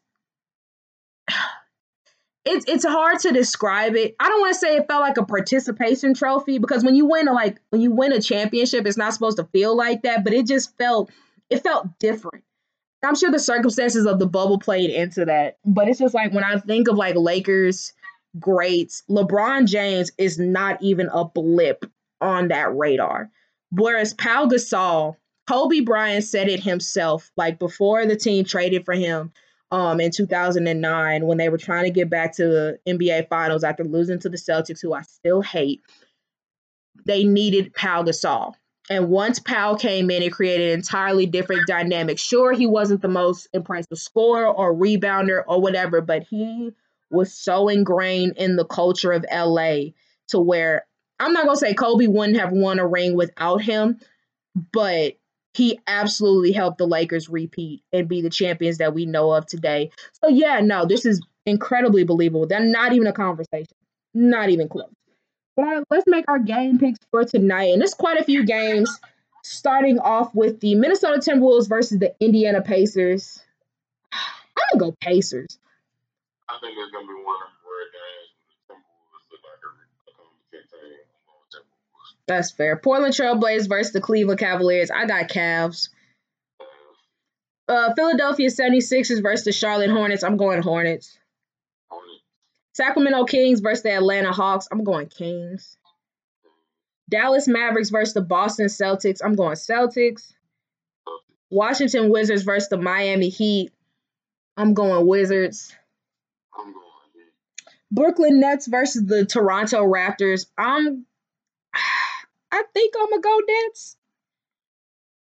it's 2.46 2.66
it's 2.68 2.86
hard 2.86 3.20
to 3.20 3.32
describe 3.32 3.96
it. 3.96 4.16
I 4.20 4.30
don't 4.30 4.40
want 4.40 4.54
to 4.54 4.60
say 4.60 4.76
it 4.76 4.88
felt 4.88 5.02
like 5.02 5.18
a 5.18 5.26
participation 5.26 6.14
trophy 6.14 6.60
because 6.60 6.84
when 6.84 6.96
you 6.96 7.06
win 7.06 7.28
a 7.28 7.34
like 7.34 7.60
when 7.70 7.82
you 7.82 7.92
win 7.92 8.14
a 8.14 8.22
championship, 8.22 8.86
it's 8.86 8.98
not 8.98 9.14
supposed 9.14 9.38
to 9.38 9.46
feel 9.46 9.76
like 9.76 10.04
that, 10.04 10.24
but 10.24 10.34
it 10.34 10.46
just 10.46 10.78
felt 10.78 11.10
it 11.50 11.64
felt 11.64 11.98
different. 12.00 12.44
I'm 13.04 13.16
sure 13.16 13.32
the 13.32 13.40
circumstances 13.40 14.06
of 14.06 14.20
the 14.20 14.28
bubble 14.28 14.60
played 14.60 14.90
into 14.90 15.26
that, 15.26 15.58
but 15.64 15.88
it's 15.88 16.00
just 16.00 16.16
like 16.16 16.34
when 16.34 16.44
I 16.44 16.58
think 16.60 16.88
of 16.88 16.98
like 16.98 17.16
Lakers 17.16 17.94
greats, 18.40 19.04
LeBron 19.10 19.68
James 19.68 20.12
is 20.18 20.40
not 20.40 20.82
even 20.82 21.10
a 21.12 21.26
blip 21.26 21.86
on 22.22 22.50
that 22.50 22.76
radar. 22.76 23.30
Whereas 23.72 24.14
Pau 24.14 24.48
Gasol, 24.48 25.16
Kobe 25.48 25.82
Bryant 25.82 26.24
said 26.24 26.48
it 26.48 26.62
himself, 26.62 27.32
like 27.38 27.60
before 27.60 28.06
the 28.06 28.16
team 28.16 28.46
traded 28.46 28.86
for 28.86 28.94
him 28.94 29.32
um, 29.72 30.00
in 30.00 30.12
2009 30.12 31.26
when 31.26 31.38
they 31.38 31.50
were 31.50 31.58
trying 31.58 31.86
to 31.86 31.92
get 31.92 32.10
back 32.10 32.36
to 32.36 32.44
the 32.46 32.80
NBA 32.88 33.30
Finals 33.30 33.64
after 33.64 33.84
losing 33.84 34.20
to 34.20 34.30
the 34.30 34.38
Celtics, 34.38 34.82
who 34.82 34.94
I 34.94 35.02
still 35.02 35.42
hate. 35.42 35.82
They 37.06 37.24
needed 37.24 37.74
Pau 37.74 38.04
Gasol. 38.04 38.54
And 38.90 39.10
once 39.10 39.40
Pau 39.40 39.76
came 39.76 40.12
in, 40.12 40.22
it 40.22 40.32
created 40.32 40.70
an 40.70 40.80
entirely 40.80 41.26
different 41.26 41.68
dynamic. 41.68 42.20
Sure, 42.20 42.54
he 42.54 42.68
wasn't 42.68 43.02
the 43.02 43.08
most 43.08 43.48
impressive 43.52 43.98
scorer 43.98 44.48
or 44.48 44.76
rebounder 44.76 45.42
or 45.48 45.60
whatever, 45.60 46.02
but 46.02 46.24
he 46.24 46.72
was 47.10 47.34
so 47.34 47.68
ingrained 47.68 48.38
in 48.38 48.56
the 48.56 48.66
culture 48.66 49.12
of 49.12 49.26
LA 49.32 49.92
to 50.28 50.40
where 50.40 50.86
I'm 51.20 51.34
not 51.34 51.46
gonna 51.46 51.58
say 51.58 51.74
Kobe 51.74 52.08
wouldn't 52.08 52.40
have 52.40 52.52
won 52.52 52.78
a 52.78 52.88
ring 52.88 53.16
without 53.16 53.62
him, 53.62 54.00
but 54.72 55.14
he 55.56 55.80
absolutely 55.88 56.52
helped 56.52 56.78
the 56.78 56.88
Lakers 56.88 57.30
repeat 57.30 57.82
and 57.94 58.08
be 58.08 58.22
the 58.22 58.30
champions 58.30 58.78
that 58.78 58.94
we 58.94 59.06
know 59.06 59.32
of 59.32 59.46
today. 59.46 59.92
So 60.22 60.30
yeah, 60.30 60.60
no, 60.60 60.86
this 60.86 61.06
is 61.06 61.22
incredibly 61.46 62.04
believable. 62.04 62.46
They're 62.46 62.60
not 62.60 62.94
even 62.94 63.08
a 63.08 63.14
conversation. 63.14 63.76
Not 64.14 64.50
even 64.50 64.68
close. 64.68 64.92
But 65.56 65.86
let's 65.90 66.08
make 66.08 66.26
our 66.28 66.40
game 66.40 66.80
picks 66.80 67.00
for 67.12 67.24
tonight. 67.24 67.72
And 67.72 67.82
there's 67.82 67.94
quite 67.94 68.20
a 68.20 68.24
few 68.24 68.46
games, 68.46 68.90
starting 69.44 70.00
off 70.00 70.34
with 70.36 70.60
the 70.60 70.76
Minnesota 70.76 71.20
Timberwolves 71.20 71.70
versus 71.70 72.00
the 72.00 72.14
Indiana 72.20 72.62
Pacers. 72.62 73.42
I'm 74.12 74.80
gonna 74.80 74.92
go 74.92 74.98
Pacers. 75.00 75.58
I 76.50 76.58
think 76.60 76.76
it's 76.78 76.92
gonna 76.92 77.08
be 77.08 77.14
one 77.24 77.38
of 77.44 77.55
That's 82.28 82.52
fair. 82.52 82.76
Portland 82.76 83.14
Trailblazers 83.14 83.70
versus 83.70 83.94
the 83.94 84.02
Cleveland 84.02 84.40
Cavaliers. 84.40 84.90
I 84.90 85.06
got 85.06 85.30
Cavs. 85.30 85.90
Uh, 87.68 87.94
Philadelphia 87.96 88.50
76ers 88.50 89.22
versus 89.22 89.46
the 89.46 89.52
Charlotte 89.52 89.90
Hornets. 89.90 90.24
I'm 90.24 90.38
going 90.38 90.62
Hornets. 90.62 91.18
Sacramento 92.74 93.26
Kings 93.26 93.60
versus 93.60 93.84
the 93.84 93.96
Atlanta 93.96 94.32
Hawks. 94.32 94.68
I'm 94.72 94.84
going 94.84 95.08
Kings. 95.08 95.78
Dallas 97.10 97.48
Mavericks 97.48 97.90
versus 97.90 98.14
the 98.14 98.22
Boston 98.22 98.66
Celtics. 98.68 99.22
I'm 99.24 99.36
going 99.36 99.56
Celtics. 99.56 100.34
Washington 101.50 102.10
Wizards 102.10 102.44
versus 102.44 102.70
the 102.70 102.78
Miami 102.78 103.30
Heat. 103.30 103.72
I'm 104.58 104.74
going 104.74 105.06
Wizards. 105.08 105.74
Brooklyn 107.92 108.40
Nets 108.40 108.68
versus 108.68 109.06
the 109.06 109.26
Toronto 109.26 109.84
Raptors. 109.84 110.48
I'm 110.58 111.06
I 112.52 112.64
think 112.74 112.94
I'm 113.00 113.10
gonna 113.10 113.22
go 113.22 113.40
Nets. 113.48 113.98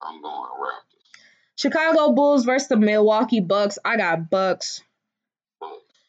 I'm 0.01 0.21
going 0.21 0.49
Raptors. 0.59 1.17
Chicago 1.55 2.13
Bulls 2.13 2.45
versus 2.45 2.67
the 2.67 2.77
Milwaukee 2.77 3.39
Bucks. 3.39 3.79
I 3.83 3.97
got 3.97 4.29
Bucks. 4.29 4.81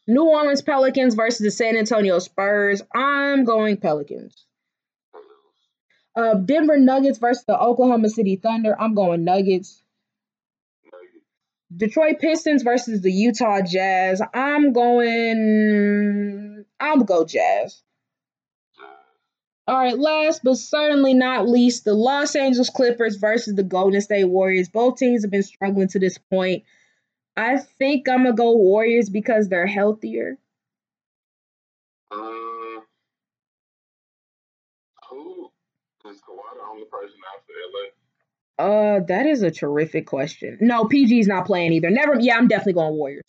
New 0.07 0.25
Orleans 0.25 0.63
Pelicans 0.63 1.15
versus 1.15 1.45
the 1.45 1.51
San 1.51 1.77
Antonio 1.77 2.19
Spurs. 2.19 2.83
I'm 2.95 3.45
going 3.45 3.77
Pelicans. 3.77 4.47
Uh, 6.17 6.35
Denver 6.35 6.79
Nuggets 6.79 7.19
versus 7.19 7.45
the 7.47 7.59
Oklahoma 7.59 8.09
City 8.09 8.37
Thunder. 8.37 8.75
I'm 8.81 8.95
going 8.95 9.25
Nuggets. 9.25 9.83
Nuggets. 10.85 11.25
Detroit 11.77 12.21
Pistons 12.21 12.63
versus 12.63 13.03
the 13.03 13.13
Utah 13.13 13.61
Jazz. 13.61 14.23
I'm 14.35 14.73
going. 14.73 16.65
I'm 16.81 17.05
go 17.05 17.25
Jazz. 17.25 17.83
All 19.69 19.77
right, 19.77 19.99
last 19.99 20.41
but 20.43 20.57
certainly 20.57 21.13
not 21.13 21.47
least, 21.47 21.85
the 21.85 21.93
Los 21.93 22.35
Angeles 22.35 22.71
Clippers 22.71 23.17
versus 23.17 23.55
the 23.55 23.63
Golden 23.63 24.01
State 24.01 24.25
Warriors. 24.25 24.71
Both 24.71 24.97
teams 24.97 25.23
have 25.23 25.31
been 25.31 25.43
struggling 25.43 25.89
to 25.89 25.99
this 25.99 26.17
point. 26.17 26.65
I 27.37 27.59
think 27.59 28.09
I'm 28.09 28.25
gonna 28.25 28.35
go 28.35 28.57
Warriors 28.57 29.11
because 29.11 29.51
they're 29.51 29.67
healthier. 29.67 30.39
Um, 32.11 32.83
who 35.11 35.51
is 36.07 36.17
Kawhi 36.17 36.55
the 36.57 36.65
only 36.71 36.87
person 36.87 37.19
out 37.29 37.43
for 37.45 38.65
LA? 38.65 38.97
Uh, 38.97 39.01
that 39.07 39.27
is 39.27 39.43
a 39.43 39.51
terrific 39.51 40.07
question. 40.07 40.57
No, 40.63 40.85
PG's 40.85 41.29
not 41.29 41.45
playing 41.45 41.75
either. 41.75 41.91
Never. 41.91 42.19
Yeah, 42.19 42.39
I'm 42.39 42.49
definitely 42.49 42.73
going 42.73 42.95
Warriors. 42.95 43.27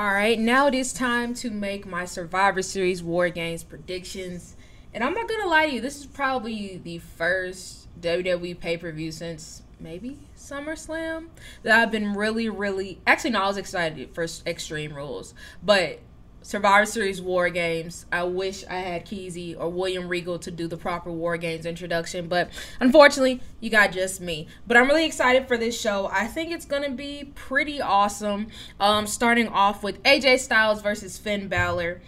All 0.00 0.14
right, 0.14 0.38
now 0.38 0.66
it 0.66 0.74
is 0.74 0.94
time 0.94 1.34
to 1.34 1.50
make 1.50 1.86
my 1.86 2.06
Survivor 2.06 2.62
Series 2.62 3.02
War 3.02 3.28
Games 3.28 3.62
predictions. 3.62 4.56
And 4.94 5.04
I'm 5.04 5.12
not 5.12 5.28
gonna 5.28 5.46
lie 5.46 5.66
to 5.66 5.74
you, 5.74 5.82
this 5.82 6.00
is 6.00 6.06
probably 6.06 6.80
the 6.82 7.00
first 7.18 7.86
WWE 8.00 8.58
pay 8.58 8.78
per 8.78 8.90
view 8.92 9.12
since 9.12 9.60
maybe 9.78 10.16
SummerSlam 10.38 11.26
that 11.64 11.78
I've 11.78 11.90
been 11.90 12.14
really, 12.14 12.48
really. 12.48 12.98
Actually, 13.06 13.32
no, 13.32 13.42
I 13.42 13.48
was 13.48 13.58
excited 13.58 14.14
for 14.14 14.26
Extreme 14.46 14.94
Rules, 14.94 15.34
but 15.62 16.00
Survivor 16.42 16.86
Series 16.86 17.20
War 17.20 17.50
Games. 17.50 18.06
I 18.10 18.24
wish 18.24 18.64
I 18.66 18.74
had 18.74 19.06
Keezy 19.06 19.56
or 19.58 19.68
William 19.68 20.08
Regal 20.08 20.38
to 20.40 20.50
do 20.50 20.66
the 20.66 20.76
proper 20.76 21.10
War 21.12 21.36
Games 21.36 21.66
introduction, 21.66 22.28
but 22.28 22.50
unfortunately, 22.80 23.40
you 23.60 23.70
got 23.70 23.92
just 23.92 24.20
me. 24.20 24.48
But 24.66 24.76
I'm 24.76 24.88
really 24.88 25.04
excited 25.04 25.46
for 25.46 25.56
this 25.56 25.78
show. 25.78 26.08
I 26.12 26.26
think 26.26 26.50
it's 26.52 26.64
gonna 26.64 26.90
be 26.90 27.32
pretty 27.34 27.80
awesome. 27.80 28.48
Um, 28.78 29.06
starting 29.06 29.48
off 29.48 29.82
with 29.82 30.02
AJ 30.02 30.40
Styles 30.40 30.80
versus 30.80 31.18
Finn 31.18 31.48
Balor. 31.48 32.00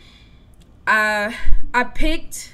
I 0.87 1.37
I 1.75 1.85
picked 1.85 2.53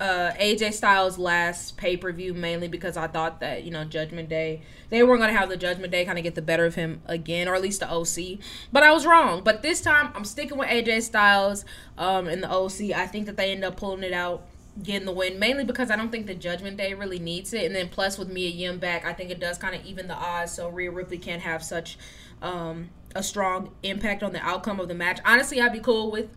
uh, 0.00 0.32
AJ 0.40 0.74
Styles' 0.74 1.18
last 1.18 1.76
pay 1.76 1.96
per 1.96 2.12
view 2.12 2.34
mainly 2.34 2.68
because 2.68 2.96
I 2.96 3.06
thought 3.06 3.40
that 3.40 3.64
you 3.64 3.70
know 3.70 3.84
Judgment 3.84 4.28
Day 4.28 4.62
they 4.90 5.02
weren't 5.02 5.20
gonna 5.20 5.32
have 5.32 5.48
the 5.48 5.56
Judgment 5.56 5.92
Day 5.92 6.04
kind 6.04 6.18
of 6.18 6.24
get 6.24 6.34
the 6.34 6.42
better 6.42 6.64
of 6.64 6.74
him 6.74 7.02
again, 7.06 7.48
or 7.48 7.54
at 7.54 7.62
least 7.62 7.80
the 7.80 7.90
OC. 7.90 8.38
But 8.72 8.82
I 8.82 8.92
was 8.92 9.06
wrong. 9.06 9.42
But 9.42 9.62
this 9.62 9.80
time 9.80 10.10
I'm 10.14 10.24
sticking 10.24 10.58
with 10.58 10.68
AJ 10.68 11.02
Styles 11.02 11.64
um, 11.96 12.28
in 12.28 12.40
the 12.40 12.50
OC. 12.50 12.92
I 12.94 13.06
think 13.06 13.26
that 13.26 13.36
they 13.36 13.52
end 13.52 13.64
up 13.64 13.76
pulling 13.76 14.02
it 14.02 14.12
out. 14.12 14.46
Getting 14.82 15.06
the 15.06 15.12
win 15.12 15.38
mainly 15.38 15.62
because 15.62 15.88
I 15.88 15.94
don't 15.94 16.10
think 16.10 16.26
the 16.26 16.34
Judgment 16.34 16.76
Day 16.76 16.94
really 16.94 17.20
needs 17.20 17.52
it, 17.54 17.64
and 17.64 17.76
then 17.76 17.88
plus 17.88 18.18
with 18.18 18.28
Mia 18.28 18.50
Yim 18.50 18.80
back, 18.80 19.04
I 19.04 19.12
think 19.12 19.30
it 19.30 19.38
does 19.38 19.56
kind 19.56 19.72
of 19.72 19.84
even 19.86 20.08
the 20.08 20.14
odds 20.14 20.50
so 20.50 20.68
Rhea 20.68 20.90
Ripley 20.90 21.16
can't 21.16 21.42
have 21.42 21.62
such 21.62 21.96
um, 22.42 22.90
a 23.14 23.22
strong 23.22 23.70
impact 23.84 24.24
on 24.24 24.32
the 24.32 24.40
outcome 24.40 24.80
of 24.80 24.88
the 24.88 24.94
match. 24.94 25.20
Honestly, 25.24 25.60
I'd 25.60 25.72
be 25.72 25.78
cool 25.78 26.10
with 26.10 26.28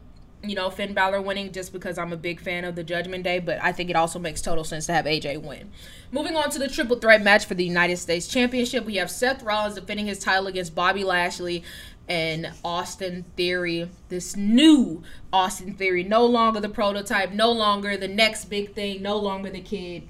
you 0.49 0.55
know, 0.55 0.69
Finn 0.69 0.93
Balor 0.93 1.21
winning 1.21 1.51
just 1.51 1.73
because 1.73 1.97
I'm 1.97 2.13
a 2.13 2.17
big 2.17 2.39
fan 2.39 2.65
of 2.65 2.75
the 2.75 2.83
Judgment 2.83 3.23
Day, 3.23 3.39
but 3.39 3.61
I 3.61 3.71
think 3.71 3.89
it 3.89 3.95
also 3.95 4.19
makes 4.19 4.41
total 4.41 4.63
sense 4.63 4.85
to 4.87 4.93
have 4.93 5.05
AJ 5.05 5.41
win. 5.41 5.71
Moving 6.11 6.35
on 6.35 6.49
to 6.51 6.59
the 6.59 6.67
triple 6.67 6.97
threat 6.97 7.21
match 7.23 7.45
for 7.45 7.53
the 7.55 7.65
United 7.65 7.97
States 7.97 8.27
Championship, 8.27 8.85
we 8.85 8.95
have 8.95 9.11
Seth 9.11 9.43
Rollins 9.43 9.75
defending 9.75 10.07
his 10.07 10.19
title 10.19 10.47
against 10.47 10.73
Bobby 10.75 11.03
Lashley. 11.03 11.63
and 12.09 12.49
Austin 12.63 13.25
Theory, 13.35 13.89
this 14.09 14.35
new 14.35 15.03
Austin 15.33 15.73
Theory, 15.73 16.03
no 16.03 16.25
longer 16.25 16.59
the 16.61 16.69
prototype, 16.69 17.33
no 17.33 17.51
longer 17.51 17.97
the 17.97 18.07
next 18.07 18.45
big 18.45 18.73
thing, 18.73 19.01
no 19.01 19.17
longer 19.17 19.49
the 19.49 19.59
kid. 19.59 20.07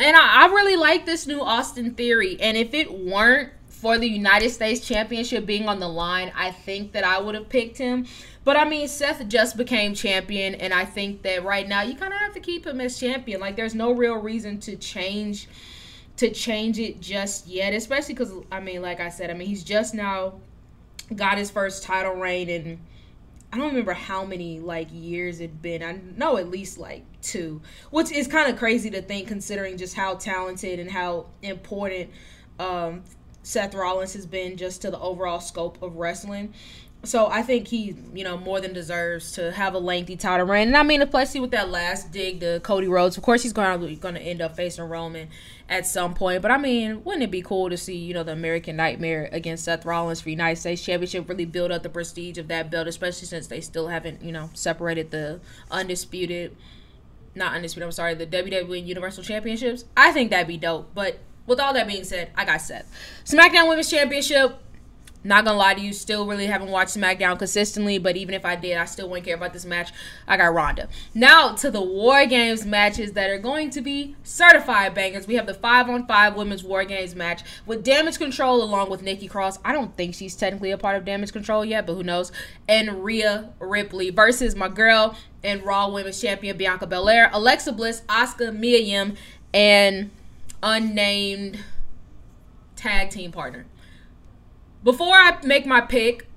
And 0.00 0.16
I, 0.16 0.44
I 0.44 0.46
really 0.46 0.76
like 0.76 1.04
this 1.06 1.26
new 1.26 1.40
Austin 1.40 1.94
Theory. 1.94 2.38
And 2.40 2.56
if 2.56 2.72
it 2.74 2.92
weren't 2.92 3.50
for 3.84 3.98
the 3.98 4.08
United 4.08 4.48
States 4.48 4.80
Championship 4.80 5.44
being 5.44 5.68
on 5.68 5.78
the 5.78 5.86
line, 5.86 6.32
I 6.34 6.52
think 6.52 6.92
that 6.92 7.04
I 7.04 7.20
would 7.20 7.34
have 7.34 7.50
picked 7.50 7.76
him. 7.76 8.06
But 8.42 8.56
I 8.56 8.66
mean, 8.66 8.88
Seth 8.88 9.28
just 9.28 9.58
became 9.58 9.94
champion, 9.94 10.54
and 10.54 10.72
I 10.72 10.86
think 10.86 11.20
that 11.20 11.44
right 11.44 11.68
now 11.68 11.82
you 11.82 11.94
kind 11.94 12.14
of 12.14 12.18
have 12.18 12.32
to 12.32 12.40
keep 12.40 12.66
him 12.66 12.80
as 12.80 12.98
champion. 12.98 13.42
Like, 13.42 13.56
there's 13.56 13.74
no 13.74 13.92
real 13.92 14.14
reason 14.14 14.58
to 14.60 14.76
change 14.76 15.48
to 16.16 16.30
change 16.30 16.78
it 16.78 16.98
just 16.98 17.46
yet, 17.46 17.74
especially 17.74 18.14
because 18.14 18.32
I 18.50 18.58
mean, 18.58 18.80
like 18.80 19.00
I 19.00 19.10
said, 19.10 19.30
I 19.30 19.34
mean 19.34 19.48
he's 19.48 19.62
just 19.62 19.92
now 19.92 20.40
got 21.14 21.36
his 21.36 21.50
first 21.50 21.82
title 21.82 22.14
reign 22.14 22.48
and 22.48 22.78
I 23.52 23.58
don't 23.58 23.66
remember 23.66 23.92
how 23.92 24.24
many 24.24 24.60
like 24.60 24.88
years 24.92 25.40
it'd 25.40 25.60
been. 25.60 25.82
I 25.82 26.00
know 26.16 26.38
at 26.38 26.48
least 26.48 26.78
like 26.78 27.02
two, 27.20 27.60
which 27.90 28.10
is 28.12 28.28
kind 28.28 28.50
of 28.50 28.58
crazy 28.58 28.88
to 28.90 29.02
think 29.02 29.28
considering 29.28 29.76
just 29.76 29.94
how 29.94 30.14
talented 30.14 30.80
and 30.80 30.90
how 30.90 31.26
important 31.42 32.08
um, 32.58 33.02
Seth 33.44 33.74
Rollins 33.74 34.14
has 34.14 34.26
been 34.26 34.56
just 34.56 34.82
to 34.82 34.90
the 34.90 34.98
overall 34.98 35.38
scope 35.38 35.80
of 35.80 35.94
wrestling. 35.96 36.52
So 37.04 37.26
I 37.26 37.42
think 37.42 37.68
he, 37.68 37.94
you 38.14 38.24
know, 38.24 38.38
more 38.38 38.62
than 38.62 38.72
deserves 38.72 39.32
to 39.32 39.52
have 39.52 39.74
a 39.74 39.78
lengthy 39.78 40.16
title 40.16 40.46
reign. 40.46 40.68
And 40.68 40.76
I 40.76 40.82
mean, 40.82 41.02
especially 41.02 41.40
with 41.40 41.50
that 41.50 41.68
last 41.68 42.10
dig 42.10 42.40
to 42.40 42.60
Cody 42.60 42.88
Rhodes, 42.88 43.18
of 43.18 43.22
course 43.22 43.42
he's 43.42 43.52
going 43.52 43.98
to 44.00 44.22
end 44.22 44.40
up 44.40 44.56
facing 44.56 44.84
Roman 44.84 45.28
at 45.68 45.86
some 45.86 46.14
point. 46.14 46.40
But 46.40 46.50
I 46.50 46.56
mean, 46.56 47.04
wouldn't 47.04 47.22
it 47.22 47.30
be 47.30 47.42
cool 47.42 47.68
to 47.68 47.76
see, 47.76 47.94
you 47.94 48.14
know, 48.14 48.22
the 48.22 48.32
American 48.32 48.76
Nightmare 48.76 49.28
against 49.32 49.64
Seth 49.64 49.84
Rollins 49.84 50.22
for 50.22 50.30
United 50.30 50.58
States 50.58 50.82
Championship 50.82 51.28
really 51.28 51.44
build 51.44 51.70
up 51.70 51.82
the 51.82 51.90
prestige 51.90 52.38
of 52.38 52.48
that 52.48 52.70
belt, 52.70 52.88
especially 52.88 53.26
since 53.26 53.48
they 53.48 53.60
still 53.60 53.88
haven't, 53.88 54.22
you 54.22 54.32
know, 54.32 54.48
separated 54.54 55.10
the 55.10 55.40
undisputed, 55.70 56.56
not 57.34 57.54
undisputed. 57.54 57.84
I'm 57.84 57.92
sorry, 57.92 58.14
the 58.14 58.26
WWE 58.26 58.82
Universal 58.82 59.24
Championships. 59.24 59.84
I 59.94 60.10
think 60.10 60.30
that'd 60.30 60.48
be 60.48 60.56
dope. 60.56 60.94
But 60.94 61.18
with 61.46 61.60
all 61.60 61.72
that 61.74 61.86
being 61.86 62.04
said, 62.04 62.30
I 62.36 62.44
got 62.44 62.60
Seth. 62.60 62.90
SmackDown 63.24 63.68
Women's 63.68 63.90
Championship 63.90 64.58
not 65.24 65.46
gonna 65.46 65.56
lie 65.56 65.72
to 65.72 65.80
you, 65.80 65.94
still 65.94 66.26
really 66.26 66.46
haven't 66.46 66.68
watched 66.68 66.96
SmackDown 66.96 67.38
consistently, 67.38 67.96
but 67.96 68.16
even 68.16 68.34
if 68.34 68.44
I 68.44 68.56
did, 68.56 68.76
I 68.76 68.84
still 68.84 69.08
wouldn't 69.08 69.24
care 69.24 69.34
about 69.34 69.54
this 69.54 69.64
match. 69.64 69.90
I 70.28 70.36
got 70.36 70.52
Ronda. 70.52 70.88
Now 71.14 71.54
to 71.54 71.70
the 71.70 71.80
War 71.80 72.26
Games 72.26 72.66
matches 72.66 73.12
that 73.12 73.30
are 73.30 73.38
going 73.38 73.70
to 73.70 73.80
be 73.80 74.16
certified 74.22 74.92
bangers. 74.92 75.26
We 75.26 75.36
have 75.36 75.46
the 75.46 75.54
5 75.54 75.88
on 75.88 76.06
5 76.06 76.36
Women's 76.36 76.62
War 76.62 76.84
Games 76.84 77.14
match 77.14 77.42
with 77.64 77.82
Damage 77.82 78.18
Control 78.18 78.62
along 78.62 78.90
with 78.90 79.02
Nikki 79.02 79.26
Cross. 79.26 79.58
I 79.64 79.72
don't 79.72 79.96
think 79.96 80.14
she's 80.14 80.36
technically 80.36 80.72
a 80.72 80.78
part 80.78 80.96
of 80.96 81.06
Damage 81.06 81.32
Control 81.32 81.64
yet, 81.64 81.86
but 81.86 81.94
who 81.94 82.02
knows? 82.02 82.30
And 82.68 83.02
Rhea 83.02 83.50
Ripley 83.60 84.10
versus 84.10 84.54
my 84.54 84.68
girl 84.68 85.16
and 85.42 85.64
Raw 85.64 85.88
Women's 85.88 86.20
Champion 86.20 86.58
Bianca 86.58 86.86
Belair, 86.86 87.30
Alexa 87.32 87.72
Bliss, 87.72 88.02
Asuka, 88.10 88.54
Mia 88.54 88.78
Yim, 88.78 89.16
and 89.54 90.10
unnamed 90.64 91.58
tag 92.74 93.10
team 93.10 93.30
partner 93.30 93.66
before 94.84 95.14
I 95.14 95.38
make 95.42 95.66
my 95.66 95.80
pick, 95.80 96.28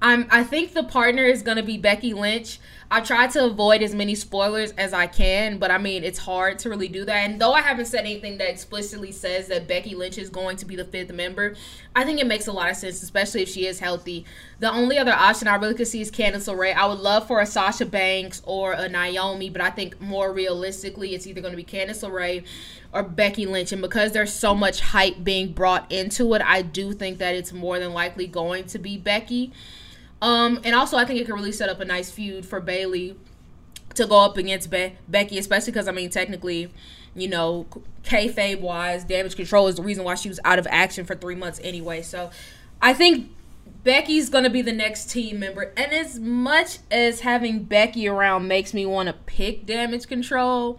I'm 0.00 0.28
I 0.30 0.44
think 0.44 0.74
the 0.74 0.84
partner 0.84 1.24
is 1.24 1.42
gonna 1.42 1.62
be 1.62 1.78
Becky 1.78 2.12
Lynch. 2.12 2.60
I 2.90 3.02
try 3.02 3.26
to 3.26 3.44
avoid 3.44 3.82
as 3.82 3.94
many 3.94 4.14
spoilers 4.14 4.72
as 4.72 4.94
I 4.94 5.06
can, 5.06 5.58
but 5.58 5.70
I 5.70 5.76
mean 5.76 6.04
it's 6.04 6.18
hard 6.18 6.58
to 6.60 6.70
really 6.70 6.88
do 6.88 7.04
that. 7.04 7.16
And 7.16 7.38
though 7.38 7.52
I 7.52 7.60
haven't 7.60 7.84
said 7.84 8.00
anything 8.00 8.38
that 8.38 8.48
explicitly 8.48 9.12
says 9.12 9.48
that 9.48 9.68
Becky 9.68 9.94
Lynch 9.94 10.16
is 10.16 10.30
going 10.30 10.56
to 10.56 10.64
be 10.64 10.74
the 10.74 10.86
fifth 10.86 11.12
member, 11.12 11.54
I 11.94 12.04
think 12.04 12.18
it 12.18 12.26
makes 12.26 12.46
a 12.46 12.52
lot 12.52 12.70
of 12.70 12.76
sense, 12.76 13.02
especially 13.02 13.42
if 13.42 13.50
she 13.50 13.66
is 13.66 13.78
healthy. 13.78 14.24
The 14.60 14.72
only 14.72 14.96
other 14.96 15.12
option 15.12 15.48
I 15.48 15.56
really 15.56 15.74
could 15.74 15.86
see 15.86 16.00
is 16.00 16.10
Candice 16.10 16.50
LeRae. 16.50 16.74
I 16.74 16.86
would 16.86 17.00
love 17.00 17.26
for 17.26 17.40
a 17.40 17.46
Sasha 17.46 17.84
Banks 17.84 18.40
or 18.46 18.72
a 18.72 18.88
Naomi, 18.88 19.50
but 19.50 19.60
I 19.60 19.68
think 19.68 20.00
more 20.00 20.32
realistically, 20.32 21.14
it's 21.14 21.26
either 21.26 21.42
going 21.42 21.52
to 21.52 21.62
be 21.62 21.64
Candice 21.64 22.02
LeRae 22.02 22.44
or 22.94 23.02
Becky 23.02 23.44
Lynch. 23.44 23.70
And 23.70 23.82
because 23.82 24.12
there's 24.12 24.32
so 24.32 24.54
much 24.54 24.80
hype 24.80 25.22
being 25.22 25.52
brought 25.52 25.92
into 25.92 26.32
it, 26.32 26.42
I 26.42 26.62
do 26.62 26.94
think 26.94 27.18
that 27.18 27.34
it's 27.34 27.52
more 27.52 27.78
than 27.78 27.92
likely 27.92 28.26
going 28.26 28.64
to 28.64 28.78
be 28.78 28.96
Becky. 28.96 29.52
Um, 30.20 30.60
and 30.64 30.74
also, 30.74 30.96
I 30.96 31.04
think 31.04 31.20
it 31.20 31.26
could 31.26 31.34
really 31.34 31.52
set 31.52 31.68
up 31.68 31.80
a 31.80 31.84
nice 31.84 32.10
feud 32.10 32.44
for 32.44 32.60
Bayley 32.60 33.16
to 33.94 34.06
go 34.06 34.20
up 34.20 34.36
against 34.36 34.70
Be- 34.70 34.96
Becky, 35.08 35.38
especially 35.38 35.72
because 35.72 35.88
I 35.88 35.92
mean, 35.92 36.10
technically, 36.10 36.72
you 37.14 37.28
know, 37.28 37.66
kayfabe 38.04 38.60
wise, 38.60 39.04
damage 39.04 39.36
control 39.36 39.68
is 39.68 39.76
the 39.76 39.82
reason 39.82 40.04
why 40.04 40.14
she 40.14 40.28
was 40.28 40.40
out 40.44 40.58
of 40.58 40.66
action 40.70 41.04
for 41.04 41.14
three 41.14 41.34
months 41.34 41.60
anyway. 41.62 42.02
So, 42.02 42.30
I 42.82 42.94
think 42.94 43.30
Becky's 43.84 44.28
gonna 44.28 44.50
be 44.50 44.62
the 44.62 44.72
next 44.72 45.10
team 45.10 45.38
member. 45.38 45.72
And 45.76 45.92
as 45.92 46.18
much 46.18 46.78
as 46.90 47.20
having 47.20 47.64
Becky 47.64 48.08
around 48.08 48.48
makes 48.48 48.74
me 48.74 48.86
want 48.86 49.06
to 49.08 49.12
pick 49.12 49.66
damage 49.66 50.08
control, 50.08 50.78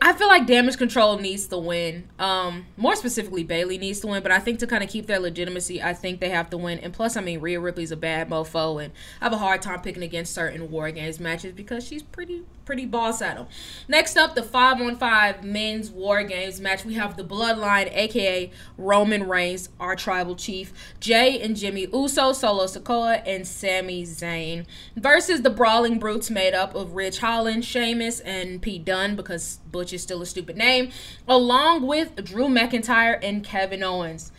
I 0.00 0.12
feel 0.14 0.28
like 0.28 0.46
Damage 0.46 0.78
Control 0.78 1.18
needs 1.18 1.46
to 1.48 1.58
win. 1.58 2.08
Um, 2.18 2.66
more 2.76 2.96
specifically, 2.96 3.44
Bayley 3.44 3.78
needs 3.78 4.00
to 4.00 4.06
win. 4.06 4.22
But 4.22 4.32
I 4.32 4.38
think 4.38 4.58
to 4.60 4.66
kind 4.66 4.82
of 4.82 4.90
keep 4.90 5.06
their 5.06 5.18
legitimacy, 5.18 5.82
I 5.82 5.94
think 5.94 6.20
they 6.20 6.30
have 6.30 6.50
to 6.50 6.56
win. 6.56 6.78
And 6.78 6.92
plus, 6.92 7.16
I 7.16 7.20
mean, 7.20 7.40
Rhea 7.40 7.60
Ripley's 7.60 7.92
a 7.92 7.96
bad 7.96 8.30
mofo, 8.30 8.82
and 8.82 8.92
I 9.20 9.24
have 9.26 9.32
a 9.32 9.38
hard 9.38 9.62
time 9.62 9.80
picking 9.82 10.02
against 10.02 10.34
certain 10.34 10.70
War 10.70 10.90
Games 10.90 11.20
matches 11.20 11.52
because 11.52 11.86
she's 11.86 12.02
pretty 12.02 12.44
pretty 12.64 12.86
ball 12.86 13.12
saddle. 13.12 13.48
Next 13.88 14.16
up, 14.16 14.34
the 14.34 14.42
five 14.42 14.80
on 14.80 14.96
five 14.96 15.44
men's 15.44 15.90
War 15.90 16.22
Games 16.22 16.60
match. 16.60 16.84
We 16.84 16.94
have 16.94 17.16
the 17.16 17.24
Bloodline, 17.24 17.94
aka 17.94 18.50
Roman 18.78 19.28
Reigns, 19.28 19.68
our 19.78 19.96
tribal 19.96 20.34
chief, 20.34 20.72
Jey 21.00 21.40
and 21.40 21.56
Jimmy 21.56 21.86
Uso, 21.92 22.32
Solo 22.32 22.64
Sikoa, 22.64 23.22
and 23.26 23.46
Sami 23.46 24.04
Zayn, 24.04 24.66
versus 24.96 25.42
the 25.42 25.50
Brawling 25.50 25.98
Brutes 25.98 26.30
made 26.30 26.54
up 26.54 26.74
of 26.74 26.94
Ridge 26.94 27.18
Holland, 27.18 27.64
Sheamus, 27.64 28.20
and 28.20 28.62
Pete 28.62 28.84
Dunne 28.84 29.16
because 29.16 29.58
Butch 29.70 29.92
is 29.92 30.02
still 30.02 30.22
a 30.22 30.26
stupid 30.26 30.56
name, 30.56 30.90
along 31.28 31.86
with 31.86 32.24
Drew 32.24 32.46
McIntyre 32.46 33.18
and 33.22 33.44
Kevin 33.44 33.82
Owens. 33.82 34.32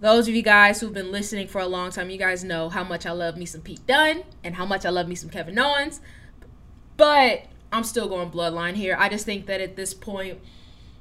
Those 0.00 0.28
of 0.28 0.34
you 0.34 0.42
guys 0.42 0.80
who've 0.80 0.94
been 0.94 1.10
listening 1.10 1.48
for 1.48 1.60
a 1.60 1.66
long 1.66 1.90
time, 1.90 2.08
you 2.08 2.18
guys 2.18 2.44
know 2.44 2.68
how 2.68 2.84
much 2.84 3.04
I 3.04 3.10
love 3.10 3.36
me 3.36 3.44
some 3.46 3.62
Pete 3.62 3.84
Dunne 3.84 4.22
and 4.44 4.54
how 4.54 4.64
much 4.64 4.86
I 4.86 4.90
love 4.90 5.08
me 5.08 5.16
some 5.16 5.28
Kevin 5.28 5.58
Owens. 5.58 6.00
But 6.96 7.46
I'm 7.72 7.84
still 7.84 8.08
going 8.08 8.30
bloodline 8.30 8.74
here. 8.74 8.96
I 8.98 9.08
just 9.08 9.24
think 9.24 9.46
that 9.46 9.60
at 9.60 9.76
this 9.76 9.94
point, 9.94 10.38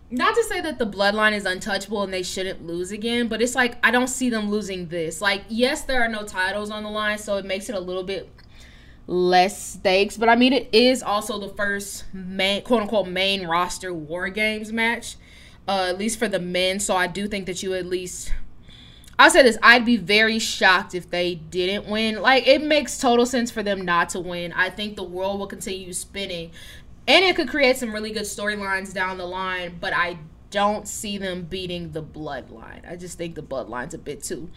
not 0.09 0.35
to 0.35 0.43
say 0.43 0.61
that 0.61 0.79
the 0.79 0.87
bloodline 0.87 1.33
is 1.33 1.45
untouchable 1.45 2.03
and 2.03 2.13
they 2.13 2.23
shouldn't 2.23 2.65
lose 2.65 2.91
again, 2.91 3.27
but 3.27 3.41
it's 3.41 3.55
like 3.55 3.75
I 3.85 3.91
don't 3.91 4.07
see 4.07 4.29
them 4.29 4.49
losing 4.49 4.87
this. 4.87 5.21
Like, 5.21 5.43
yes, 5.49 5.83
there 5.83 6.01
are 6.01 6.07
no 6.07 6.23
titles 6.23 6.69
on 6.69 6.83
the 6.83 6.89
line, 6.89 7.17
so 7.17 7.37
it 7.37 7.45
makes 7.45 7.69
it 7.69 7.75
a 7.75 7.79
little 7.79 8.03
bit 8.03 8.29
less 9.07 9.73
stakes. 9.73 10.17
But 10.17 10.29
I 10.29 10.35
mean, 10.35 10.53
it 10.53 10.69
is 10.71 11.03
also 11.03 11.39
the 11.39 11.49
first 11.49 12.05
main, 12.13 12.61
quote 12.63 12.83
unquote, 12.83 13.07
main 13.07 13.47
roster 13.47 13.93
War 13.93 14.29
Games 14.29 14.71
match, 14.71 15.17
uh, 15.67 15.87
at 15.89 15.97
least 15.97 16.19
for 16.19 16.27
the 16.27 16.39
men. 16.39 16.79
So 16.79 16.95
I 16.95 17.07
do 17.07 17.27
think 17.27 17.45
that 17.45 17.63
you 17.63 17.73
at 17.73 17.85
least 17.85 18.31
I'll 19.19 19.31
say 19.31 19.43
this: 19.43 19.57
I'd 19.63 19.85
be 19.85 19.97
very 19.97 20.39
shocked 20.39 20.93
if 20.93 21.09
they 21.09 21.35
didn't 21.35 21.87
win. 21.87 22.21
Like 22.21 22.47
it 22.47 22.63
makes 22.63 22.97
total 22.97 23.25
sense 23.25 23.49
for 23.49 23.63
them 23.63 23.83
not 23.83 24.09
to 24.09 24.19
win. 24.19 24.53
I 24.53 24.69
think 24.69 24.95
the 24.95 25.03
world 25.03 25.39
will 25.39 25.47
continue 25.47 25.93
spinning, 25.93 26.51
and 27.07 27.25
it 27.25 27.35
could 27.35 27.49
create 27.49 27.77
some 27.77 27.93
really 27.93 28.11
good 28.11 28.23
storylines 28.23 28.93
down 28.93 29.17
the 29.17 29.25
line. 29.25 29.77
But 29.79 29.93
I 29.93 30.19
don't 30.49 30.87
see 30.87 31.17
them 31.17 31.43
beating 31.43 31.91
the 31.91 32.03
bloodline. 32.03 32.89
I 32.89 32.95
just 32.95 33.17
think 33.17 33.35
the 33.35 33.41
bloodline's 33.41 33.93
a 33.93 33.97
bit 33.97 34.23
too 34.23 34.49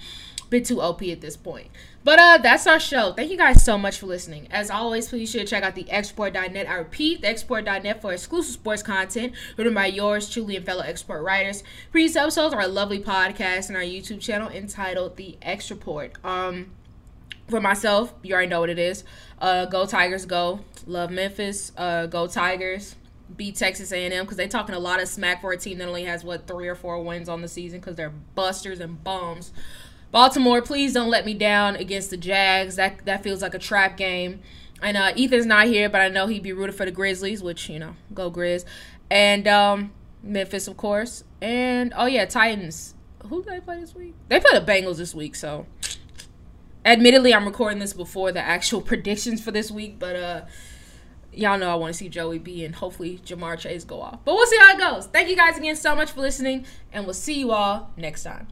bit 0.50 0.64
too 0.64 0.80
OP 0.80 1.02
at 1.04 1.20
this 1.20 1.36
point. 1.36 1.68
But 2.02 2.18
uh 2.18 2.38
that's 2.38 2.66
our 2.66 2.80
show. 2.80 3.12
Thank 3.12 3.30
you 3.30 3.36
guys 3.36 3.62
so 3.62 3.78
much 3.78 3.98
for 3.98 4.06
listening. 4.06 4.48
As 4.50 4.70
always, 4.70 5.08
please 5.08 5.30
sure 5.30 5.42
to 5.42 5.46
check 5.46 5.62
out 5.62 5.74
the 5.74 5.84
XReport.net. 5.84 6.68
I 6.68 6.74
repeat, 6.74 7.22
the 7.22 7.28
XReport.net 7.28 8.02
for 8.02 8.12
exclusive 8.12 8.52
sports 8.54 8.82
content 8.82 9.32
written 9.56 9.74
by 9.74 9.86
yours 9.86 10.28
truly 10.28 10.56
and 10.56 10.66
fellow 10.66 10.82
X 10.82 11.02
Report 11.02 11.22
writers. 11.22 11.62
Previous 11.92 12.16
episodes 12.16 12.54
are 12.54 12.60
a 12.60 12.68
lovely 12.68 13.00
podcast 13.00 13.68
and 13.68 13.76
our 13.76 13.82
YouTube 13.82 14.20
channel 14.20 14.48
entitled 14.48 15.16
The 15.16 15.36
X 15.40 15.70
Report. 15.70 16.12
Um 16.24 16.72
for 17.48 17.60
myself, 17.60 18.14
you 18.22 18.32
already 18.34 18.48
know 18.48 18.60
what 18.60 18.70
it 18.70 18.78
is. 18.78 19.04
Uh 19.40 19.66
go 19.66 19.86
Tigers 19.86 20.26
go. 20.26 20.60
Love 20.86 21.10
Memphis. 21.10 21.72
Uh 21.76 22.06
go 22.06 22.26
Tigers 22.26 22.96
beat 23.36 23.54
Texas 23.54 23.92
A&M 23.92 24.24
because 24.24 24.36
they're 24.36 24.48
talking 24.48 24.74
a 24.74 24.78
lot 24.78 25.00
of 25.00 25.08
smack 25.08 25.40
for 25.40 25.52
a 25.52 25.56
team 25.56 25.78
that 25.78 25.86
only 25.86 26.04
has 26.04 26.24
what 26.24 26.46
three 26.46 26.66
or 26.66 26.74
four 26.74 27.00
wins 27.02 27.28
on 27.28 27.42
the 27.42 27.48
season 27.48 27.78
because 27.78 27.94
they're 27.94 28.12
busters 28.34 28.80
and 28.80 29.04
bums. 29.04 29.52
Baltimore, 30.10 30.60
please 30.60 30.92
don't 30.92 31.10
let 31.10 31.24
me 31.24 31.34
down 31.34 31.76
against 31.76 32.10
the 32.10 32.16
Jags. 32.16 32.76
That 32.76 33.04
that 33.04 33.22
feels 33.22 33.42
like 33.42 33.54
a 33.54 33.58
trap 33.58 33.96
game. 33.96 34.40
And 34.82 34.96
uh, 34.96 35.12
Ethan's 35.16 35.46
not 35.46 35.66
here, 35.66 35.88
but 35.88 36.00
I 36.00 36.08
know 36.08 36.26
he'd 36.26 36.42
be 36.42 36.52
rooted 36.52 36.74
for 36.74 36.84
the 36.84 36.90
Grizzlies, 36.90 37.42
which 37.42 37.68
you 37.68 37.78
know, 37.78 37.96
go 38.14 38.30
Grizz. 38.30 38.64
And 39.10 39.46
um, 39.46 39.92
Memphis, 40.22 40.68
of 40.68 40.76
course. 40.76 41.24
And 41.40 41.92
oh 41.96 42.06
yeah, 42.06 42.24
Titans. 42.24 42.94
Who 43.28 43.42
do 43.42 43.50
they 43.50 43.60
play 43.60 43.80
this 43.80 43.94
week? 43.94 44.14
They 44.28 44.40
play 44.40 44.58
the 44.58 44.64
Bengals 44.64 44.96
this 44.96 45.14
week, 45.14 45.34
so. 45.34 45.66
Admittedly, 46.82 47.34
I'm 47.34 47.44
recording 47.44 47.78
this 47.78 47.92
before 47.92 48.32
the 48.32 48.40
actual 48.40 48.80
predictions 48.80 49.42
for 49.42 49.50
this 49.50 49.70
week, 49.70 49.98
but 49.98 50.16
uh 50.16 50.40
y'all 51.32 51.58
know 51.58 51.70
I 51.70 51.74
want 51.76 51.92
to 51.92 51.98
see 51.98 52.08
Joey 52.08 52.38
B 52.38 52.64
and 52.64 52.74
hopefully 52.74 53.20
Ja'Marr 53.24 53.58
Chase 53.58 53.84
go 53.84 54.00
off. 54.00 54.18
But 54.24 54.34
we'll 54.34 54.46
see 54.46 54.58
how 54.58 54.72
it 54.72 54.78
goes. 54.78 55.06
Thank 55.06 55.28
you 55.28 55.36
guys 55.36 55.56
again 55.56 55.76
so 55.76 55.94
much 55.94 56.10
for 56.10 56.20
listening, 56.20 56.66
and 56.92 57.04
we'll 57.04 57.14
see 57.14 57.38
you 57.38 57.52
all 57.52 57.90
next 57.96 58.24
time. 58.24 58.48